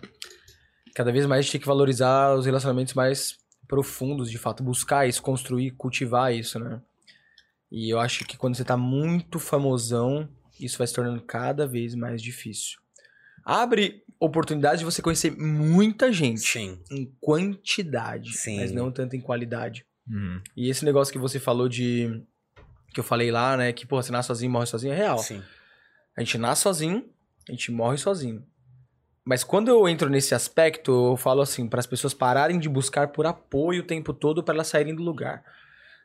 [0.96, 3.38] Cada vez mais a gente tem que valorizar os relacionamentos mais
[3.68, 6.82] profundos, de fato, buscar isso, construir, cultivar isso, né?
[7.72, 10.30] E eu acho que quando você tá muito famosão,
[10.60, 12.80] isso vai se tornando cada vez mais difícil.
[13.44, 16.80] Abre oportunidade de você conhecer muita gente Sim.
[16.90, 18.58] em quantidade, Sim.
[18.58, 19.86] mas não tanto em qualidade.
[20.08, 20.42] Uhum.
[20.56, 22.24] E esse negócio que você falou de.
[22.94, 23.74] Que eu falei lá, né?
[23.74, 25.18] Que, pô, você nasce sozinho, morre sozinho, é real.
[25.18, 25.42] Sim.
[26.16, 27.06] A gente nasce sozinho
[27.50, 28.44] A gente morre sozinho.
[29.26, 33.08] Mas quando eu entro nesse aspecto, eu falo assim, para as pessoas pararem de buscar
[33.08, 35.44] por apoio o tempo todo para elas saírem do lugar.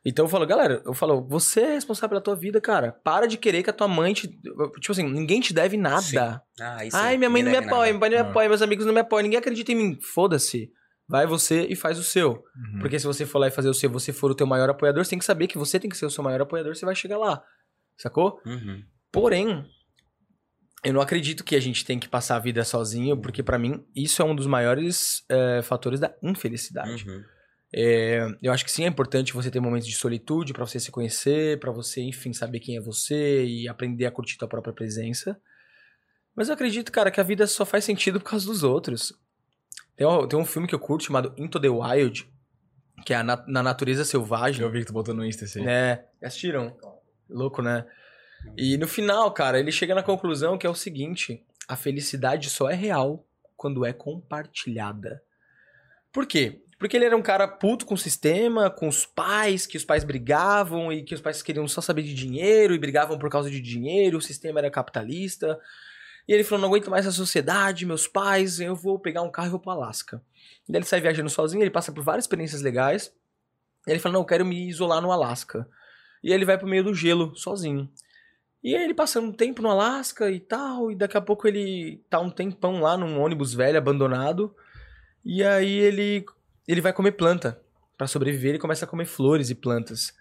[0.05, 2.93] Então eu falo, galera, eu falo, você é responsável pela tua vida, cara.
[2.93, 4.28] Para de querer que a tua mãe te.
[4.28, 6.01] Tipo assim, ninguém te deve nada.
[6.01, 6.16] Sim.
[6.60, 7.90] Ah, isso Ai, minha mãe não me apoia, nada.
[7.90, 9.98] meu pai não me apoia, meus amigos não me apoiam, ninguém acredita em mim.
[10.01, 10.73] Foda-se.
[11.09, 12.44] Vai você e faz o seu.
[12.55, 12.80] Uhum.
[12.80, 15.05] Porque se você for lá e fazer o seu, você for o teu maior apoiador,
[15.05, 16.94] você tem que saber que você tem que ser o seu maior apoiador, você vai
[16.94, 17.43] chegar lá.
[17.97, 18.40] Sacou?
[18.44, 18.85] Uhum.
[19.10, 19.64] Porém,
[20.85, 23.85] eu não acredito que a gente tem que passar a vida sozinho, porque pra mim
[23.97, 27.09] isso é um dos maiores eh, fatores da infelicidade.
[27.09, 27.24] Uhum.
[27.74, 30.90] É, eu acho que sim, é importante você ter momentos de solitude pra você se
[30.90, 35.39] conhecer, pra você, enfim, saber quem é você e aprender a curtir tua própria presença.
[36.35, 39.12] Mas eu acredito, cara, que a vida só faz sentido por causa dos outros.
[39.99, 42.31] Tem um, tem um filme que eu curto chamado Into the Wild,
[43.05, 44.62] que é na, na natureza selvagem.
[44.62, 45.66] Eu vi que tu botou no Insta esse aí.
[45.66, 46.77] É, assistiram?
[47.29, 47.85] Louco, né?
[48.57, 52.70] E no final, cara, ele chega na conclusão que é o seguinte: a felicidade só
[52.70, 53.27] é real
[53.57, 55.20] quando é compartilhada.
[56.12, 56.62] Por quê?
[56.79, 60.05] Porque ele era um cara puto com o sistema, com os pais, que os pais
[60.05, 63.61] brigavam e que os pais queriam só saber de dinheiro e brigavam por causa de
[63.61, 65.59] dinheiro, o sistema era capitalista.
[66.28, 69.48] E ele falou: não aguento mais a sociedade, meus pais, eu vou pegar um carro
[69.48, 70.22] e vou pro Alasca.
[70.68, 73.10] E daí ele sai viajando sozinho, ele passa por várias experiências legais.
[73.86, 75.66] E ele fala: não, eu quero me isolar no Alasca.
[76.22, 77.90] E ele vai pro meio do gelo, sozinho.
[78.62, 82.05] E aí ele passando um tempo no Alasca e tal, e daqui a pouco ele
[82.10, 84.55] tá um tempão lá num ônibus velho, abandonado.
[85.24, 86.26] E aí ele,
[86.66, 87.60] ele vai comer planta.
[87.96, 90.12] Pra sobreviver, ele começa a comer flores e plantas.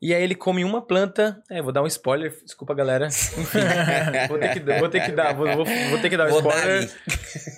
[0.00, 1.42] E aí ele come uma planta.
[1.50, 3.06] É, vou dar um spoiler, desculpa galera.
[3.08, 3.58] Enfim,
[4.28, 6.30] vou ter que, dar- vou ter que dar, vou, vou- vou ter que dar um
[6.30, 6.90] Vou dar spoiler, ali.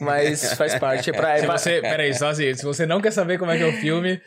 [0.00, 1.10] mas faz parte.
[1.10, 3.50] É pra, é Se pra- você, peraí, só assim, se você não quer saber como
[3.50, 4.20] é que é o filme,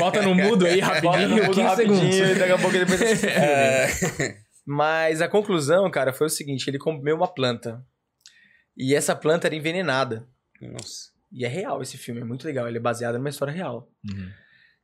[0.00, 2.30] bota no mudo aí Bota rapidinho, no mudo 15 rapidinho segundos.
[2.30, 3.26] e daqui a pouco depois assiste.
[3.28, 3.86] É.
[4.66, 7.80] Mas a conclusão, cara, foi o seguinte: ele comeu uma planta.
[8.76, 10.26] E essa planta era envenenada.
[10.60, 11.12] Nossa.
[11.32, 12.66] E é real esse filme, é muito legal.
[12.68, 13.88] Ele é baseado numa história real.
[14.10, 14.28] Uhum.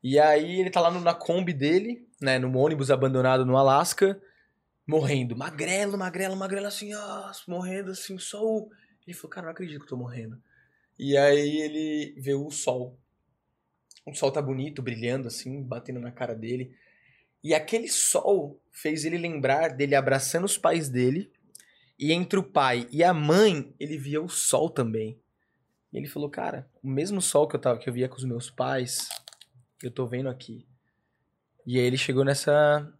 [0.02, 4.20] E aí ele tá lá no- na Kombi dele, né, no ônibus abandonado no Alasca,
[4.86, 5.36] morrendo.
[5.36, 8.70] Magrelo, magrelo, magrelo, assim, ó, morrendo assim, só o.
[9.06, 10.40] Ele falou, cara, não acredito que eu tô morrendo.
[10.98, 12.98] E aí ele vê o sol.
[14.04, 16.74] O sol tá bonito, brilhando, assim, batendo na cara dele.
[17.42, 21.30] E aquele sol fez ele lembrar dele abraçando os pais dele.
[21.98, 25.18] E entre o pai e a mãe, ele via o sol também.
[25.92, 28.24] E ele falou, cara, o mesmo sol que eu, tava, que eu via com os
[28.24, 29.08] meus pais,
[29.82, 30.66] eu tô vendo aqui.
[31.70, 32.90] E aí ele chegou nessa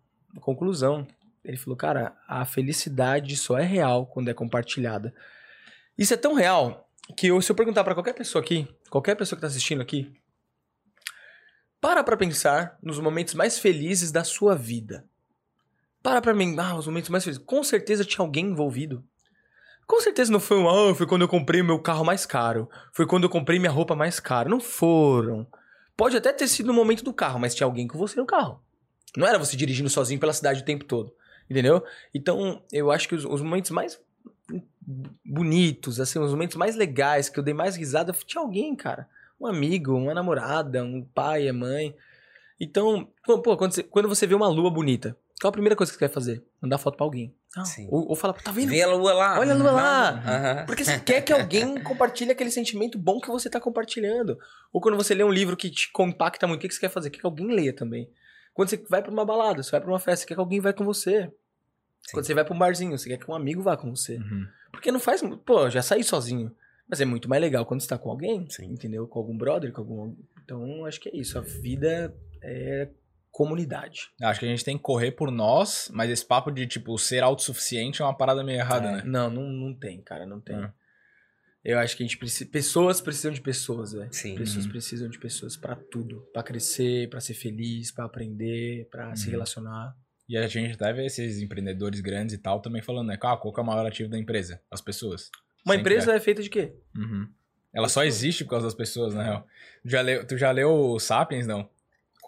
[0.43, 1.07] conclusão.
[1.43, 5.15] Ele falou, cara, a felicidade só é real quando é compartilhada.
[5.97, 6.86] Isso é tão real
[7.16, 10.12] que eu, se eu perguntar pra qualquer pessoa aqui, qualquer pessoa que tá assistindo aqui,
[11.81, 15.03] para pra pensar nos momentos mais felizes da sua vida.
[16.03, 17.43] Para pra mim, ah, os momentos mais felizes.
[17.43, 19.03] Com certeza tinha alguém envolvido.
[19.86, 22.69] Com certeza não foi um, ah, foi quando eu comprei o meu carro mais caro.
[22.93, 24.47] Foi quando eu comprei minha roupa mais cara.
[24.47, 25.47] Não foram.
[25.99, 28.62] Pode até ter sido no momento do carro, mas tinha alguém com você no carro.
[29.16, 31.12] Não era você dirigindo sozinho pela cidade o tempo todo.
[31.51, 31.83] Entendeu?
[32.15, 34.01] Então, eu acho que os, os momentos mais
[35.27, 39.09] bonitos, assim, os momentos mais legais, que eu dei mais risada, tinha alguém, cara.
[39.41, 41.93] Um amigo, uma namorada, um pai, a mãe.
[42.61, 45.98] Então, pô, quando você, quando você vê uma lua bonita, qual a primeira coisa que
[45.98, 46.44] você quer fazer?
[46.60, 47.35] Mandar foto pra alguém.
[47.56, 48.70] Ah, ou, ou falar, tá vendo?
[48.70, 49.39] Vê a lua lá.
[49.39, 50.10] Olha a lua lá.
[50.10, 50.66] Aham.
[50.66, 54.39] Porque você quer que alguém compartilhe aquele sentimento bom que você tá compartilhando.
[54.73, 56.90] Ou quando você lê um livro que te compacta muito, o que que você quer
[56.90, 57.10] fazer?
[57.10, 58.10] Quer que alguém leia também.
[58.52, 60.60] Quando você vai pra uma balada, você vai pra uma festa, você quer que alguém
[60.60, 61.23] vá com você.
[61.23, 62.12] Sim.
[62.12, 64.16] Quando você vai pra um barzinho, você quer que um amigo vá com você.
[64.16, 64.47] Uhum.
[64.73, 65.23] Porque não faz.
[65.44, 66.55] Pô, já saí sozinho.
[66.89, 68.73] Mas é muito mais legal quando você tá com alguém, Sim.
[68.73, 69.06] entendeu?
[69.06, 70.16] Com algum brother, com algum.
[70.43, 71.39] Então, acho que é isso.
[71.39, 72.89] A vida é
[73.39, 74.10] comunidade.
[74.20, 77.23] Acho que a gente tem que correr por nós, mas esse papo de, tipo, ser
[77.23, 79.02] autossuficiente é uma parada meio errada, É, né?
[79.06, 80.56] Não, não, não tem, cara, não tem.
[80.56, 80.73] É.
[81.65, 82.51] Eu acho que a gente precisa.
[82.51, 84.09] Pessoas precisam de pessoas, velho.
[84.12, 84.35] Sim.
[84.36, 84.70] Pessoas Uhum.
[84.73, 86.20] precisam de pessoas pra tudo.
[86.32, 89.31] Pra crescer, pra ser feliz, pra aprender, pra se Uhum.
[89.32, 89.94] relacionar.
[90.28, 93.15] E a gente até vê esses empreendedores grandes e tal também falando, né?
[93.23, 94.60] Ah, qual que é o maior ativo da empresa?
[94.70, 95.31] As pessoas.
[95.65, 96.20] Uma Sempre empresa é.
[96.20, 96.73] feita de quê?
[96.97, 97.28] Uhum.
[97.73, 99.47] Ela só existe por causa das pessoas, na real.
[99.82, 101.69] Tu já leu, tu já leu o Sapiens, não?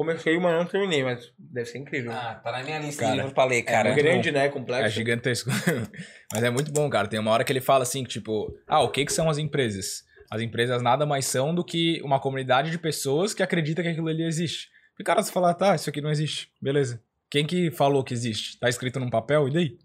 [0.01, 2.11] Comecei, mas não terminei, mas deve ser incrível.
[2.11, 3.91] Ah, tá na minha lista Cara, de livros pra ler, é cara.
[3.91, 4.49] muito grande, né?
[4.49, 4.87] Complexo.
[4.87, 5.51] É gigantesco.
[6.33, 7.07] Mas é muito bom, cara.
[7.07, 9.37] Tem uma hora que ele fala assim, que, tipo, ah, o que que são as
[9.37, 10.03] empresas?
[10.31, 14.09] As empresas nada mais são do que uma comunidade de pessoas que acredita que aquilo
[14.09, 14.71] ali existe.
[14.99, 16.51] E cara, você fala, tá, isso aqui não existe.
[16.63, 17.03] Beleza.
[17.31, 18.59] Quem que falou que existe?
[18.59, 19.79] Tá escrito num papel, e daí?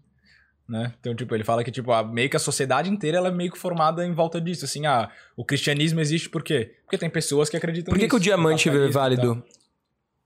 [0.66, 0.94] Né?
[0.98, 3.52] Então, tipo, ele fala que, tipo, a, meio que a sociedade inteira ela é meio
[3.52, 4.64] que formada em volta disso.
[4.64, 6.72] Assim, ah, o cristianismo existe por quê?
[6.84, 8.16] Porque tem pessoas que acreditam Por que, nisso.
[8.16, 9.34] que o diamante é válido?
[9.34, 9.65] tal.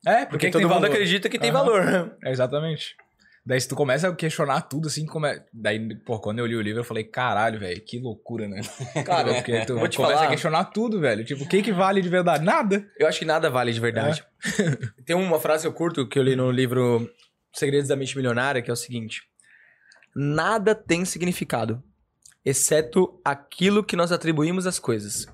[0.07, 0.93] É, porque, Porque que todo tem mundo valor.
[0.95, 2.17] acredita que tem valor.
[2.25, 2.97] É, exatamente.
[3.45, 5.29] Daí se tu começa a questionar tudo, assim, come...
[5.53, 8.61] daí, pô, quando eu li o livro, eu falei, caralho, velho, que loucura, né?
[9.05, 11.25] Cara, Porque tu começa falar- a questionar tudo, velho.
[11.25, 12.45] Tipo, o que que vale de verdade?
[12.45, 12.87] Nada.
[12.99, 14.23] Eu acho que nada vale de verdade.
[15.07, 17.11] Tem uma frase que eu curto que eu li no livro
[17.53, 19.23] Segredos da Mente Milionária, que é o seguinte:
[20.15, 21.83] Nada tem significado,
[22.45, 25.27] exceto aquilo que nós atribuímos às coisas.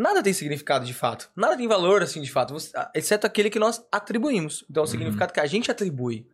[0.00, 1.30] Nada tem significado de fato.
[1.36, 2.56] Nada tem valor assim de fato,
[2.94, 4.64] exceto aquele que nós atribuímos.
[4.70, 4.90] Então, é o Uhum.
[4.90, 6.26] significado que a gente atribui.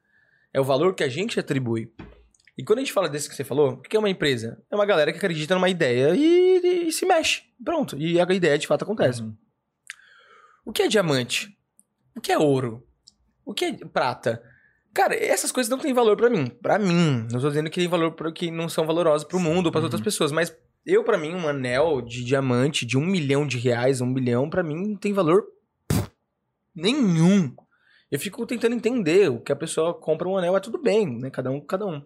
[0.53, 1.93] É o valor que a gente atribui.
[2.57, 4.63] E quando a gente fala desse que você falou, o que é uma empresa?
[4.71, 7.43] É uma galera que acredita numa ideia e, e se mexe.
[7.63, 7.99] Pronto.
[7.99, 9.21] E a ideia de fato acontece.
[9.23, 9.35] Uhum.
[10.65, 11.55] O que é diamante?
[12.17, 12.87] O que é ouro?
[13.45, 14.43] O que é prata?
[14.95, 16.47] Cara, essas coisas não têm valor pra mim.
[16.63, 17.27] Pra mim.
[17.31, 19.83] Não tô dizendo que tem valor para que não são valorosas pro mundo ou Uhum.
[19.83, 20.57] outras pessoas, mas
[20.87, 24.63] eu, pra mim, um anel de diamante de um milhão de reais, um milhão, pra
[24.63, 25.45] mim, não tem valor
[26.75, 27.55] nenhum.
[28.11, 31.29] Eu fico tentando entender o que a pessoa compra um anel, é tudo bem, né?
[31.29, 32.01] Cada um, cada um.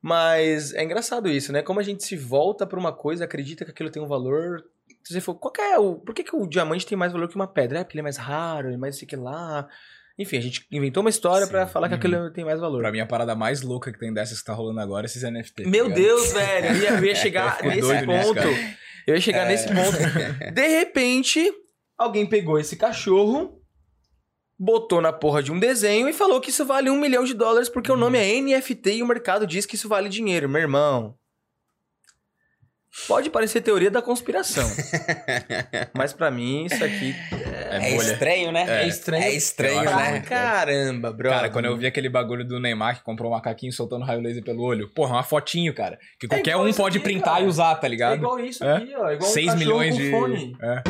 [0.00, 1.62] Mas é engraçado isso, né?
[1.62, 4.62] Como a gente se volta pra uma coisa, acredita que aquilo tem um valor.
[5.02, 5.96] Se você for, qual é o.
[5.96, 7.80] Por que, que o diamante tem mais valor que uma pedra?
[7.80, 9.66] É porque ele é mais raro, ele é mais sei que lá.
[10.18, 11.98] Enfim, a gente inventou uma história pra falar que uhum.
[11.98, 12.80] aquilo tem mais valor.
[12.80, 15.22] Pra mim, a parada mais louca que tem dessas que tá rolando agora é esses
[15.24, 15.64] NFT.
[15.64, 15.98] tá Meu ligado?
[16.00, 16.66] Deus, velho.
[16.66, 18.34] Eu ia, eu ia chegar Eu fico nesse nisso, ponto.
[18.34, 18.76] cara.
[19.08, 19.48] eu ia chegar É.
[19.48, 20.52] nesse ponto.
[20.52, 21.52] De repente,
[21.98, 23.60] alguém pegou esse cachorro,
[24.56, 27.68] botou na porra de um desenho e falou que isso vale um milhão de dólares
[27.68, 30.48] porque o nome é NFT e o mercado diz que isso vale dinheiro.
[30.48, 31.16] Meu irmão.
[33.08, 34.64] Pode parecer teoria da conspiração.
[35.94, 37.14] mas pra mim, isso aqui
[37.70, 38.12] É, bolha.
[38.12, 38.64] estranho, né?
[38.84, 39.22] é, estranho.
[39.24, 40.10] É estranho, acho pra né?
[40.12, 40.28] muito.
[40.28, 41.28] caramba, bro.
[41.28, 44.44] Cara, quando eu vi aquele bagulho do Neymar que comprou um macaquinho soltando raio laser
[44.44, 45.98] pelo olho, porra, uma fotinho, cara.
[46.20, 47.44] Que qualquer igual um pode aqui, printar cara.
[47.44, 48.14] e usar, tá É ligado?
[48.16, 48.76] igual isso É?
[48.76, 49.10] aqui, ó.
[49.10, 50.10] Igual um 6 cachorro milhões de.
[50.10, 50.56] fone.
[50.62, 50.82] É.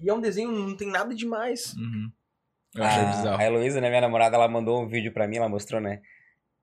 [0.00, 1.72] E é um desenho, não tem nada demais.
[1.74, 2.10] Uhum.
[2.74, 3.40] Eu achei a, bizarro.
[3.40, 6.00] a Heloísa, né, minha namorada, ela mandou um vídeo pra mim, ela mostrou, né?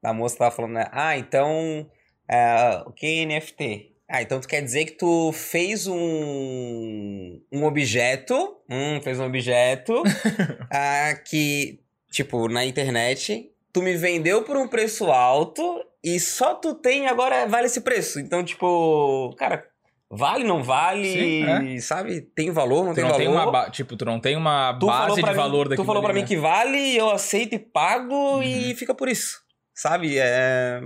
[0.03, 0.88] A moça tava falando, né?
[0.91, 1.89] Ah, então.
[2.30, 3.90] é, o que é NFT?
[4.13, 7.39] Ah, então tu quer dizer que tu fez um.
[7.51, 8.57] um objeto.
[8.69, 10.03] Hum, fez um objeto.
[10.69, 11.79] ah, que,
[12.11, 17.45] tipo, na internet, tu me vendeu por um preço alto e só tu tem agora
[17.47, 18.19] vale esse preço.
[18.19, 19.65] Então, tipo, cara.
[20.13, 22.19] Vale, não vale, Sim, sabe?
[22.19, 23.23] Tem valor, não Tu tem não valor.
[23.23, 26.01] tem uma Tipo, tu não tem uma Tu base de mim- valor daquilo Tu falou
[26.01, 26.27] pra ali, mim né?
[26.27, 28.43] que vale, eu aceito e pago Uhum.
[28.43, 29.39] e fica por isso.
[29.73, 30.17] Sabe?
[30.19, 30.81] É.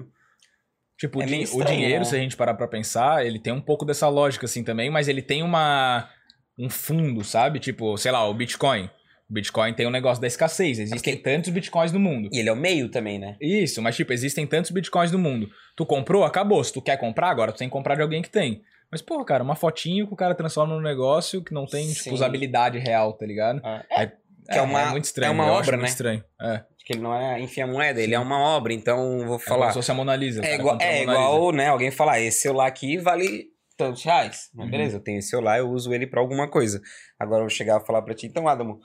[0.97, 2.05] Tipo, É o, meio din- o estranho, dinheiro, né?
[2.05, 5.07] se a gente parar pra pensar, ele tem um pouco dessa lógica, assim, também, mas
[5.07, 6.09] ele tem uma...
[6.57, 7.59] um fundo, sabe?
[7.59, 8.89] Tipo, sei lá, o Bitcoin.
[9.29, 10.77] O Bitcoin tem um negócio da escassez.
[10.79, 12.29] Existem tantos Bitcoins no mundo.
[12.31, 13.35] E ele é o meio também, né?
[13.41, 15.49] Isso, mas tipo, existem tantos bitcoins no mundo.
[15.75, 16.63] Tu comprou, acabou.
[16.63, 18.61] Se tu quer comprar, agora tu tem que comprar de alguém que tem.
[18.91, 21.93] Mas, pô, cara, uma fotinho que o cara transforma num negócio que não tem, Sim.
[22.03, 23.59] tipo, usabilidade real, tá ligado?
[23.89, 25.29] É, que é uma- muito estranho.
[25.31, 25.87] é uma obra, muito né?
[25.89, 26.23] estranho.
[26.39, 26.63] É.
[26.85, 29.39] que ele não é, enfim, a moeda, ele é uma obra, então vou É como
[29.39, 29.67] falar.
[29.69, 30.45] se fosse a Mona Lisa.
[30.45, 31.67] É igual, a é igual, né?
[31.69, 34.49] Alguém falar, esse celular aqui vale tantos reais.
[34.53, 34.71] Mas Uhum.
[34.71, 36.79] beleza, eu tenho esse celular, eu uso ele pra alguma coisa.
[37.19, 38.79] Agora eu vou chegar e falar pra ti, então, Adamo,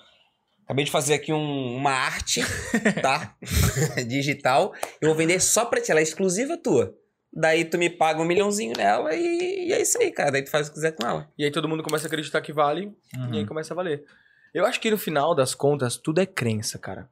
[0.64, 2.40] acabei de fazer aqui um- uma arte,
[3.04, 3.36] tá?
[4.08, 4.72] Digital.
[5.00, 6.94] Eu vou vender só pra ti, ela é exclusiva tua.
[7.32, 10.32] Daí tu me paga um milhãozinho nela e, e é isso aí, cara.
[10.32, 11.30] Daí tu faz o que quiser com ela.
[11.38, 12.86] E aí todo mundo começa a acreditar que vale,
[13.16, 13.34] Uhum.
[13.34, 14.04] e aí começa a valer.
[14.52, 17.08] Eu acho que no final das contas, tudo é crença, cara.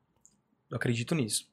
[0.71, 1.47] Eu acredito nisso.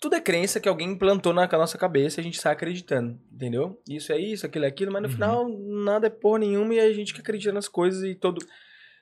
[0.00, 3.80] Tudo é crença que alguém implantou na nossa cabeça e a gente sai acreditando, entendeu?
[3.88, 5.14] Isso é isso, aquilo é aquilo, mas no Uhum.
[5.14, 8.38] final nada é porra nenhuma e a gente que acredita nas coisas e todo.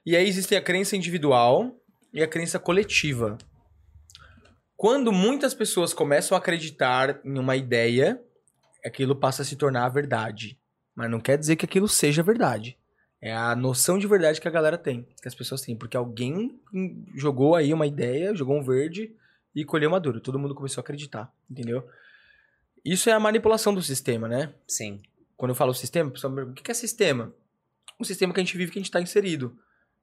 [0.07, 1.78] E aí existe a crença individual
[2.12, 3.37] e a crença coletiva.
[4.77, 8.20] Quando muitas pessoas começam a acreditar em uma ideia,
[8.85, 10.59] aquilo passa a se tornar a verdade.
[10.95, 12.78] Mas não quer dizer que aquilo seja verdade.
[13.20, 15.77] É a noção de verdade que a galera tem, que as pessoas têm.
[15.77, 16.59] Porque alguém
[17.15, 19.15] jogou aí uma ideia, jogou um verde
[19.57, 20.20] e colheu maduro.
[20.20, 21.89] Todo mundo começou a acreditar, entendeu?
[22.85, 24.53] Isso é a manipulação do sistema, né?
[24.69, 25.01] Sim.
[25.35, 27.35] Quando eu falo sistema, o pessoal me pergunta, o que é sistema?
[27.99, 29.59] Um sistema que a gente vive, que a gente está inserido.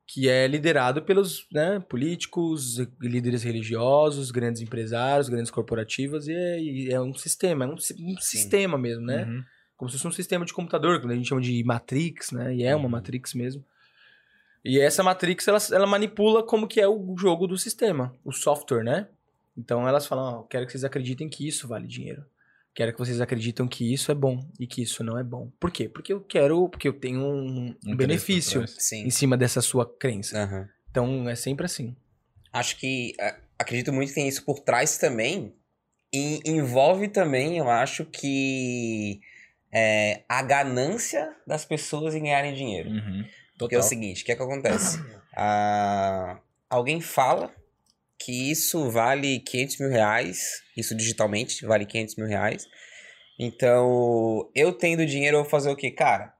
[0.08, 6.28] Que é liderado pelos né, políticos, líderes religiosos, grandes empresários, grandes corporativas.
[6.28, 9.24] E é, e é um sistema, é um, um sistema mesmo, né?
[9.24, 9.44] Uhum.
[9.78, 12.56] como se fosse um sistema de computador, que a gente chama de Matrix, né?
[12.56, 12.92] E é uma Uhum.
[12.92, 13.64] Matrix mesmo.
[14.66, 18.84] E essa Matrix, ela, ela manipula como que é o jogo do sistema, o software,
[18.84, 19.08] né?
[19.58, 22.26] Então elas falam, ó, quero que vocês acreditem que isso vale dinheiro.
[22.76, 25.52] Quero que vocês acreditem que isso é bom e que isso não é bom.
[25.60, 25.88] Por quê?
[25.88, 30.42] Porque eu quero, porque eu tenho um, um benefício em cima dessa sua crença.
[30.44, 30.68] Aham.
[30.90, 31.96] Então é sempre assim.
[32.52, 35.56] Acho que a- acredito muito que tem isso por trás também.
[36.12, 39.20] E envolve também, eu acho que
[39.72, 42.90] é, a ganância das pessoas em ganharem dinheiro.
[42.90, 43.24] Uhum.
[43.58, 45.00] Porque é o seguinte, o que é que acontece?
[45.36, 46.40] Ah,
[46.70, 47.52] alguém fala
[48.24, 50.62] que isso vale 500 mil reais.
[50.78, 52.68] Isso digitalmente vale 500 mil reais.
[53.38, 55.92] Então, eu tendo dinheiro, eu vou fazer o quê?
[55.92, 56.34] Cara,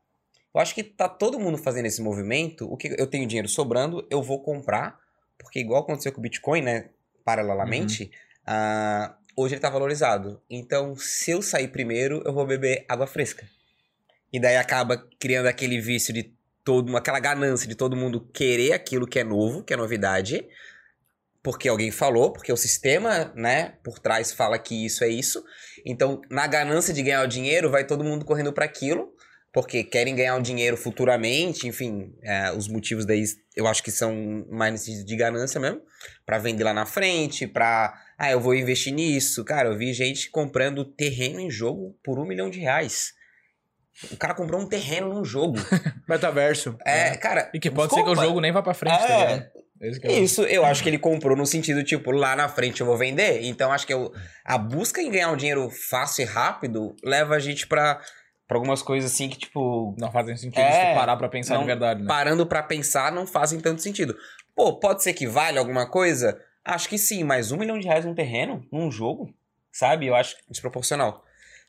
[0.54, 2.72] eu acho que tá todo mundo fazendo esse movimento.
[2.72, 4.98] O que eu tenho dinheiro sobrando, eu vou comprar.
[5.38, 6.90] Porque igual aconteceu com o Bitcoin, né?
[7.26, 8.12] Paralelamente,
[8.46, 10.42] ah, hoje ele tá valorizado.
[10.50, 13.46] Então, se eu sair primeiro, eu vou beber água fresca.
[14.32, 16.34] E daí acaba criando aquele vício de
[16.64, 20.48] todo, aquela ganância de todo mundo querer aquilo que é novo, que é novidade,
[21.44, 25.44] porque alguém falou, porque o sistema, né, por trás fala que isso é isso.
[25.86, 29.12] Então, na ganância de ganhar o dinheiro, vai todo mundo correndo para aquilo,
[29.52, 33.24] porque querem ganhar o dinheiro futuramente, enfim, é, os motivos daí
[33.56, 35.82] eu acho que são mais nesse de ganância mesmo,
[36.26, 39.44] para vender lá na frente, pra, ah, eu vou investir nisso.
[39.44, 43.12] Cara, eu vi gente comprando terreno em jogo por um milhão de reais.
[44.12, 45.56] O cara comprou um terreno num jogo.
[46.10, 46.76] Metaverso.
[46.84, 47.52] É, cara.
[47.54, 49.28] E que pode ser que o jogo nem vá pra frente, tá É.
[49.36, 49.63] ligado?
[49.82, 52.98] É Isso eu acho que ele comprou no sentido, tipo, lá na frente eu vou
[52.98, 53.42] vender.
[53.44, 54.12] Então acho que eu-
[54.46, 58.00] a busca em ganhar um dinheiro fácil e rápido leva a gente pra,
[58.48, 61.66] pra algumas coisas assim que, tipo, Não fazem sentido É, se parar pra pensar de
[61.66, 62.08] verdade, né?
[62.08, 64.16] parando pra pensar não fazem tanto sentido.
[64.56, 66.40] Pô, pode ser que vale alguma coisa?
[66.64, 69.34] Acho que sim, mas um milhão de reais num terreno, num jogo,
[69.72, 70.08] sabe?
[70.08, 71.24] Eu acho desproporcional.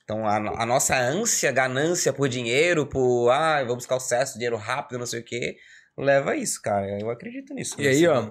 [0.05, 4.35] Então a, a nossa ânsia, ganância por dinheiro, por, ah, eu vou buscar o sucesso,
[4.35, 5.57] dinheiro rápido, não sei o quê,
[5.97, 6.87] leva a isso, cara.
[7.01, 7.81] Eu acredito nisso.
[7.81, 8.31] E aí, ó,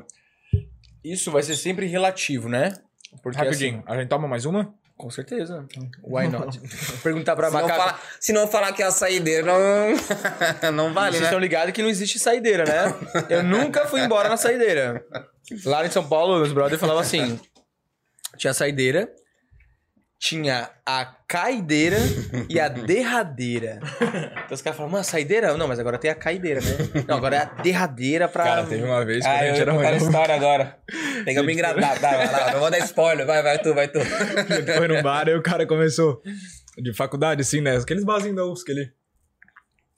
[1.03, 2.73] isso vai ser sempre relativo, né?
[3.22, 4.73] Porque Rapidinho, assim, a gente toma mais uma?
[5.03, 5.65] com certeza.
[6.02, 6.60] Why not?
[7.02, 11.11] Perguntar pra Se não, falar, se não falar que é a saideira, não, não vale,
[11.11, 11.27] Vocês né?
[11.27, 12.95] estão ligados que não existe saideira, né?
[13.30, 15.06] Eu nunca fui embora na saideira.
[15.65, 17.40] Lá em São Paulo, meus brothers falavam assim:
[18.38, 19.14] tinha a saideira,
[20.25, 21.97] tinha a caideira
[22.49, 23.79] e a derradeira.
[24.43, 25.57] Então os caras falavam, mano, a saideira?
[25.57, 27.03] Não, mas agora tem a caideira, né?
[27.07, 28.43] Não, agora é a derradeira pra.
[28.43, 30.05] Cara, teve uma vez que Ah, a eu gente ia era mais novo.
[30.05, 30.77] história agora.
[31.25, 31.79] Tem que me engraçar.
[31.99, 33.25] Vai, vai, vai, não vou dar spoiler.
[33.25, 33.99] Vai, vai tu, vai tu.
[34.77, 36.21] Foi num bar e o cara começou.
[36.77, 37.77] De faculdade, assim, né?
[37.77, 38.91] Aqueles barzinhos UFSC ali.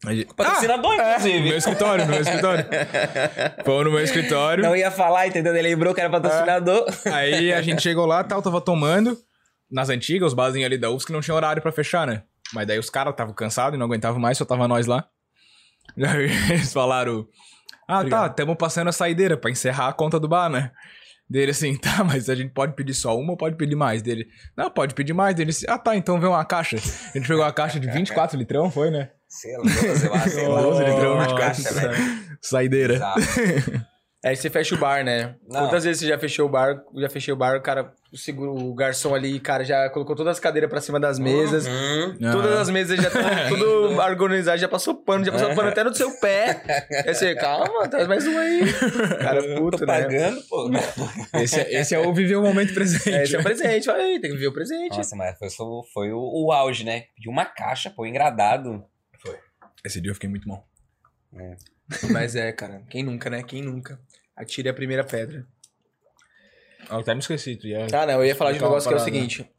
[0.05, 1.49] Aí- Patrocinador, Ah, no inclusive.
[1.49, 2.65] meu escritório, no meu escritório.
[3.65, 4.63] Foi no meu escritório.
[4.63, 5.53] Não ia falar, entendeu?
[5.55, 6.85] Ele lembrou que era patrocinador.
[7.11, 9.17] Aí a gente chegou lá, tal, tava tomando.
[9.69, 12.23] Nas antigas, os barzinhos ali da UFSC não tinha horário pra fechar, né?
[12.53, 15.07] Mas daí os caras estavam cansados e não aguentavam mais, só tava nós lá.
[15.97, 17.27] Aí eles falaram:
[17.87, 20.71] Ah, tá, tamo passando a saideira pra encerrar a conta do bar, né?
[21.27, 24.01] Dele assim, tá, mas a gente pode pedir só uma ou pode pedir mais?
[24.01, 25.35] Dele, não, pode pedir mais.
[25.35, 26.77] Dele, assim, ah, tá, então vem uma caixa.
[26.77, 29.09] A gente pegou uma caixa de 24 litrão, foi, né?
[29.27, 30.61] Sei lá, sei lá, sei lá.
[30.61, 32.25] 12 litrão, 24 caixa, velho.
[32.41, 32.93] Saideira.
[32.95, 33.19] Exato.
[34.23, 35.35] Aí você fecha o bar, né?
[35.47, 35.61] Não.
[35.61, 36.81] Quantas vezes você já fechou o bar?
[36.95, 40.31] Já fechei o bar, o cara, o, seguro, o garçom ali, cara, já colocou todas
[40.31, 41.67] as cadeiras pra cima das mesas.
[41.67, 42.17] Uhum.
[42.31, 45.93] Todas as mesas já estão tudo organizado, já passou pano, já passou pano até no
[45.93, 46.61] seu pé.
[47.05, 48.61] Aí você, calma, traz mais um aí.
[49.19, 50.01] Cara, puto, Tô né?
[50.01, 50.69] pagando, pô.
[51.35, 53.13] Esse, é- esse é o viver o momento presente.
[53.13, 54.95] É, esse é o presente, vai, tem que viver o presente.
[54.97, 55.49] Nossa, mas foi,
[55.93, 57.03] foi o, o auge, né?
[57.19, 58.83] De uma caixa, pô, engradado.
[59.83, 60.65] Esse dia eu fiquei muito mal.
[62.09, 63.43] Mas é, cara, quem nunca, né?
[63.43, 63.99] Quem nunca?
[64.35, 65.45] Atire a primeira pedra.
[66.89, 67.87] Eu até me esqueci, tu ia...
[67.93, 69.49] Ah, não, eu ia falar de um negócio que é o seguinte.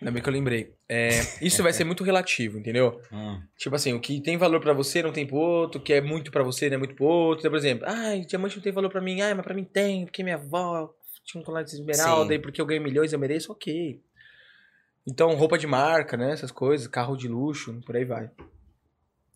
[0.00, 0.74] Ainda bem que eu lembrei.
[0.88, 1.10] É,
[1.42, 3.00] isso vai ser muito relativo, entendeu?
[3.12, 3.40] Hum.
[3.58, 6.00] Tipo assim, o que tem valor pra você não tem pro outro, o que é
[6.00, 7.40] muito pra você não é muito pro outro.
[7.40, 10.06] Então, por exemplo, ai, diamante não tem valor pra mim, ai, mas pra mim tem,
[10.06, 12.38] porque minha avó tinha um colar de esmeralda Sim.
[12.38, 14.00] e porque eu ganho milhões eu mereço, ok.
[15.06, 18.30] Então, roupa de marca, né, essas coisas, carro de luxo, por aí vai.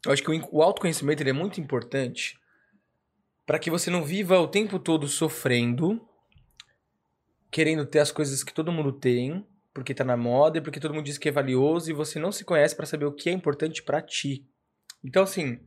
[0.04, 2.38] Eu acho que o o autoconhecimento é muito importante
[3.44, 6.00] pra que você não viva o tempo todo sofrendo,
[7.54, 10.92] querendo ter as coisas que todo mundo tem, porque tá na moda e porque todo
[10.92, 13.32] mundo diz que é valioso e você não se conhece pra saber o que é
[13.32, 14.44] importante pra ti.
[15.04, 15.60] Então, assim,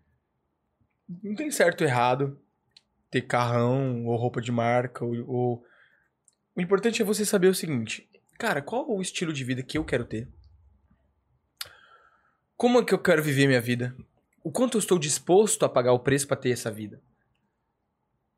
[1.23, 2.37] não tem certo ou errado
[3.09, 5.63] ter carrão ou roupa de marca ou, ou-
[6.53, 8.05] O importante é você saber o seguinte,
[8.37, 10.27] cara, qual o estilo de vida que eu quero ter?
[12.57, 13.95] Como é que eu quero viver minha vida?
[14.43, 17.01] O quanto eu estou disposto a pagar o preço pra ter essa vida?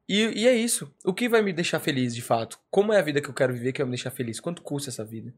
[0.10, 0.92] E, e é isso.
[1.06, 2.60] O que vai me deixar feliz, de fato?
[2.72, 4.40] Como é a vida que eu quero viver que vai me deixar feliz?
[4.40, 5.32] Quanto custa essa vida?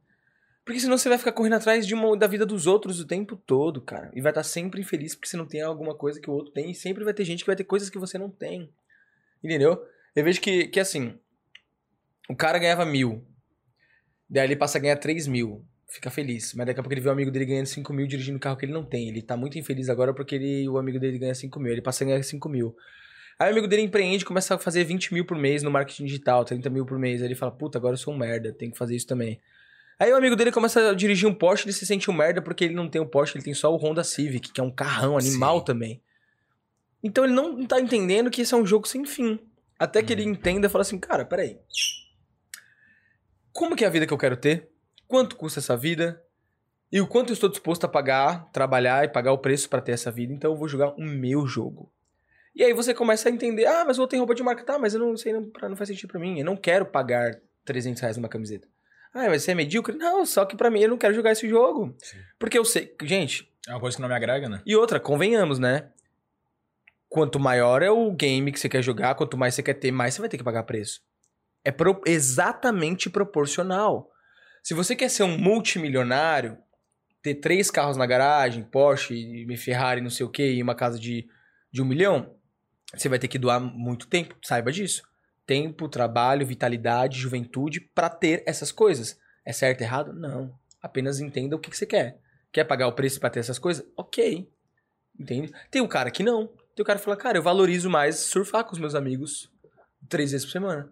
[0.64, 3.36] Porque senão você vai ficar correndo atrás de uma, da vida dos outros o tempo
[3.36, 4.10] todo, cara.
[4.16, 6.72] E vai estar sempre infeliz porque você não tem alguma coisa que o outro tem.
[6.72, 8.72] E sempre vai ter gente que vai ter coisas que você não tem.
[9.44, 9.86] Entendeu?
[10.16, 11.20] Eu vejo que, que assim,
[12.30, 13.26] o cara ganhava mil.
[14.30, 15.66] Daí ele passa a ganhar três mil.
[15.90, 16.54] Fica feliz.
[16.54, 18.56] Mas daqui a pouco ele vê o amigo dele ganhando cinco mil dirigindo um carro
[18.56, 19.10] que ele não tem.
[19.10, 21.74] Ele tá muito infeliz agora porque ele, o amigo dele ganha cinco mil.
[21.74, 22.74] Ele passa a ganhar cinco mil.
[23.42, 26.46] Aí o amigo dele empreende, começa a fazer 20 mil por mês no marketing digital,
[26.46, 27.24] 30 mil por mês.
[27.24, 29.42] Aí ele fala, puta, agora eu sou um merda, tenho que fazer isso também.
[29.98, 32.66] Aí o amigo dele começa a dirigir um Porsche, ele se sente um merda porque
[32.66, 35.18] ele não tem um Porsche, ele tem só o Honda Civic, que é um carrão
[35.18, 35.66] animal Sim.
[35.66, 36.04] também.
[37.02, 39.40] Então ele não tá entendendo que esse é um jogo sem fim.
[39.80, 41.58] Até que ele entenda e fala assim, cara, peraí.
[43.52, 44.70] como que é a vida que eu quero ter?
[45.08, 46.22] Quanto custa essa vida?
[46.92, 49.94] E o quanto eu estou disposto a pagar, trabalhar e pagar o preço para ter
[49.94, 50.32] essa vida?
[50.32, 51.92] Então eu vou jogar o meu jogo.
[52.56, 54.94] E aí você começa a entender, ah, mas eu tenho roupa de marca, tá, mas
[54.94, 56.40] eu não sei, não, não faz sentido pra mim.
[56.40, 58.68] Eu não quero pagar 300 reais numa camiseta.
[59.14, 59.96] Ah, mas você é medíocre?
[59.98, 61.96] Não, só que pra mim eu não quero jogar esse jogo.
[62.00, 62.18] Sim.
[62.40, 64.62] Porque eu sei, gente, É uma coisa que não me agrega, né?
[64.66, 65.90] e outra, convenhamos, né?
[67.10, 70.14] Quanto maior é o game que você quer jogar, quanto mais você quer ter, mais
[70.14, 71.02] você vai ter que pagar preço.
[71.64, 74.10] É pro- exatamente proporcional.
[74.64, 76.58] Se você quer ser um multimilionário,
[77.22, 81.28] ter três carros na garagem, Porsche, Ferrari, não sei o que, e uma casa de,
[81.72, 82.34] de um milhão,
[82.96, 84.36] você vai ter que doar muito tempo.
[84.44, 85.04] Saiba disso.
[85.46, 89.20] Tempo, trabalho, vitalidade, juventude pra ter essas coisas.
[89.46, 90.14] É certo, errado?
[90.14, 90.54] Não.
[90.82, 92.18] Apenas entenda o que, que você quer.
[92.52, 93.86] Quer pagar o preço pra ter essas coisas?
[93.96, 94.50] Ok.
[95.20, 95.52] Entende?
[95.70, 96.48] Tem um cara que não.
[96.76, 99.52] Tem um cara que fala, cara, eu valorizo mais surfar com os meus amigos
[100.10, 100.92] três vezes por semana.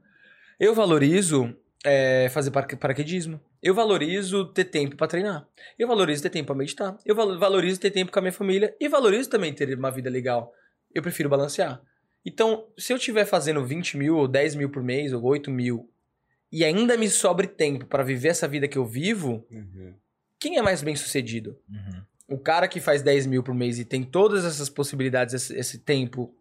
[0.59, 1.55] Eu valorizo
[1.85, 3.39] é, fazer paraquedismo.
[3.61, 5.47] Eu valorizo ter tempo pra treinar.
[5.77, 6.97] Eu valorizo ter tempo pra meditar.
[7.05, 8.75] Eu valo- valorizo ter tempo com a minha família.
[8.79, 10.53] E valorizo também ter uma vida legal.
[10.93, 11.81] Eu prefiro balancear.
[12.25, 15.89] Então, se eu estiver fazendo 20 mil, ou 10 mil por mês, ou 8 mil,
[16.51, 19.93] e ainda me sobre tempo pra viver essa vida que eu vivo, Uhum.
[20.39, 21.57] quem é mais bem sucedido?
[21.69, 22.01] Uhum.
[22.35, 25.79] O cara que faz 10 mil por mês e tem todas essas possibilidades, esse, esse
[25.79, 26.33] tempo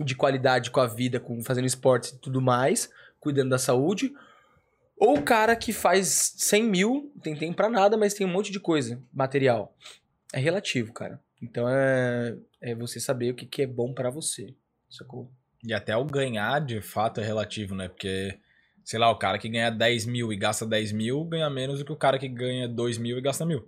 [0.00, 4.12] de qualidade com a vida, com fazendo esportes e tudo mais, cuidando da saúde.
[4.96, 8.50] Ou o cara que faz 100 mil, tem tempo pra nada, mas tem um monte
[8.52, 9.74] de coisa, material.
[10.32, 11.20] É relativo, cara.
[11.40, 14.54] Então é, é você saber o que, que é bom pra você.
[14.96, 15.30] Sacou?
[15.66, 17.88] E até o ganhar, de fato, é relativo, né?
[17.88, 18.38] Porque,
[18.84, 21.84] sei lá, o cara que ganha 10 mil e gasta 10 mil ganha menos do
[21.84, 23.66] que o cara que ganha 2 mil e gasta mil.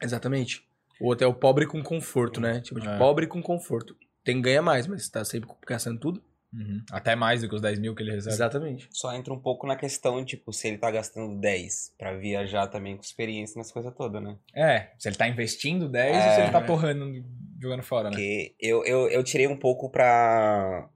[0.00, 0.62] Exatamente.
[1.00, 2.60] O outro é o pobre com conforto, né?
[2.60, 2.98] Tipo de É.
[2.98, 3.96] pobre com conforto.
[4.22, 6.22] Tem ganha mais, mas tá sempre gastando tudo.
[6.52, 6.84] Uhum.
[6.90, 8.34] Até mais do que os 10 mil que ele recebe.
[8.34, 8.88] Exatamente.
[8.90, 12.94] Só entra um pouco na questão, tipo, se ele tá gastando 10 pra viajar também
[12.96, 14.36] com experiência nessa coisa toda, né?
[14.54, 16.28] É, se ele tá investindo 10 É.
[16.28, 17.24] ou se ele tá torrando,
[17.60, 18.16] jogando fora, né?
[18.16, 20.88] Porque eu, eu, eu tirei um pouco pra,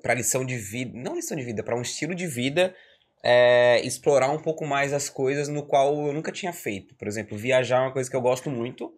[0.00, 2.72] pra lição de vida, não lição de vida, pra um estilo de vida,
[3.22, 6.94] é, explorar um pouco mais as coisas no qual eu nunca tinha feito.
[6.94, 8.94] Por exemplo, viajar é uma coisa que eu gosto muito,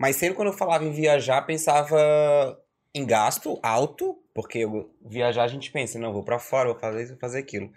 [0.00, 2.58] mas sempre quando eu falava em viajar, pensava
[2.94, 7.02] em gasto alto, porque eu- viajar a gente pensa, não, vou pra fora, vou fazer
[7.02, 7.70] isso, vou fazer aquilo.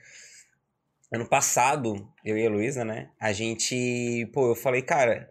[1.12, 5.30] Ano passado, eu e a Luísa, né, a gente, pô, eu falei, cara,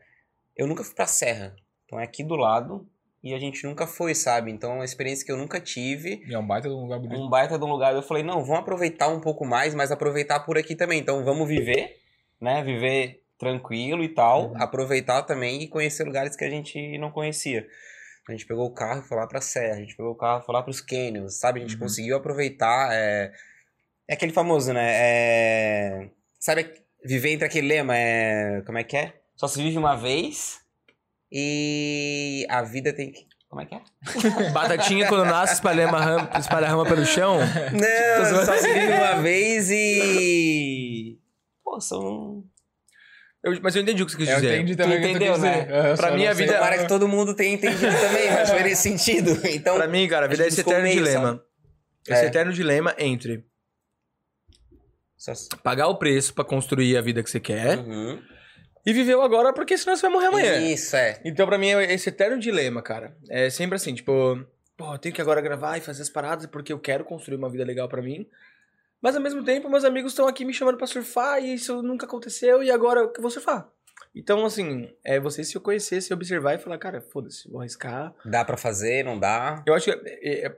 [0.56, 2.88] eu nunca fui pra serra, então é aqui do lado,
[3.22, 4.50] e a gente nunca foi, sabe?
[4.52, 6.22] Então é uma experiência que eu nunca tive.
[6.28, 7.18] E é um baita de um lugar bonito.
[7.18, 7.94] Um baita de um lugar.
[7.94, 11.00] Eu falei, não, vamos aproveitar um pouco mais, mas aproveitar por aqui também.
[11.00, 12.00] Então vamos viver,
[12.38, 12.62] né?
[12.62, 14.50] Viver tranquilo e tal.
[14.50, 14.62] Uhum.
[14.62, 17.66] Aproveitar também e conhecer lugares que a gente não conhecia.
[18.28, 19.74] A gente pegou o carro e foi lá pra Serra.
[19.74, 21.60] A gente pegou o carro e foi lá pros canyons, sabe?
[21.60, 21.80] A gente Uhum.
[21.80, 22.88] conseguiu aproveitar.
[22.92, 23.32] É...
[24.08, 24.90] é aquele famoso, né?
[24.94, 26.08] É...
[26.38, 26.70] Sabe,
[27.04, 28.62] viver entre aquele lema, é...
[28.64, 29.14] como é que é?
[29.36, 30.60] Só se vive uma vez
[31.30, 33.26] e a vida tem que.
[33.48, 33.80] Como é que é?
[34.52, 37.38] Batatinha quando nasce espalha rama, espalha a rama pelo chão.
[37.38, 41.18] Não, só se vive uma vez e.
[41.62, 42.44] Pô, são.
[43.44, 44.54] Eu- mas eu entendi o que você quis Eu dizer.
[44.54, 45.60] entendi também tu entendeu, né?
[45.64, 45.74] dizer.
[45.74, 48.82] Aham, Pra mim, a vida- Tomara que todo mundo tenha entendido também, mas foi nesse
[48.88, 49.38] sentido.
[49.48, 49.76] Então.
[49.76, 51.44] Pra mim, cara, a vida é esse eterno meio, dilema.
[52.08, 52.26] Esse É.
[52.26, 53.44] eterno dilema entre
[55.62, 58.20] pagar o preço pra construir a vida que você quer Uhum.
[58.84, 60.58] e viver o agora porque senão você vai morrer amanhã.
[60.60, 61.20] Isso, é.
[61.24, 63.16] Então, pra mim, é esse eterno dilema, cara.
[63.30, 64.12] É sempre assim, tipo,
[64.76, 67.48] pô, eu tenho que agora gravar e fazer as paradas porque eu quero construir uma
[67.50, 68.26] vida legal pra mim.
[69.04, 72.06] Mas ao mesmo tempo, meus amigos estão aqui me chamando pra surfar e isso nunca
[72.06, 73.68] aconteceu e agora eu vou surfar.
[74.14, 78.14] Então, assim, é você se conhecer, se observar e falar, cara, foda-se, vou arriscar.
[78.24, 79.62] Dá pra fazer, não dá?
[79.66, 80.08] Eu acho que.
[80.08, 80.56] é, é,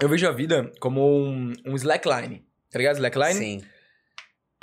[0.00, 2.44] eu vejo a vida como um, um slackline.
[2.72, 2.96] Tá ligado?
[2.96, 3.34] Slackline?
[3.34, 3.62] Sim.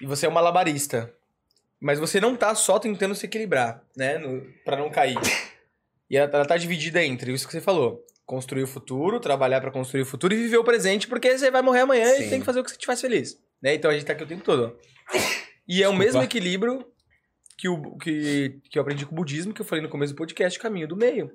[0.01, 1.09] E você é um malabarista.
[1.79, 4.17] Mas você não tá só tentando se equilibrar, né?
[4.17, 5.17] No, pra não cair.
[6.09, 8.05] E ela, ela tá dividida entre isso que você falou.
[8.27, 11.63] Construir o futuro, trabalhar pra construir o futuro e viver o presente, porque você vai
[11.63, 12.27] morrer amanhã Sim.
[12.27, 13.41] e tem que fazer o que você te faz feliz.
[13.59, 13.73] Né?
[13.73, 14.77] Então a gente tá aqui o tempo todo.
[15.67, 16.85] E é o mesmo equilíbrio
[17.57, 20.17] que, o, que, que eu aprendi com o budismo, que eu falei no começo do
[20.17, 21.31] podcast, caminho do meio.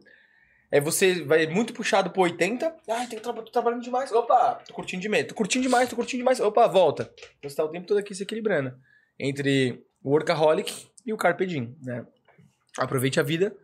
[0.71, 2.75] É você vai muito puxado pro 80.
[2.89, 4.11] Ai, tem que tra tô trabalhando demais.
[4.12, 5.27] Opa, tô curtindo demais.
[5.27, 6.41] Tô curtindo demais, tô curtindo demais.
[6.41, 7.12] Opa, volta.
[7.39, 8.75] Então você tá o tempo todo aqui se equilibrando.
[9.19, 12.07] Entre o workaholic e o carpe diem, né?
[12.79, 13.55] Aproveite a vida,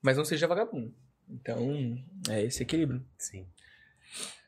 [0.00, 0.94] mas não seja vagabundo.
[1.28, 3.04] Então, é esse equilíbrio.
[3.18, 3.46] Sim.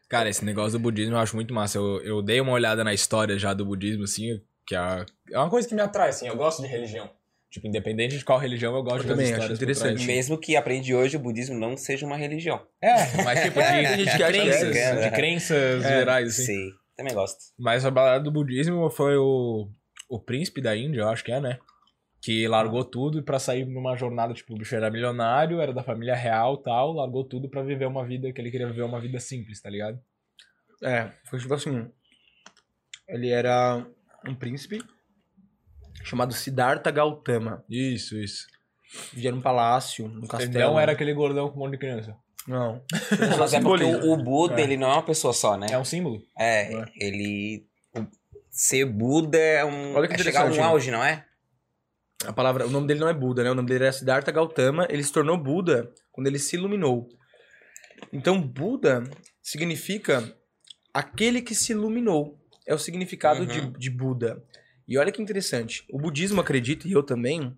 [0.08, 1.78] Cara, esse negócio do budismo eu acho muito massa.
[1.78, 5.50] Eu, eu dei uma olhada na história já do budismo, assim, que é, é uma
[5.50, 6.28] coisa que me atrai, assim.
[6.28, 7.10] Eu gosto de religião.
[7.50, 10.05] Tipo, independente de qual religião, eu gosto Eu de também acho interessante.
[10.05, 12.60] Mesmo que aprende hoje o budismo não seja uma religião.
[12.82, 15.08] É, mas tipo, de, É, acha que crenças, é.
[15.08, 16.44] de crenças É, gerais, assim.
[16.44, 16.70] Sim.
[16.96, 17.38] Também gosto.
[17.58, 19.68] Mas a balada do budismo foi o,
[20.08, 21.58] o príncipe da Índia, eu acho que é, né?
[22.26, 26.14] Que largou tudo pra sair numa jornada, tipo, o bicho era milionário, era da família
[26.16, 29.60] real tal, largou tudo pra viver uma vida que ele queria viver uma vida simples,
[29.60, 30.00] tá ligado?
[30.82, 31.88] É, foi tipo assim.
[33.08, 33.86] Ele era
[34.26, 34.82] um príncipe
[36.02, 37.64] chamado Siddhartha Gautama.
[37.70, 38.46] Isso, isso.
[39.12, 40.72] Vivia num palácio, num Ele castelo.
[40.72, 42.16] não era aquele gordão com um monte de criança.
[42.48, 42.82] Não.
[43.38, 44.64] Mas é porque o, o Buda, É.
[44.64, 45.66] ele não é uma pessoa só, né?
[45.70, 46.20] É um símbolo.
[46.36, 46.84] É, É.
[46.96, 47.66] ele.
[47.94, 48.06] o-
[48.50, 49.94] ser Buda é um.
[49.94, 51.24] Olha que é chegar a um auge, não é?
[52.24, 53.50] A palavra, o nome dele não é Buda, né?
[53.50, 54.86] O nome dele era Siddhartha Gautama.
[54.90, 57.08] Ele se tornou Buda quando ele se iluminou.
[58.12, 59.04] Então, Buda
[59.42, 60.34] significa
[60.92, 62.38] aquele que se iluminou.
[62.66, 63.46] É o significado Uhum.
[63.46, 64.42] de, de Buda.
[64.88, 65.84] E olha que interessante.
[65.90, 67.56] O budismo acredita, e eu também,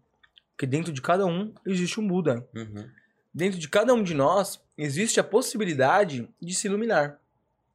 [0.57, 2.47] que dentro de cada um existe um Buda.
[2.55, 2.89] Uhum.
[3.33, 7.19] Dentro de cada um de nós existe a possibilidade de se iluminar.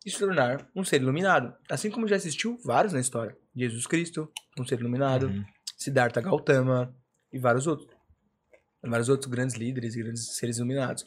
[0.05, 1.53] E se tornar um ser iluminado.
[1.69, 3.37] Assim como já existiu vários na história.
[3.55, 4.29] Jesus Cristo,
[4.59, 5.27] um ser iluminado.
[5.27, 5.45] Uhum.
[5.83, 6.95] Siddhartha Gautama
[7.31, 7.89] e vários outros.
[8.81, 11.05] Vários outros grandes líderes e grandes seres iluminados.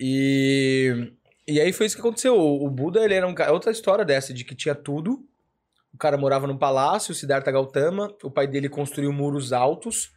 [0.00, 1.12] E,
[1.46, 2.38] e aí foi isso que aconteceu.
[2.38, 3.52] O, Buda, ele era um cara.
[3.52, 5.26] Outra história dessa, de que tinha tudo.
[5.92, 8.14] O cara morava num palácio, Siddhartha Gautama.
[8.22, 10.12] O pai dele construiu muros altos.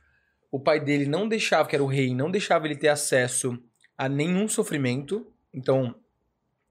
[0.51, 3.61] O pai dele não deixava, que era o rei, não deixava ele ter acesso
[3.97, 5.27] a nenhum sofrimento.
[5.53, 5.93] Então,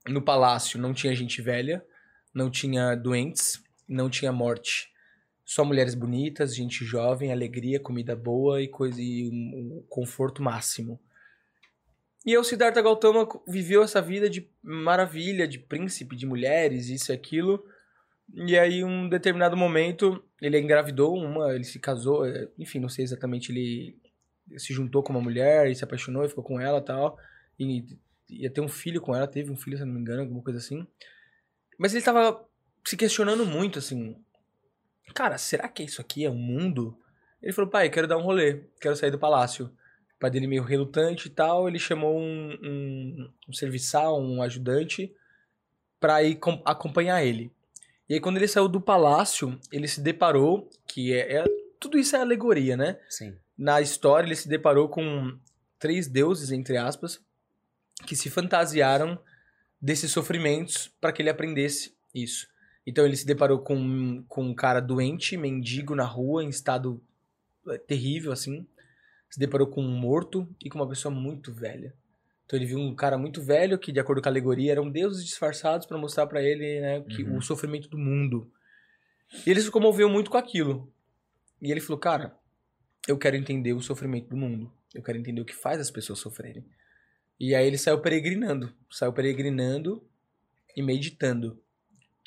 [0.08, 1.84] no palácio não tinha gente velha,
[2.34, 4.90] não tinha doentes, não tinha morte.
[5.46, 11.00] Só mulheres bonitas, gente jovem, alegria, comida boa e coisa e um, um conforto máximo.
[12.26, 17.14] E o Siddhartha Gautama viveu essa vida de maravilha, de príncipe, de mulheres, isso e
[17.14, 17.64] aquilo.
[18.34, 23.04] E aí, um determinado momento, ele engravidou uma, ele se casou, eh, enfim, não sei
[23.04, 23.96] exatamente, ele
[24.56, 27.16] se juntou com uma mulher e se apaixonou e ficou com ela tal.
[27.56, 27.84] E
[28.28, 30.42] ia ter um filho com ela, teve um filho, se eu não me engano, alguma
[30.42, 30.84] coisa assim.
[31.78, 32.44] Mas ele tava
[32.84, 34.16] se questionando muito, assim,
[35.14, 36.96] cara, será que isso aqui é o mundo?
[37.42, 39.66] Ele falou, pai, quero dar um rolê, quero sair do palácio.
[39.66, 45.14] O pai dele meio relutante e tal, ele chamou um, um, um serviçal, um ajudante,
[46.00, 47.52] pra ir com- acompanhar ele.
[48.08, 51.44] E aí quando ele saiu do palácio, ele se deparou, que é, é-
[51.78, 52.98] tudo isso é alegoria, né?
[53.08, 53.36] Sim.
[53.58, 55.38] Na história ele se deparou com
[55.78, 57.20] três deuses, entre aspas,
[58.06, 59.18] que se fantasiaram
[59.80, 62.48] desses sofrimentos para que ele aprendesse isso.
[62.86, 67.02] Então ele se deparou com, com um cara doente, mendigo na rua, em estado
[67.68, 68.66] eh, terrível, assim.
[69.28, 71.92] Se deparou com um morto e com uma pessoa muito velha.
[72.44, 75.24] Então ele viu um cara muito velho que, de acordo com a alegoria, eram deuses
[75.24, 77.38] disfarçados para mostrar para ele né, que, Uhum.
[77.38, 78.48] o sofrimento do mundo.
[79.44, 80.92] E ele se comoveu muito com aquilo.
[81.60, 82.36] E ele falou, cara,
[83.08, 84.72] eu quero entender o sofrimento do mundo.
[84.94, 86.64] Eu quero entender o que faz as pessoas sofrerem.
[87.38, 88.72] E aí ele saiu peregrinando.
[88.90, 90.06] Saiu peregrinando
[90.76, 91.60] e meditando.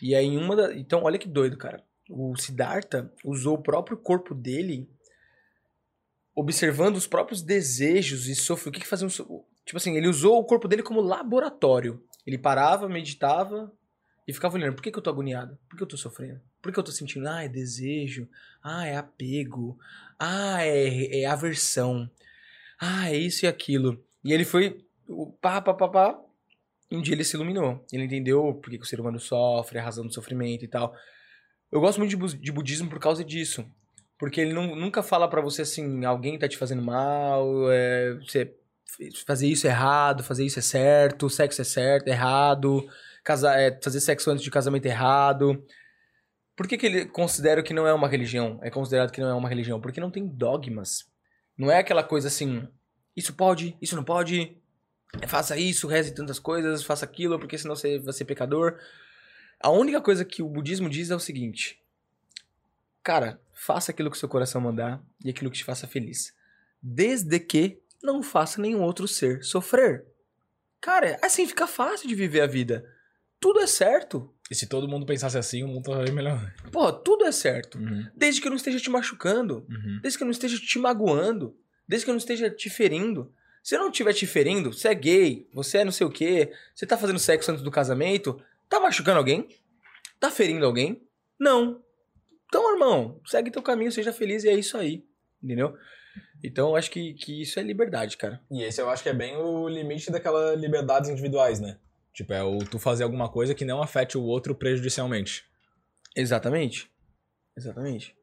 [0.01, 0.75] E aí em uma da...
[0.75, 1.83] Então, olha que doido, cara.
[2.09, 4.89] O Siddhartha usou o próprio corpo dele
[6.35, 8.69] observando os próprios desejos e sofre.
[8.69, 9.09] O que que fazia um...
[9.09, 12.03] Tipo assim, ele usou o corpo dele como laboratório.
[12.25, 13.71] Ele parava, meditava
[14.27, 14.75] e ficava olhando.
[14.75, 15.57] Por que, que eu tô agoniado?
[15.69, 16.41] Por que eu tô sofrendo?
[16.61, 17.27] Por que eu tô sentindo?
[17.27, 18.27] Ah, é desejo.
[18.63, 19.77] Ah, é apego.
[20.17, 22.09] Ah, é, é aversão.
[22.79, 24.03] Ah, é isso e aquilo.
[24.23, 24.85] E ele foi.
[25.41, 26.21] Pá, pá, pá, pá.
[26.91, 27.85] Um dia ele se iluminou.
[27.91, 30.93] Ele entendeu por que, o ser humano sofre, a razão do sofrimento e tal.
[31.71, 33.65] Eu gosto muito de, de budismo por causa disso.
[34.17, 38.53] Porque ele não- nunca fala pra você assim, alguém tá te fazendo mal, é, você
[39.25, 42.85] fazer isso é errado, fazer isso é certo, sexo é certo, é errado,
[43.23, 45.63] casar, é, fazer sexo antes de casamento é errado.
[46.55, 48.59] Por que, que ele considera que não é uma religião?
[48.61, 49.79] É considerado que não é uma religião?
[49.79, 51.05] Porque não tem dogmas.
[51.57, 52.67] Não é aquela coisa assim,
[53.15, 54.57] isso pode, isso não pode,
[55.27, 58.77] faça isso, reze tantas coisas, faça aquilo, porque senão você vai ser pecador.
[59.59, 61.81] A única coisa que o budismo diz é o seguinte:
[63.03, 66.33] Cara, faça aquilo que seu coração mandar e aquilo que te faça feliz.
[66.81, 70.05] Desde que não faça nenhum outro ser sofrer.
[70.79, 72.85] Cara, assim fica fácil de viver a vida.
[73.39, 74.33] Tudo é certo.
[74.49, 76.53] E se todo mundo pensasse assim, o mundo estaria melhor.
[76.71, 77.77] Pô, tudo é certo.
[77.77, 79.65] Uhum, Desde que eu não esteja te machucando.
[79.69, 79.99] uhum.
[80.01, 81.55] Desde que eu não esteja te magoando.
[81.87, 83.31] Desde que eu não esteja te ferindo.
[83.63, 86.51] Se eu não estiver te ferindo, você é gay, você é não sei o quê,
[86.73, 89.47] você tá fazendo sexo antes do casamento, tá machucando alguém?
[90.19, 91.01] Tá ferindo alguém?
[91.39, 91.83] Não.
[92.47, 95.05] Então, irmão, segue teu caminho, seja feliz e é isso aí.
[95.41, 95.77] Entendeu?
[96.43, 98.41] Então, eu acho que, que isso é liberdade, cara.
[98.49, 101.77] E esse eu acho que é bem o limite daquelas liberdades individuais, né?
[102.13, 105.45] Tipo, é o tu fazer alguma coisa que não afete o outro prejudicialmente.
[106.15, 106.91] Exatamente.
[107.55, 108.15] Exatamente.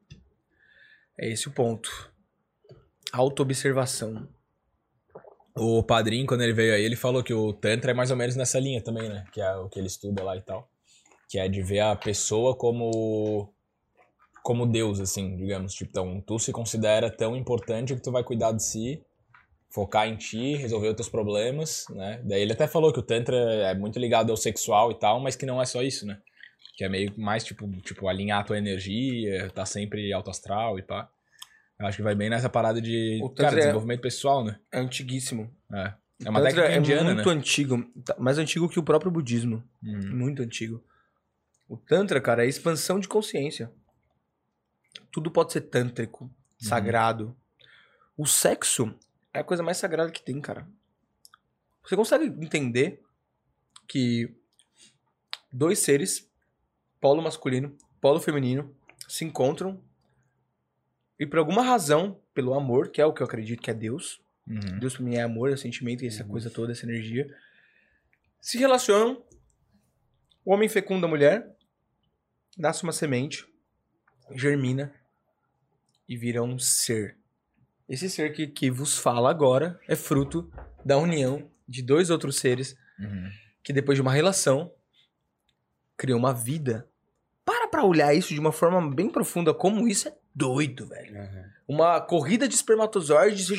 [1.17, 2.11] É esse o ponto.
[3.11, 4.27] Autoobservação.
[5.59, 8.35] O padrinho, quando ele veio aí, ele falou que o Tantra é mais ou menos
[8.35, 9.25] nessa linha também, né?
[9.31, 10.69] Que é o que ele estuda lá e tal.
[11.29, 13.53] Que é de ver a pessoa como.
[14.43, 15.73] como Deus, assim, digamos.
[15.73, 19.03] Tipo, então, tu se considera tão importante que tu vai cuidar de si,
[19.69, 22.21] focar em ti, resolver os teus problemas, né?
[22.23, 25.35] Daí ele até falou que o Tantra é muito ligado ao sexual e tal, mas
[25.35, 26.19] que não é só isso, né?
[26.77, 30.83] Que é meio mais, tipo, tipo alinhar a tua energia, tá sempre alto astral e
[30.83, 31.09] pá.
[31.79, 34.59] Eu acho que vai bem nessa parada de, cara, é- desenvolvimento pessoal, né?
[34.71, 35.51] É antiguíssimo.
[35.71, 35.93] É.
[36.25, 37.35] É uma técnica é indiana, muito né?
[37.35, 37.83] antigo.
[38.03, 39.63] tá- Mais antigo que o próprio budismo.
[39.83, 40.15] Uhum.
[40.15, 40.83] Muito antigo.
[41.69, 43.71] O Tantra, cara, é expansão de consciência.
[45.11, 47.35] Tudo pode ser tântrico, sagrado.
[48.17, 48.95] O sexo
[49.31, 50.67] é a coisa mais sagrada que tem, cara.
[51.83, 53.03] Você consegue entender
[53.87, 54.35] que
[55.53, 56.27] dois seres,
[56.99, 58.75] polo masculino, polo feminino,
[59.07, 59.79] se encontram
[61.19, 64.21] e por alguma razão, pelo amor, que é o que eu acredito que é Deus,
[64.49, 64.79] Uhum.
[64.79, 67.27] Deus pra mim é amor, é sentimento, e essa coisa toda, essa energia.
[68.39, 69.21] Se relacionam.
[70.45, 71.53] O homem fecunda a mulher.
[72.57, 73.45] Nasce uma semente.
[74.33, 74.93] Germina.
[76.07, 77.17] E vira um ser.
[77.89, 80.49] Esse ser que, que vos fala agora é fruto
[80.85, 83.29] da união de dois outros seres Uhum.
[83.61, 84.71] que depois de uma relação
[85.97, 86.87] criou uma vida.
[87.43, 91.43] Para pra olhar isso de uma forma bem profunda, como isso é doido, velho Uhum.
[91.67, 93.49] uma corrida de espermatozoides.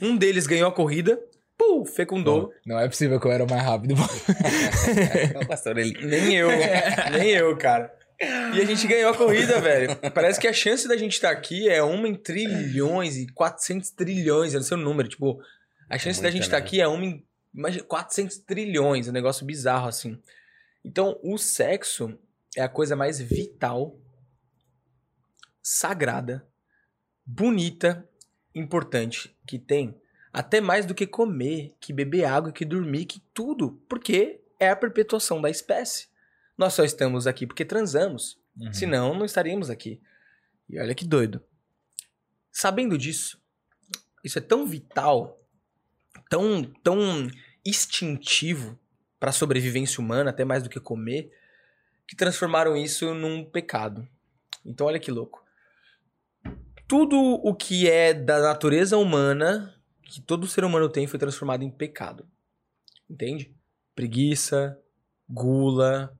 [0.00, 1.18] Um deles ganhou a corrida,
[1.56, 2.48] pum, fecundou.
[2.48, 3.94] Pô, não é possível que eu era o mais rápido.
[6.02, 6.48] Nem eu,
[7.12, 7.92] nem eu, cara.
[8.20, 9.96] E a gente ganhou a corrida, velho.
[10.14, 14.54] Parece que a chance da gente estar aqui é uma em trilhões e 400 trilhões,
[14.54, 15.08] não sei o número.
[15.08, 15.38] Tipo,
[15.88, 16.64] a chance da muita, gente estar né?
[16.64, 20.18] aqui é uma em imagina, 400 trilhões, é um negócio bizarro assim.
[20.84, 22.18] Então, o sexo
[22.56, 23.98] é a coisa mais vital,
[25.68, 26.46] sagrada,
[27.24, 28.08] bonita,
[28.54, 30.00] importante que tem.
[30.32, 33.72] Até mais do que comer, que beber água, que dormir, que tudo.
[33.88, 36.06] Porque é a perpetuação da espécie.
[36.56, 38.38] Nós só estamos aqui porque transamos.
[38.56, 38.72] Uhum.
[38.72, 40.00] Senão, não estaríamos aqui.
[40.68, 41.42] E olha que doido.
[42.52, 43.42] Sabendo disso,
[44.22, 45.36] isso é tão vital,
[46.30, 47.28] tão, tão
[47.64, 48.78] instintivo
[49.18, 51.32] para a sobrevivência humana, até mais do que comer,
[52.06, 54.06] que transformaram isso num pecado.
[54.64, 55.44] Então, olha que louco.
[56.88, 61.70] Tudo o que é da natureza humana, que todo ser humano tem, foi transformado em
[61.70, 62.26] pecado.
[63.10, 63.52] Entende?
[63.94, 64.78] Preguiça,
[65.28, 66.16] gula,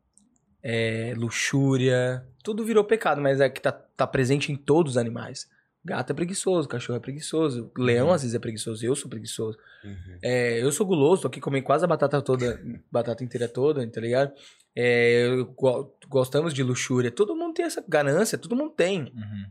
[0.62, 5.48] é, luxúria, tudo virou pecado, mas é que tá, tá presente em todos os animais.
[5.84, 8.12] Gato é preguiçoso, cachorro é preguiçoso, leão Uhum.
[8.12, 9.56] às vezes é preguiçoso, eu sou preguiçoso.
[9.84, 10.18] Uhum.
[10.20, 14.00] É, eu sou guloso, tô aqui comendo quase a batata toda, batata inteira toda, tá
[14.00, 14.32] ligado?
[14.74, 19.02] É, eu go- gostamos de luxúria, todo mundo tem essa ganância, todo mundo tem.
[19.14, 19.46] Uhum.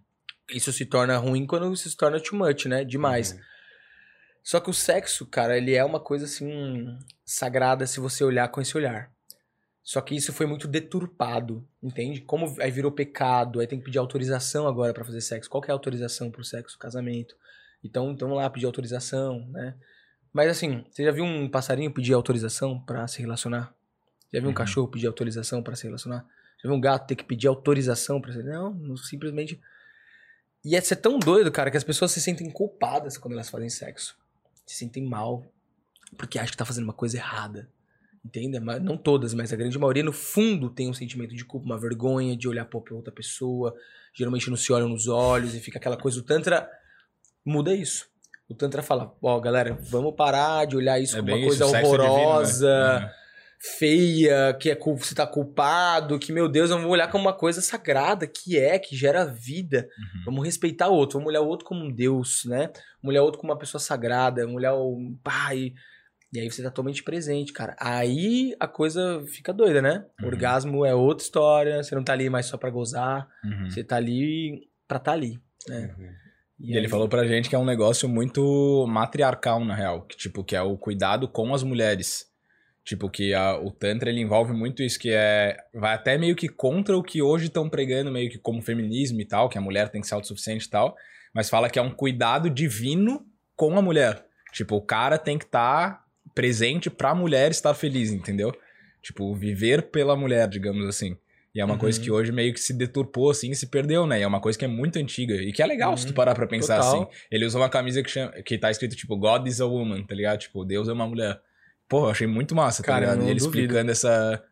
[0.49, 2.83] Isso se torna ruim quando isso se torna too much, né?
[2.83, 3.31] Demais.
[3.31, 3.39] Uhum.
[4.43, 8.61] Só que o sexo, cara, ele é uma coisa assim sagrada se você olhar com
[8.61, 9.11] esse olhar.
[9.81, 12.21] Só que isso foi muito deturpado, entende?
[12.21, 15.49] Como aí virou pecado, aí tem que pedir autorização agora pra fazer sexo.
[15.49, 16.77] Qual que é a autorização pro sexo?
[16.77, 17.35] Casamento.
[17.83, 19.75] Então, então lá pedir autorização, né?
[20.33, 23.73] Mas assim, você já viu um passarinho pedir autorização pra se relacionar?
[24.33, 24.55] Já viu um Uhum.
[24.55, 26.25] cachorro pedir autorização pra se relacionar?
[26.57, 29.59] Já viu um gato ter que pedir autorização pra se não simplesmente
[30.65, 33.69] e é ser tão doido, cara, que as pessoas se sentem culpadas quando elas fazem
[33.69, 34.17] sexo.
[34.65, 35.45] Se sentem mal.
[36.17, 37.69] Porque acham que tá fazendo uma coisa errada.
[38.25, 38.59] Entende?
[38.59, 41.77] Mas não todas, mas a grande maioria, no fundo, tem um sentimento de culpa, uma
[41.77, 43.75] vergonha de olhar pra outra pessoa.
[44.11, 46.19] Geralmente não se olham nos olhos e fica aquela coisa.
[46.19, 46.67] O Tantra
[47.45, 48.07] muda isso.
[48.49, 51.75] O Tantra fala: Ó, galera, vamos parar de olhar isso É como uma coisa isso,
[51.75, 51.87] é né?
[51.87, 53.11] horrorosa.
[53.59, 58.27] Feia, que é você tá culpado, que, meu Deus, vamos olhar como uma coisa sagrada,
[58.27, 59.87] que é, que gera vida.
[59.97, 60.21] Uhum.
[60.25, 62.67] Vamos respeitar o outro, vamos olhar o outro como um Deus, né?
[63.01, 65.73] Vamos olhar o outro como uma pessoa sagrada, vamos olhar o pai.
[66.33, 67.75] E aí você tá totalmente presente, cara.
[67.79, 70.05] Aí a coisa fica doida, né?
[70.19, 70.27] Uhum.
[70.27, 73.69] Orgasmo é outra história, você não tá ali mais só pra gozar, Uhum.
[73.69, 75.95] você tá ali pra tá ali, né?
[75.97, 76.09] Uhum.
[76.59, 80.03] E ele aí- falou pra gente que é um negócio muito matriarcal, na real.
[80.05, 82.25] Que, tipo, que é o cuidado com as mulheres.
[82.85, 85.57] Tipo, que a- o Tantra, ele envolve muito isso, que é...
[85.73, 89.25] Vai até meio que contra o que hoje estão pregando, meio que como feminismo e
[89.25, 90.95] tal, que a mulher tem que ser autossuficiente e tal.
[91.33, 94.23] Mas fala que é um cuidado divino com a mulher.
[94.53, 96.05] Tipo, o cara tem que estar
[96.35, 98.55] presente pra mulher estar feliz, entendeu?
[99.01, 101.17] Tipo, viver pela mulher, digamos assim.
[101.55, 101.79] E é uma Uhum.
[101.79, 104.19] coisa que hoje meio que se deturpou, assim, e se perdeu, né?
[104.19, 105.33] E é uma coisa que é muito antiga.
[105.35, 106.15] E que é legal se tu Uhum.
[106.15, 107.01] parar pra pensar Total.
[107.03, 107.07] assim.
[107.31, 110.13] Ele usa uma camisa que, chama, que tá escrito, tipo, God is a woman, tá
[110.13, 110.39] ligado?
[110.39, 111.39] Tipo, Deus é uma mulher.
[111.87, 113.27] Pô, eu achei muito massa, tá Cara, ligado?
[113.27, 113.59] E ele duvido.
[113.59, 114.43] explicando essa,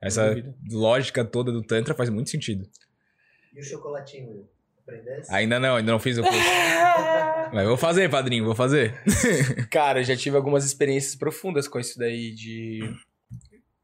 [0.00, 0.36] essa
[0.70, 2.68] lógica toda do Tantra faz muito sentido.
[3.54, 4.48] E o chocolatinho, Will?
[4.82, 5.34] Aprendesse?
[5.34, 6.38] Ainda não, ainda não fiz o curso.
[7.52, 8.94] Mas eu vou fazer, padrinho, vou fazer.
[9.70, 12.80] Cara, eu já tive algumas experiências profundas com isso daí de.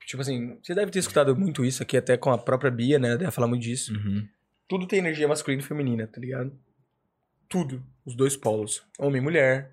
[0.07, 3.09] Tipo assim, você deve ter escutado muito isso aqui, até com a própria Bia, né?
[3.09, 3.95] Ela deve falar muito disso.
[3.95, 4.27] Uhum.
[4.69, 6.53] Tudo tem energia masculina e feminina, tá ligado?
[7.49, 7.83] Tudo.
[8.05, 8.83] Os dois polos.
[8.99, 9.73] Homem e mulher,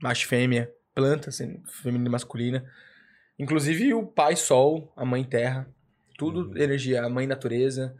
[0.00, 2.64] macho e fêmea, planta, assim, feminina e masculina.
[3.38, 5.68] Inclusive o pai sol, a mãe terra.
[6.16, 6.56] Tudo Uhum.
[6.56, 7.96] energia, a mãe natureza.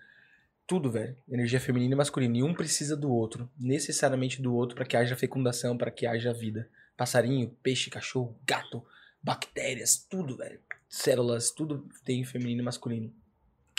[0.67, 1.17] Tudo, velho.
[1.29, 2.37] Energia feminina e masculina.
[2.37, 3.51] E um precisa do outro.
[3.59, 6.69] Necessariamente do outro para que haja fecundação, para que haja vida.
[6.97, 8.85] Passarinho, peixe, cachorro, gato,
[9.23, 10.61] bactérias, tudo, velho.
[10.89, 13.13] Células, tudo tem feminino e masculino.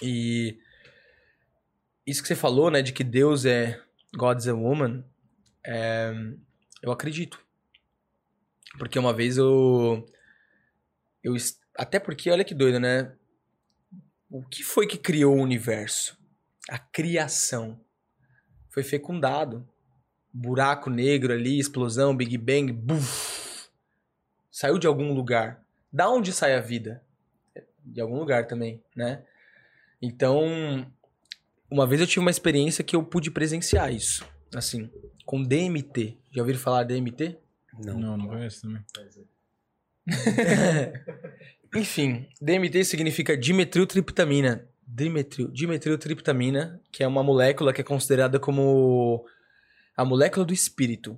[0.01, 0.57] E
[2.05, 3.79] isso que você falou, né, de que Deus é
[4.15, 5.03] God's a woman,
[5.65, 6.11] é,
[6.81, 7.39] eu acredito.
[8.77, 10.05] Porque uma vez eu
[11.23, 11.35] eu
[11.77, 13.13] até porque olha que doido, né?
[14.29, 16.17] O que foi que criou o universo?
[16.69, 17.79] A criação.
[18.69, 19.67] Foi fecundado.
[20.33, 23.69] Buraco negro ali, explosão, Big Bang, buf.
[24.51, 25.63] Saiu de algum lugar.
[25.91, 27.03] Da onde sai a vida?
[27.85, 29.23] De algum lugar também, né?
[30.01, 30.91] Então,
[31.69, 34.89] uma vez eu tive uma experiência que eu pude presenciar isso, assim,
[35.25, 36.17] com DMT.
[36.31, 37.37] Já ouviram falar DMT?
[37.79, 37.99] Não.
[37.99, 38.83] Não, não conheço também.
[40.07, 41.03] É,
[41.75, 44.67] Enfim, DMT significa dimetiltriptamina.
[44.85, 49.25] Dimetril, dimetiltriptamina, que é uma molécula que é considerada como
[49.97, 51.17] a molécula do espírito.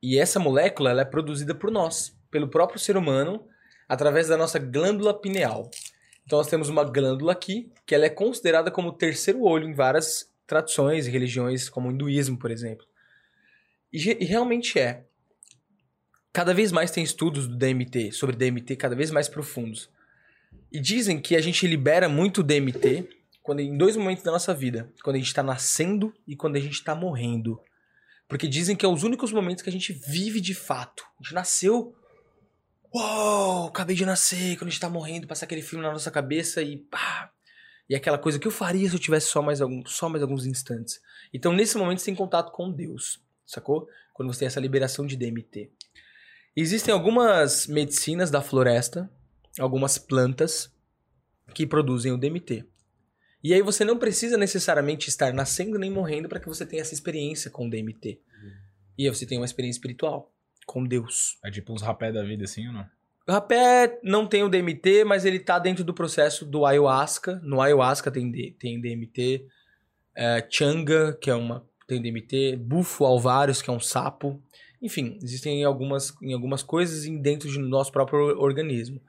[0.00, 3.46] E essa molécula ela é produzida por nós, pelo próprio ser humano,
[3.88, 5.70] através da nossa glândula pineal.
[6.24, 9.74] Então nós temos uma glândula aqui, que ela é considerada como o terceiro olho em
[9.74, 12.86] várias tradições e religiões, como o hinduísmo, por exemplo.
[13.92, 15.04] E, e realmente é.
[16.32, 19.90] Cada vez mais tem estudos do DMT, sobre DMT, cada vez mais profundos.
[20.72, 23.06] E dizem que a gente libera muito DMT
[23.42, 24.90] quando, em dois momentos da nossa vida.
[25.02, 27.60] Quando a gente está nascendo e quando a gente está morrendo.
[28.26, 31.04] Porque dizem que é os únicos momentos que a gente vive de fato.
[31.20, 31.94] A gente nasceu.
[32.94, 34.56] Uou, acabei de nascer.
[34.56, 37.30] Quando a gente tá morrendo, passa aquele filme na nossa cabeça e pá.
[37.90, 40.46] E aquela coisa que eu faria se eu tivesse só mais, algum, só mais alguns
[40.46, 40.98] instantes.
[41.34, 43.20] Então, nesse momento, você tem contato com Deus.
[43.44, 43.86] Sacou?
[44.14, 45.70] Quando você tem essa liberação de DMT.
[46.56, 49.10] Existem algumas medicinas da floresta,
[49.58, 50.70] algumas plantas
[51.54, 52.64] que produzem o DMT.
[53.42, 56.94] E aí você não precisa necessariamente estar nascendo nem morrendo para que você tenha essa
[56.94, 58.20] experiência com o DMT.
[58.96, 60.32] E aí você tem uma experiência espiritual
[60.66, 61.38] com Deus.
[61.44, 62.86] É tipo uns rapé da vida assim ou não?
[63.26, 67.40] O rapé não tem o DMT, mas ele tá dentro do processo do ayahuasca.
[67.42, 69.46] No ayahuasca tem, D- tem DMT.
[70.14, 72.56] É, changa, que é uma tem DMT.
[72.56, 74.40] Bufo alvários, que é um sapo.
[74.82, 79.00] Enfim, existem em algumas, em algumas coisas dentro do nosso próprio organismo.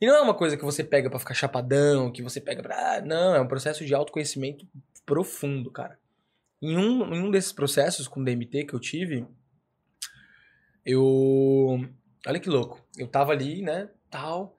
[0.00, 2.96] E não é uma coisa que você pega pra ficar chapadão, que você pega pra...
[2.96, 4.66] ah, Não, é um processo de autoconhecimento
[5.06, 5.98] profundo, cara.
[6.60, 9.24] Em um, em um desses processos com DMT que eu tive,
[10.84, 11.80] eu...
[12.26, 12.84] Olha que louco.
[12.98, 14.56] Eu tava ali, né, tal,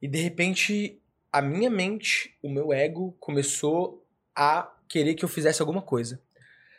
[0.00, 1.00] e de repente
[1.32, 4.04] a minha mente, o meu ego começou
[4.34, 6.20] a querer que eu fizesse alguma coisa.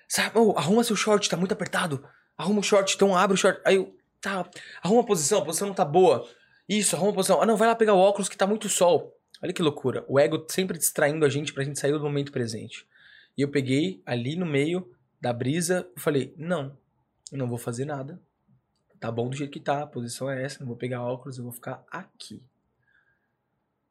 [0.08, 2.06] Sabe, "Ô, arruma seu short, tá muito apertado.
[2.42, 3.62] Arruma o short, então abre o short.
[3.64, 4.50] Aí eu, tá,
[4.82, 6.28] arruma a posição, a posição não tá boa.
[6.68, 7.40] Isso, arruma a posição.
[7.40, 9.16] Ah, não, vai lá pegar o óculos que tá muito sol.
[9.44, 10.04] Olha que loucura.
[10.08, 12.88] O ego sempre distraindo a gente pra gente sair do momento presente.
[13.38, 16.76] E eu peguei ali no meio da brisa e falei: não,
[17.32, 18.20] eu não vou fazer nada.
[19.00, 21.44] Tá bom do jeito que tá, a posição é essa, não vou pegar óculos, eu
[21.44, 22.44] vou ficar aqui.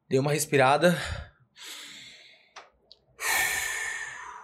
[0.09, 0.97] Dei uma respirada.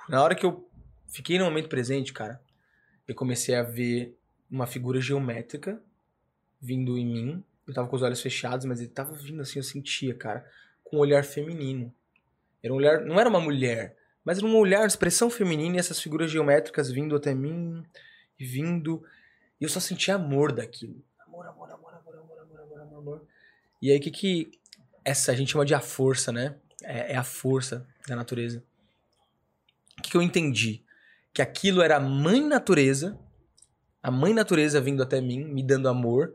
[0.08, 0.66] Na hora que eu
[1.10, 2.42] fiquei no momento presente, cara,
[3.08, 4.18] eu comecei a ver
[4.50, 5.82] uma figura geométrica
[6.60, 7.44] vindo em mim.
[7.66, 10.46] Eu tava com os olhos fechados, mas ele tava vindo assim, eu sentia, cara,
[10.84, 11.94] com um olhar feminino.
[12.64, 16.02] Era um olhar, não era uma mulher, mas era um olhar, expressão feminina e essas
[16.02, 17.84] figuras geométricas vindo até mim
[18.40, 19.04] e vindo.
[19.60, 21.02] E eu só sentia amor daquilo.
[21.26, 23.28] Amor, amor, amor, amor, amor, amor, amor, amor, amor.
[23.82, 24.52] E aí o que que
[25.04, 26.56] essa a gente chama de a força, né?
[26.84, 28.64] É, é a força da natureza.
[29.98, 30.84] O que, que eu entendi?
[31.34, 33.20] Que aquilo era a mãe natureza,
[34.02, 36.34] a mãe natureza vindo até mim, me dando amor,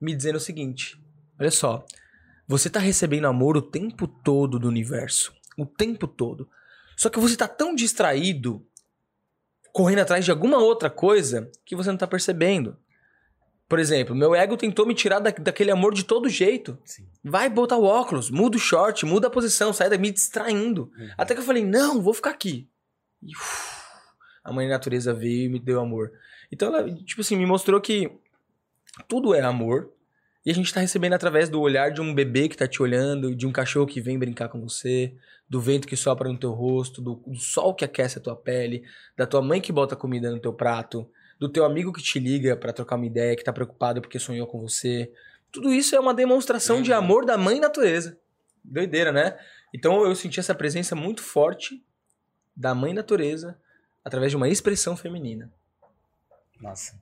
[0.00, 1.02] me dizendo o seguinte:
[1.38, 1.84] olha só,
[2.46, 5.32] você tá recebendo amor o tempo todo do universo.
[5.56, 6.48] O tempo todo.
[6.96, 8.66] Só que você tá tão distraído,
[9.72, 12.76] correndo atrás de alguma outra coisa, que você não tá percebendo.
[13.68, 16.78] Por exemplo, meu ego tentou me tirar da, daquele amor de todo jeito.
[16.84, 17.08] Sim.
[17.24, 20.92] Vai botar o óculos, muda o short, muda a posição, sai daí me distraindo.
[20.96, 21.08] Uhum.
[21.16, 22.68] Até que eu falei, não, vou ficar aqui.
[23.22, 23.83] E uf,
[24.44, 26.12] a mãe natureza veio e me deu amor.
[26.52, 28.12] Então ela, tipo assim, me mostrou que
[29.08, 29.90] tudo é amor.
[30.46, 33.34] E a gente tá recebendo através do olhar de um bebê que tá te olhando,
[33.34, 35.14] de um cachorro que vem brincar com você,
[35.48, 38.84] do vento que sopra no teu rosto, do, do sol que aquece a tua pele,
[39.16, 41.08] da tua mãe que bota comida no teu prato,
[41.40, 44.46] do teu amigo que te liga pra trocar uma ideia, que tá preocupado porque sonhou
[44.46, 45.10] com você.
[45.50, 46.98] Tudo isso é uma demonstração de Uhum.
[46.98, 48.18] amor da mãe natureza.
[48.62, 49.38] Doideira, né?
[49.74, 51.82] Então eu senti essa presença muito forte
[52.54, 53.58] da mãe natureza
[54.04, 55.50] através de uma expressão feminina.
[56.60, 57.00] Nossa.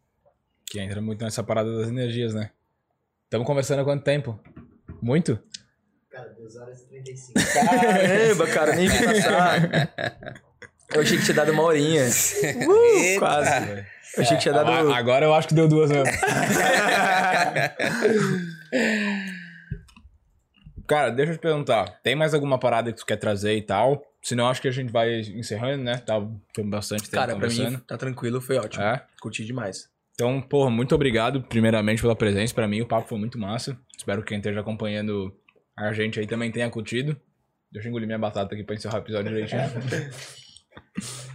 [0.67, 2.51] Que entra muito nessa parada das energias, né?
[3.25, 4.39] Estamos conversando há quanto tempo?
[5.01, 5.39] Muito?
[6.11, 7.33] Cara, 2 horas e 35.
[7.53, 9.95] Caramba, cara, nem vi passar.
[10.95, 12.05] Eu achei que tinha dado uma horinha.
[12.05, 13.51] Uh, quase.
[14.17, 14.93] Eu achei que tinha dado.
[14.93, 16.13] Agora eu acho que deu duas mesmo.
[20.87, 22.01] Cara, deixa eu te perguntar.
[22.03, 24.05] Tem mais alguma parada que tu quer trazer e tal?
[24.23, 25.99] Senão acho que a gente vai encerrando, né?
[25.99, 26.15] Tá
[26.55, 28.85] foi bastante tempo Cara, pra mim tá tranquilo, foi ótimo.
[28.85, 29.05] É?
[29.21, 29.91] Curti demais.
[30.15, 32.55] Então, porra, muito obrigado, primeiramente, pela presença.
[32.55, 33.77] Pra mim, o papo foi muito massa.
[33.97, 35.35] Espero que quem esteja acompanhando
[35.77, 37.17] a gente aí também tenha curtido.
[37.71, 39.63] Deixa eu engolir minha batata aqui pra encerrar o episódio direitinho.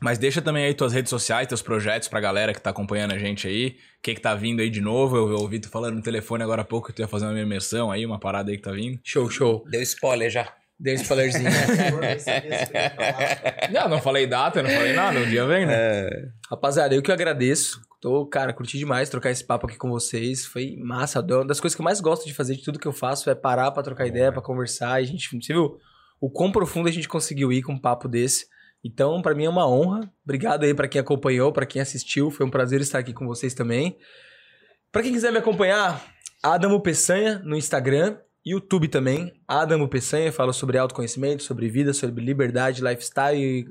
[0.00, 3.18] Mas deixa também aí tuas redes sociais, teus projetos pra galera que tá acompanhando a
[3.18, 3.68] gente aí.
[3.68, 5.16] O que que tá vindo aí de novo?
[5.16, 7.90] Eu ouvi tu falando no telefone agora há pouco que tu ia fazer uma imersão
[7.90, 8.98] aí, uma parada aí que tá vindo.
[9.02, 9.64] Show, show.
[9.70, 10.52] Deu spoiler já.
[10.78, 11.48] Dei um spoilerzinho.
[13.72, 16.06] Não, não falei data, não falei nada, um dia vem, né?
[16.50, 17.80] Rapaziada, eu que agradeço.
[18.00, 20.44] Tô, cara, curti demais trocar esse papo aqui com vocês.
[20.44, 21.20] Foi massa.
[21.20, 23.34] Uma das coisas que eu mais gosto de fazer de tudo que eu faço é
[23.34, 25.00] parar pra trocar ideia, pra conversar.
[25.00, 25.78] E a gente, você viu
[26.20, 28.46] o quão profundo a gente conseguiu ir com um papo desse.
[28.84, 30.10] Então, pra mim é uma honra.
[30.24, 32.30] Obrigado aí pra quem acompanhou, pra quem assistiu.
[32.30, 33.98] Foi um prazer estar aqui com vocês também.
[34.92, 36.04] Pra quem quiser me acompanhar,
[36.42, 39.32] Adamo Peçanha no Instagram, YouTube também.
[39.46, 43.66] Adamo Peçanha, fala sobre autoconhecimento, sobre vida, sobre liberdade, lifestyle e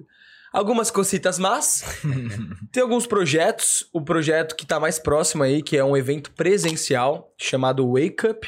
[0.52, 1.84] algumas cositas más.
[2.72, 3.88] Tem alguns projetos.
[3.94, 8.48] O projeto que tá mais próximo aí, que é um evento presencial chamado Wake Up,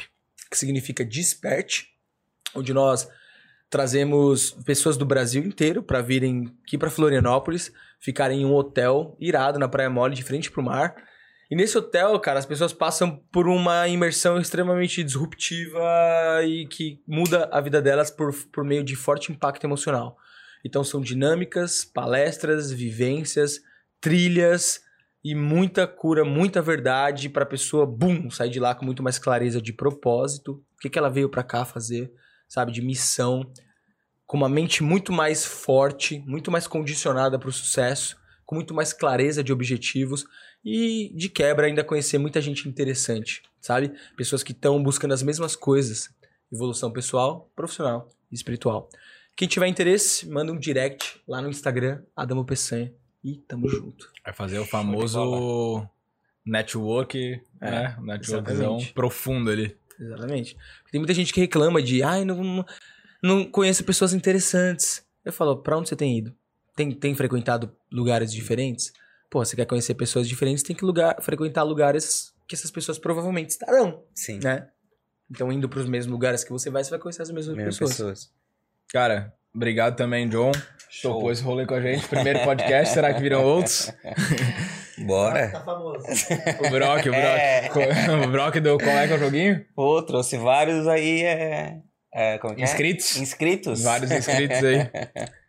[0.50, 1.88] que significa desperte,
[2.54, 3.08] onde nós
[3.70, 9.58] trazemos pessoas do Brasil inteiro para virem aqui para Florianópolis, ficarem em um hotel irado
[9.58, 10.96] na Praia Mole, de frente pro mar.
[11.50, 15.80] E nesse hotel, cara, as pessoas passam por uma imersão extremamente disruptiva
[16.44, 20.16] e que muda a vida delas por, por meio de forte impacto emocional.
[20.64, 23.60] Então são dinâmicas, palestras, vivências,
[24.00, 24.80] trilhas
[25.24, 29.18] e muita cura, muita verdade para a pessoa, bum, sair de lá com muito mais
[29.18, 32.12] clareza de propósito, o que, que ela veio para cá fazer,
[32.48, 33.52] sabe, de missão,
[34.26, 38.92] com uma mente muito mais forte, muito mais condicionada para o sucesso, com muito mais
[38.92, 40.24] clareza de objetivos
[40.64, 43.92] e de quebra ainda conhecer muita gente interessante, sabe?
[44.16, 46.10] Pessoas que estão buscando as mesmas coisas,
[46.52, 48.88] evolução pessoal, profissional e espiritual.
[49.36, 52.92] Quem tiver interesse, manda um direct lá no Instagram, Adamo Peçanha.
[53.22, 54.10] E tamo junto.
[54.24, 55.86] Vai fazer o famoso
[56.44, 57.96] network, né?
[58.00, 58.92] Networkzão exatamente.
[58.92, 59.76] profundo ali.
[60.00, 60.56] Exatamente.
[60.90, 62.64] Tem muita gente que reclama de, ai, não, não,
[63.22, 65.04] não conheço pessoas interessantes.
[65.24, 66.34] Eu falo, pra onde você tem ido?
[66.76, 68.92] Tem, tem frequentado lugares diferentes?
[69.30, 73.50] Pô, você quer conhecer pessoas diferentes, tem que lugar, frequentar lugares que essas pessoas provavelmente
[73.50, 74.40] estarão, Sim.
[74.42, 74.68] né?
[75.30, 77.96] Então, indo pros mesmos lugares que você vai, você vai conhecer as mesmas Mesmas pessoas.
[77.96, 78.32] pessoas.
[78.90, 80.52] Cara, obrigado também, John.
[80.88, 81.12] Show.
[81.14, 82.08] Topou esse rolê com a gente.
[82.08, 83.92] Primeiro podcast, será que viram outros?
[85.06, 85.50] Bora.
[85.50, 86.04] Tá famoso.
[86.66, 87.16] O Brock, o Brock.
[87.16, 87.70] É.
[88.24, 89.64] O Brock do qual é que é o joguinho?
[89.74, 91.78] Pô, trouxe vários aí, é...
[92.12, 92.64] é como que é?
[92.64, 93.16] Inscritos?
[93.16, 93.82] Inscritos.
[93.82, 94.90] Vários inscritos aí.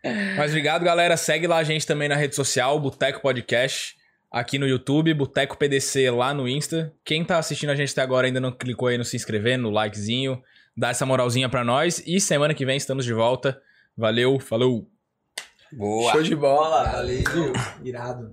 [0.36, 1.16] Mas obrigado, galera.
[1.16, 3.94] Segue lá a gente também na rede social, Boteco Podcast,
[4.30, 6.92] aqui no YouTube, Boteco PDC lá no Insta.
[7.04, 9.70] Quem tá assistindo a gente até agora ainda não clicou aí no se inscrever, no
[9.70, 10.40] likezinho,
[10.76, 12.02] dá essa moralzinha pra nós.
[12.06, 13.60] E semana que vem estamos de volta.
[13.96, 14.88] Valeu, falou!
[15.72, 16.12] Boa.
[16.12, 16.90] Show de bola.
[16.90, 17.52] Valeu.
[17.84, 18.32] Irado.